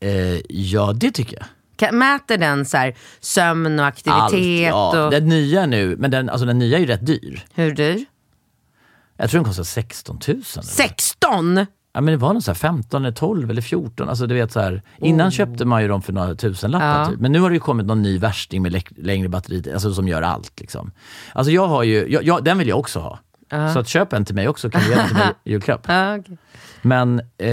Eh, 0.00 0.40
ja, 0.48 0.92
det 0.92 1.10
tycker 1.10 1.36
jag. 1.36 1.46
Kan- 1.76 1.98
Mäter 1.98 2.38
den 2.38 2.64
så 2.64 2.76
här, 2.76 2.96
sömn 3.20 3.78
och 3.80 3.86
Allt, 3.86 3.94
aktivitet? 4.08 4.68
ja. 4.68 5.04
och, 5.04 5.10
Den 5.10 5.28
nya 5.28 5.66
nu, 5.66 5.96
men 5.98 6.10
den, 6.10 6.28
alltså 6.28 6.46
den 6.46 6.58
nya 6.58 6.76
är 6.78 6.80
ju 6.80 6.86
rätt 6.86 7.06
dyr. 7.06 7.44
Hur 7.54 7.74
dyr? 7.74 8.04
Jag 9.16 9.30
tror 9.30 9.38
den 9.38 9.44
kostar 9.48 9.64
16 9.64 10.18
000. 10.28 10.36
eller? 10.36 10.62
16! 10.62 11.66
Ja, 11.92 12.00
men 12.00 12.06
det 12.06 12.16
var 12.16 12.32
nog 12.32 12.42
så 12.42 12.50
här 12.50 12.56
15 12.56 13.04
eller 13.04 13.14
12 13.16 13.50
eller 13.50 13.62
14. 13.62 14.08
Alltså, 14.08 14.26
du 14.26 14.34
vet, 14.34 14.52
så 14.52 14.60
här, 14.60 14.82
innan 14.98 15.30
köpte 15.30 15.64
man 15.64 15.82
ju 15.82 15.88
dem 15.88 16.02
för 16.02 16.12
några 16.12 16.34
tusenlappar. 16.34 16.98
Ja. 17.00 17.06
Typ. 17.06 17.20
Men 17.20 17.32
nu 17.32 17.40
har 17.40 17.50
det 17.50 17.54
ju 17.54 17.60
kommit 17.60 17.86
någon 17.86 18.02
ny 18.02 18.18
värsting 18.18 18.62
med 18.62 18.72
lä- 18.72 18.82
längre 18.96 19.28
batteri, 19.28 19.72
alltså, 19.72 19.94
som 19.94 20.08
gör 20.08 20.22
allt. 20.22 20.60
Liksom. 20.60 20.92
Alltså, 21.32 21.50
jag 21.52 21.66
har 21.68 21.82
ju, 21.82 22.06
jag, 22.08 22.24
jag, 22.24 22.44
den 22.44 22.58
vill 22.58 22.68
jag 22.68 22.78
också 22.78 23.00
ha. 23.00 23.18
Så 23.50 23.78
att 23.78 23.88
köp 23.88 24.12
en 24.12 24.24
till 24.24 24.34
mig 24.34 24.48
också 24.48 24.70
kan 24.70 24.80
du 24.82 24.88
ge 24.88 24.94
den 24.94 25.06
till 25.06 25.16
mig 25.16 25.32
i 25.44 25.50
julklapp. 25.50 25.80
Okej. 25.84 26.36
Men, 26.82 27.18
eh, 27.18 27.50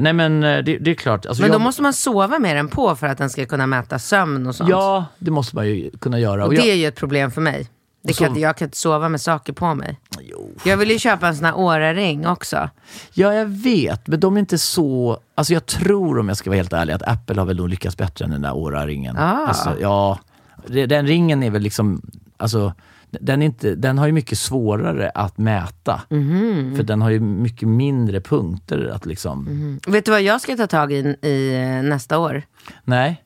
nej 0.00 0.12
men 0.12 0.44
eh, 0.44 0.58
det, 0.64 0.78
det 0.78 0.90
är 0.90 0.94
klart. 0.94 1.26
Alltså, 1.26 1.42
Men 1.42 1.50
då 1.50 1.54
jag, 1.54 1.60
måste 1.60 1.82
man 1.82 1.92
sova 1.92 2.38
med 2.38 2.56
den 2.56 2.68
på 2.68 2.96
för 2.96 3.06
att 3.06 3.18
den 3.18 3.30
ska 3.30 3.46
kunna 3.46 3.66
mäta 3.66 3.98
sömn 3.98 4.46
och 4.46 4.54
sånt. 4.54 4.70
Ja, 4.70 5.04
det 5.18 5.30
måste 5.30 5.56
man 5.56 5.66
ju 5.68 5.90
kunna 6.00 6.18
göra. 6.18 6.42
och 6.42 6.48
Och 6.48 6.54
det 6.54 6.60
jag, 6.60 6.68
är 6.68 6.74
ju 6.74 6.86
ett 6.86 6.96
problem 6.96 7.30
för 7.30 7.40
mig. 7.40 7.68
Det 8.02 8.12
kan, 8.12 8.34
så- 8.34 8.40
jag 8.40 8.56
kan 8.56 8.66
inte 8.66 8.76
sova 8.78 9.08
med 9.08 9.20
saker 9.20 9.52
på 9.52 9.74
mig. 9.74 10.00
jo. 10.20 10.50
Jag 10.64 10.76
vill 10.76 10.90
ju 10.90 10.98
köpa 10.98 11.28
en 11.28 11.36
sån 11.36 11.44
här 11.44 11.54
Oura-ring 11.54 12.26
också. 12.26 12.70
Ja, 13.12 13.34
jag 13.34 13.46
vet. 13.46 14.06
Men 14.06 14.20
de 14.20 14.36
är 14.36 14.40
inte 14.40 14.58
så... 14.58 15.18
Alltså 15.34 15.52
jag 15.52 15.66
tror, 15.66 16.18
om 16.18 16.28
jag 16.28 16.36
ska 16.36 16.50
vara 16.50 16.56
helt 16.56 16.72
ärlig, 16.72 16.92
att 16.92 17.08
Apple 17.08 17.40
har 17.40 17.46
väl 17.46 17.56
nog 17.56 17.68
lyckats 17.68 17.96
bättre 17.96 18.24
än 18.24 18.30
den 18.30 18.42
där 18.42 18.52
Oura-ringen. 18.52 19.16
Ah. 19.18 19.46
Alltså, 19.46 19.76
ja, 19.80 20.18
den 20.66 21.06
ringen 21.06 21.42
är 21.42 21.50
väl 21.50 21.62
liksom... 21.62 22.02
Alltså, 22.36 22.72
den, 23.10 23.42
inte, 23.42 23.74
den 23.74 23.98
har 23.98 24.06
ju 24.06 24.12
mycket 24.12 24.38
svårare 24.38 25.10
att 25.14 25.38
mäta. 25.38 26.02
Mhm. 26.10 26.72
För 26.76 26.82
den 26.82 27.02
har 27.02 27.10
ju 27.10 27.20
mycket 27.20 27.68
mindre 27.68 28.20
punkter 28.20 28.90
att 28.94 29.06
liksom... 29.06 29.78
Vet 29.86 30.04
du 30.04 30.10
vad 30.10 30.22
jag 30.22 30.40
ska 30.40 30.56
ta 30.56 30.66
tag 30.66 30.92
i, 30.92 30.96
i 31.22 31.54
eh, 31.54 31.82
nästa 31.82 32.18
år? 32.18 32.42
Nej. 32.84 33.22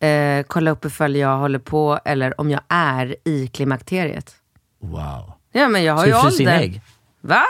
Eh, 0.00 0.42
kolla 0.46 0.70
upp 0.70 0.84
ifall 0.84 1.16
jag 1.16 1.38
håller 1.38 1.58
på 1.58 2.00
eller 2.04 2.40
om 2.40 2.50
jag 2.50 2.60
är 2.68 3.16
i 3.24 3.46
klimakteriet. 3.46 4.34
Wow. 4.82 5.32
Ja 5.52 5.68
men 5.68 5.84
jag 5.84 5.94
har 5.94 6.00
Ska 6.06 6.08
ju 6.10 6.14
du 6.14 6.20
frysa 6.30 6.42
in 6.42 6.48
ålder. 6.48 6.60
ägg? 6.62 6.80
Va? 7.20 7.42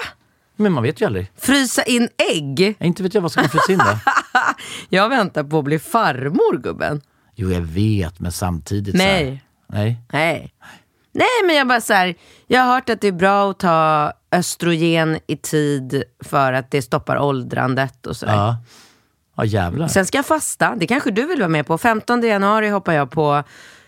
Men 0.56 0.72
man 0.72 0.82
vet 0.82 1.00
ju 1.00 1.06
aldrig. 1.06 1.32
Frysa 1.36 1.82
in 1.82 2.08
ägg? 2.32 2.74
Ja, 2.78 2.86
Inte 2.86 3.02
vet 3.02 3.14
jag 3.14 3.20
vad 3.22 3.32
ska 3.32 3.40
man 3.40 3.50
frysa 3.50 3.72
in 3.72 3.78
då? 3.78 3.98
Jag 4.88 5.08
väntar 5.08 5.44
på 5.44 5.58
att 5.58 5.64
bli 5.64 5.78
farmor 5.78 6.58
gubben. 6.62 7.00
Jo, 7.34 7.50
jag 7.50 7.60
vet, 7.60 8.20
men 8.20 8.32
samtidigt 8.32 8.96
så 8.96 9.02
här- 9.02 9.24
Nej. 9.24 9.42
Nej. 9.66 10.00
Nej. 10.12 10.52
Nej 11.18 11.46
men 11.46 11.56
jag 11.56 11.68
bara 11.68 11.80
så 11.80 11.92
här, 11.92 12.14
jag 12.46 12.60
har 12.62 12.74
hört 12.74 12.90
att 12.90 13.00
det 13.00 13.08
är 13.08 13.12
bra 13.12 13.50
att 13.50 13.58
ta 13.58 14.12
östrogen 14.32 15.18
i 15.26 15.36
tid 15.36 16.02
för 16.24 16.52
att 16.52 16.70
det 16.70 16.82
stoppar 16.82 17.18
åldrandet 17.18 18.06
och 18.06 18.16
sådär. 18.16 18.34
Ja. 18.34 18.56
Ja, 19.36 19.44
jävlar. 19.44 19.88
Sen 19.88 20.06
ska 20.06 20.18
jag 20.18 20.26
fasta, 20.26 20.74
det 20.76 20.86
kanske 20.86 21.10
du 21.10 21.26
vill 21.26 21.38
vara 21.38 21.48
med 21.48 21.66
på. 21.66 21.78
15 21.78 22.22
januari 22.22 22.68
hoppar 22.68 22.92
jag 22.92 23.10
på 23.10 23.42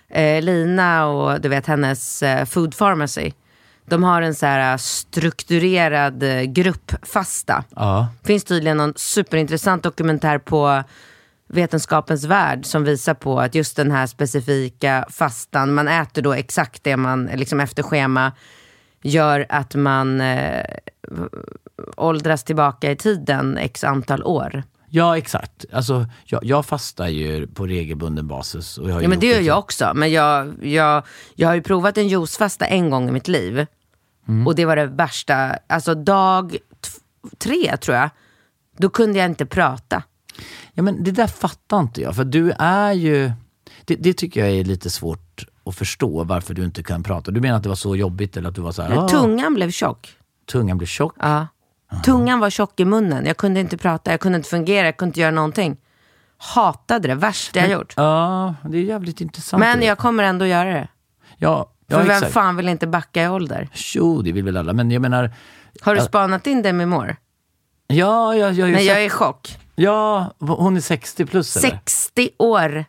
eh, 0.09 0.43
Lina 0.43 1.07
och 1.07 1.41
du 1.41 1.49
vet 1.49 1.67
hennes 1.67 2.23
eh, 2.23 2.45
Food 2.45 2.77
Pharmacy. 2.79 3.33
De 3.87 4.03
har 4.05 4.23
en 4.23 4.35
så 4.35 4.47
här 4.47 4.77
strukturerad 4.77 6.23
eh, 6.23 6.43
gruppfasta. 6.43 7.65
Ja. 7.77 8.09
finns 8.25 8.45
tydligen 8.45 8.77
någon 8.77 8.93
superintressant 8.97 9.83
dokumentär 9.83 10.39
på 10.39 10.83
Vetenskapens 11.53 12.25
värld 12.25 12.67
som 12.67 12.85
visar 12.85 13.15
på 13.15 13.41
att 13.41 13.55
just 13.55 13.77
den 13.77 13.91
här 13.91 14.07
specifika 14.07 15.05
fastan, 15.11 15.75
man 15.75 15.89
äter 15.89 16.23
då 16.23 16.33
exakt 16.33 16.85
det 16.85 16.97
man 16.97 17.27
liksom 17.27 17.61
efter 17.61 17.83
schema, 17.83 18.33
gör 19.03 19.47
att 19.49 19.75
man 19.75 20.21
eh, 20.21 20.65
åldras 21.97 22.45
tillbaka 22.45 22.91
i 22.91 22.97
tiden 22.97 23.57
x 23.57 23.85
antal 23.85 24.23
år. 24.23 24.63
Ja, 24.93 25.19
exakt. 25.19 25.65
Alltså, 25.73 26.07
jag, 26.25 26.45
jag 26.45 26.67
fastar 26.67 27.09
ju 27.09 27.47
på 27.47 27.67
regelbunden 27.67 28.29
basis. 28.29 28.79
Och 28.79 28.89
jag 28.89 28.95
har 28.95 29.03
Ja 29.03 29.09
men 29.09 29.21
det 29.21 29.27
gör 29.27 29.41
jag 29.41 29.59
också. 29.59 29.93
Men 29.95 30.13
jag, 30.13 30.55
jag, 30.63 31.03
jag 31.35 31.49
har 31.49 31.55
ju 31.55 31.63
provat 31.63 31.99
en 31.99 32.09
juicefasta 32.09 32.67
en 32.67 32.91
gång 32.91 33.09
i 33.09 33.13
mitt 33.13 33.29
liv. 33.29 33.67
Mm. 34.29 34.47
Och 34.47 34.55
det 34.55 34.65
var 34.65 34.77
det 34.77 34.87
värsta. 34.87 35.59
Alltså 35.67 35.95
dag 35.95 36.57
tre 37.39 37.77
tror 37.77 37.97
jag. 37.97 38.11
Då 38.77 38.89
kunde 38.89 39.19
jag 39.19 39.27
inte 39.27 39.47
prata. 39.47 40.03
Ja, 40.73 40.83
men 40.83 41.05
det 41.05 41.11
där 41.11 41.27
fattar 41.27 41.81
inte 41.81 42.01
jag. 42.01 42.17
För 42.17 42.25
du 42.25 42.51
är 42.59 42.93
ju... 42.93 43.33
Det, 43.85 43.95
det 43.97 44.13
tycker 44.15 44.41
jag 44.41 44.51
är 44.51 44.65
lite 44.65 44.91
svårt 44.91 45.47
att 45.65 45.75
förstå 45.77 46.25
varför 46.25 46.55
du 46.55 46.65
inte 46.65 46.83
kan 46.83 47.03
prata. 47.03 47.31
Du 47.31 47.41
menar 47.41 47.57
att 47.57 47.63
det 47.63 47.69
var 47.69 47.77
så 47.77 47.97
jobbigt 47.97 48.37
eller 48.37 48.49
att 48.49 48.55
du 48.55 48.61
var 48.61 48.73
så 48.73 48.83
här... 48.83 48.99
"Ah, 49.05 49.09
Tungan 49.09 49.55
blev 49.55 49.71
tjock. 49.71 50.09
tungan 50.53 50.79
blir 50.79 50.87
tjock? 50.89 51.15
Ja. 51.21 51.47
Tungan 52.05 52.41
var 52.41 52.51
tjock 52.51 52.81
i 52.81 52.85
munnen. 52.85 53.27
Jag 53.27 53.37
kunde 53.37 53.61
inte 53.61 53.77
prata, 53.77 54.11
jag 54.11 54.21
kunde 54.21 54.37
inte 54.37 54.49
fungera, 54.49 54.87
jag 54.87 54.97
kunde 54.97 55.11
inte 55.11 55.21
göra 55.21 55.31
någonting. 55.31 55.77
Hatade 56.39 57.09
det, 57.09 57.15
värsta 57.15 57.59
jag 57.61 57.71
gjort. 57.71 57.95
Ja, 57.97 58.55
det 58.71 58.79
är 58.79 58.83
jävligt 58.83 59.21
intressant. 59.21 59.61
Men 59.61 59.83
jag 59.83 59.99
kommer 59.99 60.25
ändå 60.25 60.47
göra 60.47 60.69
det. 60.75 60.89
Ja, 61.37 61.73
ja 61.87 61.97
För 61.99 62.05
vem 62.07 62.17
exakt. 62.17 62.33
fan 62.33 62.57
vill 62.57 62.69
inte 62.69 62.87
backa 62.87 63.23
i 63.25 63.29
ålder? 63.29 63.69
Jo, 63.95 64.23
det 64.23 64.33
vill 64.33 64.45
väl 64.45 64.57
alla. 64.57 64.73
Men 64.73 64.91
jag 64.91 65.03
menar... 65.03 65.31
Har 65.81 65.95
du 65.95 66.01
Ja. 66.01 66.05
spanat 66.07 66.47
in 66.47 66.63
Demi 66.63 66.87
Moore? 66.87 67.17
Ja, 67.87 68.35
jag, 68.35 68.53
jag 68.53 68.69
ju 68.69 68.75
Nej, 68.75 68.87
jag 68.87 69.03
är 69.03 69.07
i 69.07 69.11
chock. 69.11 69.59
Ja, 69.83 70.35
hon 70.39 70.77
är 70.77 70.81
60 70.81 71.27
plus 71.27 71.57
eller? 71.57 71.69
60 71.69 72.31
år. 72.39 72.85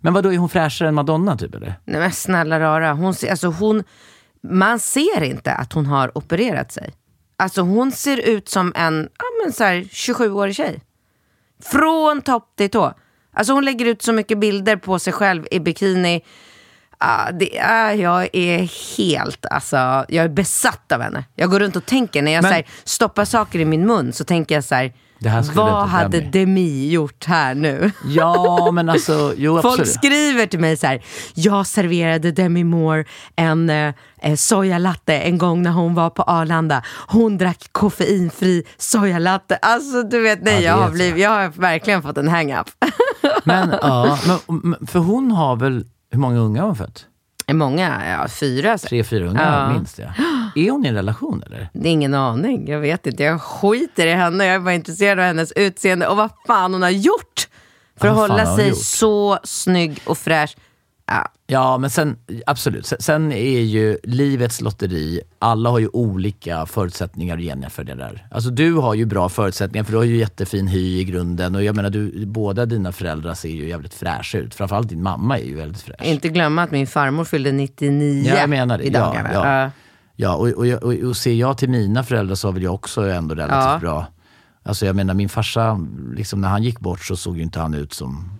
Men 0.00 0.14
vad 0.14 0.24
då 0.24 0.32
är 0.32 0.38
hon 0.38 0.48
fräschare 0.48 0.88
än 0.88 0.94
Madonna 0.94 1.36
typ 1.36 1.54
eller? 1.54 1.74
Nej 1.84 2.00
men 2.00 2.12
snälla 2.12 2.60
rara, 2.60 2.92
hon, 2.92 3.14
alltså 3.30 3.46
hon, 3.48 3.84
man 4.42 4.78
ser 4.78 5.22
inte 5.22 5.52
att 5.52 5.72
hon 5.72 5.86
har 5.86 6.18
opererat 6.18 6.72
sig. 6.72 6.94
Alltså 7.36 7.62
hon 7.62 7.92
ser 7.92 8.16
ut 8.16 8.48
som 8.48 8.72
en 8.76 9.08
ja, 9.18 9.24
men 9.44 9.52
så 9.52 9.64
här, 9.64 9.74
27-årig 9.74 10.56
tjej. 10.56 10.80
Från 11.62 12.22
topp 12.22 12.52
till 12.56 12.70
tå. 12.70 12.94
Alltså 13.32 13.52
hon 13.52 13.64
lägger 13.64 13.86
ut 13.86 14.02
så 14.02 14.12
mycket 14.12 14.38
bilder 14.38 14.76
på 14.76 14.98
sig 14.98 15.12
själv 15.12 15.46
i 15.50 15.60
bikini. 15.60 16.20
Ah, 16.98 17.30
det, 17.32 17.60
ah, 17.60 17.92
jag 17.92 18.28
är 18.32 18.58
helt, 18.98 19.46
alltså, 19.46 19.76
jag 20.08 20.24
är 20.24 20.28
besatt 20.28 20.92
av 20.92 21.00
henne. 21.00 21.24
Jag 21.34 21.50
går 21.50 21.60
runt 21.60 21.76
och 21.76 21.86
tänker, 21.86 22.22
när 22.22 22.32
jag 22.32 22.42
Men- 22.42 22.50
så 22.50 22.54
här, 22.54 22.66
stoppar 22.84 23.24
saker 23.24 23.58
i 23.58 23.64
min 23.64 23.86
mun 23.86 24.12
så 24.12 24.24
tänker 24.24 24.54
jag 24.54 24.64
så 24.64 24.74
här, 24.74 24.92
vad 25.54 25.88
hade 25.88 26.20
Demi. 26.20 26.30
Demi 26.30 26.88
gjort 26.90 27.24
här 27.24 27.54
nu? 27.54 27.90
Ja, 28.04 28.70
men 28.72 28.88
alltså, 28.88 29.32
jo 29.36 29.62
Folk 29.62 29.86
skriver 29.86 30.46
till 30.46 30.60
mig 30.60 30.76
så 30.76 30.86
här, 30.86 31.02
jag 31.34 31.66
serverade 31.66 32.32
Demi 32.32 32.64
Moore 32.64 33.04
en 33.36 33.70
eh, 33.70 33.94
eh, 34.22 34.34
sojalatte 34.36 35.14
en 35.18 35.38
gång 35.38 35.62
när 35.62 35.70
hon 35.70 35.94
var 35.94 36.10
på 36.10 36.22
Arlanda. 36.22 36.82
Hon 37.08 37.38
drack 37.38 37.68
koffeinfri 37.72 38.64
sojalatte. 38.78 39.56
Alltså 39.56 40.02
du 40.02 40.20
vet, 40.22 40.42
nej, 40.42 40.54
Ja, 40.54 40.60
jag, 40.60 40.76
har 40.76 40.90
blivit, 40.90 41.22
jag 41.22 41.30
har 41.30 41.48
verkligen 41.48 42.02
fått 42.02 42.18
en 42.18 42.28
hang-up. 42.28 42.66
Men, 43.44 43.74
ja, 43.82 44.18
men- 44.48 44.86
för 44.86 44.98
hon 44.98 45.30
har 45.30 45.56
väl, 45.56 45.84
hur 46.10 46.18
många 46.18 46.38
unga 46.38 46.60
har 46.60 46.66
hon 46.66 46.76
fött? 46.76 47.04
Många, 47.52 48.02
ja 48.10 48.28
fyra. 48.28 48.78
Tre, 48.78 49.04
fyra 49.04 49.26
unga 49.28 49.42
Ja. 49.42 49.72
minst 49.74 49.98
ja. 49.98 50.06
Är 50.56 50.70
hon 50.70 50.84
i 50.86 50.88
en 50.88 50.94
relation 50.94 51.42
eller? 51.46 51.68
Det 51.72 51.88
är 51.88 51.92
ingen 51.92 52.14
aning, 52.14 52.68
jag 52.68 52.80
vet 52.80 53.06
inte. 53.06 53.22
Jag 53.22 53.42
skiter 53.42 54.06
i 54.06 54.12
henne, 54.12 54.44
jag 54.46 54.54
är 54.54 54.60
bara 54.60 54.74
intresserad 54.74 55.18
av 55.18 55.24
hennes 55.24 55.52
utseende 55.52 56.06
och 56.08 56.16
vad 56.16 56.30
fan 56.46 56.72
hon 56.72 56.82
har 56.82 56.90
gjort 56.90 57.48
för 57.96 58.08
att 58.08 58.14
hålla 58.16 58.56
sig 58.56 58.74
så 58.74 59.38
snygg 59.44 60.00
och 60.06 60.18
fräsch. 60.18 60.56
Ja, 61.06 61.28
Ja, 61.48 61.78
men 61.78 61.90
sen 61.90 62.16
absolut. 62.46 62.92
Sen, 63.00 63.32
är 63.32 63.60
ju 63.60 63.98
livets 64.02 64.60
lotteri, 64.60 65.20
alla 65.38 65.70
har 65.70 65.78
ju 65.78 65.88
olika 65.92 66.66
förutsättningar 66.66 67.36
och 67.36 67.42
gener 67.42 67.68
för 67.68 67.84
det 67.84 67.94
där. 67.94 68.26
Alltså 68.30 68.50
du 68.50 68.72
har 68.74 68.94
ju 68.94 69.04
bra 69.04 69.28
förutsättningar 69.28 69.84
för 69.84 69.92
du 69.92 69.96
har 69.98 70.04
ju 70.04 70.16
jättefin 70.16 70.66
hy 70.68 70.98
i 71.00 71.04
grunden 71.04 71.54
och 71.54 71.64
jag 71.64 71.76
menar 71.76 71.90
du, 71.90 72.26
båda 72.26 72.66
dina 72.66 72.92
föräldrar 72.92 73.34
ser 73.34 73.48
ju 73.48 73.68
jävligt 73.68 73.94
fräscha 73.94 74.38
ut. 74.38 74.54
Framförallt 74.54 74.88
din 74.88 75.02
mamma 75.02 75.38
är 75.38 75.44
ju 75.44 75.56
väldigt 75.56 75.82
fräsch. 75.82 76.02
inte 76.04 76.28
glömma 76.28 76.62
att 76.62 76.70
min 76.70 76.86
farmor 76.86 77.24
fyllde 77.24 77.52
99 77.52 78.24
Ja, 78.28 78.40
jag 78.40 78.50
menar 78.50 78.78
det. 78.78 78.84
i 78.84 78.90
dagarna. 78.90 79.30
ja. 79.32 79.60
Ja. 79.62 79.70
Ja, 80.18 80.34
och, 80.36 80.48
och, 80.48 80.66
och, 80.66 80.94
och 80.94 81.16
ser 81.16 81.34
jag 81.34 81.58
till 81.58 81.68
mina 81.70 82.02
föräldrar 82.04 82.34
så 82.34 82.48
har 82.48 82.52
väl 82.52 82.62
jag 82.62 82.74
också 82.74 83.02
ändå 83.10 83.34
relativt 83.34 83.64
Ja. 83.72 83.78
bra. 83.80 84.06
Alltså 84.62 84.86
jag 84.86 84.96
menar 84.96 85.14
min 85.14 85.28
farsa, 85.28 85.80
liksom, 86.14 86.40
när 86.40 86.48
han 86.48 86.62
gick 86.62 86.80
bort 86.80 87.00
så 87.04 87.16
såg 87.16 87.36
ju 87.36 87.42
inte 87.42 87.60
han 87.60 87.74
ut 87.74 87.92
som... 87.92 88.30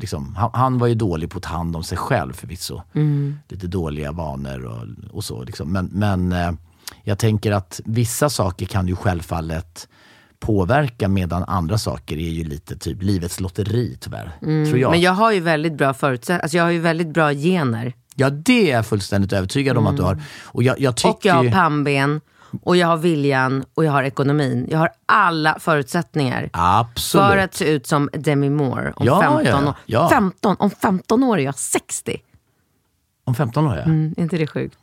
Liksom, 0.00 0.34
han, 0.34 0.50
han 0.52 0.78
var 0.78 0.86
ju 0.86 0.94
dålig 0.94 1.30
på 1.30 1.36
att 1.36 1.42
ta 1.42 1.50
hand 1.50 1.76
om 1.76 1.84
sig 1.84 1.98
själv 1.98 2.32
förvisso. 2.32 2.82
Lite 3.48 3.66
dåliga 3.66 4.12
vanor 4.12 4.64
och, 4.64 5.14
och 5.16 5.24
så. 5.24 5.42
Liksom. 5.42 5.72
Men, 5.72 5.86
men 5.92 6.32
eh, 6.32 6.52
jag 7.02 7.18
tänker 7.18 7.52
att 7.52 7.80
vissa 7.84 8.30
saker 8.30 8.66
kan 8.66 8.88
ju 8.88 8.96
självfallet 8.96 9.88
påverka 10.40 11.08
medan 11.08 11.44
andra 11.44 11.78
saker 11.78 12.16
är 12.16 12.30
ju 12.30 12.44
lite 12.44 12.76
typ 12.76 13.02
livets 13.02 13.40
lotteri 13.40 13.98
tyvärr. 14.00 14.36
Tror 14.40 14.78
jag. 14.78 14.90
Men 14.90 15.00
jag 15.00 15.12
har 15.12 15.32
ju 15.32 15.40
väldigt 15.40 15.74
bra 15.74 15.94
förutsättningar, 15.94 16.42
alltså 16.42 16.56
jag 16.56 16.64
har 16.64 16.70
ju 16.70 16.80
väldigt 16.80 17.08
bra 17.08 17.32
gener. 17.32 17.92
Ja 18.14 18.30
det 18.30 18.70
är 18.70 18.76
jag 18.76 18.86
fullständigt 18.86 19.32
övertygad 19.32 19.76
om 19.76 19.86
att 19.86 19.96
du 19.96 20.02
har. 20.02 20.22
Och 20.44 20.62
jag, 20.62 20.80
jag 20.80 20.96
tycker 20.96 21.10
Och 21.14 21.24
jag 21.24 21.34
har 21.34 21.50
pannben, 21.50 22.20
och 22.62 22.76
jag 22.76 22.86
har 22.86 22.96
viljan, 22.96 23.64
och 23.74 23.84
jag 23.84 23.92
har 23.92 24.02
ekonomin. 24.02 24.66
Jag 24.70 24.78
har 24.78 24.90
alla 25.06 25.56
förutsättningar. 25.60 26.50
Absolut. 26.52 27.26
För 27.26 27.36
att 27.38 27.54
se 27.54 27.70
ut 27.72 27.86
som 27.86 28.10
Demi 28.12 28.50
Moore 28.50 28.92
om, 28.96 29.06
Ja, 29.06 29.20
15, 29.20 29.44
ja, 29.46 29.68
år. 29.68 29.74
ja. 29.86 30.08
15, 30.08 30.56
om 30.58 30.70
15 30.70 31.22
år 31.24 31.38
är 31.38 31.42
jag 31.44 31.58
60. 31.58 32.16
Om 33.24 33.34
15 33.34 33.66
år 33.66 33.76
ja. 33.76 33.82
Mm, 33.82 34.14
är 34.16 34.22
inte 34.22 34.36
det 34.38 34.46
sjukt? 34.46 34.78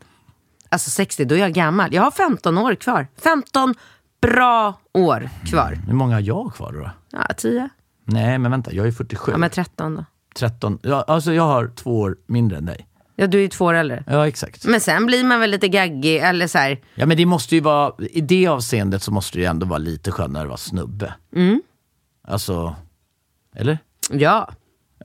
Alltså 0.69 0.89
60, 0.89 1.25
då 1.25 1.35
är 1.35 1.39
jag 1.39 1.53
gammal. 1.53 1.93
Jag 1.93 2.01
har 2.01 2.11
15 2.11 2.57
år 2.57 2.75
kvar. 2.75 3.07
15 3.23 3.73
bra 4.21 4.73
år 4.93 5.29
kvar. 5.45 5.71
Hur 5.87 5.93
många 5.93 6.13
har 6.15 6.21
jag 6.21 6.53
kvar 6.53 6.71
då? 6.71 6.89
Ja, 7.11 7.33
10. 7.37 7.69
Nej, 8.05 8.37
men 8.37 8.51
vänta, 8.51 8.73
jag 8.73 8.87
är 8.87 8.91
47. 8.91 9.31
Ja, 9.31 9.37
men 9.37 9.49
13 9.49 9.95
då. 9.95 10.05
13. 10.35 10.79
Ja, 10.81 11.05
alltså 11.07 11.33
jag 11.33 11.43
har 11.43 11.67
två 11.75 11.99
år 11.99 12.17
mindre 12.27 12.57
än 12.57 12.65
dig. 12.65 12.87
Ja, 13.19 13.27
du 13.27 13.37
är 13.37 13.41
ju 13.41 13.47
två 13.47 13.65
år 13.65 13.73
äldre. 13.73 14.03
Ja, 14.07 14.27
exakt. 14.27 14.65
Men 14.65 14.79
sen 14.81 15.05
blir 15.05 15.23
man 15.23 15.39
väl 15.39 15.51
lite 15.51 15.67
gaggig, 15.67 16.17
eller 16.17 16.47
så 16.47 16.57
här. 16.57 16.79
Ja, 16.95 17.05
men 17.05 17.17
det 17.17 17.25
måste 17.25 17.55
ju 17.55 17.61
vara, 17.61 17.93
i 18.11 18.21
det 18.21 18.47
avseendet 18.47 19.03
så 19.03 19.11
måste 19.11 19.37
det 19.37 19.41
ju 19.41 19.47
ändå 19.47 19.65
vara 19.65 19.77
lite 19.77 20.11
skönare 20.11 20.43
att 20.43 20.47
vara 20.49 20.57
snubbe. 20.57 21.13
Mm. 21.35 21.61
Alltså, 22.27 22.75
eller? 23.55 23.77
Ja. 24.11 24.49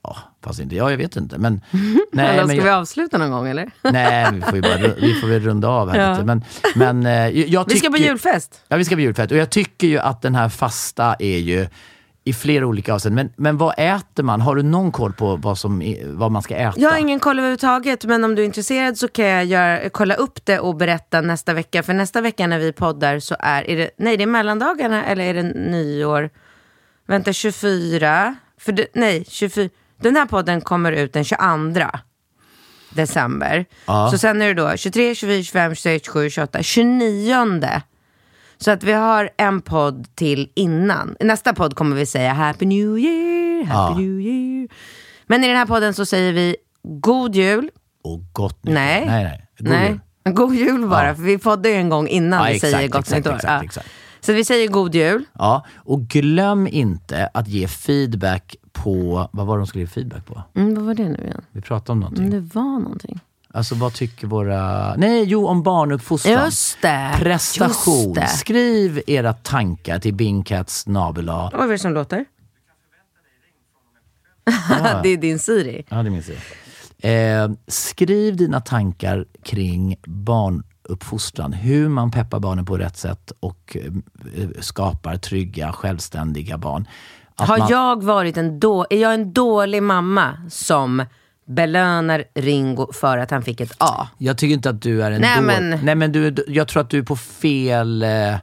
Ja, 0.03 0.17
fast 0.45 0.61
inte, 0.61 0.77
ja 0.77 0.91
jag 0.91 0.99
vet 0.99 1.17
inte. 1.17 1.39
Men, 1.39 1.61
Nej, 2.13 2.37
ska 2.39 2.47
men 2.47 2.57
vi 2.57 2.57
jag, 2.57 2.69
avsluta 2.81 3.19
någon 3.19 3.31
gång 3.31 3.49
eller? 3.49 3.71
nej, 3.83 4.27
vi 4.33 4.41
får 4.41 4.55
ju 4.55 4.61
bara, 4.63 4.77
vi 5.01 5.15
får 5.15 5.29
väl 5.29 5.41
runda 5.43 5.69
av 5.69 5.91
här 5.91 6.01
Ja. 6.01 6.13
lite. 6.13 6.25
Men, 6.25 6.45
men 6.75 7.07
eh, 7.07 7.41
jag 7.41 7.69
Vi 7.69 7.77
ska 7.79 7.89
på 7.89 7.97
tycker- 7.97 8.09
julfest. 8.09 8.63
Ja, 8.69 8.77
vi 8.77 8.85
ska 8.85 8.95
på 8.95 9.01
julfest. 9.01 9.33
Och 9.33 9.39
jag 9.39 9.51
tycker 9.51 9.87
ju 9.87 9.99
att 9.99 10.23
den 10.23 10.35
här 10.35 10.49
fasta 10.49 11.17
är 11.19 11.39
ju 11.39 11.67
i 12.25 12.33
flera 12.33 12.67
olika 12.67 12.95
avseenden. 12.95 13.27
Men, 13.27 13.45
men 13.45 13.57
vad 13.57 13.75
äter 13.77 14.23
man? 14.23 14.41
Har 14.41 14.57
du 14.57 14.63
någon 14.63 14.93
koll 14.93 15.13
på 15.13 15.37
vad, 15.37 15.59
som, 15.59 15.95
vad 16.07 16.33
man 16.33 16.43
ska 16.43 16.57
äta? 16.57 16.81
Jag 16.81 16.91
har 16.91 16.99
ingen 16.99 17.21
koll 17.21 17.39
överhuvudtaget, 17.39 18.05
men 18.05 18.25
om 18.25 18.35
du 18.35 18.43
är 18.43 18.47
intresserad 18.47 18.99
så 18.99 19.09
kan 19.09 19.27
jag 19.27 19.45
göra, 19.45 19.91
kolla 19.91 20.15
upp 20.15 20.45
det 20.45 20.59
och 20.59 20.77
berätta 20.77 21.21
nästa 21.21 21.55
vecka. 21.55 21.83
För 21.83 21.95
nästa 21.95 22.21
vecka 22.21 22.47
när 22.47 22.59
vi 22.59 22.73
poddar 22.73 23.19
så 23.19 23.37
är, 23.39 23.71
är 23.71 23.77
det, 23.77 23.91
nej 23.97 24.17
det 24.17 24.23
är 24.23 24.27
mellandagarna 24.27 25.05
eller 25.05 25.25
är 25.25 25.35
det 25.35 25.43
nyår? 25.43 26.31
Vänta, 27.07 27.33
24? 27.33 28.37
För 28.59 28.73
det, 28.73 28.87
nej, 28.95 29.25
24. 29.29 29.69
Den 30.01 30.17
här 30.17 30.27
podden 30.27 30.61
kommer 30.61 30.93
ut 30.93 31.13
den 31.13 31.25
22 31.25 31.39
december. 32.91 33.65
Ja. 33.87 34.09
Så 34.11 34.19
sen 34.19 34.43
är 34.43 34.47
det 34.47 34.55
då 34.55 34.77
23, 34.77 35.15
24, 35.15 35.43
25, 35.43 35.75
26, 35.75 36.07
27, 36.07 36.31
28, 36.31 36.63
29. 36.63 37.83
Så 38.63 38.71
att 38.71 38.85
vi 38.85 38.93
har 38.93 39.31
en 39.37 39.61
podd 39.61 40.07
till 40.15 40.51
innan. 40.55 41.17
I 41.21 41.25
nästa 41.25 41.53
podd 41.55 41.75
kommer 41.75 41.97
vi 41.97 42.07
säga 42.07 42.33
Happy 42.33 42.67
New 42.67 42.99
Year, 42.99 43.65
Happy 43.65 43.93
Ja. 43.93 43.99
New 43.99 44.21
Year. 44.21 44.69
Men 45.27 45.45
i 45.45 45.49
den 45.49 45.57
här 45.57 45.67
podden 45.67 45.95
så 45.95 46.07
säger 46.07 46.33
vi 46.33 46.57
God 46.83 47.35
Jul. 47.35 47.71
Och 48.05 48.21
gott 48.33 48.65
nytt 48.65 48.75
Nej. 48.75 49.07
Nej, 49.07 49.25
nej. 49.25 49.47
God 49.59 49.69
Nej, 49.69 49.89
jul. 50.25 50.35
God 50.35 50.55
Jul 50.55 50.89
bara, 50.89 51.07
Ja. 51.09 51.15
för 51.15 51.23
vi 51.23 51.39
poddar 51.39 51.71
ju 51.71 51.77
en 51.77 51.89
gång 51.89 52.09
innan 52.09 52.39
Ja, 52.41 52.47
vi 52.49 52.55
exakt, 52.55 52.73
säger 52.73 52.89
Gott 52.89 53.11
Nytt 53.11 53.27
År. 53.27 53.83
Så 54.21 54.33
vi 54.33 54.45
säger 54.45 54.69
God 54.69 54.95
Jul. 54.95 55.25
Ja, 55.39 55.65
och 55.77 56.01
glöm 56.03 56.67
inte 56.67 57.29
att 57.35 57.49
ge 57.49 57.69
feedback 57.69 58.57
på, 58.73 59.29
vad 59.33 59.47
var 59.47 59.57
det 59.57 59.61
de 59.63 59.67
skulle 59.67 59.85
ge 59.85 59.89
feedback 59.91 60.27
på? 60.27 60.43
Mm, 60.55 60.75
vad 60.75 60.85
var 60.85 60.95
det 60.95 61.09
nu 61.09 61.19
igen? 61.25 61.45
Vi 61.53 61.61
pratade 61.61 61.93
om 61.93 62.01
någonting. 62.01 62.25
Mm, 62.27 62.41
det 62.49 62.55
var 62.55 62.79
någonting. 62.81 63.21
Alltså 63.55 63.75
vad 63.75 63.95
tycker 63.95 64.27
våra... 64.27 64.95
Nej, 64.97 65.25
jo 65.25 65.47
om 65.47 65.63
barnuppfostran. 65.63 66.45
Just 66.45 66.83
det. 66.83 67.15
Prestation. 67.19 68.05
Just 68.05 68.15
det. 68.15 68.29
Skriv 68.29 69.03
era 69.07 69.33
tankar 69.33 69.99
till 69.99 70.15
bingcats 70.15 70.79
snabel-a. 70.81 71.51
Vad 71.53 71.67
är 71.67 71.69
det 71.73 71.79
som 71.79 71.93
låter? 71.93 72.25
Ja. 74.71 75.01
det 75.03 75.09
är 75.09 75.17
din 75.17 75.39
Siri. 75.39 75.85
Ja, 75.89 76.03
det 76.03 76.11
minns 76.11 76.29
jag. 76.29 76.39
Eh, 77.45 77.51
skriv 77.67 78.37
dina 78.37 78.61
tankar 78.61 79.27
kring 79.43 79.97
barnuppfostran. 80.07 81.53
Hur 81.53 81.89
man 81.89 82.11
peppar 82.11 82.41
barnen 82.41 82.65
på 82.67 82.79
rätt 82.79 82.97
sätt 82.97 83.33
och 83.41 83.77
eh, 83.81 84.49
skapar 84.61 85.17
trygga, 85.17 85.73
självständiga 85.73 86.59
barn. 86.59 86.89
Att 87.37 87.49
Har 87.49 87.59
man- 87.59 87.69
jag 87.69 88.03
varit 88.03 88.37
en 88.37 88.61
då, 88.61 88.87
är 88.91 88.99
jag 88.99 89.15
en 89.15 89.33
dålig 89.33 89.83
mamma 89.83 90.37
som 90.51 91.05
belönar 91.45 92.25
Ringo 92.35 92.93
för 92.93 93.19
att 93.19 93.31
han 93.31 93.43
fick 93.43 93.61
ett 93.61 93.73
A? 93.79 94.09
Jag 94.19 94.39
tycker 94.39 94.55
inte 94.55 94.71
att 94.71 94.83
du 94.83 95.03
är 95.03 95.11
en 95.11 95.21
Nej, 95.21 95.37
då- 95.37 95.43
men- 95.47 95.79
Nej 95.85 95.95
men 95.95 96.13
du, 96.13 96.35
jag 96.49 96.69
tror 96.69 96.81
att 96.83 96.91
du 96.91 96.99
är 96.99 97.03
på 97.03 97.17
fel... 97.17 98.03
eh, 98.03 98.35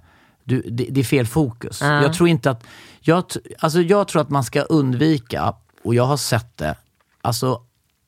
Du, 0.43 0.61
det, 0.61 0.87
det 0.89 0.99
är 0.99 1.03
fel 1.03 1.27
fokus. 1.27 1.79
Ja. 1.81 2.01
Jag 2.01 2.13
tror 2.13 2.29
inte 2.29 2.51
att... 2.51 2.63
Jag, 3.01 3.23
alltså 3.59 3.81
jag 3.81 4.07
tror 4.07 4.21
att 4.21 4.29
man 4.29 4.43
ska 4.43 4.61
undvika, 4.61 5.53
och 5.83 5.95
jag 5.95 6.03
har 6.05 6.17
sett 6.17 6.57
det, 6.57 6.75
alltså 7.21 7.61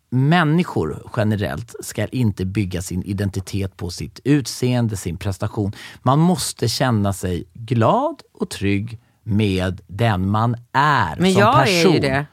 människor 0.09 1.09
generellt 1.17 1.75
ska 1.79 2.05
inte 2.07 2.45
bygga 2.45 2.81
sin 2.81 3.03
identitet 3.03 3.77
på 3.77 3.89
sitt 3.89 4.19
utseende, 4.23 4.97
sin 4.97 5.17
prestation. 5.17 5.71
Man 6.01 6.19
måste 6.19 6.67
känna 6.67 7.13
sig 7.13 7.43
glad 7.53 8.21
och 8.33 8.49
trygg 8.49 8.99
med 9.23 9.81
den 9.87 10.29
man 10.29 10.55
är 10.71 11.15
Men 11.19 11.31
som 11.33 11.41
jag 11.41 11.53
person. 11.65 11.91
är 11.91 11.93
ju 11.93 11.99
det. 11.99 12.25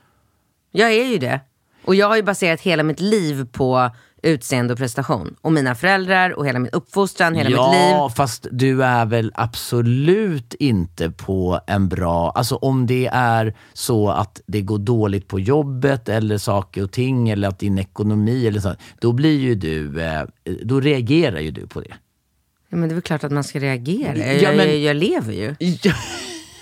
Jag 0.70 0.92
är 0.92 1.04
ju 1.04 1.18
det. 1.18 1.40
Och 1.88 1.94
jag 1.94 2.08
har 2.08 2.16
ju 2.16 2.22
baserat 2.22 2.60
hela 2.60 2.82
mitt 2.82 3.00
liv 3.00 3.46
på 3.52 3.90
utseende 4.22 4.72
och 4.72 4.78
prestation. 4.78 5.36
Och 5.40 5.52
mina 5.52 5.74
föräldrar 5.74 6.30
och 6.30 6.46
hela 6.46 6.58
min 6.58 6.70
uppfostran, 6.72 7.34
hela 7.34 7.50
ja, 7.50 7.70
mitt 7.70 7.80
liv. 7.80 8.16
fast 8.16 8.46
du 8.50 8.84
är 8.84 9.06
väl 9.06 9.32
absolut 9.34 10.54
inte 10.54 11.10
på 11.10 11.60
en 11.66 11.88
bra... 11.88 12.30
Alltså 12.30 12.56
om 12.56 12.86
det 12.86 13.06
är 13.12 13.56
så 13.72 14.08
att 14.08 14.40
det 14.46 14.60
går 14.60 14.78
dåligt 14.78 15.28
på 15.28 15.40
jobbet 15.40 16.08
eller 16.08 16.38
saker 16.38 16.82
och 16.82 16.92
ting 16.92 17.28
eller 17.28 17.48
att 17.48 17.58
din 17.58 17.78
ekonomi 17.78 18.46
eller 18.46 18.60
så, 18.60 18.74
då 19.00 19.12
blir 19.12 19.38
ju 19.38 19.54
du... 19.54 20.00
Eh, 20.02 20.22
då 20.62 20.80
reagerar 20.80 21.40
ju 21.40 21.50
du 21.50 21.66
på 21.66 21.80
det. 21.80 21.94
Ja, 22.68 22.76
men 22.76 22.88
det 22.88 22.92
är 22.92 22.94
väl 22.94 23.02
klart 23.02 23.24
att 23.24 23.32
man 23.32 23.44
ska 23.44 23.58
reagera. 23.58 24.16
Jag, 24.16 24.42
Ja, 24.42 24.52
men- 24.56 24.66
jag, 24.68 24.78
jag 24.78 24.96
lever 24.96 25.32
ju. 25.32 25.48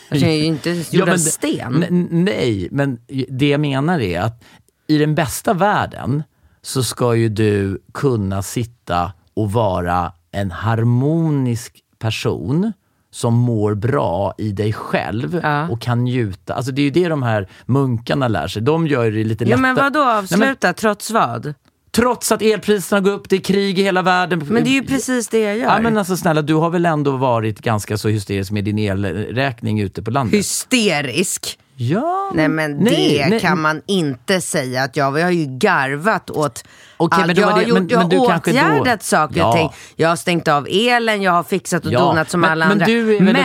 Alltså, 0.09 0.27
jag 0.27 0.35
är 0.35 0.39
ju 0.39 0.45
inte 0.45 0.85
gjord 0.91 1.09
av 1.09 1.17
sten. 1.17 1.85
Nej, 2.11 2.69
men 2.71 2.99
det 3.29 3.49
jag 3.49 3.61
menar 3.61 4.01
är 4.01 4.21
att 4.21 4.43
i 4.89 4.99
den 4.99 5.15
bästa 5.15 5.55
världen 5.55 6.23
så 6.63 6.83
ska 6.85 7.15
ju 7.15 7.29
du 7.29 7.83
kunna 7.95 8.43
sitta 8.43 9.13
och 9.35 9.53
vara 9.53 10.13
en 10.33 10.51
harmonisk 10.51 11.77
person 11.99 12.73
som 13.11 13.35
mår 13.35 13.75
bra 13.75 14.35
i 14.39 14.53
dig 14.53 14.73
själv 14.73 15.43
och 15.71 15.81
kan 15.81 16.05
njuta. 16.05 16.55
Alltså 16.55 16.73
det 16.73 16.81
är 16.83 16.85
ju 16.85 16.91
det 16.91 17.09
de 17.09 17.23
här 17.23 17.49
munkarna 17.67 18.29
lär 18.29 18.49
sig. 18.49 18.63
De 18.63 18.87
gör 18.87 19.11
det 19.11 19.25
lite 19.25 19.45
Ja, 19.45 19.49
lättare. 19.49 19.63
men 19.63 19.75
vad 19.75 19.93
då 19.93 19.99
Nej, 20.01 20.25
men 20.31 20.43
avsluta? 20.43 20.73
Trots 20.73 21.11
vad? 21.11 21.55
Trots 21.91 22.33
att 22.33 22.43
elpriserna 22.43 23.01
går 23.01 23.11
upp, 23.13 23.29
det 23.29 23.37
är 23.37 23.41
krig 23.41 23.79
i 23.79 23.83
hela 23.83 24.03
världen. 24.03 24.47
Men 24.49 24.65
det 24.65 24.71
är 24.71 24.73
ju 24.81 24.85
precis 24.85 25.29
det 25.29 25.41
jag 25.41 25.59
gör. 25.59 25.65
Ja, 25.65 25.81
men 25.81 25.99
alltså 25.99 26.17
snälla, 26.17 26.43
du 26.43 26.55
har 26.55 26.71
väl 26.71 26.87
ändå 26.87 27.17
varit 27.17 27.61
ganska 27.61 27.99
så 27.99 28.09
hysterisk 28.09 28.51
med 28.53 28.65
din 28.65 28.79
elräkning 28.79 29.81
ute 29.81 30.03
på 30.03 30.11
landet? 30.11 30.39
Hysterisk? 30.39 31.59
Ja. 31.79 32.31
Nej 32.35 32.49
men 32.49 32.73
Nej, 32.77 33.19
det 33.19 33.29
nej. 33.31 33.41
kan 33.41 33.61
man 33.61 33.83
inte 33.87 34.41
säga 34.41 34.83
att 34.83 34.97
jag, 34.97 35.19
jag 35.19 35.25
har 35.25 35.31
ju 35.33 35.47
garvat 35.59 36.31
åt 36.31 36.65
allt. 36.97 37.27
men 37.27 37.37
jag 37.37 37.47
har, 37.47 37.61
det- 37.61 37.67
gjort, 37.69 37.79
men- 37.79 37.89
jag 37.89 38.09
men 38.09 38.19
har 38.19 38.29
kanske 38.29 38.53
då- 38.53 38.59
åtgärdat 38.59 39.03
saker 39.03 39.37
Ja. 39.39 39.49
och 39.49 39.57
ting. 39.57 39.71
Jag 39.97 40.09
har 40.09 40.17
stängt 40.17 40.49
av 40.49 40.67
elen, 40.71 41.23
jag 41.23 41.33
har 41.33 41.43
fixat 41.43 41.87
och 41.87 41.93
Ja, 41.93 41.99
donat 42.01 42.31
som 42.31 42.41
men- 42.41 42.51
alla 42.51 42.65
andra. 42.67 42.87
du 42.87 43.21
men 43.21 43.37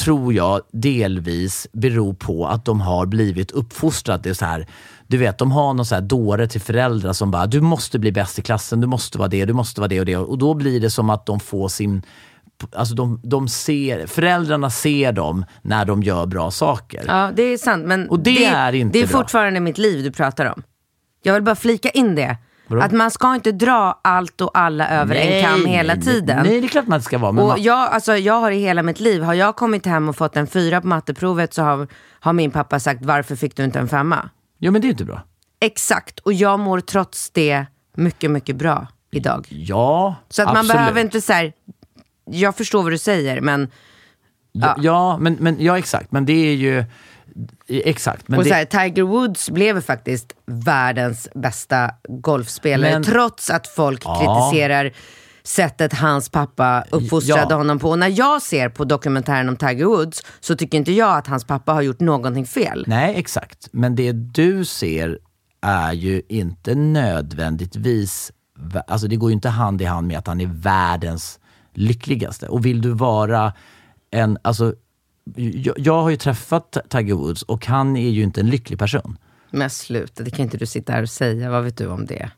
tror 0.00 0.34
jag 0.34 0.60
delvis 0.72 1.66
beror 1.72 2.14
på 2.14 2.46
att 2.46 2.64
de 2.64 2.80
har 2.80 3.06
blivit 3.06 3.50
uppfostrade 3.50 4.34
så 4.34 4.44
här. 4.44 4.66
Du 5.10 5.16
vet, 5.16 5.38
de 5.38 5.52
har 5.52 5.74
någon 5.74 5.86
så 5.86 5.94
här 5.94 6.02
dåre 6.02 6.48
till 6.48 6.60
föräldrar 6.60 7.12
som 7.12 7.30
bara, 7.30 7.46
du 7.46 7.60
måste 7.60 7.98
bli 7.98 8.12
bäst 8.12 8.38
i 8.38 8.42
klassen, 8.42 8.80
du 8.80 8.86
måste 8.86 9.18
vara 9.18 9.28
det, 9.28 9.44
du 9.44 9.52
måste 9.52 9.80
vara 9.80 9.88
det 9.88 10.00
och 10.00 10.06
det. 10.06 10.16
Och 10.16 10.38
då 10.38 10.54
blir 10.54 10.80
det 10.80 10.90
som 10.90 11.10
att 11.10 11.26
de 11.26 11.40
får 11.40 11.68
sin... 11.68 12.02
Alltså 12.72 12.94
de, 12.94 13.20
de 13.22 13.48
ser, 13.48 14.06
föräldrarna 14.06 14.70
ser 14.70 15.12
dem 15.12 15.44
när 15.62 15.84
de 15.84 16.02
gör 16.02 16.26
bra 16.26 16.50
saker. 16.50 17.04
Ja, 17.06 17.30
det 17.34 17.42
är 17.42 17.58
sant. 17.58 17.86
Men 17.86 18.08
Och 18.08 18.20
det 18.20 18.44
är 18.44 18.72
inte 18.72 18.98
det 18.98 19.02
är 19.02 19.08
bra. 19.08 19.18
fortfarande 19.18 19.60
mitt 19.60 19.78
liv 19.78 20.04
du 20.04 20.10
pratar 20.10 20.46
om. 20.46 20.62
Jag 21.22 21.34
vill 21.34 21.42
bara 21.42 21.56
flika 21.56 21.90
in 21.90 22.14
det. 22.14 22.36
Vadå? 22.66 22.82
Att 22.82 22.92
man 22.92 23.10
ska 23.10 23.34
inte 23.34 23.52
dra 23.52 24.00
allt 24.04 24.40
och 24.40 24.50
alla 24.54 24.88
över 24.88 25.14
en 25.14 25.44
kam 25.44 25.66
hela 25.66 25.94
nej, 25.94 26.04
tiden. 26.04 26.36
Nej, 26.36 26.50
nej, 26.50 26.60
det 26.60 26.66
är 26.66 26.68
klart 26.68 26.86
man 26.86 26.96
inte 26.96 27.04
ska 27.04 27.18
vara. 27.18 27.32
Men 27.32 27.42
Och 27.42 27.48
man, 27.48 27.62
jag, 27.62 27.78
alltså, 27.78 28.16
jag 28.16 28.40
har 28.40 28.50
i 28.50 28.60
hela 28.60 28.82
mitt 28.82 29.00
liv, 29.00 29.22
har 29.22 29.34
jag 29.34 29.56
kommit 29.56 29.86
hem 29.86 30.08
och 30.08 30.16
fått 30.16 30.36
en 30.36 30.46
fyra 30.46 30.80
på 30.80 30.86
matteprovet 30.86 31.54
så 31.54 31.62
har, 31.62 31.86
har 32.20 32.32
min 32.32 32.50
pappa 32.50 32.80
sagt 32.80 33.04
varför 33.04 33.36
fick 33.36 33.56
du 33.56 33.64
inte 33.64 33.78
en 33.78 33.88
femma? 33.88 34.28
Ja, 34.60 34.70
men 34.70 34.80
det 34.82 34.88
är 34.88 34.90
inte 34.90 35.04
bra. 35.04 35.22
Exakt, 35.60 36.18
och 36.18 36.32
jag 36.32 36.60
mår 36.60 36.80
trots 36.80 37.30
det 37.30 37.66
mycket, 37.96 38.30
mycket 38.30 38.56
bra 38.56 38.86
idag. 39.10 39.46
Ja, 39.50 40.14
Så 40.28 40.42
att 40.42 40.48
man 40.48 40.56
absolut. 40.56 40.76
behöver 40.76 41.00
inte 41.00 41.20
så 41.20 41.32
här, 41.32 41.52
jag 42.24 42.56
förstår 42.56 42.82
vad 42.82 42.92
du 42.92 42.98
säger 42.98 43.40
men, 43.40 43.70
Ja, 44.52 44.74
ja 44.78 45.18
men, 45.18 45.34
men, 45.40 45.56
ja, 45.60 45.78
exakt. 45.78 46.12
Men 46.12 46.26
det 46.26 46.32
är 46.32 46.54
ju... 46.54 46.84
Exakt. 47.68 48.28
Men 48.28 48.38
och 48.38 48.44
det, 48.44 48.50
så 48.50 48.54
här, 48.56 48.64
Tiger 48.64 49.02
Woods 49.02 49.50
blev 49.50 49.80
faktiskt 49.82 50.32
världens 50.46 51.28
bästa 51.34 51.90
golfspelare 52.08 52.92
Men- 52.92 53.02
trots 53.02 53.50
att 53.50 53.66
folk 53.66 54.02
Ja. 54.04 54.50
kritiserar 54.50 54.92
sättet 55.42 55.92
hans 55.92 56.28
pappa 56.28 56.84
uppfostrade 56.90 57.46
Ja. 57.50 57.56
honom 57.56 57.78
på. 57.78 57.90
Och 57.90 57.98
när 57.98 58.18
jag 58.18 58.42
ser 58.42 58.68
på 58.68 58.84
dokumentären 58.84 59.48
om 59.48 59.56
Tiger 59.56 59.84
Woods 59.84 60.22
så 60.40 60.56
tycker 60.56 60.78
inte 60.78 60.92
jag 60.92 61.16
att 61.18 61.26
hans 61.26 61.44
pappa 61.44 61.72
har 61.72 61.82
gjort 61.82 62.00
någonting 62.00 62.46
fel. 62.46 62.84
Nej, 62.86 63.14
exakt. 63.16 63.68
Men 63.72 63.94
det 63.94 64.12
du 64.12 64.64
ser 64.64 65.18
är 65.60 65.92
ju 65.92 66.22
inte 66.28 66.74
nödvändigtvis... 67.40 68.32
vä- 68.58 68.82
Alltså 68.86 69.08
det 69.08 69.16
går 69.16 69.30
ju 69.30 69.34
inte 69.34 69.48
hand 69.48 69.82
i 69.82 69.84
hand 69.84 70.06
med 70.06 70.18
att 70.18 70.26
han 70.26 70.40
är 70.40 70.46
världens 70.46 71.40
lyckligaste. 71.74 72.48
Och 72.48 72.66
vill 72.66 72.80
du 72.82 72.90
vara 72.90 73.52
en... 74.10 74.38
Alltså, 74.42 74.74
jag, 75.36 75.74
jag 75.78 76.02
har 76.02 76.10
ju 76.10 76.16
träffat 76.16 76.76
Tiger 76.88 77.14
Woods 77.14 77.42
och 77.42 77.66
han 77.66 77.96
är 77.96 78.10
ju 78.10 78.22
inte 78.22 78.40
en 78.40 78.50
lycklig 78.50 78.78
person. 78.78 79.18
Men 79.50 79.70
sluta, 79.70 80.22
det 80.22 80.30
kan 80.30 80.40
inte 80.44 80.56
du 80.58 80.66
sitta 80.66 80.92
här 80.92 81.02
och 81.02 81.08
säga. 81.10 81.50
Vad 81.50 81.64
vet 81.64 81.76
du 81.76 81.86
om 81.86 82.06
det? 82.06 82.30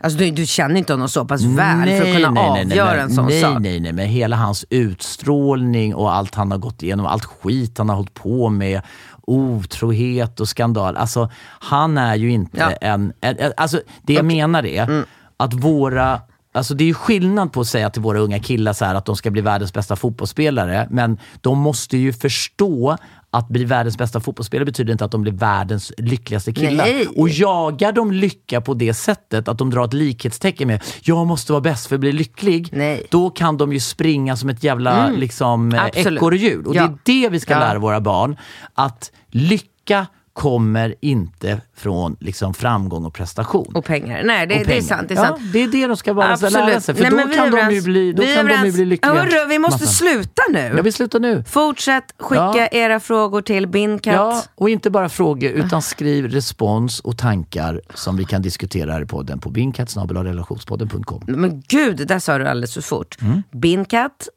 Alltså 0.00 0.18
du, 0.18 0.30
du 0.30 0.46
känner 0.46 0.76
inte 0.76 0.92
honom 0.92 1.08
så 1.08 1.24
pass 1.24 1.42
väl 1.42 1.88
för 1.88 2.08
att 2.08 2.16
kunna 2.16 2.40
avgöra 2.40 3.00
en 3.02 3.10
sån 3.10 3.26
nej, 3.26 3.40
sak. 3.42 3.58
Nej, 3.60 3.80
nej, 3.80 3.92
men 3.92 4.06
hela 4.08 4.36
hans 4.36 4.64
utstrålning 4.70 5.94
och 5.94 6.14
allt 6.14 6.34
han 6.34 6.50
har 6.50 6.58
gått 6.58 6.82
igenom, 6.82 7.06
allt 7.06 7.24
skit 7.24 7.78
han 7.78 7.88
har 7.88 7.96
hållit 7.96 8.14
på 8.14 8.48
med, 8.48 8.82
otrohet 9.22 10.40
och 10.40 10.48
skandal. 10.48 10.96
Alltså, 10.96 11.30
han 11.46 11.98
är 11.98 12.14
ju 12.14 12.30
inte 12.30 12.56
Ja. 12.60 12.70
en, 12.70 13.12
en, 13.20 13.38
en... 13.38 13.52
Alltså, 13.56 13.80
det 14.02 14.12
jag 14.12 14.24
menar 14.24 14.66
är 14.66 14.82
Mm. 14.84 15.04
att 15.36 15.54
våra 15.54 16.20
Alltså 16.52 16.74
det 16.74 16.84
är 16.84 16.86
ju 16.86 16.94
skillnad 16.94 17.52
på 17.52 17.60
att 17.60 17.66
säga 17.66 17.90
till 17.90 18.02
våra 18.02 18.18
unga 18.18 18.38
killar 18.38 18.72
så 18.72 18.84
här 18.84 18.94
att 18.94 19.04
de 19.04 19.16
ska 19.16 19.30
bli 19.30 19.40
världens 19.42 19.72
bästa 19.72 19.96
fotbollsspelare, 19.96 20.86
men 20.90 21.18
de 21.40 21.58
måste 21.58 21.96
ju 21.96 22.12
förstå 22.12 22.96
att 23.30 23.48
bli 23.48 23.64
världens 23.64 23.98
bästa 23.98 24.20
fotbollsspelare 24.20 24.64
betyder 24.64 24.92
inte 24.92 25.04
att 25.04 25.10
de 25.10 25.22
blir 25.22 25.32
världens 25.32 25.92
lyckligaste 25.98 26.52
killar. 26.52 26.84
Nej. 26.84 27.06
Och 27.16 27.28
jagar 27.28 27.92
de 27.92 28.12
lycka 28.12 28.60
på 28.60 28.74
det 28.74 28.94
sättet 28.94 29.48
att 29.48 29.58
de 29.58 29.70
drar 29.70 29.84
ett 29.84 29.92
likhetstecken 29.92 30.68
med 30.68 30.82
jag 31.02 31.26
måste 31.26 31.52
vara 31.52 31.60
bäst 31.60 31.86
för 31.86 31.94
att 31.96 32.00
bli 32.00 32.12
lycklig. 32.12 32.68
Nej. 32.72 33.02
Då 33.10 33.30
kan 33.30 33.56
de 33.56 33.72
ju 33.72 33.80
springa 33.80 34.36
som 34.36 34.48
ett 34.48 34.64
jävla 34.64 35.08
liksom, 35.10 35.72
eh, 35.72 35.84
ekorrhjul. 35.94 36.66
Och 36.66 36.74
Ja. 36.74 36.82
det 37.04 37.12
är 37.12 37.22
det 37.22 37.28
vi 37.28 37.40
ska 37.40 37.52
Ja. 37.52 37.58
lära 37.60 37.78
våra 37.78 38.00
barn. 38.00 38.36
Att 38.74 39.12
lycka 39.30 40.06
kommer 40.36 40.94
inte 41.00 41.60
från 41.76 42.16
liksom, 42.20 42.54
framgång 42.54 43.04
och 43.04 43.14
prestation. 43.14 43.72
Och 43.76 43.84
pengar. 43.84 44.22
Nej, 44.24 44.46
det, 44.46 44.54
Och 44.54 44.58
det 44.58 44.64
är 44.64 44.66
pengar. 44.66 44.82
sant. 44.82 45.08
Det 45.08 45.14
är 45.14 45.18
ja, 45.18 45.24
sant. 45.26 45.40
det 45.52 45.62
är 45.62 45.68
det 45.68 45.86
de 45.86 45.96
ska 45.96 46.14
bara 46.14 46.32
Absolut. 46.32 46.52
lära 46.52 46.80
sig. 46.80 46.94
För 46.94 47.02
Nej, 47.02 47.10
då 47.10 47.16
vi 47.16 47.34
kan 47.34 47.50
de 47.50 47.74
ju 47.74 47.82
bli, 47.82 48.12
då 48.12 48.22
Vi 48.22 48.34
kan 48.34 48.46
de 48.46 48.66
ju 48.66 48.72
bli 48.72 48.84
lyckliga. 48.84 49.14
Hörru, 49.14 49.46
vi 49.48 49.58
måste 49.58 49.84
Massan. 49.84 49.94
sluta 49.94 50.42
nu. 50.52 50.72
Jag 50.76 50.82
vill 50.82 50.92
sluta 50.92 51.18
nu. 51.18 51.44
Fortsätt 51.48 52.04
skicka 52.18 52.44
Ja. 52.56 52.66
era 52.66 53.00
frågor 53.00 53.42
till 53.42 53.66
Binkat. 53.66 54.14
Ja, 54.14 54.42
och 54.54 54.70
inte 54.70 54.90
bara 54.90 55.08
frågor 55.08 55.50
utan 55.50 55.82
skriv 55.82 56.28
respons 56.28 57.00
och 57.00 57.18
tankar 57.18 57.80
som 57.94 58.16
vi 58.16 58.24
kan 58.24 58.42
diskutera 58.42 58.92
här 58.92 59.02
i 59.02 59.06
podden 59.06 59.38
på 59.38 59.50
binkatsnabelarelationspodden.com. 59.50 61.22
Men 61.26 61.60
gud, 61.68 62.06
där 62.08 62.18
sa 62.18 62.38
du 62.38 62.48
alldeles 62.48 62.74
för 62.74 62.80
fort. 62.82 63.16
Mm. 63.22 63.42
Binkat 63.52 64.28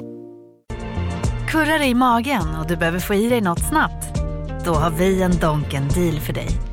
Kurrar 1.47 1.83
i 1.83 1.93
magen 1.93 2.55
och 2.61 2.67
du 2.67 2.77
behöver 2.77 2.99
få 2.99 3.13
i 3.13 3.29
dig 3.29 3.41
något 3.41 3.69
snabbt? 3.69 4.19
Då 4.65 4.73
har 4.73 4.91
vi 4.91 5.21
en 5.21 5.37
Donken 5.37 5.87
deal 5.87 6.19
för 6.19 6.33
dig. 6.33 6.72